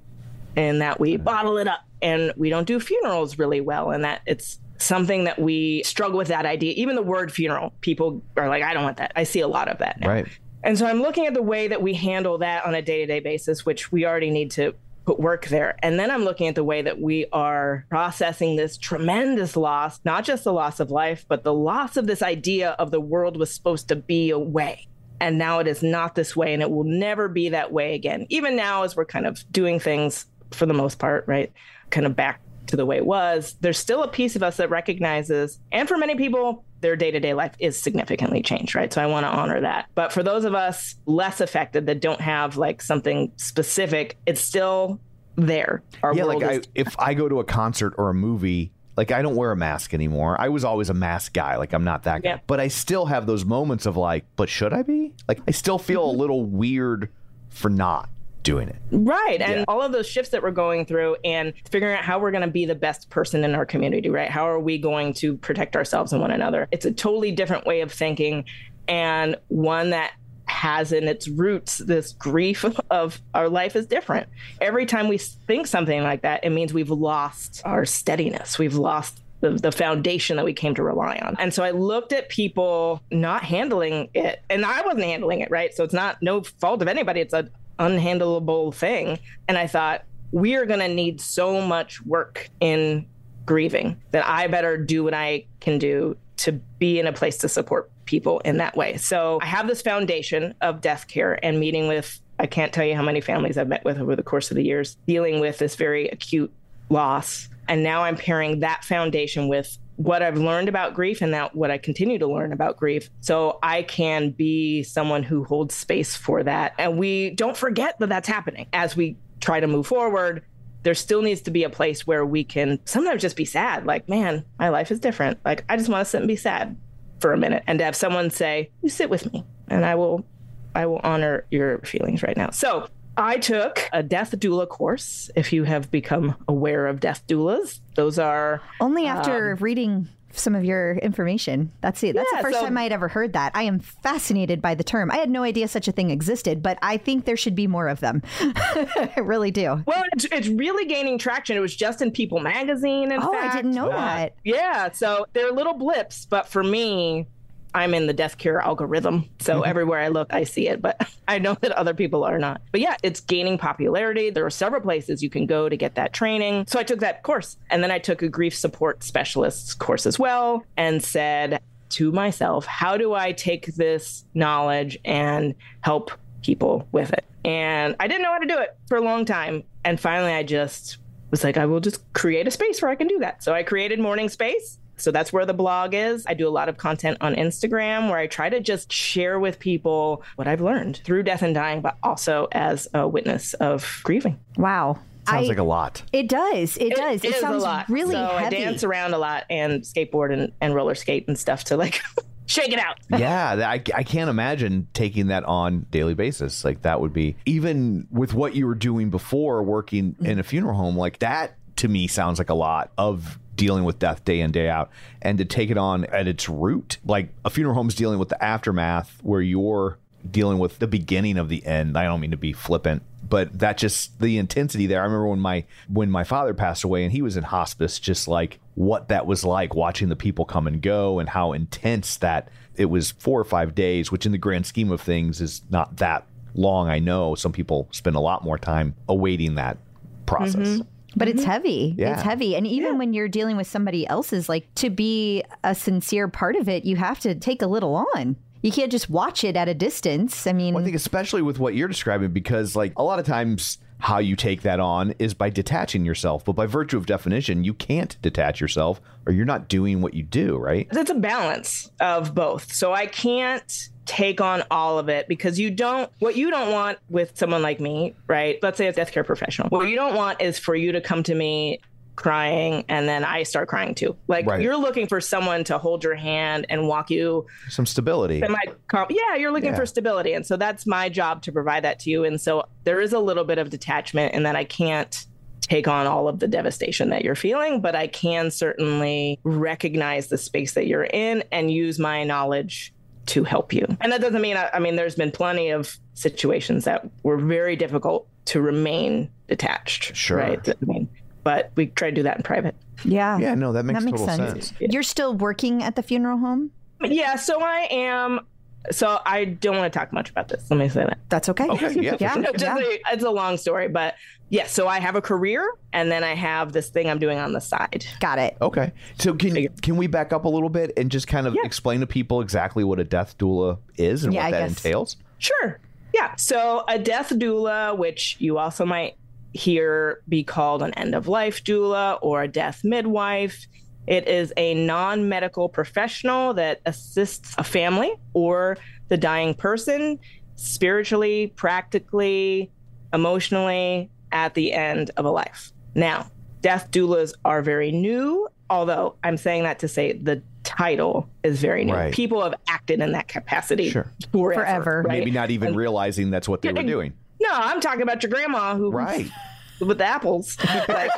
and 0.55 0.81
that 0.81 0.99
we 0.99 1.17
bottle 1.17 1.57
it 1.57 1.67
up 1.67 1.81
and 2.01 2.33
we 2.35 2.49
don't 2.49 2.65
do 2.65 2.79
funerals 2.79 3.37
really 3.37 3.61
well 3.61 3.91
and 3.91 4.03
that 4.03 4.21
it's 4.25 4.59
something 4.77 5.25
that 5.25 5.39
we 5.39 5.83
struggle 5.83 6.17
with 6.17 6.29
that 6.29 6.45
idea. 6.45 6.73
Even 6.75 6.95
the 6.95 7.03
word 7.03 7.31
funeral, 7.31 7.73
people 7.81 8.21
are 8.35 8.49
like, 8.49 8.63
I 8.63 8.73
don't 8.73 8.83
want 8.83 8.97
that. 8.97 9.11
I 9.15 9.23
see 9.23 9.41
a 9.41 9.47
lot 9.47 9.67
of 9.67 9.77
that 9.77 9.99
now. 9.99 10.09
Right. 10.09 10.27
And 10.63 10.77
so 10.77 10.85
I'm 10.85 11.01
looking 11.01 11.25
at 11.25 11.33
the 11.33 11.41
way 11.41 11.67
that 11.67 11.81
we 11.81 11.93
handle 11.93 12.39
that 12.39 12.65
on 12.65 12.75
a 12.75 12.81
day 12.81 12.99
to 12.99 13.05
day 13.05 13.19
basis, 13.19 13.65
which 13.65 13.91
we 13.91 14.05
already 14.05 14.29
need 14.29 14.51
to 14.51 14.73
put 15.05 15.19
work 15.19 15.47
there. 15.47 15.77
And 15.81 15.99
then 15.99 16.11
I'm 16.11 16.23
looking 16.23 16.47
at 16.47 16.55
the 16.55 16.63
way 16.63 16.81
that 16.81 17.01
we 17.01 17.25
are 17.31 17.85
processing 17.89 18.55
this 18.55 18.77
tremendous 18.77 19.55
loss, 19.55 19.99
not 20.05 20.23
just 20.23 20.43
the 20.43 20.53
loss 20.53 20.79
of 20.79 20.91
life, 20.91 21.25
but 21.27 21.43
the 21.43 21.53
loss 21.53 21.97
of 21.97 22.07
this 22.07 22.21
idea 22.21 22.71
of 22.71 22.91
the 22.91 23.01
world 23.01 23.37
was 23.37 23.53
supposed 23.53 23.87
to 23.87 23.95
be 23.95 24.29
a 24.29 24.39
way. 24.39 24.87
And 25.19 25.37
now 25.37 25.59
it 25.59 25.67
is 25.67 25.83
not 25.83 26.15
this 26.15 26.35
way, 26.35 26.53
and 26.53 26.61
it 26.61 26.71
will 26.71 26.83
never 26.83 27.27
be 27.27 27.49
that 27.49 27.71
way 27.71 27.93
again. 27.93 28.25
Even 28.29 28.55
now, 28.55 28.83
as 28.83 28.95
we're 28.95 29.05
kind 29.05 29.27
of 29.27 29.43
doing 29.51 29.79
things 29.79 30.25
for 30.51 30.65
the 30.65 30.73
most 30.73 30.97
part, 30.97 31.25
right? 31.27 31.51
Kind 31.91 32.05
of 32.05 32.15
back 32.15 32.41
to 32.67 32.75
the 32.75 32.85
way 32.85 32.97
it 32.97 33.05
was, 33.05 33.55
there's 33.61 33.77
still 33.77 34.03
a 34.03 34.07
piece 34.07 34.35
of 34.35 34.43
us 34.43 34.57
that 34.57 34.69
recognizes, 34.69 35.59
and 35.71 35.87
for 35.87 35.97
many 35.97 36.15
people, 36.15 36.63
their 36.81 36.95
day 36.95 37.11
to 37.11 37.19
day 37.19 37.33
life 37.33 37.53
is 37.59 37.79
significantly 37.81 38.41
changed, 38.41 38.75
right? 38.75 38.91
So 38.91 39.01
I 39.01 39.05
want 39.05 39.23
to 39.25 39.29
honor 39.29 39.61
that. 39.61 39.87
But 39.95 40.11
for 40.11 40.23
those 40.23 40.43
of 40.45 40.53
us 40.53 40.95
less 41.05 41.39
affected 41.41 41.85
that 41.85 42.01
don't 42.01 42.21
have 42.21 42.57
like 42.57 42.81
something 42.81 43.31
specific, 43.37 44.17
it's 44.25 44.41
still 44.41 44.99
there. 45.35 45.81
Our 46.03 46.13
yeah, 46.15 46.25
like 46.25 46.43
I, 46.43 46.61
if 46.75 46.95
I 46.99 47.13
go 47.13 47.29
to 47.29 47.39
a 47.39 47.43
concert 47.43 47.93
or 47.97 48.09
a 48.09 48.13
movie, 48.13 48.71
like 48.97 49.11
I 49.11 49.21
don't 49.21 49.35
wear 49.35 49.51
a 49.51 49.55
mask 49.55 49.93
anymore. 49.93 50.35
I 50.39 50.49
was 50.49 50.65
always 50.65 50.89
a 50.89 50.93
mask 50.93 51.33
guy. 51.33 51.55
Like 51.55 51.73
I'm 51.73 51.83
not 51.85 52.03
that 52.03 52.21
guy. 52.23 52.41
But 52.47 52.59
I 52.59 52.67
still 52.67 53.05
have 53.05 53.25
those 53.25 53.45
moments 53.45 53.85
of 53.85 53.95
like, 53.95 54.25
but 54.35 54.49
should 54.49 54.73
I 54.73 54.81
be? 54.83 55.13
Like 55.27 55.39
I 55.47 55.51
still 55.51 55.77
feel 55.79 56.01
Mm-hmm. 56.01 56.17
a 56.17 56.21
little 56.21 56.45
weird 56.45 57.09
for 57.49 57.69
not 57.69 58.09
doing 58.43 58.67
it. 58.69 58.75
Right. 58.91 59.41
And 59.41 59.59
Yeah. 59.59 59.65
all 59.67 59.81
of 59.81 59.91
those 59.91 60.07
shifts 60.07 60.31
that 60.31 60.41
we're 60.41 60.51
going 60.51 60.85
through 60.85 61.17
and 61.23 61.53
figuring 61.69 61.95
out 61.95 62.03
how 62.03 62.19
we're 62.19 62.31
going 62.31 62.41
to 62.45 62.49
be 62.49 62.65
the 62.65 62.75
best 62.75 63.09
person 63.09 63.43
in 63.43 63.53
our 63.55 63.65
community, 63.65 64.09
right? 64.09 64.29
How 64.29 64.47
are 64.47 64.59
we 64.59 64.77
going 64.77 65.13
to 65.15 65.37
protect 65.37 65.75
ourselves 65.75 66.11
and 66.11 66.21
one 66.21 66.31
another? 66.31 66.67
It's 66.71 66.85
a 66.85 66.91
totally 66.91 67.31
different 67.31 67.65
way 67.65 67.81
of 67.81 67.91
thinking 67.91 68.45
and 68.87 69.35
one 69.49 69.91
that 69.91 70.11
has 70.45 70.91
in 70.91 71.07
its 71.07 71.27
roots 71.27 71.77
this 71.77 72.11
grief 72.13 72.65
of 72.89 73.21
our 73.33 73.47
life 73.47 73.75
is 73.75 73.85
different. 73.85 74.27
Every 74.59 74.85
time 74.85 75.07
we 75.07 75.17
think 75.17 75.67
something 75.67 76.03
like 76.03 76.23
that, 76.23 76.43
it 76.43 76.49
means 76.49 76.73
we've 76.73 76.89
lost 76.89 77.61
our 77.63 77.85
steadiness. 77.85 78.59
We've 78.59 78.75
lost 78.75 79.21
the, 79.39 79.51
the 79.51 79.71
foundation 79.71 80.35
that 80.37 80.45
we 80.45 80.53
came 80.53 80.75
to 80.75 80.83
rely 80.83 81.17
on. 81.23 81.35
And 81.39 81.53
so 81.53 81.63
I 81.63 81.71
looked 81.71 82.13
at 82.13 82.29
people 82.29 83.01
not 83.11 83.43
handling 83.43 84.09
it, 84.13 84.43
and 84.51 84.63
I 84.65 84.81
wasn't 84.81 85.05
handling 85.05 85.39
it, 85.41 85.49
right? 85.49 85.73
So 85.73 85.83
it's 85.83 85.93
not 85.95 86.17
no 86.21 86.41
fault 86.43 86.81
of 86.83 86.87
anybody. 86.87 87.21
It's 87.21 87.33
an 87.33 87.49
unhandleable 87.81 88.73
thing. 88.73 89.19
And 89.47 89.57
I 89.57 89.67
thought, 89.67 90.03
we 90.31 90.55
are 90.55 90.65
going 90.65 90.79
to 90.79 90.87
need 90.87 91.19
so 91.19 91.61
much 91.61 92.01
work 92.05 92.49
in 92.59 93.05
grieving 93.45 94.01
that 94.11 94.25
I 94.25 94.47
better 94.47 94.77
do 94.77 95.03
what 95.03 95.13
I 95.13 95.45
can 95.59 95.77
do 95.77 96.15
to 96.37 96.53
be 96.79 96.99
in 96.99 97.07
a 97.07 97.13
place 97.13 97.37
to 97.39 97.49
support 97.49 97.91
people 98.05 98.39
in 98.39 98.57
that 98.57 98.77
way. 98.77 98.97
So 98.97 99.39
I 99.41 99.45
have 99.45 99.67
this 99.67 99.81
foundation 99.81 100.53
of 100.61 100.81
death 100.81 101.07
care 101.07 101.43
and 101.43 101.59
meeting 101.59 101.87
with, 101.87 102.19
I 102.39 102.45
can't 102.45 102.71
tell 102.71 102.85
you 102.85 102.95
how 102.95 103.03
many 103.03 103.21
families 103.21 103.57
I've 103.57 103.67
met 103.67 103.83
with 103.83 103.99
over 103.99 104.15
the 104.15 104.23
course 104.23 104.51
of 104.51 104.55
the 104.55 104.63
years, 104.63 104.95
dealing 105.05 105.39
with 105.39 105.57
this 105.57 105.75
very 105.75 106.07
acute 106.09 106.51
loss. 106.89 107.49
And 107.67 107.83
now 107.83 108.03
I'm 108.03 108.15
pairing 108.15 108.61
that 108.61 108.83
foundation 108.83 109.47
with 109.47 109.77
what 109.97 110.23
I've 110.23 110.37
learned 110.37 110.69
about 110.69 110.93
grief 110.93 111.21
and 111.21 111.33
that 111.33 111.55
what 111.55 111.69
I 111.69 111.77
continue 111.77 112.17
to 112.19 112.27
learn 112.27 112.53
about 112.53 112.77
grief. 112.77 113.09
So 113.19 113.59
I 113.61 113.83
can 113.83 114.31
be 114.31 114.83
someone 114.83 115.23
who 115.23 115.43
holds 115.43 115.75
space 115.75 116.15
for 116.15 116.43
that. 116.43 116.73
And 116.77 116.97
we 116.97 117.31
don't 117.31 117.57
forget 117.57 117.99
that 117.99 118.09
that's 118.09 118.27
happening 118.27 118.67
as 118.73 118.95
we 118.95 119.17
try 119.39 119.59
to 119.59 119.67
move 119.67 119.87
forward. 119.87 120.43
There 120.83 120.95
still 120.95 121.21
needs 121.21 121.41
to 121.41 121.51
be 121.51 121.63
a 121.63 121.69
place 121.69 122.07
where 122.07 122.25
we 122.25 122.43
can 122.43 122.79
sometimes 122.85 123.21
just 123.21 123.35
be 123.35 123.45
sad. 123.45 123.85
Like, 123.85 124.09
man, 124.09 124.43
my 124.57 124.69
life 124.69 124.89
is 124.89 124.99
different. 124.99 125.39
Like, 125.45 125.63
I 125.69 125.77
just 125.77 125.89
want 125.89 126.05
to 126.05 126.09
sit 126.09 126.19
and 126.19 126.27
be 126.27 126.35
sad 126.35 126.77
for 127.19 127.33
a 127.33 127.37
minute 127.37 127.63
and 127.67 127.77
to 127.77 127.85
have 127.85 127.95
someone 127.95 128.31
say, 128.31 128.71
you 128.81 128.89
sit 128.89 129.09
with 129.09 129.31
me 129.31 129.45
and 129.67 129.85
I 129.85 129.93
will, 129.93 130.25
I 130.73 130.87
will 130.87 131.01
honor 131.03 131.45
your 131.51 131.79
feelings 131.79 132.23
right 132.23 132.35
now. 132.35 132.49
So 132.49 132.87
I 133.17 133.37
took 133.37 133.89
a 133.91 134.01
death 134.03 134.31
doula 134.31 134.67
course. 134.67 135.29
If 135.35 135.51
you 135.53 135.63
have 135.65 135.91
become 135.91 136.35
aware 136.47 136.87
of 136.87 136.99
death 136.99 137.23
doulas, 137.27 137.79
those 137.95 138.17
are 138.17 138.61
Only 138.79 139.05
after 139.07 139.55
reading 139.59 140.07
some 140.33 140.55
of 140.55 140.63
your 140.63 140.93
information. 140.99 141.73
That's 141.81 142.01
it. 142.03 142.15
That's 142.15 142.25
Yeah, 142.31 142.37
the 142.37 142.43
first 142.43 142.59
so- 142.59 142.63
time 142.63 142.77
I'd 142.77 142.93
ever 142.93 143.09
heard 143.09 143.33
that. 143.33 143.51
I 143.53 143.63
am 143.63 143.79
fascinated 143.79 144.61
by 144.61 144.75
the 144.75 144.83
term. 144.83 145.11
I 145.11 145.17
had 145.17 145.29
no 145.29 145.43
idea 145.43 145.67
such 145.67 145.89
a 145.89 145.91
thing 145.91 146.09
existed, 146.09 146.63
but 146.63 146.77
I 146.81 146.95
think 146.95 147.25
there 147.25 147.35
should 147.35 147.53
be 147.53 147.67
more 147.67 147.89
of 147.89 147.99
them. 147.99 148.21
I 148.39 149.11
really 149.21 149.51
do. 149.51 149.83
Well, 149.85 150.03
it's, 150.13 150.23
it's 150.31 150.47
really 150.47 150.85
gaining 150.85 151.17
traction. 151.17 151.57
It 151.57 151.59
was 151.59 151.75
just 151.75 152.01
in 152.01 152.11
People 152.11 152.39
magazine. 152.39 153.11
In 153.11 153.21
Oh, 153.21 153.33
I 153.33 153.53
didn't 153.53 153.71
know 153.75 153.89
Uh, 153.91 153.97
that. 153.97 154.35
Yeah, 154.45 154.91
so 154.93 155.25
they're 155.33 155.51
little 155.51 155.73
blips, 155.73 156.25
but 156.27 156.47
for 156.47 156.63
me, 156.63 157.27
I'm 157.73 157.93
in 157.93 158.07
the 158.07 158.13
death 158.13 158.37
care 158.37 158.59
algorithm. 158.59 159.29
So 159.39 159.55
mm-hmm. 159.55 159.69
everywhere 159.69 159.99
I 159.99 160.09
look, 160.09 160.33
I 160.33 160.43
see 160.43 160.67
it, 160.67 160.81
but 160.81 161.09
I 161.27 161.39
know 161.39 161.55
that 161.61 161.71
other 161.71 161.93
people 161.93 162.23
are 162.23 162.39
not. 162.39 162.61
But 162.71 162.81
yeah, 162.81 162.97
it's 163.03 163.19
gaining 163.19 163.57
popularity. 163.57 164.29
There 164.29 164.45
are 164.45 164.51
several 164.51 164.81
places 164.81 165.23
you 165.23 165.29
can 165.29 165.45
go 165.45 165.69
to 165.69 165.77
get 165.77 165.95
that 165.95 166.13
training. 166.13 166.65
So 166.67 166.79
I 166.79 166.83
took 166.83 166.99
that 166.99 167.23
course. 167.23 167.57
And 167.69 167.83
then 167.83 167.91
I 167.91 167.99
took 167.99 168.21
a 168.21 168.29
grief 168.29 168.55
support 168.55 169.03
specialist 169.03 169.79
course 169.79 170.05
as 170.05 170.19
well 170.19 170.65
and 170.77 171.03
said 171.03 171.61
to 171.91 172.11
myself, 172.11 172.65
how 172.65 172.97
do 172.97 173.13
I 173.13 173.31
take 173.31 173.67
this 173.75 174.25
knowledge 174.33 174.97
and 175.05 175.55
help 175.81 176.11
people 176.41 176.87
with 176.91 177.13
it? 177.13 177.25
And 177.43 177.95
I 177.99 178.07
didn't 178.07 178.23
know 178.23 178.31
how 178.31 178.39
to 178.39 178.47
do 178.47 178.59
it 178.59 178.75
for 178.87 178.97
a 178.97 179.01
long 179.01 179.25
time. 179.25 179.63
And 179.83 179.99
finally, 179.99 180.31
I 180.31 180.43
just 180.43 180.97
was 181.31 181.43
like, 181.43 181.57
I 181.57 181.65
will 181.65 181.79
just 181.79 182.01
create 182.13 182.47
a 182.47 182.51
space 182.51 182.81
where 182.81 182.91
I 182.91 182.95
can 182.95 183.07
do 183.07 183.19
that. 183.19 183.43
So 183.43 183.53
I 183.53 183.63
created 183.63 183.99
Mourning 183.99 184.29
Space. 184.29 184.77
So 185.01 185.11
that's 185.11 185.33
where 185.33 185.45
the 185.45 185.53
blog 185.53 185.93
is. 185.93 186.25
I 186.27 186.33
do 186.33 186.47
a 186.47 186.49
lot 186.49 186.69
of 186.69 186.77
content 186.77 187.17
on 187.21 187.35
Instagram 187.35 188.09
where 188.09 188.17
I 188.17 188.27
try 188.27 188.49
to 188.49 188.59
just 188.59 188.91
share 188.91 189.39
with 189.39 189.59
people 189.59 190.23
what 190.35 190.47
I've 190.47 190.61
learned 190.61 191.01
through 191.03 191.23
death 191.23 191.41
and 191.41 191.53
dying, 191.53 191.81
but 191.81 191.97
also 192.03 192.47
as 192.51 192.87
a 192.93 193.07
witness 193.07 193.53
of 193.55 194.01
grieving. 194.03 194.39
Wow. 194.57 194.99
Sounds 195.27 195.45
I- 195.45 195.49
like 195.49 195.57
a 195.57 195.63
lot. 195.63 196.03
It 196.13 196.27
does. 196.27 196.77
It, 196.77 196.95
does. 196.95 197.23
It 197.23 197.35
is 197.35 197.41
sounds 197.41 197.63
a 197.63 197.65
lot. 197.65 197.89
really 197.89 198.15
so 198.15 198.27
heavy. 198.37 198.57
I 198.57 198.59
dance 198.61 198.83
around 198.83 199.13
a 199.13 199.17
lot 199.17 199.45
and 199.49 199.81
skateboard 199.81 200.33
and, 200.33 200.51
and 200.61 200.73
roller 200.75 200.95
skate 200.95 201.27
and 201.27 201.37
stuff 201.37 201.65
to 201.65 201.77
like 201.77 202.01
shake 202.45 202.71
it 202.71 202.79
out. 202.79 202.99
yeah, 203.09 203.53
I, 203.67 203.81
I 203.95 204.03
can't 204.03 204.29
imagine 204.29 204.87
taking 204.93 205.27
that 205.27 205.43
on 205.43 205.85
daily 205.91 206.13
basis. 206.13 206.65
Like 206.65 206.81
that 206.83 207.01
would 207.01 207.13
be 207.13 207.35
even 207.45 208.07
with 208.11 208.33
what 208.33 208.55
you 208.55 208.67
were 208.67 208.75
doing 208.75 209.09
before 209.09 209.63
working 209.63 210.13
mm-hmm. 210.13 210.25
in 210.25 210.39
a 210.39 210.43
funeral 210.43 210.75
home. 210.75 210.97
Like 210.97 211.19
that 211.19 211.55
to 211.77 211.87
me 211.87 212.07
sounds 212.07 212.39
like 212.39 212.49
a 212.49 212.55
lot 212.55 212.91
of 212.97 213.39
dealing 213.61 213.83
with 213.83 213.99
death 213.99 214.25
day 214.25 214.39
in 214.39 214.51
day 214.51 214.67
out, 214.67 214.89
and 215.21 215.37
to 215.37 215.45
take 215.45 215.69
it 215.69 215.77
on 215.77 216.05
at 216.05 216.27
its 216.27 216.49
root. 216.49 216.97
Like 217.05 217.29
a 217.45 217.51
funeral 217.51 217.75
home's 217.75 217.93
dealing 217.93 218.17
with 218.17 218.29
the 218.29 218.43
aftermath, 218.43 219.19
where 219.21 219.39
you're 219.39 219.99
dealing 220.29 220.57
with 220.57 220.79
the 220.79 220.87
beginning 220.87 221.37
of 221.37 221.47
the 221.47 221.63
end. 221.63 221.95
I 221.95 222.05
don't 222.05 222.19
mean 222.19 222.31
to 222.31 222.37
be 222.37 222.53
flippant, 222.53 223.03
but 223.29 223.59
that 223.59 223.77
just 223.77 224.19
the 224.19 224.39
intensity 224.39 224.87
there. 224.87 225.01
I 225.01 225.03
remember 225.03 225.27
when 225.27 225.39
my 225.39 225.65
when 225.87 226.09
my 226.09 226.23
father 226.23 226.55
passed 226.55 226.83
away 226.83 227.03
and 227.03 227.11
he 227.11 227.21
was 227.21 227.37
in 227.37 227.43
hospice, 227.43 227.99
just 227.99 228.27
like 228.27 228.59
what 228.73 229.09
that 229.09 229.27
was 229.27 229.45
like 229.45 229.75
watching 229.75 230.09
the 230.09 230.15
people 230.15 230.43
come 230.43 230.65
and 230.65 230.81
go 230.81 231.19
and 231.19 231.29
how 231.29 231.51
intense 231.51 232.17
that 232.17 232.49
it 232.75 232.85
was 232.85 233.11
four 233.11 233.39
or 233.39 233.45
five 233.45 233.75
days, 233.75 234.11
which 234.11 234.25
in 234.25 234.31
the 234.31 234.39
grand 234.39 234.65
scheme 234.65 234.91
of 234.91 235.01
things 235.01 235.39
is 235.39 235.61
not 235.69 235.97
that 235.97 236.25
long. 236.55 236.89
I 236.89 236.97
know 236.97 237.35
some 237.35 237.51
people 237.51 237.87
spend 237.91 238.15
a 238.15 238.19
lot 238.19 238.43
more 238.43 238.57
time 238.57 238.95
awaiting 239.07 239.53
that 239.55 239.77
process. 240.25 240.67
Mm-hmm. 240.67 240.81
But 241.15 241.27
it's 241.27 241.41
mm-hmm. 241.41 241.51
heavy. 241.51 241.95
Yeah. 241.97 242.13
It's 242.13 242.21
heavy. 242.21 242.55
And 242.55 242.65
even 242.65 242.97
when 242.97 243.13
you're 243.13 243.27
dealing 243.27 243.57
with 243.57 243.67
somebody 243.67 244.07
else's, 244.07 244.47
like 244.47 244.73
to 244.75 244.89
be 244.89 245.43
a 245.63 245.75
sincere 245.75 246.27
part 246.27 246.55
of 246.55 246.69
it, 246.69 246.85
you 246.85 246.95
have 246.95 247.19
to 247.21 247.35
take 247.35 247.61
a 247.61 247.67
little 247.67 248.05
on. 248.15 248.37
You 248.61 248.71
can't 248.71 248.91
just 248.91 249.09
watch 249.09 249.43
it 249.43 249.55
at 249.55 249.67
a 249.67 249.73
distance. 249.73 250.45
I 250.45 250.53
mean, 250.53 250.73
Well, 250.73 250.83
I 250.83 250.85
think 250.85 250.95
especially 250.95 251.41
with 251.41 251.59
what 251.59 251.75
you're 251.75 251.87
describing, 251.87 252.31
because 252.31 252.75
like 252.75 252.93
a 252.95 253.03
lot 253.03 253.19
of 253.19 253.25
times 253.25 253.79
how 254.01 254.17
you 254.17 254.35
take 254.35 254.63
that 254.63 254.79
on 254.79 255.13
is 255.19 255.33
by 255.33 255.49
detaching 255.49 256.05
yourself. 256.05 256.43
But 256.43 256.53
by 256.53 256.65
virtue 256.65 256.97
of 256.97 257.05
definition, 257.05 257.63
you 257.63 257.73
can't 257.73 258.19
detach 258.21 258.59
yourself 258.59 258.99
or 259.25 259.33
you're 259.33 259.45
not 259.45 259.67
doing 259.67 260.01
what 260.01 260.13
you 260.13 260.23
do, 260.23 260.57
right? 260.57 260.87
it's 260.91 261.09
a 261.09 261.15
balance 261.15 261.91
of 261.99 262.33
both. 262.33 262.73
So 262.73 262.93
I 262.93 263.05
can't 263.05 263.89
take 264.11 264.41
on 264.41 264.61
all 264.69 264.99
of 264.99 265.07
it 265.07 265.25
because 265.29 265.57
you 265.57 265.71
don't 265.71 266.11
what 266.19 266.35
you 266.35 266.49
don't 266.51 266.69
want 266.71 266.97
with 267.09 267.37
someone 267.37 267.61
like 267.61 267.79
me, 267.79 268.13
right? 268.27 268.59
Let's 268.61 268.77
say 268.77 268.87
a 268.87 268.91
death 268.93 269.13
care 269.13 269.23
professional. 269.23 269.69
What 269.69 269.87
you 269.87 269.95
don't 269.95 270.15
want 270.15 270.41
is 270.41 270.59
for 270.59 270.75
you 270.75 270.91
to 270.91 270.99
come 270.99 271.23
to 271.23 271.33
me 271.33 271.79
crying 272.17 272.83
and 272.89 273.07
then 273.07 273.23
I 273.23 273.43
start 273.43 273.69
crying 273.69 273.95
too. 273.95 274.17
Like 274.27 274.45
Right. 274.45 274.61
you're 274.61 274.75
looking 274.75 275.07
for 275.07 275.21
someone 275.21 275.63
to 275.63 275.77
hold 275.77 276.03
your 276.03 276.15
hand 276.15 276.65
and 276.69 276.87
walk 276.89 277.09
you 277.09 277.47
Some 277.69 277.85
stability. 277.85 278.39
yeah 278.41 279.35
you're 279.37 279.51
looking 279.53 279.69
Yeah. 279.71 279.75
for 279.77 279.85
stability 279.85 280.33
and 280.33 280.45
so 280.45 280.57
that's 280.57 280.85
my 280.85 281.07
job 281.07 281.41
to 281.43 281.53
provide 281.53 281.83
that 281.85 281.99
to 281.99 282.09
you 282.09 282.25
and 282.25 282.39
so 282.39 282.65
there 282.83 282.99
is 282.99 283.13
a 283.13 283.19
little 283.19 283.45
bit 283.45 283.57
of 283.59 283.69
detachment 283.69 284.35
and 284.35 284.45
that 284.45 284.57
i 284.57 284.65
can't 284.65 285.25
take 285.61 285.87
on 285.87 286.05
all 286.05 286.27
of 286.27 286.39
the 286.39 286.47
devastation 286.49 287.11
that 287.11 287.23
you're 287.23 287.35
feeling, 287.35 287.79
but 287.79 287.95
I 287.95 288.07
can 288.07 288.49
certainly 288.51 289.39
recognize 289.43 290.27
the 290.27 290.37
space 290.37 290.73
that 290.73 290.85
you're 290.87 291.05
in 291.05 291.43
and 291.51 291.71
use 291.71 291.97
my 291.99 292.23
knowledge 292.25 292.91
to 293.27 293.43
help 293.43 293.73
you. 293.73 293.85
And 294.01 294.11
that 294.11 294.21
doesn't 294.21 294.41
mean, 294.41 294.57
I, 294.57 294.69
I 294.73 294.79
mean, 294.79 294.95
there's 294.95 295.15
been 295.15 295.31
plenty 295.31 295.69
of 295.69 295.97
situations 296.13 296.85
that 296.85 297.09
were 297.23 297.37
very 297.37 297.75
difficult 297.75 298.27
to 298.45 298.61
remain 298.61 299.29
detached. 299.47 300.15
Sure. 300.15 300.37
Right. 300.37 300.69
I 300.69 300.73
mean, 300.81 301.09
but 301.43 301.71
we 301.75 301.87
try 301.87 302.09
to 302.09 302.15
do 302.15 302.23
that 302.23 302.37
in 302.37 302.43
private. 302.43 302.75
Yeah. 303.03 303.37
Yeah, 303.39 303.55
no, 303.55 303.73
that 303.73 303.83
makes, 303.83 303.99
That 303.99 304.05
makes 304.05 304.21
total 304.21 304.35
sense. 304.35 304.67
sense. 304.67 304.93
You're 304.93 305.03
still 305.03 305.35
working 305.35 305.83
at 305.83 305.95
the 305.95 306.03
funeral 306.03 306.37
home? 306.37 306.71
Yeah. 307.03 307.35
So 307.35 307.61
I 307.61 307.87
am. 307.91 308.41
So 308.89 309.19
I 309.25 309.45
don't 309.45 309.77
want 309.77 309.91
to 309.93 309.99
talk 309.99 310.11
much 310.11 310.29
about 310.31 310.47
this. 310.47 310.69
Let 310.71 310.79
me 310.79 310.89
say 310.89 311.01
that. 311.01 311.19
That's 311.29 311.49
okay. 311.49 311.67
Okay, 311.69 311.93
yeah, 312.01 312.15
yeah. 312.19 312.33
sure. 312.43 312.43
Just 312.53 312.63
yeah. 312.63 312.77
a- 312.77 313.13
it's 313.13 313.23
a 313.23 313.29
long 313.29 313.57
story, 313.57 313.87
but 313.87 314.15
yeah. 314.51 314.67
So 314.67 314.87
I 314.87 314.99
have 314.99 315.15
a 315.15 315.21
career, 315.21 315.67
and 315.93 316.11
then 316.11 316.23
I 316.23 316.35
have 316.35 316.71
this 316.73 316.89
thing 316.89 317.09
I'm 317.09 317.17
doing 317.17 317.39
on 317.39 317.53
the 317.53 317.59
side. 317.61 318.05
Got 318.19 318.37
it. 318.37 318.55
Okay. 318.61 318.91
So 319.17 319.33
can 319.33 319.67
can 319.81 319.97
we 319.97 320.05
back 320.05 320.31
up 320.31 320.45
a 320.45 320.49
little 320.49 320.69
bit 320.69 320.91
and 320.97 321.09
just 321.09 321.27
kind 321.27 321.47
of 321.47 321.55
Yeah. 321.55 321.61
explain 321.63 322.01
to 322.01 322.07
people 322.07 322.41
exactly 322.41 322.83
what 322.83 322.99
a 322.99 323.03
death 323.03 323.37
doula 323.39 323.79
is 323.97 324.23
and 324.23 324.33
Yeah, 324.33 324.41
what 324.41 324.47
I 324.47 324.51
that 324.59 324.69
guess. 324.69 324.85
entails? 324.85 325.17
Sure. 325.39 325.79
Yeah. 326.13 326.35
So 326.35 326.83
a 326.87 326.99
death 326.99 327.29
doula, 327.29 327.97
which 327.97 328.35
you 328.39 328.57
also 328.59 328.85
might 328.85 329.15
hear 329.53 330.21
be 330.29 330.43
called 330.43 330.83
an 330.83 330.93
end 330.93 331.15
of 331.15 331.27
life 331.27 331.63
doula 331.63 332.19
or 332.21 332.43
a 332.43 332.47
death 332.47 332.81
midwife. 332.83 333.65
It 334.07 334.27
is 334.27 334.51
a 334.57 334.73
non 334.73 335.29
medical 335.29 335.69
professional 335.69 336.53
that 336.55 336.81
assists 336.85 337.55
a 337.57 337.63
family 337.63 338.13
or 338.33 338.77
the 339.09 339.17
dying 339.17 339.53
person 339.53 340.19
spiritually, 340.55 341.53
practically, 341.55 342.71
emotionally 343.13 344.09
at 344.31 344.53
the 344.53 344.73
end 344.73 345.11
of 345.17 345.25
a 345.25 345.29
life. 345.31 345.71
Now, 345.95 346.29
death 346.61 346.89
doulas 346.91 347.33
are 347.45 347.61
very 347.61 347.91
new, 347.91 348.47
although 348.69 349.15
I'm 349.23 349.37
saying 349.37 349.63
that 349.63 349.79
to 349.79 349.87
say 349.87 350.13
the 350.13 350.41
title 350.63 351.27
is 351.43 351.59
very 351.61 351.83
new. 351.85 351.93
Right. 351.93 352.13
People 352.13 352.41
have 352.43 352.53
acted 352.67 352.99
in 353.01 353.11
that 353.13 353.27
capacity 353.27 353.89
Sure. 353.89 354.11
forever. 354.31 354.61
Forever. 354.61 355.03
right? 355.07 355.17
Maybe 355.19 355.31
not 355.31 355.51
even 355.51 355.75
realizing 355.75 356.29
that's 356.29 356.47
what 356.47 356.61
they 356.61 356.69
Yeah, 356.69 356.81
were 356.81 356.87
doing. 356.87 357.13
No, 357.41 357.49
I'm 357.51 357.81
talking 357.81 358.03
about 358.03 358.21
your 358.23 358.29
grandma 358.31 358.75
who 358.75 358.91
Right. 358.91 359.29
with 359.81 359.97
the 359.97 360.05
apples. 360.05 360.57
like 360.87 361.09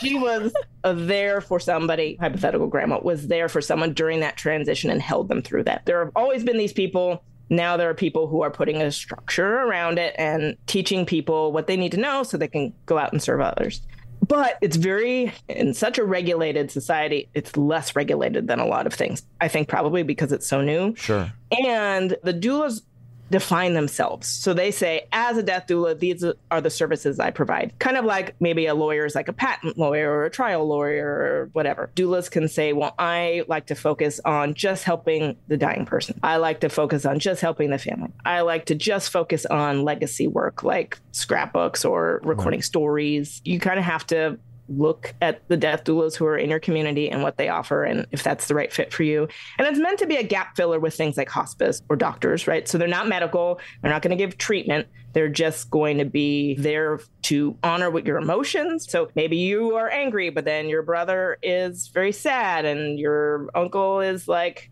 she 0.00 0.18
was 0.18 0.52
uh, 0.84 0.94
there 0.94 1.42
for 1.42 1.60
somebody, 1.60 2.16
hypothetical 2.18 2.66
grandma 2.66 2.98
was 3.00 3.28
there 3.28 3.48
for 3.48 3.60
someone 3.60 3.92
during 3.92 4.20
that 4.20 4.36
transition 4.38 4.88
and 4.90 5.02
held 5.02 5.28
them 5.28 5.42
through 5.42 5.64
that. 5.64 5.84
There 5.84 6.02
have 6.02 6.12
always 6.16 6.42
been 6.42 6.56
these 6.56 6.72
people. 6.72 7.22
Now 7.48 7.76
there 7.76 7.88
are 7.88 7.94
people 7.94 8.26
who 8.26 8.42
are 8.42 8.50
putting 8.50 8.82
a 8.82 8.90
structure 8.90 9.60
around 9.60 9.98
it 9.98 10.14
and 10.18 10.56
teaching 10.66 11.06
people 11.06 11.52
what 11.52 11.66
they 11.66 11.76
need 11.76 11.92
to 11.92 11.98
know 11.98 12.22
so 12.22 12.36
they 12.36 12.48
can 12.48 12.72
go 12.86 12.98
out 12.98 13.12
and 13.12 13.22
serve 13.22 13.40
others. 13.40 13.82
But 14.26 14.58
it's 14.60 14.76
very, 14.76 15.32
in 15.48 15.74
such 15.74 15.98
a 15.98 16.04
regulated 16.04 16.70
society, 16.70 17.28
it's 17.34 17.56
less 17.56 17.94
regulated 17.94 18.48
than 18.48 18.58
a 18.58 18.66
lot 18.66 18.86
of 18.86 18.94
things. 18.94 19.22
I 19.40 19.48
think 19.48 19.68
probably 19.68 20.02
because 20.02 20.32
it's 20.32 20.46
so 20.46 20.62
new. 20.62 20.94
Sure. 20.96 21.30
And 21.66 22.16
the 22.22 22.34
doulas 22.34 22.82
define 23.30 23.74
themselves. 23.74 24.28
So 24.28 24.54
they 24.54 24.70
say, 24.70 25.06
as 25.12 25.36
a 25.36 25.42
death 25.42 25.66
doula, 25.66 25.98
these 25.98 26.24
are 26.50 26.60
the 26.60 26.70
services 26.70 27.18
I 27.18 27.30
provide. 27.30 27.72
Kind 27.78 27.96
of 27.96 28.04
like 28.04 28.34
maybe 28.40 28.66
a 28.66 28.74
lawyer 28.74 29.04
is 29.04 29.14
like 29.14 29.28
a 29.28 29.32
patent 29.32 29.78
lawyer 29.78 30.10
or 30.10 30.24
a 30.24 30.30
trial 30.30 30.66
lawyer 30.66 31.06
or 31.06 31.50
whatever. 31.52 31.90
Doulas 31.96 32.30
can 32.30 32.48
say, 32.48 32.72
well, 32.72 32.94
I 32.98 33.44
like 33.48 33.66
to 33.66 33.74
focus 33.74 34.20
on 34.24 34.54
just 34.54 34.84
helping 34.84 35.36
the 35.48 35.56
dying 35.56 35.86
person. 35.86 36.20
I 36.22 36.36
like 36.36 36.60
to 36.60 36.68
focus 36.68 37.04
on 37.04 37.18
just 37.18 37.40
helping 37.40 37.70
the 37.70 37.78
family. 37.78 38.12
I 38.24 38.42
like 38.42 38.66
to 38.66 38.74
just 38.74 39.10
focus 39.10 39.46
on 39.46 39.84
legacy 39.84 40.26
work 40.26 40.62
like 40.62 40.98
scrapbooks 41.12 41.84
or 41.84 42.20
recording 42.22 42.62
stories. 42.62 43.40
You 43.44 43.58
kind 43.58 43.78
of 43.78 43.84
have 43.84 44.06
to 44.08 44.38
look 44.68 45.14
at 45.20 45.46
the 45.48 45.56
death 45.56 45.84
doulas 45.84 46.16
who 46.16 46.26
are 46.26 46.36
in 46.36 46.50
your 46.50 46.58
community 46.58 47.10
and 47.10 47.22
what 47.22 47.36
they 47.36 47.48
offer 47.48 47.84
and 47.84 48.06
if 48.10 48.22
that's 48.22 48.48
the 48.48 48.54
right 48.54 48.72
fit 48.72 48.92
for 48.92 49.02
you. 49.02 49.28
And 49.58 49.66
it's 49.66 49.78
meant 49.78 49.98
to 50.00 50.06
be 50.06 50.16
a 50.16 50.22
gap 50.22 50.56
filler 50.56 50.80
with 50.80 50.94
things 50.94 51.16
like 51.16 51.28
hospice 51.28 51.82
or 51.88 51.96
doctors, 51.96 52.46
right? 52.46 52.66
So 52.68 52.78
they're 52.78 52.88
not 52.88 53.08
medical, 53.08 53.60
they're 53.82 53.92
not 53.92 54.02
going 54.02 54.16
to 54.16 54.22
give 54.22 54.38
treatment. 54.38 54.88
They're 55.12 55.28
just 55.30 55.70
going 55.70 55.96
to 55.98 56.04
be 56.04 56.56
there 56.56 57.00
to 57.22 57.56
honor 57.62 57.90
what 57.90 58.06
your 58.06 58.18
emotions. 58.18 58.86
So 58.90 59.08
maybe 59.14 59.38
you 59.38 59.74
are 59.76 59.88
angry, 59.88 60.28
but 60.28 60.44
then 60.44 60.68
your 60.68 60.82
brother 60.82 61.38
is 61.42 61.88
very 61.88 62.12
sad 62.12 62.66
and 62.66 62.98
your 62.98 63.48
uncle 63.54 64.00
is 64.00 64.28
like 64.28 64.70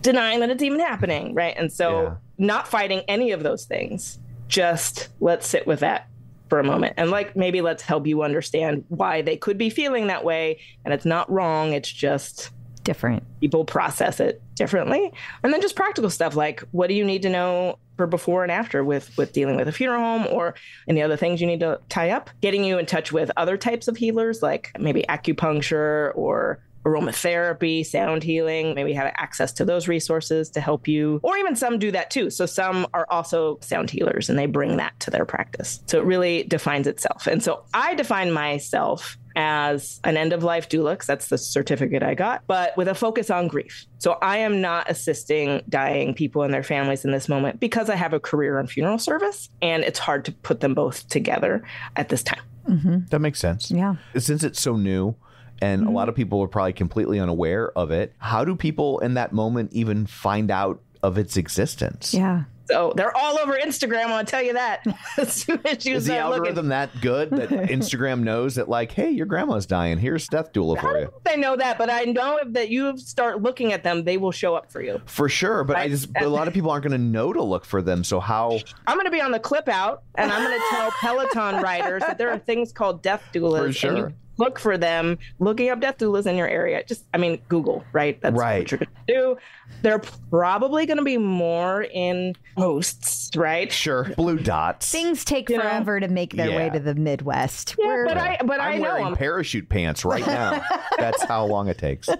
denying 0.00 0.40
that 0.40 0.48
it's 0.50 0.62
even 0.62 0.80
happening, 0.80 1.34
right? 1.34 1.54
And 1.58 1.70
so 1.70 2.04
Yeah. 2.04 2.14
not 2.38 2.68
fighting 2.68 3.02
any 3.06 3.32
of 3.32 3.42
those 3.42 3.66
things. 3.66 4.18
Just 4.48 5.10
let's 5.20 5.46
sit 5.46 5.66
with 5.66 5.80
that 5.80 6.06
for 6.50 6.58
a 6.58 6.64
moment. 6.64 6.94
And 6.98 7.10
like 7.10 7.34
maybe 7.36 7.62
let's 7.62 7.82
help 7.82 8.06
you 8.06 8.22
understand 8.22 8.84
why 8.88 9.22
they 9.22 9.36
could 9.36 9.56
be 9.56 9.70
feeling 9.70 10.08
that 10.08 10.24
way. 10.24 10.60
And 10.84 10.92
it's 10.92 11.06
not 11.06 11.30
wrong. 11.30 11.72
It's 11.72 11.90
just 11.90 12.50
Different. 12.82 13.22
people 13.40 13.64
process 13.64 14.20
it 14.20 14.42
differently. 14.54 15.12
And 15.42 15.52
then 15.52 15.62
just 15.62 15.76
practical 15.76 16.10
stuff 16.10 16.34
like 16.34 16.62
what 16.72 16.88
do 16.88 16.94
you 16.94 17.04
need 17.04 17.22
to 17.22 17.30
know 17.30 17.78
for 17.96 18.06
before 18.06 18.42
and 18.42 18.50
after 18.50 18.82
with 18.82 19.16
with 19.16 19.32
dealing 19.32 19.56
with 19.56 19.68
a 19.68 19.72
funeral 19.72 20.00
home 20.00 20.26
or 20.30 20.54
any 20.88 21.00
other 21.02 21.16
things 21.16 21.40
you 21.40 21.46
need 21.46 21.60
to 21.60 21.80
tie 21.88 22.10
up? 22.10 22.30
Getting 22.40 22.64
you 22.64 22.78
in 22.78 22.86
touch 22.86 23.12
with 23.12 23.30
other 23.36 23.56
types 23.56 23.86
of 23.86 23.96
healers 23.96 24.42
like 24.42 24.72
maybe 24.78 25.04
acupuncture 25.08 26.12
or 26.16 26.60
aromatherapy 26.84 27.84
sound 27.84 28.22
healing 28.22 28.74
maybe 28.74 28.92
have 28.92 29.12
access 29.16 29.52
to 29.52 29.64
those 29.64 29.88
resources 29.88 30.50
to 30.50 30.60
help 30.60 30.88
you 30.88 31.20
or 31.22 31.36
even 31.36 31.54
some 31.54 31.78
do 31.78 31.90
that 31.90 32.10
too 32.10 32.30
so 32.30 32.46
some 32.46 32.86
are 32.94 33.06
also 33.10 33.58
sound 33.60 33.90
healers 33.90 34.28
and 34.30 34.38
they 34.38 34.46
bring 34.46 34.76
that 34.76 34.98
to 35.00 35.10
their 35.10 35.24
practice 35.24 35.80
so 35.86 35.98
it 35.98 36.04
really 36.04 36.42
defines 36.44 36.86
itself 36.86 37.26
and 37.26 37.42
so 37.42 37.64
i 37.74 37.94
define 37.94 38.32
myself 38.32 39.18
as 39.36 40.00
an 40.02 40.16
end 40.16 40.32
of 40.32 40.42
life 40.42 40.68
doula, 40.68 40.98
'cause 40.98 41.06
that's 41.06 41.28
the 41.28 41.38
certificate 41.38 42.02
I 42.02 42.14
got, 42.14 42.42
but 42.48 42.76
with 42.76 42.88
a 42.88 42.96
focus 42.96 43.30
on 43.30 43.46
grief. 43.46 43.86
So 43.98 44.18
I 44.20 44.38
am 44.38 44.60
not 44.60 44.90
assisting 44.90 45.62
dying 45.68 46.14
people 46.14 46.42
and 46.42 46.52
their 46.52 46.64
families 46.64 47.04
in 47.04 47.12
this 47.12 47.28
moment 47.28 47.60
because 47.60 47.88
I 47.88 47.94
have 47.94 48.12
a 48.12 48.18
career 48.18 48.58
in 48.58 48.66
funeral 48.66 48.98
service 48.98 49.48
and 49.62 49.84
it's 49.84 50.00
hard 50.00 50.24
to 50.24 50.32
put 50.32 50.58
them 50.60 50.74
both 50.74 51.08
together 51.08 51.62
at 51.94 52.08
this 52.08 52.24
time. 52.24 52.42
Mm-hmm. 52.68 52.98
That 53.10 53.20
makes 53.20 53.38
sense. 53.38 53.70
Yeah. 53.70 53.94
Since 54.18 54.42
it's 54.42 54.60
so 54.60 54.76
new 54.76 55.14
and 55.60 55.82
a 55.82 55.84
mm-hmm. 55.86 55.94
lot 55.94 56.08
of 56.08 56.14
people 56.14 56.40
are 56.42 56.48
probably 56.48 56.72
completely 56.72 57.20
unaware 57.20 57.70
of 57.76 57.90
it, 57.90 58.14
how 58.18 58.44
do 58.44 58.56
people 58.56 58.98
in 59.00 59.14
that 59.14 59.32
moment 59.32 59.72
even 59.72 60.06
find 60.06 60.50
out 60.50 60.80
of 61.02 61.18
its 61.18 61.36
existence? 61.36 62.14
Yeah. 62.14 62.44
So 62.70 62.92
they're 62.94 63.16
all 63.16 63.38
over 63.40 63.58
Instagram, 63.58 64.06
I'll 64.06 64.24
tell 64.24 64.42
you 64.42 64.52
that. 64.52 64.86
as 65.16 65.32
soon 65.32 65.60
as 65.64 65.84
you 65.84 65.96
Is 65.96 66.06
the 66.06 66.12
start 66.12 66.30
looking. 66.30 66.46
algorithm 66.46 66.68
that 66.68 67.00
good 67.00 67.30
that 67.30 67.48
Instagram 67.50 68.20
knows 68.20 68.54
that 68.54 68.68
like, 68.68 68.92
hey, 68.92 69.10
your 69.10 69.26
grandma's 69.26 69.66
dying. 69.66 69.98
Here's 69.98 70.28
death 70.28 70.52
doula 70.52 70.78
I 70.78 70.80
for 70.80 70.92
don't 70.92 70.98
you. 71.00 71.04
know 71.06 71.12
if 71.16 71.24
they 71.24 71.36
know 71.36 71.56
that, 71.56 71.78
but 71.78 71.90
I 71.90 72.04
know 72.04 72.36
if 72.36 72.52
that 72.52 72.70
you 72.70 72.96
start 72.96 73.42
looking 73.42 73.72
at 73.72 73.82
them, 73.82 74.04
they 74.04 74.18
will 74.18 74.30
show 74.30 74.54
up 74.54 74.70
for 74.70 74.80
you. 74.80 75.00
For 75.06 75.28
sure, 75.28 75.64
but 75.64 75.76
I 75.76 75.88
just 75.88 76.08
a 76.16 76.28
lot 76.28 76.46
of 76.46 76.54
people 76.54 76.70
aren't 76.70 76.84
going 76.84 76.92
to 76.92 76.98
know 76.98 77.32
to 77.32 77.42
look 77.42 77.64
for 77.64 77.82
them. 77.82 78.04
So 78.04 78.20
how? 78.20 78.60
I'm 78.86 78.96
going 78.96 79.06
to 79.06 79.10
be 79.10 79.20
on 79.20 79.32
the 79.32 79.40
clip 79.40 79.68
out, 79.68 80.04
and 80.14 80.30
I'm 80.30 80.42
going 80.42 80.56
to 80.56 80.66
tell 80.70 80.90
Peloton 81.00 81.62
riders 81.62 82.02
that 82.02 82.18
there 82.18 82.30
are 82.30 82.38
things 82.38 82.72
called 82.72 83.02
death 83.02 83.24
doulas. 83.32 83.58
For 83.58 83.64
and 83.64 83.74
sure. 83.76 84.12
You 84.40 84.44
look 84.46 84.58
for 84.58 84.76
them, 84.78 85.18
looking 85.38 85.68
up 85.70 85.80
death 85.80 85.98
doulas 85.98 86.26
in 86.26 86.36
your 86.36 86.48
area. 86.48 86.82
Just, 86.84 87.04
I 87.14 87.18
mean, 87.18 87.40
Google, 87.48 87.84
right? 87.92 88.20
That's 88.20 88.36
Right. 88.36 88.60
what 88.60 88.70
you're 88.70 88.78
going 88.78 88.88
to 89.06 89.12
do. 89.12 89.36
They're 89.82 90.02
probably 90.30 90.86
going 90.86 90.98
to 90.98 91.04
be 91.04 91.18
more 91.18 91.82
in 91.82 92.34
posts, 92.56 93.30
right? 93.36 93.70
Sure, 93.72 94.04
blue 94.16 94.38
dots. 94.38 94.90
Things 94.90 95.24
take 95.24 95.48
You 95.48 95.56
know? 95.58 95.62
forever 95.62 96.00
to 96.00 96.08
make 96.08 96.34
their 96.34 96.50
way 96.56 96.70
to 96.70 96.80
the 96.80 96.94
Midwest. 96.94 97.76
Yeah, 97.78 97.86
We're- 97.86 98.08
but 98.08 98.16
I, 98.18 98.38
but 98.44 98.60
I 98.60 98.72
I'm 98.72 98.80
know 98.82 98.88
wearing 98.88 99.04
them. 99.06 99.16
parachute 99.16 99.68
pants 99.68 100.04
right 100.04 100.26
now. 100.26 100.62
That's 100.98 101.22
how 101.24 101.44
long 101.46 101.68
it 101.68 101.78
takes. 101.78 102.08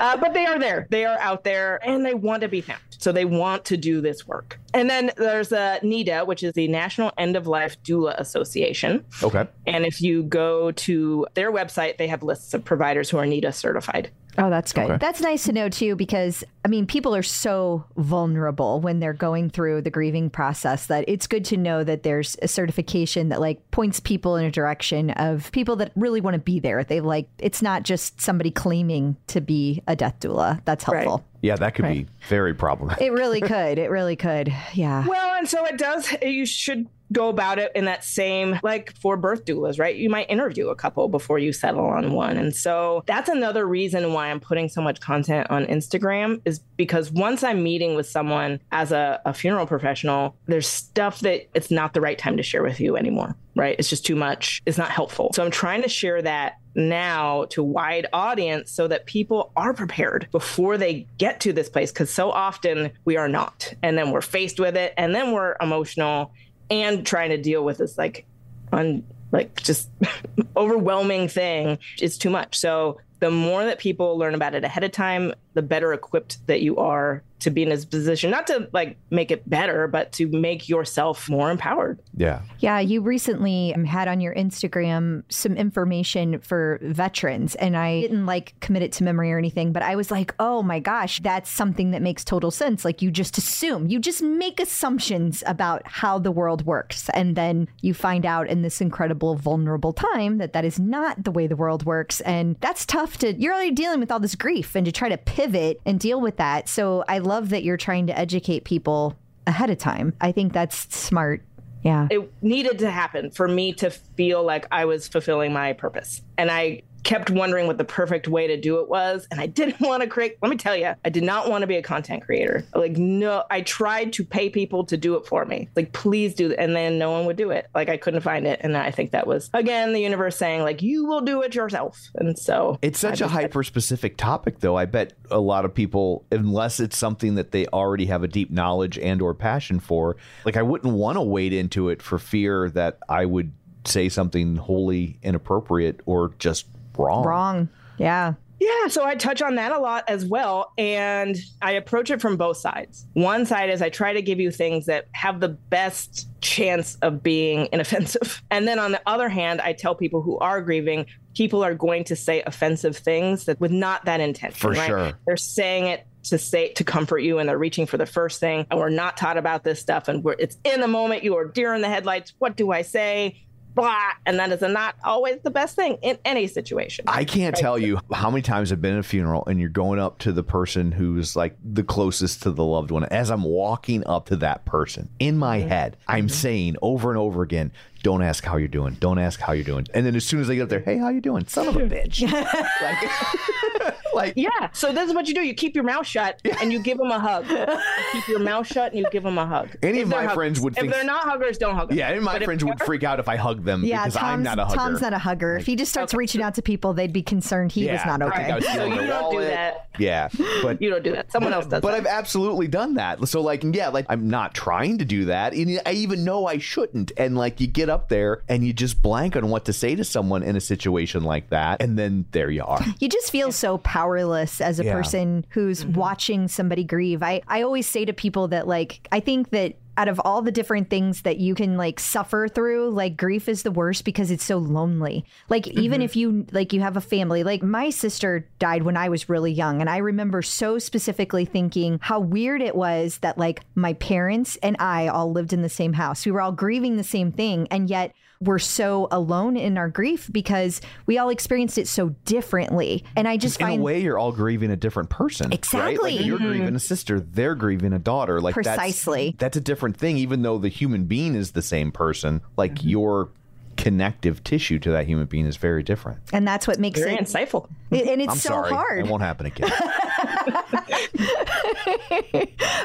Uh, 0.00 0.16
but 0.16 0.34
they 0.34 0.46
are 0.46 0.58
there. 0.58 0.86
They 0.90 1.04
are 1.04 1.18
out 1.18 1.44
there 1.44 1.80
and 1.86 2.04
they 2.04 2.14
want 2.14 2.42
to 2.42 2.48
be 2.48 2.60
found. 2.60 2.80
So 2.98 3.12
they 3.12 3.24
want 3.24 3.64
to 3.66 3.76
do 3.76 4.00
this 4.00 4.26
work. 4.26 4.58
And 4.72 4.88
then 4.88 5.10
there's 5.16 5.52
uh, 5.52 5.78
NEDA, 5.82 6.26
which 6.26 6.42
is 6.42 6.54
the 6.54 6.68
National 6.68 7.12
End 7.18 7.36
of 7.36 7.46
Life 7.46 7.80
Doula 7.82 8.18
Association. 8.18 9.04
Okay. 9.22 9.46
And 9.66 9.84
if 9.84 10.00
you 10.00 10.22
go 10.22 10.72
to 10.72 11.26
their 11.34 11.52
website, 11.52 11.98
they 11.98 12.08
have 12.08 12.22
lists 12.22 12.54
of 12.54 12.64
providers 12.64 13.10
who 13.10 13.18
are 13.18 13.26
NEDA 13.26 13.52
certified. 13.52 14.10
Oh, 14.36 14.50
that's 14.50 14.72
good. 14.72 14.84
Okay. 14.84 14.96
That's 14.98 15.20
nice 15.20 15.44
to 15.44 15.52
know 15.52 15.68
too, 15.68 15.96
because 15.96 16.44
I 16.64 16.68
mean, 16.68 16.86
people 16.86 17.14
are 17.14 17.22
so 17.22 17.84
vulnerable 17.96 18.80
when 18.80 18.98
they're 18.98 19.12
going 19.12 19.50
through 19.50 19.82
the 19.82 19.90
grieving 19.90 20.30
process 20.30 20.86
that 20.86 21.04
it's 21.06 21.26
good 21.26 21.44
to 21.46 21.56
know 21.56 21.84
that 21.84 22.02
there's 22.02 22.36
a 22.42 22.48
certification 22.48 23.28
that 23.28 23.40
like 23.40 23.70
points 23.70 24.00
people 24.00 24.36
in 24.36 24.44
a 24.44 24.50
direction 24.50 25.10
of 25.10 25.52
people 25.52 25.76
that 25.76 25.92
really 25.94 26.20
want 26.20 26.34
to 26.34 26.40
be 26.40 26.58
there. 26.58 26.82
They 26.82 27.00
like 27.00 27.28
it's 27.38 27.62
not 27.62 27.82
just 27.82 28.20
somebody 28.20 28.50
claiming 28.50 29.16
to 29.28 29.40
be 29.40 29.82
a 29.86 29.94
death 29.94 30.20
doula. 30.20 30.60
That's 30.64 30.84
helpful. 30.84 31.24
Yeah, 31.42 31.56
that 31.56 31.74
could 31.74 31.84
be 31.84 32.06
very 32.28 32.54
problematic. 32.54 33.02
It 33.02 33.12
really 33.12 33.42
could. 33.42 33.78
It 33.78 33.90
really 33.90 34.16
could. 34.16 34.50
Yeah. 34.72 35.06
Well, 35.06 35.36
and 35.36 35.46
so 35.46 35.66
it 35.66 35.76
does, 35.76 36.10
you 36.22 36.46
should 36.46 36.88
go 37.14 37.28
about 37.28 37.58
it 37.58 37.72
in 37.74 37.86
that 37.86 38.04
same, 38.04 38.60
like 38.62 38.94
for 38.98 39.16
birth 39.16 39.44
doulas, 39.44 39.78
right? 39.78 39.96
You 39.96 40.10
might 40.10 40.28
interview 40.30 40.68
a 40.68 40.76
couple 40.76 41.08
before 41.08 41.38
you 41.38 41.52
settle 41.52 41.86
on 41.86 42.12
one. 42.12 42.36
And 42.36 42.54
so 42.54 43.02
that's 43.06 43.28
another 43.28 43.66
reason 43.66 44.12
why 44.12 44.30
I'm 44.30 44.40
putting 44.40 44.68
so 44.68 44.82
much 44.82 45.00
content 45.00 45.50
on 45.50 45.64
Instagram 45.66 46.42
is 46.44 46.58
because 46.76 47.10
once 47.10 47.42
I'm 47.42 47.62
meeting 47.62 47.94
with 47.94 48.06
someone 48.06 48.60
as 48.72 48.92
a, 48.92 49.22
a 49.24 49.32
funeral 49.32 49.66
professional, 49.66 50.36
there's 50.46 50.68
stuff 50.68 51.20
that 51.20 51.48
it's 51.54 51.70
not 51.70 51.94
the 51.94 52.00
right 52.00 52.18
time 52.18 52.36
to 52.36 52.42
share 52.42 52.62
with 52.62 52.80
you 52.80 52.96
anymore, 52.96 53.34
right? 53.54 53.76
It's 53.78 53.88
just 53.88 54.04
too 54.04 54.16
much. 54.16 54.60
It's 54.66 54.78
not 54.78 54.90
helpful. 54.90 55.30
So 55.34 55.44
I'm 55.44 55.50
trying 55.50 55.82
to 55.82 55.88
share 55.88 56.20
that 56.22 56.58
now 56.74 57.44
to 57.46 57.62
wide 57.62 58.06
audience 58.12 58.70
so 58.70 58.88
that 58.88 59.06
people 59.06 59.52
are 59.56 59.72
prepared 59.72 60.28
before 60.32 60.76
they 60.76 61.06
get 61.18 61.40
to 61.40 61.52
this 61.52 61.68
place 61.68 61.92
because 61.92 62.10
so 62.10 62.30
often 62.30 62.90
we 63.04 63.16
are 63.16 63.28
not 63.28 63.72
and 63.82 63.96
then 63.96 64.10
we're 64.10 64.20
faced 64.20 64.58
with 64.58 64.76
it 64.76 64.92
and 64.96 65.14
then 65.14 65.32
we're 65.32 65.56
emotional 65.60 66.32
and 66.70 67.06
trying 67.06 67.30
to 67.30 67.38
deal 67.38 67.64
with 67.64 67.78
this 67.78 67.98
like 67.98 68.26
un 68.72 69.04
like 69.32 69.62
just 69.62 69.90
overwhelming 70.56 71.28
thing 71.28 71.78
is 72.00 72.16
too 72.18 72.30
much. 72.30 72.56
So 72.56 72.98
the 73.20 73.30
more 73.30 73.64
that 73.64 73.78
people 73.78 74.16
learn 74.18 74.34
about 74.34 74.54
it 74.54 74.64
ahead 74.64 74.84
of 74.84 74.92
time 74.92 75.32
the 75.54 75.62
better 75.62 75.92
equipped 75.92 76.46
that 76.46 76.60
you 76.60 76.76
are 76.76 77.22
to 77.44 77.50
be 77.50 77.62
in 77.62 77.68
this 77.68 77.84
position 77.84 78.30
not 78.30 78.46
to 78.46 78.68
like 78.72 78.96
make 79.10 79.30
it 79.30 79.48
better 79.48 79.86
but 79.86 80.12
to 80.12 80.28
make 80.28 80.68
yourself 80.68 81.28
more 81.28 81.50
empowered 81.50 81.98
Yeah. 82.16 82.42
Yeah, 82.58 82.80
you 82.80 83.00
recently 83.00 83.74
um, 83.74 83.84
had 83.84 84.08
on 84.08 84.20
your 84.20 84.34
Instagram 84.34 85.24
some 85.28 85.56
information 85.56 86.40
for 86.40 86.78
veterans, 86.82 87.54
and 87.56 87.76
I 87.76 88.02
didn't 88.02 88.26
like 88.26 88.54
commit 88.60 88.82
it 88.82 88.92
to 88.92 89.04
memory 89.04 89.32
or 89.32 89.38
anything, 89.38 89.72
but 89.72 89.82
I 89.82 89.96
was 89.96 90.10
like, 90.10 90.34
oh 90.38 90.62
my 90.62 90.78
gosh, 90.78 91.20
that's 91.20 91.50
something 91.50 91.90
that 91.90 92.02
makes 92.02 92.24
total 92.24 92.50
sense. 92.50 92.84
Like, 92.84 93.02
you 93.02 93.10
just 93.10 93.36
assume, 93.36 93.88
you 93.88 93.98
just 93.98 94.22
make 94.22 94.60
assumptions 94.60 95.42
about 95.46 95.82
how 95.86 96.18
the 96.18 96.30
world 96.30 96.64
works. 96.64 97.08
And 97.10 97.36
then 97.36 97.68
you 97.82 97.94
find 97.94 98.24
out 98.24 98.48
in 98.48 98.62
this 98.62 98.80
incredible, 98.80 99.34
vulnerable 99.34 99.92
time 99.92 100.38
that 100.38 100.52
that 100.52 100.64
is 100.64 100.78
not 100.78 101.24
the 101.24 101.30
way 101.30 101.46
the 101.46 101.56
world 101.56 101.84
works. 101.84 102.20
And 102.22 102.56
that's 102.60 102.86
tough 102.86 103.18
to, 103.18 103.34
you're 103.34 103.52
already 103.52 103.72
dealing 103.72 104.00
with 104.00 104.10
all 104.10 104.20
this 104.20 104.34
grief 104.34 104.74
and 104.74 104.86
to 104.86 104.92
try 104.92 105.08
to 105.08 105.18
pivot 105.18 105.80
and 105.84 105.98
deal 105.98 106.20
with 106.20 106.36
that. 106.36 106.68
So 106.68 107.04
I 107.08 107.18
love 107.18 107.33
that 107.40 107.64
you're 107.64 107.76
trying 107.76 108.06
to 108.06 108.18
educate 108.18 108.64
people 108.64 109.16
ahead 109.46 109.70
of 109.70 109.78
time. 109.78 110.14
I 110.20 110.32
think 110.32 110.52
that's 110.52 110.94
smart. 110.94 111.42
Yeah. 111.82 112.08
it 112.10 112.32
needed 112.42 112.78
to 112.78 112.90
happen 112.90 113.30
for 113.30 113.46
me 113.46 113.74
to 113.74 113.90
feel 113.90 114.42
like 114.42 114.66
I 114.72 114.86
was 114.86 115.06
fulfilling 115.06 115.52
my 115.52 115.74
purpose. 115.74 116.22
And 116.38 116.50
I 116.50 116.80
kept 117.04 117.30
wondering 117.30 117.66
what 117.66 117.78
the 117.78 117.84
perfect 117.84 118.26
way 118.26 118.46
to 118.46 118.60
do 118.60 118.80
it 118.80 118.88
was. 118.88 119.28
And 119.30 119.40
I 119.40 119.46
didn't 119.46 119.80
want 119.86 120.02
to 120.02 120.08
create, 120.08 120.38
let 120.42 120.50
me 120.50 120.56
tell 120.56 120.76
you, 120.76 120.94
I 121.04 121.10
did 121.10 121.22
not 121.22 121.48
want 121.48 121.62
to 121.62 121.66
be 121.66 121.76
a 121.76 121.82
content 121.82 122.24
creator. 122.24 122.64
Like, 122.74 122.96
no, 122.96 123.44
I 123.50 123.60
tried 123.60 124.12
to 124.14 124.24
pay 124.24 124.50
people 124.50 124.84
to 124.86 124.96
do 124.96 125.14
it 125.16 125.26
for 125.26 125.44
me. 125.44 125.68
Like, 125.76 125.92
please 125.92 126.34
do. 126.34 126.52
And 126.54 126.74
then 126.74 126.98
no 126.98 127.10
one 127.10 127.26
would 127.26 127.36
do 127.36 127.50
it. 127.50 127.68
Like, 127.74 127.88
I 127.88 127.96
couldn't 127.96 128.22
find 128.22 128.46
it. 128.46 128.60
And 128.62 128.76
I 128.76 128.90
think 128.90 129.12
that 129.12 129.26
was, 129.26 129.50
again, 129.52 129.92
the 129.92 130.00
universe 130.00 130.36
saying, 130.36 130.62
like, 130.62 130.82
you 130.82 131.06
will 131.06 131.20
do 131.20 131.42
it 131.42 131.54
yourself. 131.54 132.00
And 132.16 132.38
so 132.38 132.78
It's 132.82 132.98
such 132.98 133.20
a 133.20 133.28
hyper 133.28 133.62
specific 133.62 134.16
topic 134.16 134.60
though. 134.60 134.76
I 134.76 134.86
bet 134.86 135.12
a 135.30 135.40
lot 135.40 135.64
of 135.64 135.74
people 135.74 136.24
unless 136.32 136.80
it's 136.80 136.96
something 136.96 137.34
that 137.34 137.52
they 137.52 137.66
already 137.66 138.06
have 138.06 138.22
a 138.22 138.28
deep 138.28 138.50
knowledge 138.50 138.98
and 138.98 139.20
or 139.20 139.34
passion 139.34 139.80
for, 139.80 140.16
like 140.44 140.56
I 140.56 140.62
wouldn't 140.62 140.94
want 140.94 141.16
to 141.16 141.22
wade 141.22 141.52
into 141.52 141.88
it 141.88 142.02
for 142.02 142.18
fear 142.18 142.70
that 142.70 142.98
I 143.08 143.24
would 143.24 143.52
say 143.84 144.08
something 144.08 144.56
wholly 144.56 145.18
inappropriate 145.22 146.00
or 146.06 146.32
just 146.38 146.66
wrong. 146.96 147.24
Wrong. 147.24 147.68
Yeah. 147.98 148.34
Yeah, 148.60 148.88
so 148.88 149.04
I 149.04 149.14
touch 149.14 149.42
on 149.42 149.56
that 149.56 149.72
a 149.72 149.78
lot 149.78 150.04
as 150.08 150.24
well. 150.24 150.72
And 150.78 151.36
I 151.60 151.72
approach 151.72 152.10
it 152.10 152.20
from 152.20 152.36
both 152.36 152.56
sides. 152.56 153.06
One 153.12 153.44
side 153.46 153.68
is 153.68 153.82
I 153.82 153.90
try 153.90 154.12
to 154.12 154.22
give 154.22 154.40
you 154.40 154.50
things 154.50 154.86
that 154.86 155.08
have 155.12 155.40
the 155.40 155.48
best 155.48 156.28
chance 156.40 156.96
of 157.02 157.22
being 157.22 157.68
inoffensive. 157.72 158.42
And 158.50 158.66
then 158.66 158.78
on 158.78 158.92
the 158.92 159.02
other 159.06 159.28
hand, 159.28 159.60
I 159.60 159.72
tell 159.72 159.94
people 159.94 160.22
who 160.22 160.38
are 160.38 160.62
grieving, 160.62 161.06
people 161.34 161.62
are 161.64 161.74
going 161.74 162.04
to 162.04 162.16
say 162.16 162.42
offensive 162.42 162.96
things 162.96 163.44
that 163.46 163.60
with 163.60 163.72
not 163.72 164.04
that 164.06 164.20
intention. 164.20 164.58
For 164.58 164.70
right? 164.70 164.86
sure. 164.86 165.12
They're 165.26 165.36
saying 165.36 165.86
it 165.86 166.06
to 166.24 166.38
say 166.38 166.72
to 166.72 166.84
comfort 166.84 167.18
you 167.18 167.38
and 167.38 167.48
they're 167.48 167.58
reaching 167.58 167.86
for 167.86 167.98
the 167.98 168.06
first 168.06 168.40
thing 168.40 168.66
and 168.70 168.80
we're 168.80 168.88
not 168.88 169.16
taught 169.16 169.36
about 169.36 169.62
this 169.62 169.78
stuff 169.78 170.08
and 170.08 170.24
we're 170.24 170.34
it's 170.38 170.56
in 170.64 170.80
the 170.80 170.88
moment 170.88 171.22
you 171.22 171.36
are 171.36 171.44
deer 171.44 171.74
in 171.74 171.82
the 171.82 171.88
headlights 171.88 172.32
what 172.38 172.56
do 172.56 172.72
i 172.72 172.80
say 172.80 173.44
blah 173.74 174.10
and 174.26 174.38
that 174.38 174.50
is 174.52 174.60
not 174.60 174.94
always 175.04 175.38
the 175.42 175.50
best 175.50 175.76
thing 175.76 175.98
in 176.02 176.18
any 176.24 176.46
situation 176.46 177.04
I 177.08 177.24
can't 177.24 177.56
tell 177.56 177.78
you 177.78 178.00
how 178.12 178.30
many 178.30 178.42
times 178.42 178.72
I've 178.72 178.80
been 178.80 178.94
at 178.94 179.00
a 179.00 179.02
funeral 179.02 179.44
and 179.46 179.60
you're 179.60 179.68
going 179.68 179.98
up 179.98 180.18
to 180.20 180.32
the 180.32 180.42
person 180.42 180.92
who's 180.92 181.36
like 181.36 181.56
the 181.62 181.82
closest 181.82 182.42
to 182.42 182.50
the 182.50 182.64
loved 182.64 182.90
one. 182.90 183.04
As 183.04 183.30
I'm 183.30 183.42
walking 183.42 184.06
up 184.06 184.26
to 184.26 184.36
that 184.36 184.64
person 184.64 185.08
in 185.18 185.38
my 185.38 185.60
mm-hmm. 185.60 185.68
head, 185.68 185.96
I'm 186.06 186.26
mm-hmm. 186.26 186.34
saying 186.34 186.76
over 186.82 187.10
and 187.10 187.18
over 187.18 187.42
again, 187.42 187.72
don't 188.02 188.22
ask 188.22 188.44
how 188.44 188.56
you're 188.56 188.68
doing. 188.68 188.94
Don't 188.94 189.18
ask 189.18 189.40
how 189.40 189.52
you're 189.52 189.64
doing. 189.64 189.86
And 189.94 190.04
then 190.04 190.14
as 190.14 190.24
soon 190.24 190.40
as 190.40 190.50
I 190.50 190.56
get 190.56 190.64
up 190.64 190.68
there, 190.68 190.80
mm-hmm. 190.80 190.90
hey, 190.90 190.98
how 190.98 191.08
you 191.08 191.20
doing? 191.20 191.46
Son 191.46 191.68
of 191.68 191.76
a 191.76 191.80
bitch. 191.88 192.22
like, 193.82 193.94
like 194.14 194.34
Yeah. 194.36 194.48
So 194.72 194.92
this 194.92 195.08
is 195.08 195.14
what 195.14 195.26
you 195.28 195.34
do. 195.34 195.42
You 195.42 195.54
keep 195.54 195.74
your 195.74 195.84
mouth 195.84 196.06
shut 196.06 196.40
and 196.60 196.72
you 196.72 196.78
give 196.82 196.98
them 196.98 197.10
a 197.10 197.18
hug. 197.18 197.48
You 197.48 197.66
keep 198.12 198.28
your 198.28 198.38
mouth 198.40 198.66
shut 198.66 198.92
and 198.92 198.98
you 199.00 199.06
give 199.10 199.22
them 199.22 199.38
a 199.38 199.46
hug. 199.46 199.76
Any 199.82 199.98
If 199.98 200.04
of 200.04 200.10
they're 200.10 200.24
my 200.26 200.34
friends 200.34 200.60
would 200.60 200.74
If 200.74 200.80
think- 200.80 200.92
they're 200.92 201.04
not 201.04 201.24
huggers, 201.28 201.58
don't 201.58 201.74
hug 201.74 201.88
them. 201.88 201.98
yeah, 201.98 202.10
and 202.10 202.22
my 202.24 202.32
But 202.34 202.42
if 202.42 202.46
friends 202.46 202.64
would 202.64 202.78
they're- 202.78 202.86
freak 202.86 203.02
out 203.04 203.20
if 203.20 203.28
I 203.28 203.36
hugged 203.36 203.64
them 203.64 203.84
Yeah, 203.84 204.04
because 204.04 204.14
Tom's, 204.14 204.24
I'm 204.32 204.42
not 204.42 204.58
a 204.58 204.64
hugger. 204.64 204.76
Tom's 204.76 205.00
not 205.00 205.12
a 205.12 205.18
hugger. 205.18 205.56
if 205.56 205.66
he 205.66 205.76
just 205.76 205.90
starts 205.92 206.14
reaching 206.14 206.42
out 206.42 206.54
to 206.54 206.62
people, 206.62 206.92
they'd 206.94 207.12
be 207.12 207.22
concerned 207.22 207.72
he 207.72 207.90
was 207.90 208.00
not 208.06 208.22
I 208.22 208.30
think 208.30 208.34
I 208.34 208.42
okay. 208.44 208.54
was 208.54 208.64
So 208.66 208.84
you 208.86 209.06
don't 209.06 209.32
do 209.32 209.40
that. 209.40 209.88
Yeah, 209.98 210.28
but 210.62 210.80
You 210.82 210.90
don't 210.90 211.04
do 211.04 211.12
that. 211.12 211.30
Someone 211.30 211.52
else 211.52 211.66
does. 211.66 211.80
but 211.80 211.92
that. 211.92 211.96
I've 212.00 212.06
absolutely 212.06 212.66
done 212.68 212.94
that. 212.94 213.26
So 213.28 213.40
like, 213.40 213.62
yeah, 213.64 213.88
like 213.88 214.06
I'm 214.08 214.28
not 214.28 214.54
trying 214.54 214.98
to 214.98 215.04
do 215.04 215.26
that, 215.26 215.54
and 215.54 215.80
I 215.86 215.92
even 215.92 216.24
know 216.24 216.46
I 216.46 216.58
shouldn't. 216.58 217.12
And 217.16 217.36
like, 217.36 217.60
you 217.60 217.66
get 217.68 217.88
up 217.88 218.08
there 218.08 218.42
and 218.48 218.64
you 218.66 218.72
just 218.72 219.02
blank 219.02 219.36
on 219.36 219.48
what 219.50 219.64
to 219.66 219.72
say 219.72 219.94
to 219.94 220.04
someone 220.04 220.42
in 220.42 220.56
a 220.56 220.60
situation 220.60 221.22
like 221.24 221.50
that, 221.50 221.80
and 221.82 221.96
then 221.98 222.24
there 222.32 222.50
you 222.50 222.64
are. 222.64 222.80
You 222.98 223.08
just 223.08 223.30
feel 223.30 223.52
so 223.52 223.78
powerless 224.04 224.60
as 224.60 224.78
a 224.80 224.84
Yeah. 224.84 224.92
person 224.92 225.46
who's 225.50 225.84
mm-hmm. 225.84 225.98
watching 225.98 226.48
somebody 226.48 226.84
grieve. 226.84 227.22
I, 227.22 227.42
I 227.48 227.62
always 227.62 227.86
say 227.86 228.04
to 228.04 228.12
people 228.12 228.48
that, 228.48 228.66
like, 228.66 229.06
I 229.10 229.20
think 229.20 229.50
that 229.50 229.76
out 229.96 230.08
of 230.08 230.20
all 230.24 230.42
the 230.42 230.50
different 230.50 230.90
things 230.90 231.22
that 231.22 231.38
you 231.38 231.54
can 231.54 231.76
like 231.76 232.00
suffer 232.00 232.48
through, 232.48 232.90
like 232.90 233.16
grief 233.16 233.48
is 233.48 233.62
the 233.62 233.70
worst 233.70 234.04
because 234.04 234.30
it's 234.30 234.44
so 234.44 234.58
lonely. 234.58 235.24
Like 235.48 235.68
even 235.68 235.98
mm-hmm. 235.98 236.04
if 236.04 236.16
you 236.16 236.46
like 236.50 236.72
you 236.72 236.80
have 236.80 236.96
a 236.96 237.00
family, 237.00 237.44
like 237.44 237.62
my 237.62 237.90
sister 237.90 238.48
died 238.58 238.82
when 238.82 238.96
I 238.96 239.08
was 239.08 239.28
really 239.28 239.52
young 239.52 239.80
and 239.80 239.88
I 239.88 239.98
remember 239.98 240.42
so 240.42 240.80
specifically 240.80 241.44
thinking 241.44 242.00
how 242.02 242.18
weird 242.18 242.60
it 242.60 242.74
was 242.74 243.18
that 243.18 243.38
like 243.38 243.60
my 243.76 243.92
parents 243.94 244.56
and 244.64 244.76
I 244.80 245.06
all 245.06 245.30
lived 245.30 245.52
in 245.52 245.62
the 245.62 245.68
same 245.68 245.92
house. 245.92 246.26
We 246.26 246.32
were 246.32 246.40
all 246.40 246.50
grieving 246.50 246.96
the 246.96 247.04
same 247.04 247.30
thing 247.30 247.68
and 247.70 247.88
yet 247.88 248.12
we're 248.40 248.58
so 248.58 249.08
alone 249.10 249.56
in 249.56 249.78
our 249.78 249.88
grief 249.88 250.28
because 250.32 250.80
we 251.06 251.18
all 251.18 251.28
experienced 251.28 251.78
it 251.78 251.88
so 251.88 252.10
differently. 252.24 253.04
And 253.16 253.26
I 253.26 253.36
just 253.36 253.60
In 253.60 253.66
find 253.66 253.80
a 253.80 253.84
way, 253.84 254.00
you're 254.00 254.18
all 254.18 254.32
grieving 254.32 254.70
a 254.70 254.76
different 254.76 255.10
person. 255.10 255.48
Right? 255.48 255.58
Exactly. 255.58 256.18
Like 256.18 256.26
you're 256.26 256.38
mm-hmm. 256.38 256.48
grieving 256.48 256.76
a 256.76 256.80
sister, 256.80 257.20
they're 257.20 257.54
grieving 257.54 257.92
a 257.92 257.98
daughter. 257.98 258.40
Like 258.40 258.54
Precisely. 258.54 259.34
That's, 259.38 259.54
a 259.56 259.60
different 259.60 259.96
thing, 259.96 260.18
even 260.18 260.42
though 260.42 260.58
the 260.58 260.68
human 260.68 261.04
being 261.04 261.36
is 261.36 261.52
the 261.52 261.62
same 261.62 261.92
person. 261.92 262.40
Like 262.56 262.74
mm-hmm. 262.74 262.88
your 262.88 263.30
connective 263.76 264.42
tissue 264.44 264.78
to 264.80 264.90
that 264.90 265.06
human 265.06 265.26
being 265.26 265.46
is 265.46 265.56
very 265.56 265.82
different. 265.82 266.18
and 266.32 266.46
that's 266.46 266.66
what 266.66 266.78
makes 266.78 266.98
it 267.00 267.04
Very 267.04 267.14
it 267.16 267.20
insightful. 267.20 267.68
it- 267.90 268.06
and 268.08 268.20
it's 268.22 268.32
I'm 268.32 268.38
so 268.38 268.48
sorry, 268.50 268.70
hard. 268.72 268.98
it 269.04 269.10
won't 269.10 269.22
happen 269.22 269.46
again. 269.46 269.70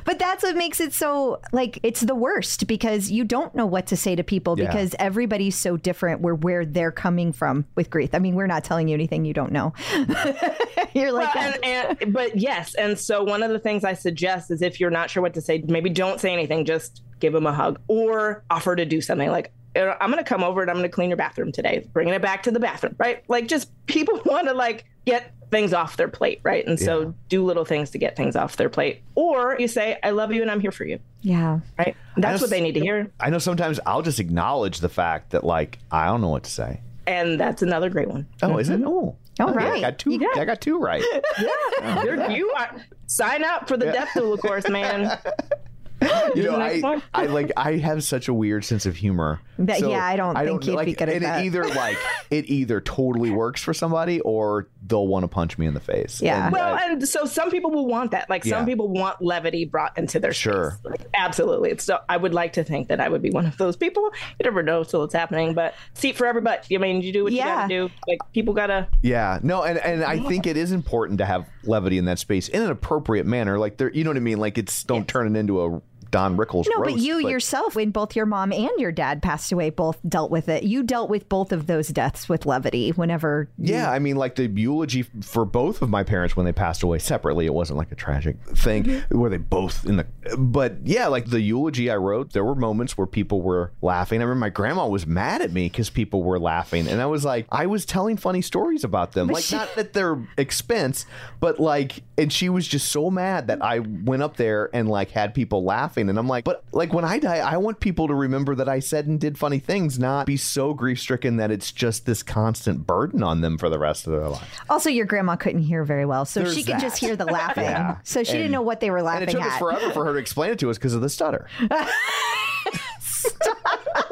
But 0.06 0.18
that's 0.18 0.44
what 0.44 0.56
makes 0.56 0.80
it 0.80 0.94
so 0.94 1.40
like 1.52 1.80
it's 1.84 2.02
the 2.02 2.16
worst 2.16 2.66
because 2.68 3.11
you 3.11 3.24
don't 3.24 3.53
know 3.53 3.66
what 3.66 3.88
to 3.88 3.98
say 3.98 4.16
to 4.16 4.24
people 4.24 4.57
Yeah. 4.57 4.66
because 4.68 4.95
everybody's 4.98 5.56
so 5.56 5.78
different 5.78 6.22
where 6.22 6.34
where 6.36 6.66
they're 6.66 6.91
coming 6.91 7.32
from 7.32 7.66
with 7.76 7.90
grief. 7.90 8.10
I 8.14 8.20
mean, 8.20 8.36
we're 8.36 8.48
not 8.48 8.64
telling 8.64 8.88
you 8.88 8.94
anything 8.95 9.26
you 9.26 9.34
don't 9.34 9.52
know. 9.52 9.74
You're 10.94 11.11
like 11.11 11.34
Well, 11.36 11.53
and, 11.64 11.98
and 12.02 12.14
but 12.14 12.38
yes, 12.38 12.74
and 12.76 12.98
so 12.98 13.24
one 13.24 13.44
of 13.44 13.52
the 13.52 13.60
things 13.60 13.84
I 13.84 13.94
suggest 13.94 14.49
is 14.52 14.61
if 14.61 14.80
you're 14.80 14.90
not 14.90 15.10
sure 15.11 15.22
what 15.22 15.34
to 15.36 15.41
say, 15.41 15.64
maybe 15.68 15.90
don't 15.90 16.20
say 16.20 16.34
anything. 16.34 16.66
Just 16.66 17.03
give 17.20 17.34
them 17.34 17.45
a 17.45 17.53
hug 17.53 17.80
or 17.88 18.44
offer 18.49 18.76
to 18.76 18.86
do 18.86 19.02
something 19.02 19.30
like. 19.30 19.52
"Uh, 19.76 19.96
I'm 20.02 20.10
gonna 20.10 20.24
come 20.24 20.44
over 20.44 20.62
and 20.62 20.70
I'm 20.70 20.78
gonna 20.78 20.90
clean 20.90 21.10
your 21.10 21.18
bathroom 21.18 21.52
today, 21.52 21.88
bringing 21.94 22.14
it 22.14 22.22
back 22.22 22.44
to 22.44 22.52
the 22.52 22.60
bathroom, 22.60 22.96
right? 22.98 23.24
Like, 23.28 23.48
just 23.48 23.70
people 23.86 24.22
want 24.26 24.48
to 24.48 24.54
like 24.54 24.86
get 25.06 25.34
things 25.52 25.74
off 25.74 25.98
their 25.98 26.08
plate, 26.08 26.40
right? 26.44 26.66
And 26.68 26.80
Yeah. 26.80 26.86
so 26.86 27.16
do 27.28 27.44
little 27.44 27.66
things 27.66 27.90
to 27.91 27.98
get 27.98 28.16
things 28.16 28.36
off 28.36 28.56
their 28.58 28.70
plate. 28.70 29.02
Or 29.16 29.56
you 29.60 29.68
say, 29.68 29.98
"I 30.04 30.12
love 30.12 30.32
you 30.32 30.41
and 30.44 30.52
I'm 30.52 30.60
here 30.60 30.72
for 30.72 30.86
you," 30.86 31.00
yeah. 31.22 31.60
right? 31.78 31.96
That's 32.18 32.34
just- 32.34 32.41
what 32.44 32.50
they 32.52 32.62
need 32.62 32.74
to 32.74 32.80
hear, 32.82 33.12
I 33.20 33.30
know 33.30 33.40
sometimes 33.40 33.80
I'll 33.86 34.02
just 34.04 34.20
acknowledge 34.20 34.80
the 34.80 34.90
fact 34.90 35.32
that 35.32 35.44
like 35.44 35.80
I 35.91 36.06
don't 36.08 36.22
know 36.22 36.30
what 36.30 36.44
to 36.44 36.52
say. 36.52 36.82
and 37.08 37.40
that's 37.40 37.62
another 37.64 37.90
great 37.90 38.08
one. 38.08 38.28
Oh, 38.44 38.58
is 38.60 38.70
it? 38.70 38.82
Oh, 38.86 39.16
All 39.40 39.50
okay, 39.50 39.66
I 39.66 39.82
got 39.82 39.98
two. 39.98 40.12
Yeah. 40.22 40.28
I 40.36 40.46
got 40.46 40.62
two 40.62 40.78
right. 40.78 41.04
You're, 42.04 42.30
you 42.30 42.52
are 42.52 42.76
sign 43.08 43.44
up 43.44 43.68
for 43.68 43.78
the 43.78 43.86
death 43.86 44.10
doula 44.16 44.40
course, 44.40 44.70
man. 44.70 45.18
You 46.36 46.44
know, 46.44 46.58
I. 46.58 47.02
I 47.14 47.26
like 47.26 47.52
I 47.58 47.78
have 47.78 48.04
such 48.04 48.28
a 48.28 48.34
weird 48.34 48.64
sense 48.64 48.86
of 48.86 48.96
humor. 48.96 49.42
That- 49.58 49.80
yeah, 49.82 50.06
I 50.06 50.16
don't 50.16 50.36
think 50.38 50.66
you'd 50.68 50.76
like, 50.76 50.86
be 50.86 50.94
good 50.94 51.10
at 51.10 51.16
and 51.16 51.26
that. 51.26 51.42
It 51.42 51.48
either 51.48 51.68
like 51.68 51.98
it 52.30 52.46
either 52.50 52.80
totally 52.80 53.32
works 53.32 53.62
for 53.64 53.74
somebody 53.74 54.20
or 54.22 54.68
they'll 54.86 55.08
want 55.08 55.24
to 55.24 55.28
punch 55.28 55.58
me 55.58 55.66
in 55.66 55.74
the 55.74 55.80
face. 55.80 56.22
Yeah. 56.22 56.46
And 56.46 56.54
Well, 56.54 56.76
I- 56.76 56.86
and 56.92 57.08
so 57.08 57.26
some 57.26 57.50
people 57.50 57.72
will 57.72 57.88
want 57.88 58.12
that. 58.12 58.30
Like 58.30 58.44
some 58.44 58.60
Yeah. 58.60 58.66
people 58.66 58.90
want 58.90 59.22
levity 59.22 59.66
brought 59.66 59.98
into 59.98 60.20
their 60.20 60.32
Sure. 60.34 60.72
space. 60.80 60.92
Like, 60.92 61.02
absolutely. 61.16 61.78
So 61.80 62.00
I 62.08 62.16
would 62.18 62.34
like 62.34 62.54
to 62.54 62.64
think 62.64 62.88
that 62.90 63.00
I 63.02 63.10
would 63.10 63.22
be 63.24 63.32
one 63.32 63.46
of 63.48 63.58
those 63.58 63.76
people. 63.76 64.04
You 64.40 64.44
never 64.44 64.62
know 64.64 64.84
till 64.84 65.04
it's 65.04 65.14
happening, 65.16 65.54
but 65.56 65.74
seat 65.96 66.16
for 66.16 66.28
everybody. 66.28 66.76
I 66.76 66.80
mean, 66.80 67.02
you 67.02 67.12
do 67.12 67.24
what 67.24 67.34
Yeah. 67.34 67.46
you 67.46 67.56
gotta 67.56 67.90
do. 67.90 67.90
Like 68.08 68.20
people 68.34 68.54
gotta. 68.54 68.88
Yeah, 69.02 69.40
no, 69.42 69.64
and, 69.64 69.80
and 69.80 70.04
I 70.04 70.20
think 70.20 70.46
it 70.46 70.56
is 70.58 70.72
important 70.72 71.18
to 71.20 71.26
have 71.26 71.48
levity 71.64 71.98
in 71.98 72.06
that 72.06 72.20
space 72.20 72.48
in 72.48 72.62
an 72.62 72.70
appropriate 72.70 73.26
manner. 73.26 73.58
Like 73.58 73.78
there, 73.78 73.92
you 73.92 74.04
know 74.04 74.12
what 74.12 74.18
I 74.18 74.22
mean. 74.22 74.38
Like 74.40 74.58
it's 74.60 74.84
don't 74.84 75.08
turn 75.08 75.36
it 75.36 75.40
into 75.40 75.62
a 75.62 75.82
Don 76.11 76.38
Rickles. 76.38 76.65
No, 76.69 76.80
but 76.80 76.91
roast, 76.91 77.03
you 77.03 77.19
yourself, 77.19 77.76
when 77.76 77.91
both 77.91 78.15
your 78.15 78.26
mom 78.26 78.52
and 78.52 78.69
your 78.77 78.91
dad 78.91 79.22
passed 79.22 79.52
away, 79.52 79.69
both 79.69 79.98
dealt 80.07 80.31
with 80.31 80.49
it. 80.49 80.64
You 80.64 80.84
dealt 80.84 81.10
with 81.10 81.30
both 81.30 81.52
of 81.52 81.68
those 81.68 81.90
deaths 81.90 82.27
with 82.30 82.45
levity 82.45 82.90
whenever. 82.91 83.49
you- 83.57 83.73
Yeah, 83.73 83.91
I 83.91 83.99
mean, 83.99 84.15
like 84.15 84.36
the 84.36 84.48
eulogy 84.48 85.03
for 85.22 85.45
both 85.45 85.81
of 85.81 85.90
my 85.90 86.03
parents 86.03 86.36
when 86.36 86.45
they 86.45 86.52
passed 86.52 86.84
away 86.84 86.99
separately, 86.99 87.45
it 87.45 87.53
wasn't 87.53 87.77
like 87.77 87.91
a 87.91 87.95
tragic 87.95 88.38
thing 88.56 88.84
Mm-hmm. 88.84 89.18
where 89.19 89.30
they 89.30 89.38
both 89.38 89.86
in 89.86 89.98
the. 89.98 90.06
But 90.38 90.77
yeah, 90.86 91.07
like 91.07 91.26
the 91.30 91.41
eulogy 91.41 91.90
I 91.91 91.95
wrote, 91.98 92.34
there 92.34 92.44
were 92.44 92.56
moments 92.56 92.98
where 92.98 93.07
people 93.07 93.41
were 93.41 93.72
laughing. 93.81 94.22
I 94.22 94.23
remember 94.23 94.40
my 94.40 94.49
grandma 94.49 94.88
was 94.88 95.06
mad 95.06 95.41
at 95.41 95.52
me 95.52 95.65
because 95.68 95.90
people 95.90 96.23
were 96.23 96.40
laughing, 96.40 96.88
and 96.88 97.02
I 97.02 97.06
was 97.06 97.26
like, 97.26 97.45
I 97.52 97.65
was 97.65 97.86
telling 97.86 98.18
funny 98.18 98.41
stories 98.41 98.84
about 98.84 99.11
them, 99.14 99.27
like 99.27 99.52
not 99.52 99.69
at 99.77 99.94
their 99.94 100.18
expense, 100.38 101.06
but 101.40 101.60
like, 101.60 102.03
and 102.18 102.31
she 102.31 102.49
was 102.49 102.68
just 102.68 102.91
so 102.91 103.10
mad 103.11 103.48
that 103.48 103.61
I 103.64 103.80
went 103.80 104.23
up 104.23 104.38
there 104.38 104.69
and 104.73 104.88
like 104.90 105.11
had 105.11 105.34
people 105.34 105.64
laughing, 105.64 105.99
and 106.08 106.18
I'm 106.18 106.28
like, 106.28 106.46
but 106.46 106.64
like 106.72 106.94
when 106.94 107.04
I 107.04 107.20
die, 107.20 107.40
I 107.40 107.58
want 107.58 107.80
people 107.80 108.08
to 108.08 108.14
remember 108.14 108.56
that 108.56 108.70
I 108.70 108.80
said 108.80 109.08
and 109.08 109.20
did 109.20 109.38
funny 109.38 109.60
things, 109.60 110.00
not 110.00 110.28
be 110.28 110.38
so 110.38 110.74
grief 110.74 111.00
stricken 111.00 111.38
that 111.38 111.52
it's 111.52 111.72
just 111.72 112.06
this 112.06 112.24
constant 112.24 112.86
burden 112.86 113.24
on 113.24 113.42
them 113.42 113.58
for 113.58 113.68
the 113.70 113.80
rest 113.80 114.08
of 114.08 114.14
their 114.14 114.30
life. 114.30 114.62
Also, 114.70 114.90
your 114.90 115.06
grandma 115.06 115.36
couldn't 115.36 115.64
hear 115.64 115.84
very 115.84 116.06
well, 116.06 116.24
so 116.24 116.42
There's 116.42 116.56
she 116.56 116.64
could 116.64 116.76
that. 116.76 116.82
just 116.82 116.98
hear 116.98 117.16
the 117.16 117.26
laughing. 117.32 117.64
Yeah. 117.64 117.98
So 118.04 118.24
she 118.24 118.34
didn't 118.34 118.52
know 118.52 118.62
what 118.62 118.80
they 118.80 118.92
were 118.92 119.02
laughing 119.02 119.24
at. 119.24 119.30
It 119.30 119.32
took 119.34 119.42
at. 119.42 119.54
us 119.54 119.60
forever 119.60 119.92
for 119.92 120.06
her 120.06 120.14
to 120.14 120.20
explain 120.20 120.52
it 120.52 120.60
to 120.60 120.70
us 120.70 120.78
because 120.78 120.94
of 120.94 121.02
the 121.02 121.10
stutter. 121.10 121.48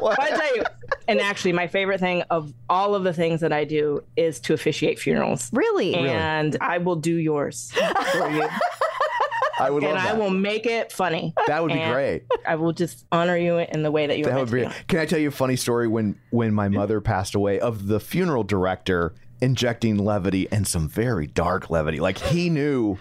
But 0.00 0.20
I 0.20 0.30
tell 0.30 0.56
you, 0.56 0.62
and 1.08 1.20
actually, 1.20 1.52
my 1.52 1.66
favorite 1.66 1.98
thing 2.00 2.22
of 2.30 2.52
all 2.68 2.94
of 2.94 3.04
the 3.04 3.12
things 3.12 3.40
that 3.40 3.52
I 3.52 3.64
do 3.64 4.02
is 4.16 4.40
to 4.40 4.54
officiate 4.54 4.98
funerals. 4.98 5.50
Really? 5.52 5.94
And 5.94 6.56
I 6.60 6.78
will 6.78 6.96
do 6.96 7.14
yours 7.14 7.72
for 7.72 8.30
you, 8.30 8.48
I 9.60 9.70
would 9.70 9.82
love 9.82 9.96
and 9.96 10.00
I 10.00 10.12
will 10.14 10.30
make 10.30 10.66
it 10.66 10.92
funny. 10.92 11.34
That 11.46 11.62
would 11.62 11.72
be 11.72 11.78
And 11.78 11.92
great. 11.92 12.24
I 12.46 12.54
will 12.56 12.72
just 12.72 13.04
honor 13.12 13.36
you 13.36 13.58
in 13.58 13.82
the 13.82 13.90
way 13.90 14.06
that 14.06 14.18
you 14.18 14.24
That 14.24 14.36
would 14.36 14.50
be. 14.50 14.68
Can 14.88 15.00
I 15.00 15.06
tell 15.06 15.18
you 15.18 15.28
a 15.28 15.32
funny 15.32 15.56
story? 15.56 15.88
When 15.88 16.18
when 16.30 16.54
my 16.54 16.68
mother 16.68 17.00
passed 17.00 17.34
away, 17.34 17.60
of 17.60 17.86
the 17.86 18.00
funeral 18.00 18.44
director 18.44 19.14
injecting 19.40 19.98
levity 19.98 20.48
and 20.50 20.66
some 20.66 20.88
very 20.88 21.26
dark 21.26 21.70
levity, 21.70 22.00
like 22.00 22.18
he 22.18 22.50
knew 22.50 22.98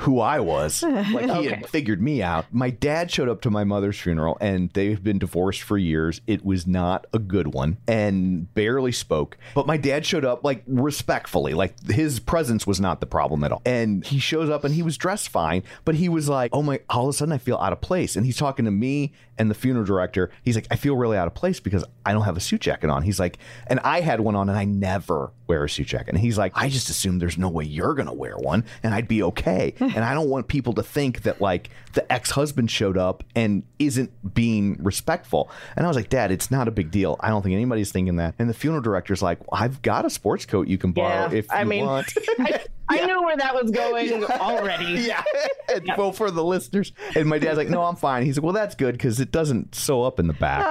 who 0.00 0.20
I 0.20 0.40
was, 0.40 0.82
like 1.12 1.30
he 1.30 1.46
had 1.46 1.68
figured 1.68 2.00
me 2.00 2.22
out. 2.22 2.46
My 2.52 2.70
dad 2.70 3.10
showed 3.10 3.28
up 3.28 3.40
to 3.42 3.50
my 3.50 3.64
mother's 3.64 3.98
funeral, 3.98 4.38
and 4.40 4.70
they've 4.72 5.02
been 5.02 5.18
divorced 5.18 5.62
for 5.62 5.76
years. 5.76 6.20
It 6.26 6.44
was 6.44 6.66
not 6.66 7.06
a 7.12 7.18
good 7.18 7.52
one, 7.52 7.76
and 7.86 8.52
barely 8.54 8.92
spoke. 8.92 9.36
But 9.54 9.66
my 9.66 9.76
dad 9.76 10.06
showed 10.06 10.24
up 10.24 10.42
like 10.42 10.62
respectfully, 10.66 11.54
like 11.54 11.74
his 11.88 12.18
presence 12.18 12.66
was 12.66 12.80
not 12.80 13.00
the 13.00 13.06
problem 13.06 13.44
at 13.44 13.52
all. 13.52 13.62
And 13.64 14.04
he 14.04 14.18
shows 14.18 14.48
up, 14.48 14.64
and 14.64 14.74
he 14.74 14.82
was 14.82 14.96
dressed 14.96 15.28
fine, 15.28 15.62
but 15.84 15.94
he 15.94 16.08
was 16.08 16.28
like, 16.28 16.50
"Oh 16.54 16.62
my!" 16.62 16.80
All 16.88 17.04
of 17.04 17.10
a 17.10 17.12
sudden, 17.12 17.32
I 17.32 17.38
feel 17.38 17.56
out 17.56 17.72
of 17.72 17.80
place, 17.80 18.16
and 18.16 18.24
he's 18.24 18.36
talking 18.36 18.64
to 18.64 18.70
me 18.70 19.12
and 19.40 19.50
the 19.50 19.54
funeral 19.54 19.84
director. 19.84 20.30
He's 20.44 20.54
like, 20.54 20.66
"I 20.70 20.76
feel 20.76 20.96
really 20.96 21.16
out 21.16 21.26
of 21.26 21.34
place 21.34 21.58
because 21.60 21.84
I 22.04 22.12
don't 22.12 22.22
have 22.24 22.36
a 22.36 22.40
suit 22.40 22.60
jacket 22.60 22.90
on." 22.90 23.02
He's 23.02 23.18
like, 23.18 23.38
"And 23.66 23.80
I 23.82 24.00
had 24.00 24.20
one 24.20 24.36
on, 24.36 24.48
and 24.48 24.56
I 24.58 24.64
never 24.64 25.32
wear 25.48 25.64
a 25.64 25.68
suit 25.68 25.86
jacket." 25.88 26.10
And 26.10 26.18
he's 26.20 26.36
like, 26.38 26.52
"I 26.54 26.68
just 26.68 26.90
assumed 26.90 27.20
there's 27.22 27.38
no 27.38 27.48
way 27.48 27.64
you're 27.64 27.94
gonna 27.94 28.12
wear 28.12 28.36
one, 28.36 28.64
and 28.82 28.94
I'd 28.94 29.08
be 29.08 29.22
okay." 29.22 29.74
Hmm. 29.78 29.88
and 29.96 30.04
I 30.04 30.12
don't 30.14 30.28
want 30.28 30.46
people 30.48 30.74
to 30.74 30.82
think 30.82 31.22
that 31.22 31.40
like 31.40 31.70
the 31.94 32.10
ex-husband 32.12 32.70
showed 32.70 32.98
up 32.98 33.24
and 33.34 33.62
isn't 33.78 34.34
being 34.34 34.76
respectful. 34.80 35.50
And 35.76 35.86
I 35.86 35.88
was 35.88 35.96
like, 35.96 36.10
"Dad, 36.10 36.30
it's 36.30 36.50
not 36.50 36.68
a 36.68 36.70
big 36.70 36.90
deal. 36.90 37.16
I 37.20 37.30
don't 37.30 37.42
think 37.42 37.54
anybody's 37.54 37.90
thinking 37.90 38.16
that." 38.16 38.34
And 38.38 38.48
the 38.48 38.54
funeral 38.54 38.82
director's 38.82 39.22
like, 39.22 39.38
"I've 39.52 39.80
got 39.82 40.04
a 40.04 40.10
sports 40.10 40.44
coat 40.46 40.68
you 40.68 40.76
can 40.78 40.92
borrow 40.92 41.30
Yeah, 41.30 41.38
if 41.38 41.46
you 41.46 41.50
I 41.56 41.64
mean, 41.64 41.86
want." 41.86 42.12
I, 42.38 42.60
I 42.90 43.06
knew 43.06 43.22
where 43.22 43.36
that 43.36 43.54
was 43.54 43.70
going 43.70 44.24
already. 44.24 44.84
yeah. 45.06 45.22
And, 45.72 45.88
Well, 45.96 46.10
for 46.12 46.30
the 46.32 46.42
listeners. 46.42 46.92
And 47.14 47.28
my 47.28 47.38
dad's 47.38 47.56
like, 47.56 47.68
no, 47.68 47.82
I'm 47.84 47.94
fine. 47.94 48.24
He's 48.24 48.36
like, 48.36 48.42
well, 48.42 48.52
that's 48.52 48.74
good 48.74 48.92
because 48.92 49.20
it 49.20 49.30
doesn't 49.30 49.74
sew 49.74 50.02
up 50.02 50.18
in 50.18 50.26
the 50.26 50.32
back. 50.32 50.66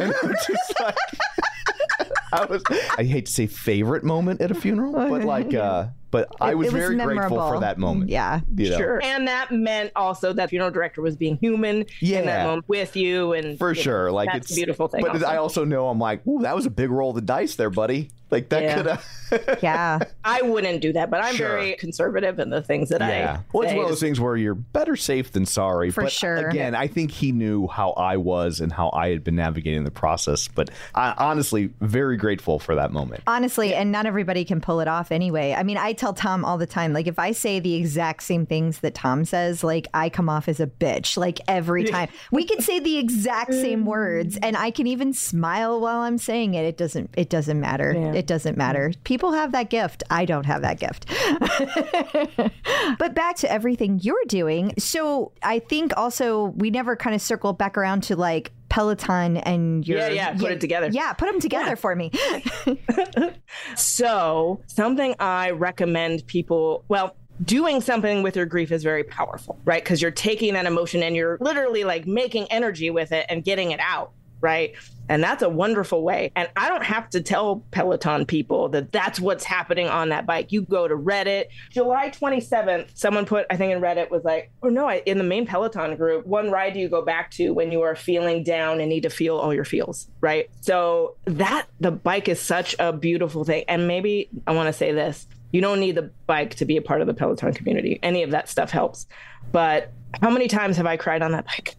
And 0.00 0.12
I'm 0.22 0.34
just 0.46 0.78
like, 0.80 0.96
I 2.34 2.44
was, 2.46 2.62
I 2.98 3.04
hate 3.04 3.26
to 3.26 3.32
say 3.32 3.46
favorite 3.46 4.04
moment 4.04 4.40
at 4.42 4.50
a 4.50 4.54
funeral, 4.54 4.92
but 4.92 5.24
like, 5.24 5.54
uh, 5.54 5.86
but 6.10 6.28
I 6.40 6.54
was, 6.54 6.66
it 6.68 6.72
was 6.74 6.82
very 6.82 6.96
grateful 6.96 7.14
memorable. 7.14 7.48
for 7.48 7.60
that 7.60 7.78
moment. 7.78 8.10
Yeah. 8.10 8.40
You 8.54 8.70
know? 8.70 8.76
Sure. 8.76 9.02
And 9.02 9.26
that 9.28 9.50
meant 9.50 9.92
also 9.96 10.32
that 10.34 10.50
funeral 10.50 10.70
director 10.70 11.00
was 11.00 11.16
being 11.16 11.36
human 11.38 11.76
in 11.78 11.84
that 11.84 12.24
Yeah. 12.26 12.44
moment 12.44 12.68
with 12.68 12.94
you 12.96 13.32
and 13.32 13.58
For 13.58 13.70
you 13.72 13.76
know, 13.76 13.82
sure. 13.82 14.12
Like 14.12 14.28
that's 14.32 14.46
it's 14.46 14.52
a 14.52 14.54
beautiful 14.56 14.88
thing. 14.88 15.02
But 15.02 15.12
also. 15.12 15.26
I 15.26 15.36
also 15.38 15.64
know 15.64 15.88
I'm 15.88 15.98
like, 15.98 16.26
ooh, 16.26 16.42
that 16.42 16.54
was 16.54 16.66
a 16.66 16.70
big 16.70 16.90
roll 16.90 17.10
of 17.10 17.16
the 17.16 17.22
dice 17.22 17.54
there, 17.56 17.70
buddy. 17.70 18.10
Like 18.32 18.48
that 18.48 18.62
Yeah. 18.62 18.74
could 18.76 18.86
have. 18.86 19.04
Yeah. 19.62 19.98
I 20.24 20.42
wouldn't 20.42 20.82
do 20.82 20.92
that, 20.92 21.08
but 21.10 21.24
I'm 21.24 21.34
Sure. 21.34 21.48
very 21.48 21.72
conservative 21.76 22.38
in 22.38 22.50
the 22.50 22.60
things 22.60 22.90
that 22.90 23.00
Yeah. 23.00 23.38
I 23.38 23.44
Well, 23.52 23.62
it's 23.66 23.72
one 23.74 23.84
of 23.84 23.88
those 23.90 24.00
things 24.00 24.20
where 24.20 24.36
you're 24.36 24.54
better 24.54 24.94
safe 24.94 25.32
than 25.32 25.46
sorry. 25.46 25.90
For 25.90 26.02
but 26.02 26.12
sure. 26.12 26.48
Again, 26.48 26.74
I 26.74 26.86
think 26.86 27.10
he 27.12 27.32
knew 27.32 27.66
how 27.66 27.92
I 27.92 28.18
was 28.18 28.60
and 28.60 28.70
how 28.70 28.90
I 28.92 29.08
had 29.08 29.24
been 29.24 29.36
navigating 29.36 29.84
the 29.84 29.90
process. 29.90 30.48
But 30.48 30.68
I 30.94 31.14
honestly 31.16 31.70
very 31.80 32.18
grateful 32.18 32.58
for 32.58 32.74
that 32.74 32.92
moment. 32.92 33.22
Honestly, 33.26 33.74
and 33.74 33.90
not 33.90 34.04
everybody 34.04 34.44
can 34.44 34.60
pull 34.60 34.80
it 34.80 34.88
off 34.88 35.10
anyway. 35.10 35.54
I 35.56 35.62
mean, 35.62 35.78
I 35.78 35.94
tell 35.94 36.12
Tom 36.12 36.44
all 36.44 36.58
the 36.58 36.66
time, 36.66 36.92
like, 36.92 37.06
if 37.06 37.18
I 37.18 37.32
say 37.32 37.58
the 37.58 37.74
exact 37.74 38.22
same 38.24 38.44
things 38.44 38.80
that 38.80 38.94
Tom 38.94 39.24
says, 39.24 39.64
like, 39.64 39.88
I 39.94 40.10
come 40.10 40.28
off 40.28 40.46
as 40.46 40.60
a 40.60 40.66
bitch, 40.66 41.16
like, 41.16 41.40
every 41.48 41.84
time. 41.84 42.08
We 42.30 42.44
can 42.44 42.60
say 42.60 42.80
the 42.80 42.98
exact 42.98 43.54
same 43.54 43.86
words, 43.86 44.36
and 44.42 44.58
I 44.58 44.70
can 44.72 44.86
even 44.86 45.14
smile 45.14 45.80
while 45.80 46.00
I'm 46.00 46.18
saying 46.18 46.52
it. 46.52 46.64
It 46.66 46.76
doesn't, 46.76 47.10
it 47.16 47.30
doesn't 47.30 47.58
matter. 47.58 47.94
Yeah. 47.96 48.12
It 48.12 48.21
doesn't 48.26 48.56
matter. 48.56 48.90
Mm-hmm. 48.90 49.02
People 49.02 49.32
have 49.32 49.52
that 49.52 49.70
gift. 49.70 50.02
I 50.10 50.24
don't 50.24 50.46
have 50.46 50.62
that 50.62 50.78
gift. 50.80 51.06
but 52.98 53.14
back 53.14 53.36
to 53.36 53.50
everything 53.50 54.00
you're 54.02 54.24
doing. 54.26 54.74
So 54.78 55.32
I 55.42 55.58
think 55.58 55.92
also 55.96 56.46
we 56.56 56.70
never 56.70 56.96
kind 56.96 57.14
of 57.14 57.22
circle 57.22 57.52
back 57.52 57.76
around 57.76 58.02
to 58.04 58.16
like 58.16 58.52
Peloton 58.68 59.36
and 59.38 59.86
your 59.86 59.98
Yeah, 59.98 60.08
yeah, 60.08 60.34
put 60.34 60.50
it 60.52 60.60
together. 60.60 60.88
Yeah, 60.90 61.12
put 61.12 61.30
them 61.30 61.40
together 61.40 61.70
Yeah. 61.70 61.74
for 61.74 61.94
me. 61.94 62.10
So, 63.76 64.60
something 64.66 65.14
I 65.20 65.50
recommend 65.50 66.26
people, 66.26 66.84
well, 66.88 67.16
doing 67.44 67.80
something 67.80 68.22
with 68.22 68.36
your 68.36 68.46
grief 68.46 68.72
is 68.72 68.82
very 68.82 69.04
powerful, 69.04 69.58
right? 69.64 69.82
Because 69.82 70.00
you're 70.00 70.10
taking 70.10 70.54
that 70.54 70.66
emotion 70.66 71.02
and 71.02 71.14
you're 71.14 71.36
literally 71.40 71.84
like 71.84 72.06
making 72.06 72.46
energy 72.50 72.90
with 72.90 73.12
it 73.12 73.26
and 73.28 73.44
getting 73.44 73.70
it 73.72 73.80
out, 73.80 74.12
right? 74.42 74.74
And 75.08 75.22
that's 75.22 75.42
a 75.42 75.48
wonderful 75.48 76.02
way. 76.02 76.30
And 76.36 76.48
I 76.56 76.68
don't 76.68 76.84
have 76.84 77.08
to 77.10 77.20
tell 77.20 77.64
Peloton 77.70 78.26
people 78.26 78.68
that 78.70 78.92
that's 78.92 79.18
what's 79.18 79.44
happening 79.44 79.88
on 79.88 80.10
that 80.10 80.26
bike. 80.26 80.52
You 80.52 80.62
go 80.62 80.86
to 80.86 80.94
Reddit. 80.94 81.46
July 81.70 82.10
27th, 82.10 82.90
someone 82.94 83.24
put, 83.24 83.46
I 83.50 83.56
think 83.56 83.72
in 83.72 83.80
Reddit 83.80 84.10
was 84.10 84.24
like, 84.24 84.50
or 84.60 84.70
no, 84.70 84.88
I- 84.88 85.02
in 85.06 85.18
the 85.18 85.24
main 85.24 85.46
Peloton 85.46 85.96
group, 85.96 86.26
one 86.26 86.50
ride 86.50 86.74
do 86.74 86.80
you 86.80 86.88
go 86.88 87.02
back 87.02 87.30
to 87.32 87.50
when 87.52 87.72
you 87.72 87.82
are 87.82 87.94
feeling 87.94 88.42
down 88.44 88.80
and 88.80 88.88
need 88.88 89.02
to 89.04 89.10
feel 89.10 89.36
all 89.38 89.54
your 89.54 89.64
feels, 89.64 90.08
right? 90.20 90.50
So 90.60 91.16
that, 91.24 91.66
the 91.80 91.90
bike 91.92 92.28
is 92.28 92.40
such 92.40 92.74
a 92.78 92.92
beautiful 92.92 93.44
thing. 93.44 93.64
And 93.68 93.86
maybe 93.88 94.28
I 94.46 94.52
want 94.52 94.66
to 94.68 94.72
say 94.72 94.92
this 94.92 95.26
you 95.52 95.60
don't 95.60 95.80
need 95.80 95.96
the 95.96 96.10
bike 96.26 96.54
to 96.56 96.64
be 96.64 96.78
a 96.78 96.82
part 96.82 97.02
of 97.02 97.06
the 97.06 97.12
Peloton 97.14 97.52
community. 97.52 97.98
Any 98.02 98.22
of 98.22 98.30
that 98.30 98.48
stuff 98.48 98.70
helps. 98.70 99.06
But 99.52 99.92
how 100.22 100.30
many 100.30 100.48
times 100.48 100.78
have 100.78 100.86
I 100.86 100.96
cried 100.96 101.20
on 101.20 101.32
that 101.32 101.44
bike? 101.44 101.76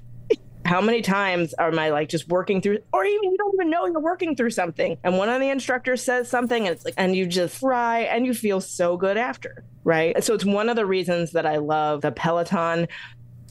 How 0.65 0.81
many 0.81 1.01
times 1.01 1.53
am 1.59 1.77
I 1.77 1.89
like 1.89 2.09
just 2.09 2.29
working 2.29 2.61
through, 2.61 2.79
or 2.93 3.05
even 3.05 3.23
you 3.23 3.37
don't 3.37 3.53
even 3.55 3.69
know 3.69 3.85
you're 3.85 3.99
working 3.99 4.35
through 4.35 4.51
something, 4.51 4.97
and 5.03 5.17
one 5.17 5.29
of 5.29 5.41
the 5.41 5.49
instructors 5.49 6.03
says 6.03 6.29
something, 6.29 6.67
and 6.67 6.75
it's 6.75 6.85
like, 6.85 6.93
and 6.97 7.15
you 7.15 7.25
just 7.25 7.59
cry 7.59 8.01
and 8.01 8.25
you 8.25 8.33
feel 8.33 8.61
so 8.61 8.97
good 8.97 9.17
after, 9.17 9.63
right? 9.83 10.23
So 10.23 10.33
it's 10.33 10.45
one 10.45 10.69
of 10.69 10.75
the 10.75 10.85
reasons 10.85 11.31
that 11.31 11.45
I 11.45 11.57
love 11.57 12.01
the 12.01 12.11
Peloton, 12.11 12.87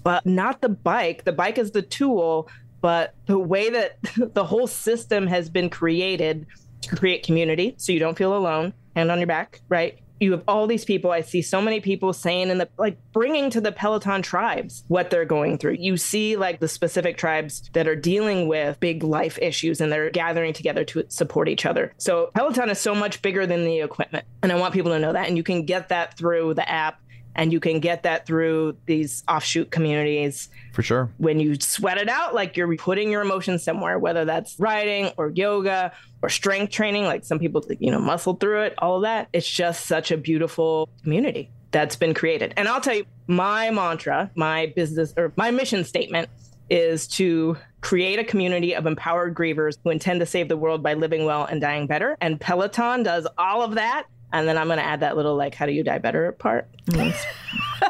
but 0.02 0.24
not 0.24 0.60
the 0.60 0.68
bike. 0.68 1.24
The 1.24 1.32
bike 1.32 1.58
is 1.58 1.72
the 1.72 1.82
tool, 1.82 2.48
but 2.80 3.14
the 3.26 3.38
way 3.38 3.70
that 3.70 3.98
the 4.34 4.44
whole 4.44 4.66
system 4.66 5.26
has 5.26 5.50
been 5.50 5.70
created 5.70 6.46
to 6.82 6.96
create 6.96 7.24
community, 7.24 7.74
so 7.78 7.92
you 7.92 7.98
don't 7.98 8.16
feel 8.16 8.36
alone, 8.36 8.72
hand 8.96 9.10
on 9.10 9.18
your 9.18 9.26
back, 9.26 9.60
right? 9.68 10.01
You 10.22 10.32
have 10.32 10.44
all 10.46 10.66
these 10.66 10.84
people. 10.84 11.10
I 11.10 11.20
see 11.22 11.42
so 11.42 11.60
many 11.60 11.80
people 11.80 12.12
saying 12.12 12.48
in 12.48 12.58
the 12.58 12.68
like 12.78 12.96
bringing 13.12 13.50
to 13.50 13.60
the 13.60 13.72
Peloton 13.72 14.22
tribes 14.22 14.84
what 14.88 15.10
they're 15.10 15.24
going 15.24 15.58
through. 15.58 15.76
You 15.80 15.96
see 15.96 16.36
like 16.36 16.60
the 16.60 16.68
specific 16.68 17.16
tribes 17.16 17.68
that 17.72 17.88
are 17.88 17.96
dealing 17.96 18.46
with 18.46 18.78
big 18.80 19.02
life 19.02 19.38
issues 19.42 19.80
and 19.80 19.90
they're 19.92 20.10
gathering 20.10 20.52
together 20.52 20.84
to 20.84 21.04
support 21.08 21.48
each 21.48 21.66
other. 21.66 21.92
So 21.98 22.30
Peloton 22.34 22.70
is 22.70 22.78
so 22.78 22.94
much 22.94 23.20
bigger 23.20 23.46
than 23.46 23.64
the 23.64 23.80
equipment. 23.80 24.24
And 24.42 24.52
I 24.52 24.54
want 24.54 24.72
people 24.72 24.92
to 24.92 24.98
know 24.98 25.12
that. 25.12 25.26
And 25.26 25.36
you 25.36 25.42
can 25.42 25.66
get 25.66 25.88
that 25.88 26.16
through 26.16 26.54
the 26.54 26.68
app 26.68 27.00
And 27.34 27.52
you 27.52 27.60
can 27.60 27.80
get 27.80 28.02
that 28.02 28.26
through 28.26 28.76
these 28.86 29.24
offshoot 29.26 29.70
communities 29.70 30.50
For 30.72 30.82
sure. 30.82 31.10
when 31.16 31.40
you 31.40 31.58
sweat 31.60 31.98
it 31.98 32.08
out, 32.08 32.34
like 32.34 32.56
you're 32.56 32.76
putting 32.76 33.10
your 33.10 33.22
emotions 33.22 33.62
somewhere, 33.62 33.98
whether 33.98 34.24
that's 34.26 34.58
writing 34.60 35.12
or 35.16 35.30
yoga 35.30 35.92
or 36.22 36.28
strength 36.28 36.70
training, 36.72 37.04
like 37.04 37.24
some 37.24 37.38
people, 37.38 37.64
you 37.80 37.90
know, 37.90 37.98
muscle 37.98 38.34
through 38.34 38.62
it, 38.62 38.74
all 38.78 38.96
of 38.96 39.02
that. 39.02 39.28
It's 39.32 39.48
just 39.48 39.86
such 39.86 40.10
a 40.10 40.16
beautiful 40.16 40.88
community 41.02 41.50
that's 41.72 41.96
been 41.96 42.14
created. 42.14 42.54
And 42.56 42.68
I'll 42.68 42.80
tell 42.80 42.94
you, 42.94 43.04
my 43.26 43.70
mantra, 43.70 44.30
my 44.34 44.72
business 44.76 45.12
or 45.16 45.32
my 45.36 45.50
mission 45.50 45.84
statement 45.84 46.28
is 46.70 47.06
to 47.06 47.56
create 47.80 48.18
a 48.18 48.24
community 48.24 48.74
of 48.74 48.86
empowered 48.86 49.34
grievers 49.34 49.76
who 49.82 49.90
intend 49.90 50.20
to 50.20 50.26
save 50.26 50.48
the 50.48 50.56
world 50.56 50.82
by 50.82 50.94
living 50.94 51.24
well 51.24 51.44
and 51.44 51.60
dying 51.60 51.86
better. 51.86 52.16
And 52.20 52.40
Peloton 52.40 53.02
does 53.02 53.26
all 53.36 53.62
of 53.62 53.74
that. 53.74 54.06
And 54.32 54.48
then 54.48 54.56
I'm 54.56 54.68
going 54.68 54.78
to 54.78 54.84
add 54.84 55.00
that 55.00 55.16
little, 55.16 55.36
like, 55.36 55.54
how 55.54 55.66
do 55.66 55.72
you 55.72 55.82
die 55.82 55.98
better 55.98 56.32
part? 56.32 56.66
I'm 56.94 57.12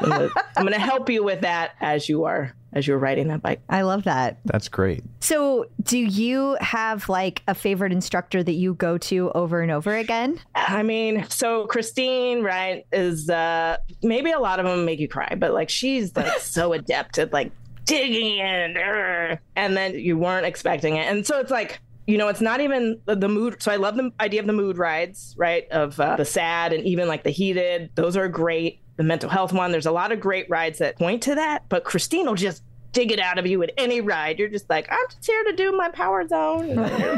going 0.01 0.73
to 0.73 0.79
help 0.79 1.09
you 1.09 1.23
with 1.23 1.41
that 1.41 1.75
as 1.79 2.09
you 2.09 2.25
are 2.25 2.53
as 2.73 2.87
you 2.87 2.93
were 2.93 2.99
riding 2.99 3.27
that 3.29 3.41
bike. 3.41 3.61
I 3.69 3.81
love 3.81 4.03
that. 4.03 4.39
That's 4.45 4.67
great. 4.67 5.03
So, 5.19 5.65
do 5.81 5.97
you 5.97 6.57
have 6.61 7.07
like 7.09 7.43
a 7.47 7.55
favorite 7.55 7.91
instructor 7.91 8.43
that 8.43 8.53
you 8.53 8.73
go 8.75 8.97
to 8.99 9.31
over 9.31 9.61
and 9.61 9.71
over 9.71 9.95
again? 9.95 10.39
I 10.55 10.83
mean, 10.83 11.25
so 11.29 11.65
Christine, 11.67 12.43
right, 12.43 12.85
is 12.91 13.29
uh 13.29 13.77
maybe 14.01 14.31
a 14.31 14.39
lot 14.39 14.59
of 14.59 14.65
them 14.65 14.85
make 14.85 14.99
you 14.99 15.07
cry, 15.07 15.35
but 15.37 15.53
like 15.53 15.69
she's 15.69 16.15
like 16.15 16.39
so 16.39 16.73
adept 16.73 17.17
at 17.17 17.31
like 17.33 17.51
digging 17.85 18.37
in, 18.39 18.75
"Urgh," 18.75 19.39
and 19.55 19.75
then 19.77 19.95
you 19.95 20.17
weren't 20.17 20.45
expecting 20.45 20.95
it, 20.97 21.07
and 21.11 21.25
so 21.25 21.39
it's 21.39 21.51
like. 21.51 21.79
You 22.05 22.17
know, 22.17 22.27
it's 22.27 22.41
not 22.41 22.59
even 22.59 22.99
the, 23.05 23.15
the 23.15 23.29
mood. 23.29 23.63
So 23.63 23.71
I 23.71 23.77
love 23.77 23.95
the 23.95 24.11
idea 24.19 24.41
of 24.41 24.45
the 24.45 24.51
mood 24.51 24.77
rides, 24.77 25.33
right? 25.37 25.65
Of 25.71 25.97
uh, 26.01 26.17
the 26.17 26.25
sad 26.25 26.73
and 26.73 26.85
even 26.85 27.07
like 27.07 27.23
the 27.23 27.29
heated. 27.29 27.91
Those 27.95 28.17
are 28.17 28.27
great. 28.27 28.81
The 28.97 29.03
mental 29.03 29.29
health 29.29 29.53
one. 29.53 29.71
There's 29.71 29.85
a 29.85 29.91
lot 29.91 30.11
of 30.11 30.19
great 30.19 30.49
rides 30.49 30.79
that 30.79 30.97
point 30.97 31.23
to 31.23 31.35
that. 31.35 31.67
But 31.69 31.83
Christine 31.83 32.25
will 32.25 32.35
just 32.35 32.63
dig 32.93 33.11
it 33.11 33.19
out 33.19 33.37
of 33.37 33.45
you 33.45 33.61
at 33.63 33.71
any 33.77 33.99
ride. 33.99 34.39
You're 34.39 34.49
just 34.49 34.69
like, 34.69 34.87
I'm 34.89 35.05
just 35.09 35.25
here 35.25 35.43
to 35.43 35.53
do 35.53 35.71
my 35.75 35.89
power 35.89 36.25
zone. 36.27 36.77
Uh, 36.77 37.17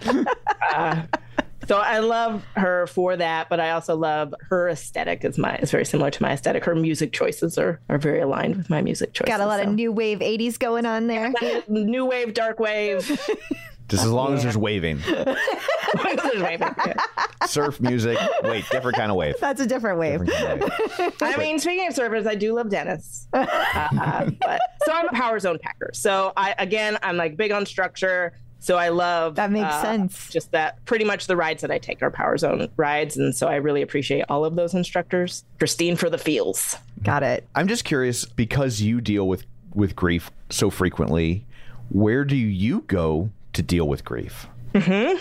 so 1.68 1.78
I 1.78 1.98
love 1.98 2.44
her 2.56 2.86
for 2.86 3.16
that, 3.16 3.48
but 3.48 3.60
I 3.60 3.70
also 3.70 3.94
love 3.94 4.34
her 4.48 4.70
aesthetic. 4.70 5.24
Is 5.24 5.38
my 5.38 5.56
is 5.56 5.70
very 5.70 5.84
similar 5.84 6.10
to 6.10 6.22
my 6.22 6.32
aesthetic. 6.32 6.64
Her 6.64 6.74
music 6.74 7.12
choices 7.12 7.58
are 7.58 7.80
are 7.88 7.98
very 7.98 8.20
aligned 8.20 8.56
with 8.56 8.70
my 8.70 8.80
music 8.80 9.12
choices. 9.12 9.28
Got 9.28 9.40
a 9.40 9.46
lot 9.46 9.60
so. 9.60 9.68
of 9.68 9.74
new 9.74 9.92
wave 9.92 10.20
80s 10.20 10.58
going 10.58 10.86
on 10.86 11.06
there. 11.06 11.32
new 11.68 12.06
wave, 12.06 12.32
dark 12.34 12.58
wave. 12.58 13.20
Just 13.88 14.04
as 14.04 14.10
long 14.10 14.34
as 14.34 14.42
there's 14.42 14.56
waving. 14.56 15.00
Surf 17.46 17.80
music. 17.80 18.18
Wait, 18.42 18.64
different 18.70 18.96
kind 18.96 19.10
of 19.10 19.16
wave. 19.16 19.36
That's 19.40 19.60
a 19.60 19.66
different 19.66 19.98
wave. 19.98 20.26
Different 20.26 20.32
kind 20.32 20.62
of 20.62 20.98
wave. 20.98 21.12
I 21.22 21.36
mean, 21.38 21.58
speaking 21.58 21.88
of 21.88 21.94
surfers, 21.94 22.26
I 22.26 22.34
do 22.34 22.54
love 22.54 22.68
Denis. 22.68 23.26
Uh, 23.78 24.30
but, 24.40 24.60
so 24.84 24.92
I'm 24.92 25.08
a 25.08 25.12
power 25.12 25.38
zone 25.38 25.58
packer. 25.62 25.90
So 25.92 26.32
I 26.36 26.54
again, 26.58 26.98
I'm 27.02 27.16
like 27.16 27.36
big 27.36 27.52
on 27.52 27.66
structure. 27.66 28.32
So 28.60 28.76
I 28.76 28.88
love 28.88 29.36
That 29.36 29.50
makes 29.50 29.72
uh, 29.72 29.82
sense. 29.82 30.30
Just 30.30 30.52
that 30.52 30.84
pretty 30.84 31.04
much 31.04 31.26
the 31.26 31.36
rides 31.36 31.62
that 31.62 31.70
I 31.70 31.78
take 31.78 32.02
are 32.02 32.10
power 32.10 32.36
zone 32.36 32.68
rides, 32.76 33.16
and 33.16 33.34
so 33.34 33.46
I 33.46 33.56
really 33.56 33.82
appreciate 33.82 34.24
all 34.28 34.44
of 34.44 34.56
those 34.56 34.74
instructors. 34.74 35.44
Christine 35.58 35.96
for 35.96 36.10
the 36.10 36.18
feels. 36.18 36.76
Got 37.02 37.22
it. 37.22 37.46
I'm 37.54 37.68
just 37.68 37.84
curious 37.84 38.24
because 38.24 38.80
you 38.80 39.00
deal 39.00 39.28
with 39.28 39.44
with 39.74 39.96
grief 39.96 40.30
so 40.50 40.70
frequently. 40.70 41.46
Where 41.90 42.24
do 42.24 42.36
you 42.36 42.82
go 42.82 43.30
to 43.54 43.62
deal 43.62 43.88
with 43.88 44.04
grief? 44.04 44.46
Mm-hmm. 44.74 45.16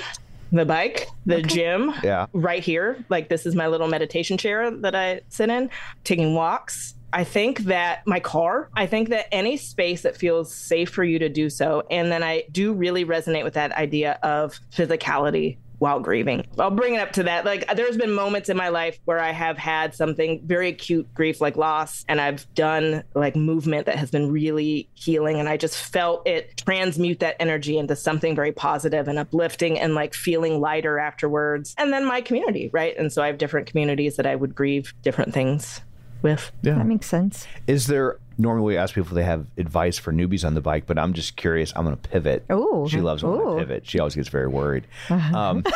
The 0.55 0.65
bike, 0.65 1.07
the 1.25 1.41
gym, 1.41 1.93
Yeah. 2.03 2.27
right 2.33 2.63
here. 2.63 3.03
Like 3.09 3.27
this 3.29 3.45
is 3.45 3.53
my 3.55 3.67
little 3.67 3.87
meditation 3.87 4.37
chair 4.37 4.71
that 4.71 4.95
I 4.95 5.21
sit 5.29 5.49
in, 5.49 5.69
taking 6.03 6.35
walks. 6.35 6.93
I 7.13 7.23
think 7.23 7.59
that 7.61 8.05
my 8.05 8.19
car, 8.19 8.69
I 8.73 8.85
think 8.85 9.09
that 9.09 9.33
any 9.33 9.57
space 9.57 10.01
that 10.03 10.15
feels 10.15 10.53
safe 10.53 10.89
for 10.89 11.03
you 11.03 11.19
to 11.19 11.29
do 11.29 11.49
so. 11.49 11.83
And 11.89 12.11
then 12.11 12.21
I 12.23 12.43
do 12.51 12.73
really 12.73 13.05
resonate 13.05 13.43
with 13.43 13.53
that 13.55 13.71
idea 13.73 14.19
of 14.23 14.59
physicality 14.73 15.57
while 15.79 15.99
grieving. 15.99 16.45
I'll 16.57 16.71
bring 16.71 16.95
it 16.95 16.99
up 16.99 17.13
to 17.13 17.23
that. 17.23 17.45
Like 17.45 17.75
there's 17.75 17.97
been 17.97 18.11
moments 18.11 18.49
in 18.49 18.57
my 18.57 18.69
life 18.69 18.99
where 19.05 19.19
I 19.19 19.31
have 19.31 19.57
had 19.57 19.93
something 19.95 20.41
very 20.45 20.69
acute 20.69 21.13
grief 21.13 21.41
like 21.41 21.57
loss 21.57 22.05
and 22.07 22.19
I've 22.19 22.51
done 22.55 23.03
like 23.13 23.35
movement 23.35 23.85
that 23.85 23.95
has 23.95 24.11
been 24.11 24.31
really 24.31 24.89
healing 24.93 25.39
and 25.39 25.47
I 25.47 25.57
just 25.57 25.77
felt 25.77 26.27
it 26.27 26.57
transmute 26.57 27.19
that 27.19 27.35
energy 27.39 27.77
into 27.77 27.95
something 27.95 28.35
very 28.35 28.51
positive 28.51 29.07
and 29.07 29.19
uplifting 29.19 29.79
and 29.79 29.95
like 29.95 30.13
feeling 30.13 30.59
lighter 30.59 30.99
afterwards. 30.99 31.75
And 31.77 31.93
then 31.93 32.05
my 32.05 32.21
community, 32.21 32.69
right? 32.73 32.97
And 32.97 33.11
so 33.11 33.21
I 33.21 33.27
have 33.27 33.37
different 33.37 33.67
communities 33.67 34.15
that 34.15 34.25
I 34.25 34.35
would 34.35 34.55
grieve 34.55 34.93
different 35.01 35.33
things 35.33 35.81
with. 36.22 36.52
That 36.64 36.85
makes 36.85 37.07
sense. 37.07 37.48
Is 37.68 37.88
there 37.88 38.18
normally 38.38 38.65
we 38.65 38.77
ask 38.77 38.94
people 38.95 39.10
if 39.10 39.14
they 39.15 39.23
have 39.23 39.48
advice 39.57 39.98
for 39.98 40.14
newbies 40.14 40.45
on 40.45 40.53
the 40.53 40.61
bike, 40.61 40.85
but 40.85 40.98
I'm 40.99 41.14
just 41.14 41.35
curious. 41.35 41.73
I'm 41.76 41.85
going 41.85 41.98
to 41.98 42.10
pivot. 42.10 42.45
Ooh. 42.52 42.88
She 42.89 43.02
loves 43.02 43.23
when 43.23 43.34
Ooh. 43.34 43.56
I 43.57 43.60
pivot. 43.60 43.88
She 43.89 43.99
always 43.99 44.15
gets 44.15 44.30
very 44.30 44.48
worried. 44.48 44.85
Um, 45.10 45.64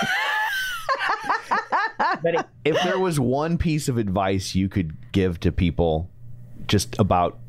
But 2.23 2.47
if 2.65 2.81
there 2.83 2.99
was 2.99 3.19
one 3.19 3.57
piece 3.57 3.87
of 3.87 3.97
advice 3.97 4.53
you 4.55 4.69
could 4.69 5.11
give 5.11 5.39
to 5.41 5.51
people 5.51 6.09
just 6.67 6.97
about 6.99 7.39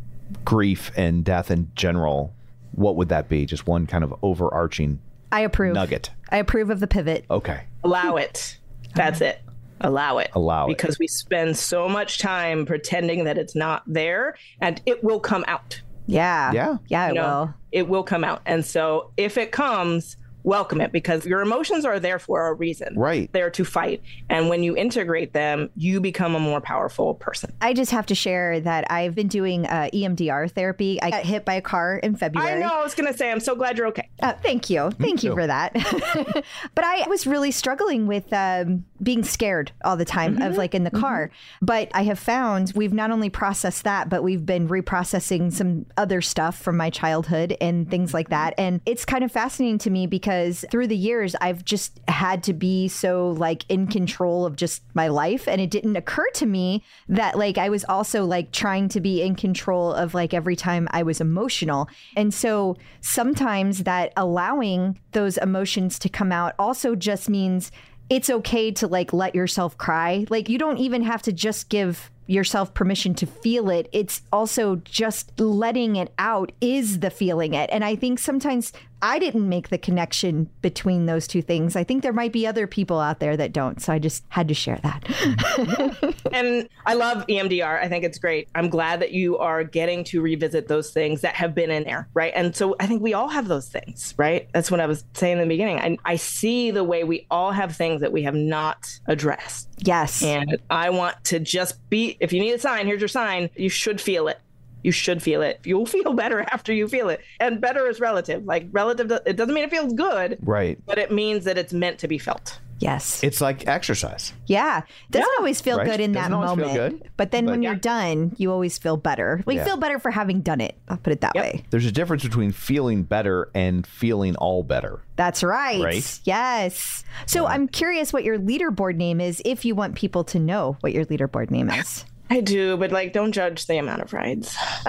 grief 0.45 0.91
and 0.97 1.25
death 1.25 1.51
in 1.51 1.71
general, 1.75 2.35
what 2.73 2.97
would 2.97 3.09
that 3.09 3.29
be? 3.29 3.45
Just 3.47 3.67
one 3.67 3.87
kind 3.87 4.05
of 4.05 4.15
overarching 4.23 5.01
I 5.31 5.41
approve. 5.41 5.75
nugget. 5.75 6.11
I 6.31 6.39
approve 6.39 6.71
of 6.71 6.81
the 6.81 6.87
pivot. 6.87 7.25
Okay. 7.31 7.65
allow 7.85 8.17
it. 8.17 8.59
That's 8.95 9.21
it. 9.21 9.41
Allow 9.83 10.19
it. 10.19 10.31
Allow 10.35 10.67
it. 10.67 10.69
Because 10.69 10.99
we 10.99 11.07
spend 11.07 11.57
so 11.57 11.89
much 11.89 12.19
time 12.19 12.67
pretending 12.67 13.25
that 13.25 13.39
it's 13.39 13.55
not 13.55 13.83
there 13.87 14.37
and 14.61 14.81
it 14.87 15.03
will 15.03 15.21
come 15.21 15.45
out. 15.49 15.81
Yeah. 16.07 16.53
Yeah. 16.53 16.77
Yeah, 16.89 17.07
you 17.07 17.13
it 17.13 17.15
know? 17.17 17.23
will. 17.23 17.55
It 17.73 17.89
will 17.89 18.03
come 18.03 18.25
out. 18.25 18.43
And 18.47 18.65
so 18.65 19.13
if 19.17 19.39
it 19.39 19.53
comes, 19.53 20.17
welcome 20.45 20.81
it 20.81 20.93
because 20.93 21.25
your 21.27 21.41
emotions 21.41 21.85
are 21.85 22.01
there 22.01 22.19
for 22.19 22.49
a 22.49 22.55
reason. 22.55 22.95
Right. 22.97 23.31
They're 23.33 23.51
to 23.51 23.65
fight. 23.65 24.03
And 24.29 24.49
when 24.49 24.63
you 24.63 24.77
integrate 24.77 25.33
them, 25.33 25.71
you 25.77 26.01
become 26.01 26.35
a 26.35 26.41
more 26.41 26.61
powerful 26.61 27.15
person. 27.15 27.53
I 27.61 27.75
just 27.75 27.91
have 27.91 28.07
to 28.07 28.15
share 28.15 28.61
that 28.61 28.91
I've 28.91 29.15
been 29.15 29.29
doing 29.29 29.67
uh, 29.67 29.89
EMDR 29.93 30.51
therapy. 30.51 31.01
I 31.03 31.11
got 31.11 31.25
hit 31.25 31.45
by 31.45 31.55
a 31.55 31.63
car 31.63 31.97
in 31.97 32.17
February. 32.17 32.53
I 32.53 32.59
know 32.59 32.73
I 32.73 32.83
was 32.83 32.95
gonna 32.95 33.17
say 33.17 33.31
I'm 33.31 33.41
so 33.41 33.55
glad 33.55 33.79
you're 33.79 33.87
okay. 33.89 34.09
Uh, 34.21 34.33
thank 34.43 34.71
you. 34.71 34.91
Thank 34.93 35.23
you 35.23 35.33
for 35.33 35.47
that. 35.47 35.73
but 36.75 36.85
I 36.85 37.07
was 37.09 37.27
really 37.27 37.51
struggling 37.51 38.07
with 38.07 38.33
um, 38.33 38.85
being 39.03 39.23
scared 39.25 39.73
all 39.85 39.97
the 39.97 40.05
time 40.05 40.41
of 40.43 40.57
like 40.57 40.75
in 40.75 40.85
the 40.85 40.91
car. 40.91 41.31
But 41.61 41.91
I 41.95 42.05
have 42.05 42.19
found 42.19 42.73
we've 42.75 42.93
not 42.93 43.11
only 43.11 43.31
processed 43.31 43.85
that, 43.85 44.09
but 44.09 44.23
we've 44.23 44.45
been 44.45 44.69
reprocessing 44.69 45.53
some 45.53 45.87
other 45.97 46.21
stuff 46.21 46.61
from 46.61 46.77
my 46.77 46.91
childhood 46.91 47.57
and 47.61 47.91
things 47.91 48.15
like 48.15 48.29
that. 48.31 48.55
And 48.59 48.81
it's 48.87 49.05
kind 49.05 49.25
of 49.25 49.33
fascinating 49.33 49.79
to 49.79 49.91
me 49.91 50.07
because 50.07 50.32
through 50.71 50.87
the 50.87 50.97
years, 50.97 51.35
I've 51.41 51.65
just 51.65 52.01
had 52.09 52.43
to 52.45 52.53
be 52.53 52.89
so 52.89 53.31
like 53.31 53.65
in 53.69 53.87
control 53.87 54.47
of 54.47 54.57
just 54.57 54.83
my 54.95 55.09
life. 55.09 55.49
And 55.49 55.61
it 55.61 55.71
didn't 55.71 55.97
occur 55.97 56.29
to 56.35 56.47
me 56.47 56.83
that 57.09 57.39
like 57.39 57.59
I 57.59 57.69
was 57.69 57.85
also 57.85 58.25
like 58.25 58.53
trying 58.53 58.89
to 58.91 59.01
be 59.01 59.23
in 59.23 59.35
control 59.35 59.93
of 59.93 60.15
like 60.15 60.35
every 60.35 60.57
time 60.57 60.89
I 60.91 61.03
was 61.03 61.21
emotional. 61.21 61.89
And 62.17 62.33
so 62.33 62.77
sometimes 63.01 63.85
that 63.85 64.13
allowing 64.17 64.99
those 65.13 65.39
emotions 65.39 65.99
to 66.01 66.09
come 66.09 66.33
out 66.33 66.55
also 66.59 66.95
just 66.95 67.29
means 67.29 67.71
it's 68.11 68.29
okay 68.29 68.71
to 68.73 68.87
like 68.87 69.13
let 69.13 69.35
yourself 69.35 69.79
cry. 69.79 70.27
Like 70.29 70.49
you 70.49 70.59
don't 70.59 70.79
even 70.79 71.03
have 71.03 71.23
to 71.23 71.33
just 71.33 71.69
give 71.69 72.11
yourself 72.27 72.73
permission 72.75 73.15
to 73.15 73.27
feel 73.27 73.71
it. 73.71 73.89
It's 73.93 74.23
also 74.33 74.77
just 74.77 75.39
letting 75.41 75.97
it 75.97 76.13
out 76.19 76.53
is 76.61 77.01
the 77.01 77.11
feeling 77.11 77.55
it. 77.55 77.69
And 77.73 77.85
I 77.85 77.97
think 77.97 78.19
sometimes 78.19 78.73
I 79.03 79.19
didn't 79.19 79.49
make 79.49 79.69
the 79.69 79.79
connection 79.79 80.49
between 80.63 81.07
those 81.07 81.27
two 81.27 81.43
things. 81.43 81.75
I 81.75 81.83
think 81.83 82.05
there 82.05 82.13
might 82.13 82.33
be 82.33 82.47
other 82.47 82.69
people 82.69 83.01
out 83.01 83.19
there 83.19 83.37
that 83.37 83.53
don't. 83.53 83.83
So 83.83 83.93
I 83.93 83.99
just 83.99 84.25
had 84.29 84.47
to 84.47 84.55
share 84.55 84.79
that. 84.85 86.15
and 86.33 86.69
I 86.87 86.95
love 86.95 87.27
EMDR. 87.27 87.83
I 87.83 87.89
think 87.89 88.05
it's 88.05 88.19
great. 88.19 88.49
I'm 88.55 88.69
glad 88.69 89.01
that 89.01 89.11
you 89.11 89.39
are 89.39 89.65
getting 89.65 90.05
to 90.05 90.23
revisit 90.23 90.69
those 90.69 90.93
things 90.93 91.23
that 91.23 91.35
have 91.35 91.53
been 91.53 91.73
in 91.73 91.83
there, 91.83 92.09
right? 92.15 92.33
And 92.37 92.55
so 92.55 92.77
I 92.79 92.87
think 92.87 93.03
we 93.03 93.13
all 93.13 93.29
have 93.29 93.49
those 93.49 93.69
things, 93.69 94.15
right? 94.17 94.49
That's 94.55 94.71
what 94.71 94.79
I 94.79 94.87
was 94.87 95.05
saying 95.15 95.39
in 95.39 95.49
the 95.49 95.53
beginning. 95.53 95.81
I, 95.81 95.99
I 96.05 96.17
see 96.17 96.71
the 96.71 96.85
way 96.85 97.03
we 97.03 97.27
all 97.29 97.51
have 97.51 97.75
things 97.75 98.03
that 98.03 98.13
we 98.13 98.23
have 98.23 98.37
not 98.37 98.89
addressed. 99.07 99.69
yes. 99.79 100.23
And 100.23 100.59
I 100.71 100.91
want 100.91 101.25
to 101.25 101.41
just 101.41 101.89
be, 101.91 102.17
if 102.21 102.33
you 102.33 102.41
need 102.41 102.53
a 102.53 102.59
sign, 102.61 102.87
here's 102.87 103.01
your 103.01 103.09
sign. 103.09 103.51
You 103.57 103.69
should 103.69 104.01
feel 104.01 104.29
it. 104.29 104.39
You 104.83 104.93
should 104.93 105.23
feel 105.23 105.43
it. 105.43 105.61
You'll 105.65 105.87
feel 105.97 106.13
better 106.13 106.41
after 106.41 106.73
you 106.73 106.89
feel 106.89 107.09
it. 107.09 107.21
And 107.41 107.61
better 107.61 107.87
is 107.89 108.01
relative. 108.01 108.45
Like 108.45 108.69
relative, 108.73 109.09
to, 109.09 109.23
it 109.27 109.37
doesn't 109.37 109.55
mean 109.55 109.65
it 109.65 109.71
feels 109.71 109.93
good, 109.93 110.39
Right. 110.43 110.79
but 110.87 110.99
it 110.99 111.11
means 111.13 111.45
that 111.45 111.59
it's 111.59 111.73
meant 111.73 111.99
to 112.01 112.09
be 112.09 112.19
felt. 112.19 112.59
yes. 112.81 113.23
It's 113.23 113.41
like 113.41 113.69
exercise. 113.69 114.33
Yeah. 114.47 114.83
Doesn't 115.13 115.31
always 115.39 115.61
feel 115.61 115.79
Right? 115.79 115.87
good 115.87 116.01
in 116.01 116.11
Doesn't 116.13 116.33
that 116.33 116.37
always 116.37 116.51
feel 116.59 116.67
moment. 116.75 117.01
good, 117.03 117.11
but 117.17 117.31
then 117.31 117.45
but- 117.45 117.53
when 117.53 117.63
you're 117.63 117.77
done, 117.77 118.35
you 118.39 118.51
always 118.51 118.77
feel 118.77 118.97
better. 118.97 119.41
Like 119.47 119.59
Yeah. 119.59 119.65
feel 119.65 119.77
better 119.77 120.01
for 120.01 120.11
having 120.11 120.41
done 120.41 120.61
it. 120.61 120.77
I'll 120.89 120.97
put 120.97 121.13
it 121.13 121.21
that 121.21 121.31
Yep. 121.37 121.45
way. 121.45 121.63
There's 121.71 121.87
a 121.87 121.93
difference 121.93 122.25
between 122.25 122.51
feeling 122.51 123.05
better 123.05 123.51
and 123.55 123.87
feeling 123.87 124.35
all 124.35 124.65
better. 124.65 125.01
That's 125.15 125.45
right. 125.45 125.81
Right? 125.81 126.21
Yes. 126.25 127.05
So 127.27 127.47
I'm 127.47 127.69
curious 127.69 128.13
what 128.13 128.25
your 128.25 128.37
leaderboard 128.39 128.97
name 128.97 129.21
is 129.21 129.41
if 129.45 129.65
you 129.65 129.77
want 129.77 129.95
people 129.95 130.25
to 130.25 130.41
know 130.41 130.77
what 130.81 130.93
your 130.93 131.05
leaderboard 131.05 131.53
name 131.53 131.71
is. 131.71 132.05
I 132.31 132.41
do, 132.41 132.77
but 132.77 132.93
like, 132.93 133.13
don't 133.13 133.33
judge 133.33 133.67
the 133.67 133.77
amount 133.79 134.03
of 134.03 134.13
rides. 134.13 134.57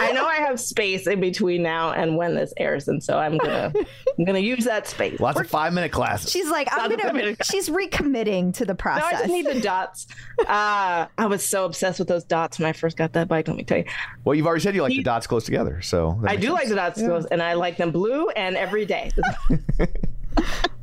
I 0.00 0.12
know 0.12 0.26
I 0.26 0.36
have 0.36 0.60
space 0.60 1.06
in 1.06 1.20
between 1.20 1.62
now 1.62 1.92
and 1.92 2.16
when 2.16 2.34
this 2.34 2.54
airs, 2.56 2.88
and 2.88 3.02
so 3.02 3.18
I'm 3.18 3.36
gonna 3.36 3.72
I'm 4.18 4.24
gonna 4.24 4.38
use 4.38 4.64
that 4.64 4.86
space. 4.86 5.20
Lots 5.20 5.40
of 5.40 5.48
five 5.48 5.72
minute 5.72 5.92
classes. 5.92 6.30
She's 6.30 6.48
like, 6.48 6.68
I'm 6.70 6.90
Not 6.90 7.12
gonna. 7.12 7.36
She's 7.42 7.68
recommitting 7.68 8.54
to 8.54 8.64
the 8.64 8.72
No, 8.72 8.76
process. 8.76 9.04
I 9.14 9.18
just 9.18 9.30
need 9.30 9.46
the 9.46 9.60
dots. 9.60 10.06
Uh, 10.40 11.06
I 11.18 11.26
was 11.26 11.44
so 11.44 11.64
obsessed 11.64 11.98
with 11.98 12.08
those 12.08 12.24
dots 12.24 12.58
when 12.58 12.66
I 12.68 12.72
first 12.72 12.96
got 12.96 13.12
that 13.14 13.28
bike. 13.28 13.48
Let 13.48 13.56
me 13.56 13.64
tell 13.64 13.78
you, 13.78 13.84
well, 14.24 14.34
you've 14.34 14.46
already 14.46 14.62
said 14.62 14.74
you 14.74 14.82
like 14.82 14.92
the 14.92 15.02
dots 15.02 15.26
close 15.26 15.44
together, 15.44 15.82
so 15.82 16.18
I 16.24 16.36
do 16.36 16.42
sense. 16.48 16.54
like 16.54 16.68
the 16.68 16.74
dots, 16.76 17.00
close, 17.02 17.26
and 17.26 17.42
I 17.42 17.54
like 17.54 17.76
them 17.76 17.90
blue 17.90 18.28
and 18.30 18.56
every 18.56 18.86
day. 18.86 19.10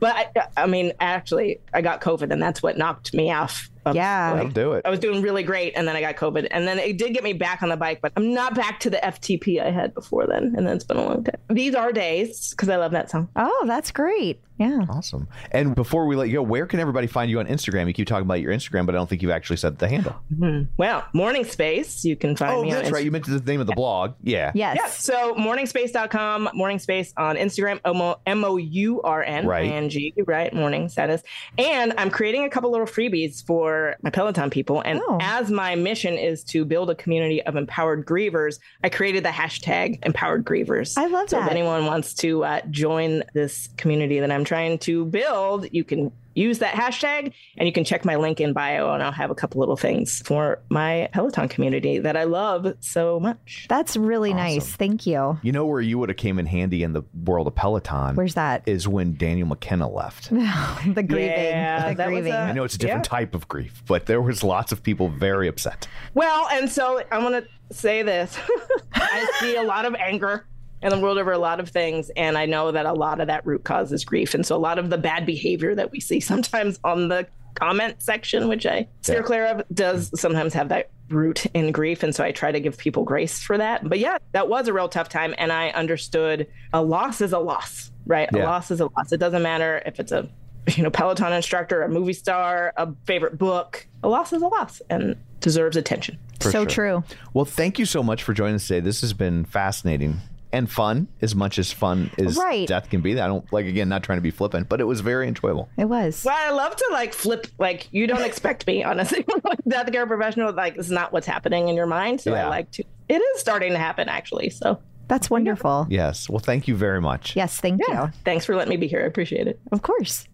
but 0.00 0.14
I, 0.14 0.62
I 0.62 0.66
mean, 0.66 0.92
actually, 1.00 1.60
I 1.72 1.82
got 1.82 2.00
COVID, 2.00 2.32
and 2.32 2.42
that's 2.42 2.62
what 2.62 2.76
knocked 2.76 3.14
me 3.14 3.30
off. 3.32 3.70
Of- 3.84 3.94
Yeah. 3.96 4.34
That'll 4.34 4.50
do 4.50 4.72
it. 4.72 4.82
I 4.84 4.90
was 4.90 4.98
doing 4.98 5.22
really 5.22 5.42
great, 5.42 5.72
and 5.76 5.86
then 5.86 5.96
I 5.96 6.00
got 6.00 6.16
COVID, 6.16 6.48
and 6.50 6.66
then 6.66 6.78
it 6.78 6.96
did 6.98 7.12
get 7.14 7.22
me 7.24 7.32
back 7.32 7.62
on 7.62 7.68
the 7.68 7.76
bike, 7.76 8.00
but 8.02 8.12
I'm 8.16 8.32
not 8.34 8.54
back 8.54 8.80
to 8.80 8.90
the 8.90 8.96
FTP 8.98 9.60
I 9.60 9.70
had 9.70 9.94
before 9.94 10.26
then, 10.26 10.54
and 10.56 10.66
then 10.66 10.76
it's 10.76 10.84
been 10.84 10.96
a 10.96 11.04
long 11.04 11.24
time. 11.24 11.36
These 11.50 11.74
are 11.74 11.92
days 11.92 12.50
because 12.50 12.68
I 12.68 12.76
love 12.76 12.92
that 12.92 13.10
song. 13.10 13.28
oh, 13.36 13.64
that's 13.66 13.90
great. 13.90 14.40
Yeah. 14.56 14.82
Awesome. 14.88 15.26
And 15.50 15.74
before 15.74 16.06
we 16.06 16.14
let 16.14 16.28
you 16.28 16.34
go, 16.34 16.42
where 16.42 16.64
can 16.66 16.78
everybody 16.78 17.08
find 17.08 17.28
you 17.28 17.40
on 17.40 17.46
Instagram? 17.46 17.88
You 17.88 17.92
keep 17.92 18.06
talking 18.06 18.22
about 18.24 18.40
your 18.40 18.52
Instagram, 18.52 18.86
but 18.86 18.94
I 18.94 18.98
don't 18.98 19.10
think 19.10 19.20
you've 19.20 19.32
actually 19.32 19.56
said 19.56 19.78
the 19.78 19.88
handle. 19.88 20.14
Hmm. 20.38 20.62
Well, 20.76 21.04
Mourning 21.12 21.44
Space, 21.44 22.04
you 22.04 22.14
can 22.14 22.36
find 22.36 22.52
Oh, 22.52 22.62
me 22.62 22.70
on 22.70 22.76
that's 22.76 22.90
right. 22.92 22.98
Inst- 23.00 23.04
You 23.04 23.10
mentioned 23.10 23.40
the 23.40 23.50
name 23.50 23.60
of 23.60 23.66
the 23.66 23.72
blog. 23.74 24.12
Yeah. 24.22 24.52
Yes. 24.54 24.76
Yeah, 24.80 24.86
so 24.88 25.34
mourningspace.com, 25.34 26.50
mourningspace 26.54 27.12
on 27.16 27.36
Instagram, 27.36 27.80
M 28.26 28.44
O 28.44 28.56
U 28.56 29.02
R 29.02 29.22
N 29.24 29.46
Right. 29.46 29.70
I 29.70 29.74
N 29.74 29.88
G, 29.88 30.14
right? 30.26 30.52
Morning 30.54 30.88
status. 30.88 31.22
And 31.58 31.92
I'm 31.98 32.10
creating 32.10 32.44
a 32.44 32.48
couple 32.50 32.70
little 32.70 32.86
freebies 32.86 33.44
for 33.44 33.73
my 34.02 34.10
Peloton 34.10 34.50
people. 34.50 34.80
And 34.84 35.00
Oh. 35.08 35.18
as 35.20 35.50
my 35.50 35.74
mission 35.74 36.14
is 36.14 36.42
to 36.44 36.64
build 36.64 36.90
a 36.90 36.94
community 36.94 37.42
of 37.42 37.56
empowered 37.56 38.04
grievers, 38.06 38.58
I 38.82 38.88
created 38.88 39.24
the 39.24 39.28
hashtag 39.30 39.98
empowered 40.04 40.44
grievers. 40.44 40.94
I 40.96 41.06
love 41.06 41.28
so 41.30 41.36
that. 41.36 41.46
if 41.46 41.50
anyone 41.50 41.86
wants 41.86 42.14
to 42.14 42.44
uh, 42.44 42.60
join 42.70 43.22
this 43.34 43.68
community 43.76 44.20
that 44.20 44.30
I'm 44.30 44.44
trying 44.44 44.78
to 44.80 45.04
build, 45.06 45.66
you 45.72 45.84
can 45.84 46.12
use 46.34 46.58
that 46.58 46.74
hashtag 46.74 47.32
and 47.56 47.66
you 47.66 47.72
can 47.72 47.84
check 47.84 48.04
my 48.04 48.16
link 48.16 48.40
in 48.40 48.52
bio 48.52 48.92
and 48.92 49.02
I'll 49.02 49.12
have 49.12 49.30
a 49.30 49.34
couple 49.34 49.60
little 49.60 49.76
things 49.76 50.22
for 50.22 50.60
my 50.68 51.08
Peloton 51.12 51.48
community 51.48 51.98
that 51.98 52.16
I 52.16 52.24
love 52.24 52.74
so 52.80 53.20
much. 53.20 53.66
That's 53.68 53.96
really 53.96 54.34
nice. 54.34 54.70
Thank 54.76 55.06
you. 55.06 55.38
You 55.42 55.52
know 55.52 55.66
where 55.66 55.80
you 55.80 55.98
would 55.98 56.08
have 56.08 56.18
came 56.18 56.38
in 56.38 56.46
handy 56.46 56.82
in 56.82 56.92
the 56.92 57.02
world 57.24 57.46
of 57.46 57.54
Peloton 57.54 58.14
Where's 58.16 58.34
that? 58.34 58.62
is 58.66 58.86
when 58.88 59.16
Daniel 59.16 59.46
McKenna 59.48 59.88
left. 59.88 60.30
the 60.30 61.02
grieving. 61.02 61.28
Yeah, 61.28 61.92
the 61.92 62.04
grieving. 62.04 62.32
a- 62.32 62.36
I 62.36 62.52
know 62.52 62.64
it's 62.64 62.74
a 62.74 62.78
different 62.78 63.04
type 63.04 63.34
of 63.34 63.48
grief, 63.48 63.82
but 63.86 64.06
there 64.06 64.20
was 64.20 64.42
lots 64.42 64.72
of 64.72 64.82
people 64.82 65.08
very 65.08 65.48
upset. 65.48 65.86
Well, 66.14 66.48
and 66.50 66.70
so 66.70 67.02
I'm 67.10 67.22
going 67.22 67.42
to 67.42 67.48
say 67.74 68.02
this. 68.02 68.38
I 68.94 69.30
see 69.40 69.56
a 69.56 69.62
lot 69.62 69.84
of 69.84 69.94
anger 69.94 70.46
in 70.84 70.90
the 70.90 70.98
world 71.00 71.18
over 71.18 71.32
a 71.32 71.38
lot 71.38 71.60
of 71.60 71.70
things, 71.70 72.10
and 72.16 72.36
I 72.36 72.46
know 72.46 72.70
that 72.70 72.86
a 72.86 72.92
lot 72.92 73.20
of 73.20 73.28
that 73.28 73.44
root 73.46 73.64
cause 73.64 73.90
is 73.90 74.04
grief. 74.04 74.34
And 74.34 74.44
so 74.44 74.54
a 74.54 74.58
lot 74.58 74.78
of 74.78 74.90
the 74.90 74.98
bad 74.98 75.24
behavior 75.24 75.74
that 75.74 75.90
we 75.90 75.98
see 75.98 76.20
sometimes 76.20 76.78
on 76.84 77.08
the 77.08 77.26
comment 77.54 78.02
section, 78.02 78.48
which 78.48 78.66
I 78.66 78.88
steer 79.00 79.16
Yeah. 79.16 79.22
clear 79.22 79.46
of, 79.46 79.62
does 79.72 80.08
mm-hmm. 80.08 80.16
sometimes 80.16 80.54
have 80.54 80.68
that 80.68 80.90
root 81.08 81.46
in 81.54 81.72
grief. 81.72 82.02
And 82.02 82.14
so 82.14 82.22
I 82.22 82.32
try 82.32 82.52
to 82.52 82.60
give 82.60 82.76
people 82.76 83.04
grace 83.04 83.40
for 83.40 83.56
that. 83.58 83.88
But 83.88 83.98
yeah, 83.98 84.18
that 84.32 84.48
was 84.48 84.68
a 84.68 84.72
real 84.72 84.88
tough 84.88 85.08
time. 85.08 85.34
And 85.38 85.52
I 85.52 85.70
understood 85.70 86.48
a 86.72 86.82
loss 86.82 87.20
is 87.20 87.32
a 87.32 87.38
loss, 87.38 87.90
right? 88.06 88.28
A 88.34 88.38
loss 88.38 88.70
is 88.70 88.80
a 88.80 88.86
loss. 88.86 89.12
It 89.12 89.18
doesn't 89.18 89.42
matter 89.42 89.82
if 89.86 90.00
it's 90.00 90.12
a 90.12 90.28
you 90.76 90.82
know, 90.82 90.90
Peloton 90.90 91.32
instructor, 91.32 91.82
a 91.82 91.88
movie 91.88 92.14
star, 92.14 92.72
a 92.76 92.92
favorite 93.06 93.38
book. 93.38 93.86
A 94.02 94.08
loss 94.08 94.32
is 94.32 94.42
a 94.42 94.48
loss 94.48 94.80
and 94.88 95.16
deserves 95.40 95.76
attention. 95.76 96.18
For 96.40 96.50
so 96.50 96.66
sure. 96.66 97.02
true. 97.02 97.04
Well, 97.34 97.44
thank 97.44 97.78
you 97.78 97.84
so 97.84 98.02
much 98.02 98.22
for 98.22 98.32
joining 98.32 98.56
us 98.56 98.66
today. 98.66 98.80
This 98.80 99.02
has 99.02 99.12
been 99.12 99.44
fascinating 99.44 100.20
and 100.54 100.70
fun, 100.70 101.08
as 101.20 101.34
much 101.34 101.58
as 101.58 101.72
fun 101.72 102.10
as 102.16 102.36
Right. 102.38 102.66
death 102.66 102.88
can 102.88 103.00
be. 103.00 103.20
I 103.20 103.26
don't 103.26 103.50
like 103.52 103.66
again, 103.66 103.88
not 103.88 104.02
trying 104.02 104.18
to 104.18 104.22
be 104.22 104.30
flippant, 104.30 104.68
but 104.68 104.80
it 104.80 104.84
was 104.84 105.00
very 105.00 105.28
enjoyable. 105.28 105.68
It 105.76 105.86
was. 105.86 106.22
Well, 106.24 106.36
I 106.38 106.50
love 106.50 106.74
to 106.76 106.88
like 106.92 107.12
flip, 107.12 107.46
like 107.58 107.88
you 107.90 108.06
don't 108.06 108.22
expect 108.24 108.66
me, 108.66 108.82
honestly, 108.90 109.24
like 109.44 109.58
death 109.68 109.90
care 109.92 110.06
professional. 110.06 110.52
Like 110.52 110.76
this 110.76 110.86
is 110.86 110.92
not 110.92 111.12
what's 111.12 111.26
happening 111.26 111.68
in 111.68 111.74
your 111.74 111.86
mind. 111.86 112.20
So 112.20 112.32
Yeah. 112.32 112.46
I 112.46 112.48
like 112.48 112.70
to. 112.72 112.84
It 113.08 113.16
is 113.20 113.40
starting 113.40 113.72
to 113.72 113.78
happen 113.78 114.08
actually. 114.08 114.50
So 114.50 114.78
That's 115.08 115.28
wonderful. 115.28 115.86
Yes. 115.90 116.30
Well, 116.30 116.38
thank 116.38 116.66
you 116.68 116.76
very 116.76 117.00
much. 117.00 117.36
Yes, 117.36 117.60
thank 117.60 117.80
you. 117.86 118.10
thanks 118.24 118.46
for 118.46 118.54
letting 118.56 118.70
me 118.70 118.76
be 118.78 118.86
here. 118.86 119.02
I 119.02 119.06
appreciate 119.06 119.46
it. 119.46 119.60
Of 119.72 119.82
course. 119.82 120.26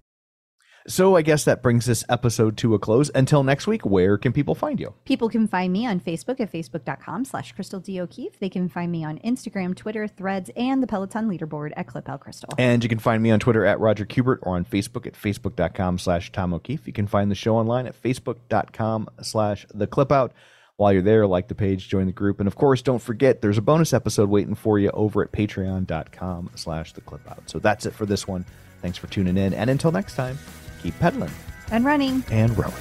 So 0.87 1.17
I 1.17 1.23
guess 1.23 1.45
that 1.45 1.63
brings 1.63 1.87
this 1.87 2.05
episode 2.09 2.57
to 2.59 2.75
a 2.75 2.79
close. 2.79 3.11
Until 3.15 3.43
next 3.43 3.67
week, 3.67 3.85
where 3.85 4.17
can 4.17 4.33
people 4.33 4.55
find 4.55 4.81
you? 4.81 4.95
People 5.05 5.29
can 5.29 5.47
find 5.47 5.73
me 5.73 5.87
on 5.87 6.01
Facebook 6.01 6.41
at 6.41 6.53
facebook.com 6.53 7.25
slash 7.25 7.53
Crystal 7.53 7.81
D. 7.81 8.01
O'Keefe. 8.01 8.39
They 8.39 8.49
can 8.49 8.69
find 8.69 8.91
me 8.91 9.05
on 9.05 9.19
Instagram, 9.19 9.77
Twitter, 9.77 10.09
Threads, 10.09 10.51
and 10.57 10.83
the 10.83 10.87
Peloton 10.87 11.29
leaderboard 11.29 11.73
at 11.77 11.87
Clip 11.87 12.09
Out 12.09 12.21
Crystal. 12.21 12.51
And 12.59 12.83
you 12.83 12.89
can 12.89 12.99
find 12.99 13.23
me 13.23 13.31
on 13.31 13.41
Twitter 13.41 13.65
at 13.65 13.79
Roger 13.79 14.07
Kubert 14.07 14.39
or 14.43 14.57
on 14.57 14.65
Facebook 14.65 15.07
at 15.07 15.15
facebook.com 15.15 15.99
slash 15.99 16.33
Tom 16.33 16.55
O'Keefe. 16.55 16.87
You 16.87 16.93
can 16.93 17.07
find 17.07 17.31
the 17.31 17.35
show 17.35 17.57
online 17.57 17.87
at 17.87 18.01
facebook.com 18.01 19.09
slash 19.23 19.67
the 19.75 19.87
clip 19.87 20.11
out. 20.11 20.33
While 20.77 20.95
you're 20.95 21.03
there, 21.03 21.27
like 21.27 21.49
the 21.49 21.55
page, 21.55 21.91
join 21.91 22.07
the 22.07 22.13
group. 22.13 22.41
And 22.41 22.47
of 22.47 22.57
course, 22.57 22.81
don't 22.81 23.01
forget 23.01 23.43
there's 23.43 23.59
a 23.59 23.63
bonus 23.63 23.93
episode 23.93 24.31
waiting 24.31 24.55
for 24.55 24.79
you 24.79 24.89
over 24.93 25.23
at 25.23 25.31
patreon.com 25.31 26.53
slash 26.55 26.95
the 26.95 27.03
clip 27.03 27.31
out. 27.31 27.51
So 27.51 27.59
that's 27.59 27.85
it 27.85 27.93
for 27.93 28.07
this 28.07 28.27
one. 28.27 28.47
Thanks 28.81 28.97
for 28.97 29.07
tuning 29.09 29.37
in. 29.37 29.53
And 29.53 29.69
until 29.69 29.93
next 29.93 30.15
time, 30.15 30.39
keep 30.83 30.99
pedaling 30.99 31.31
And 31.71 31.85
running. 31.85 32.25
and 32.31 32.57
rowing. 32.59 32.75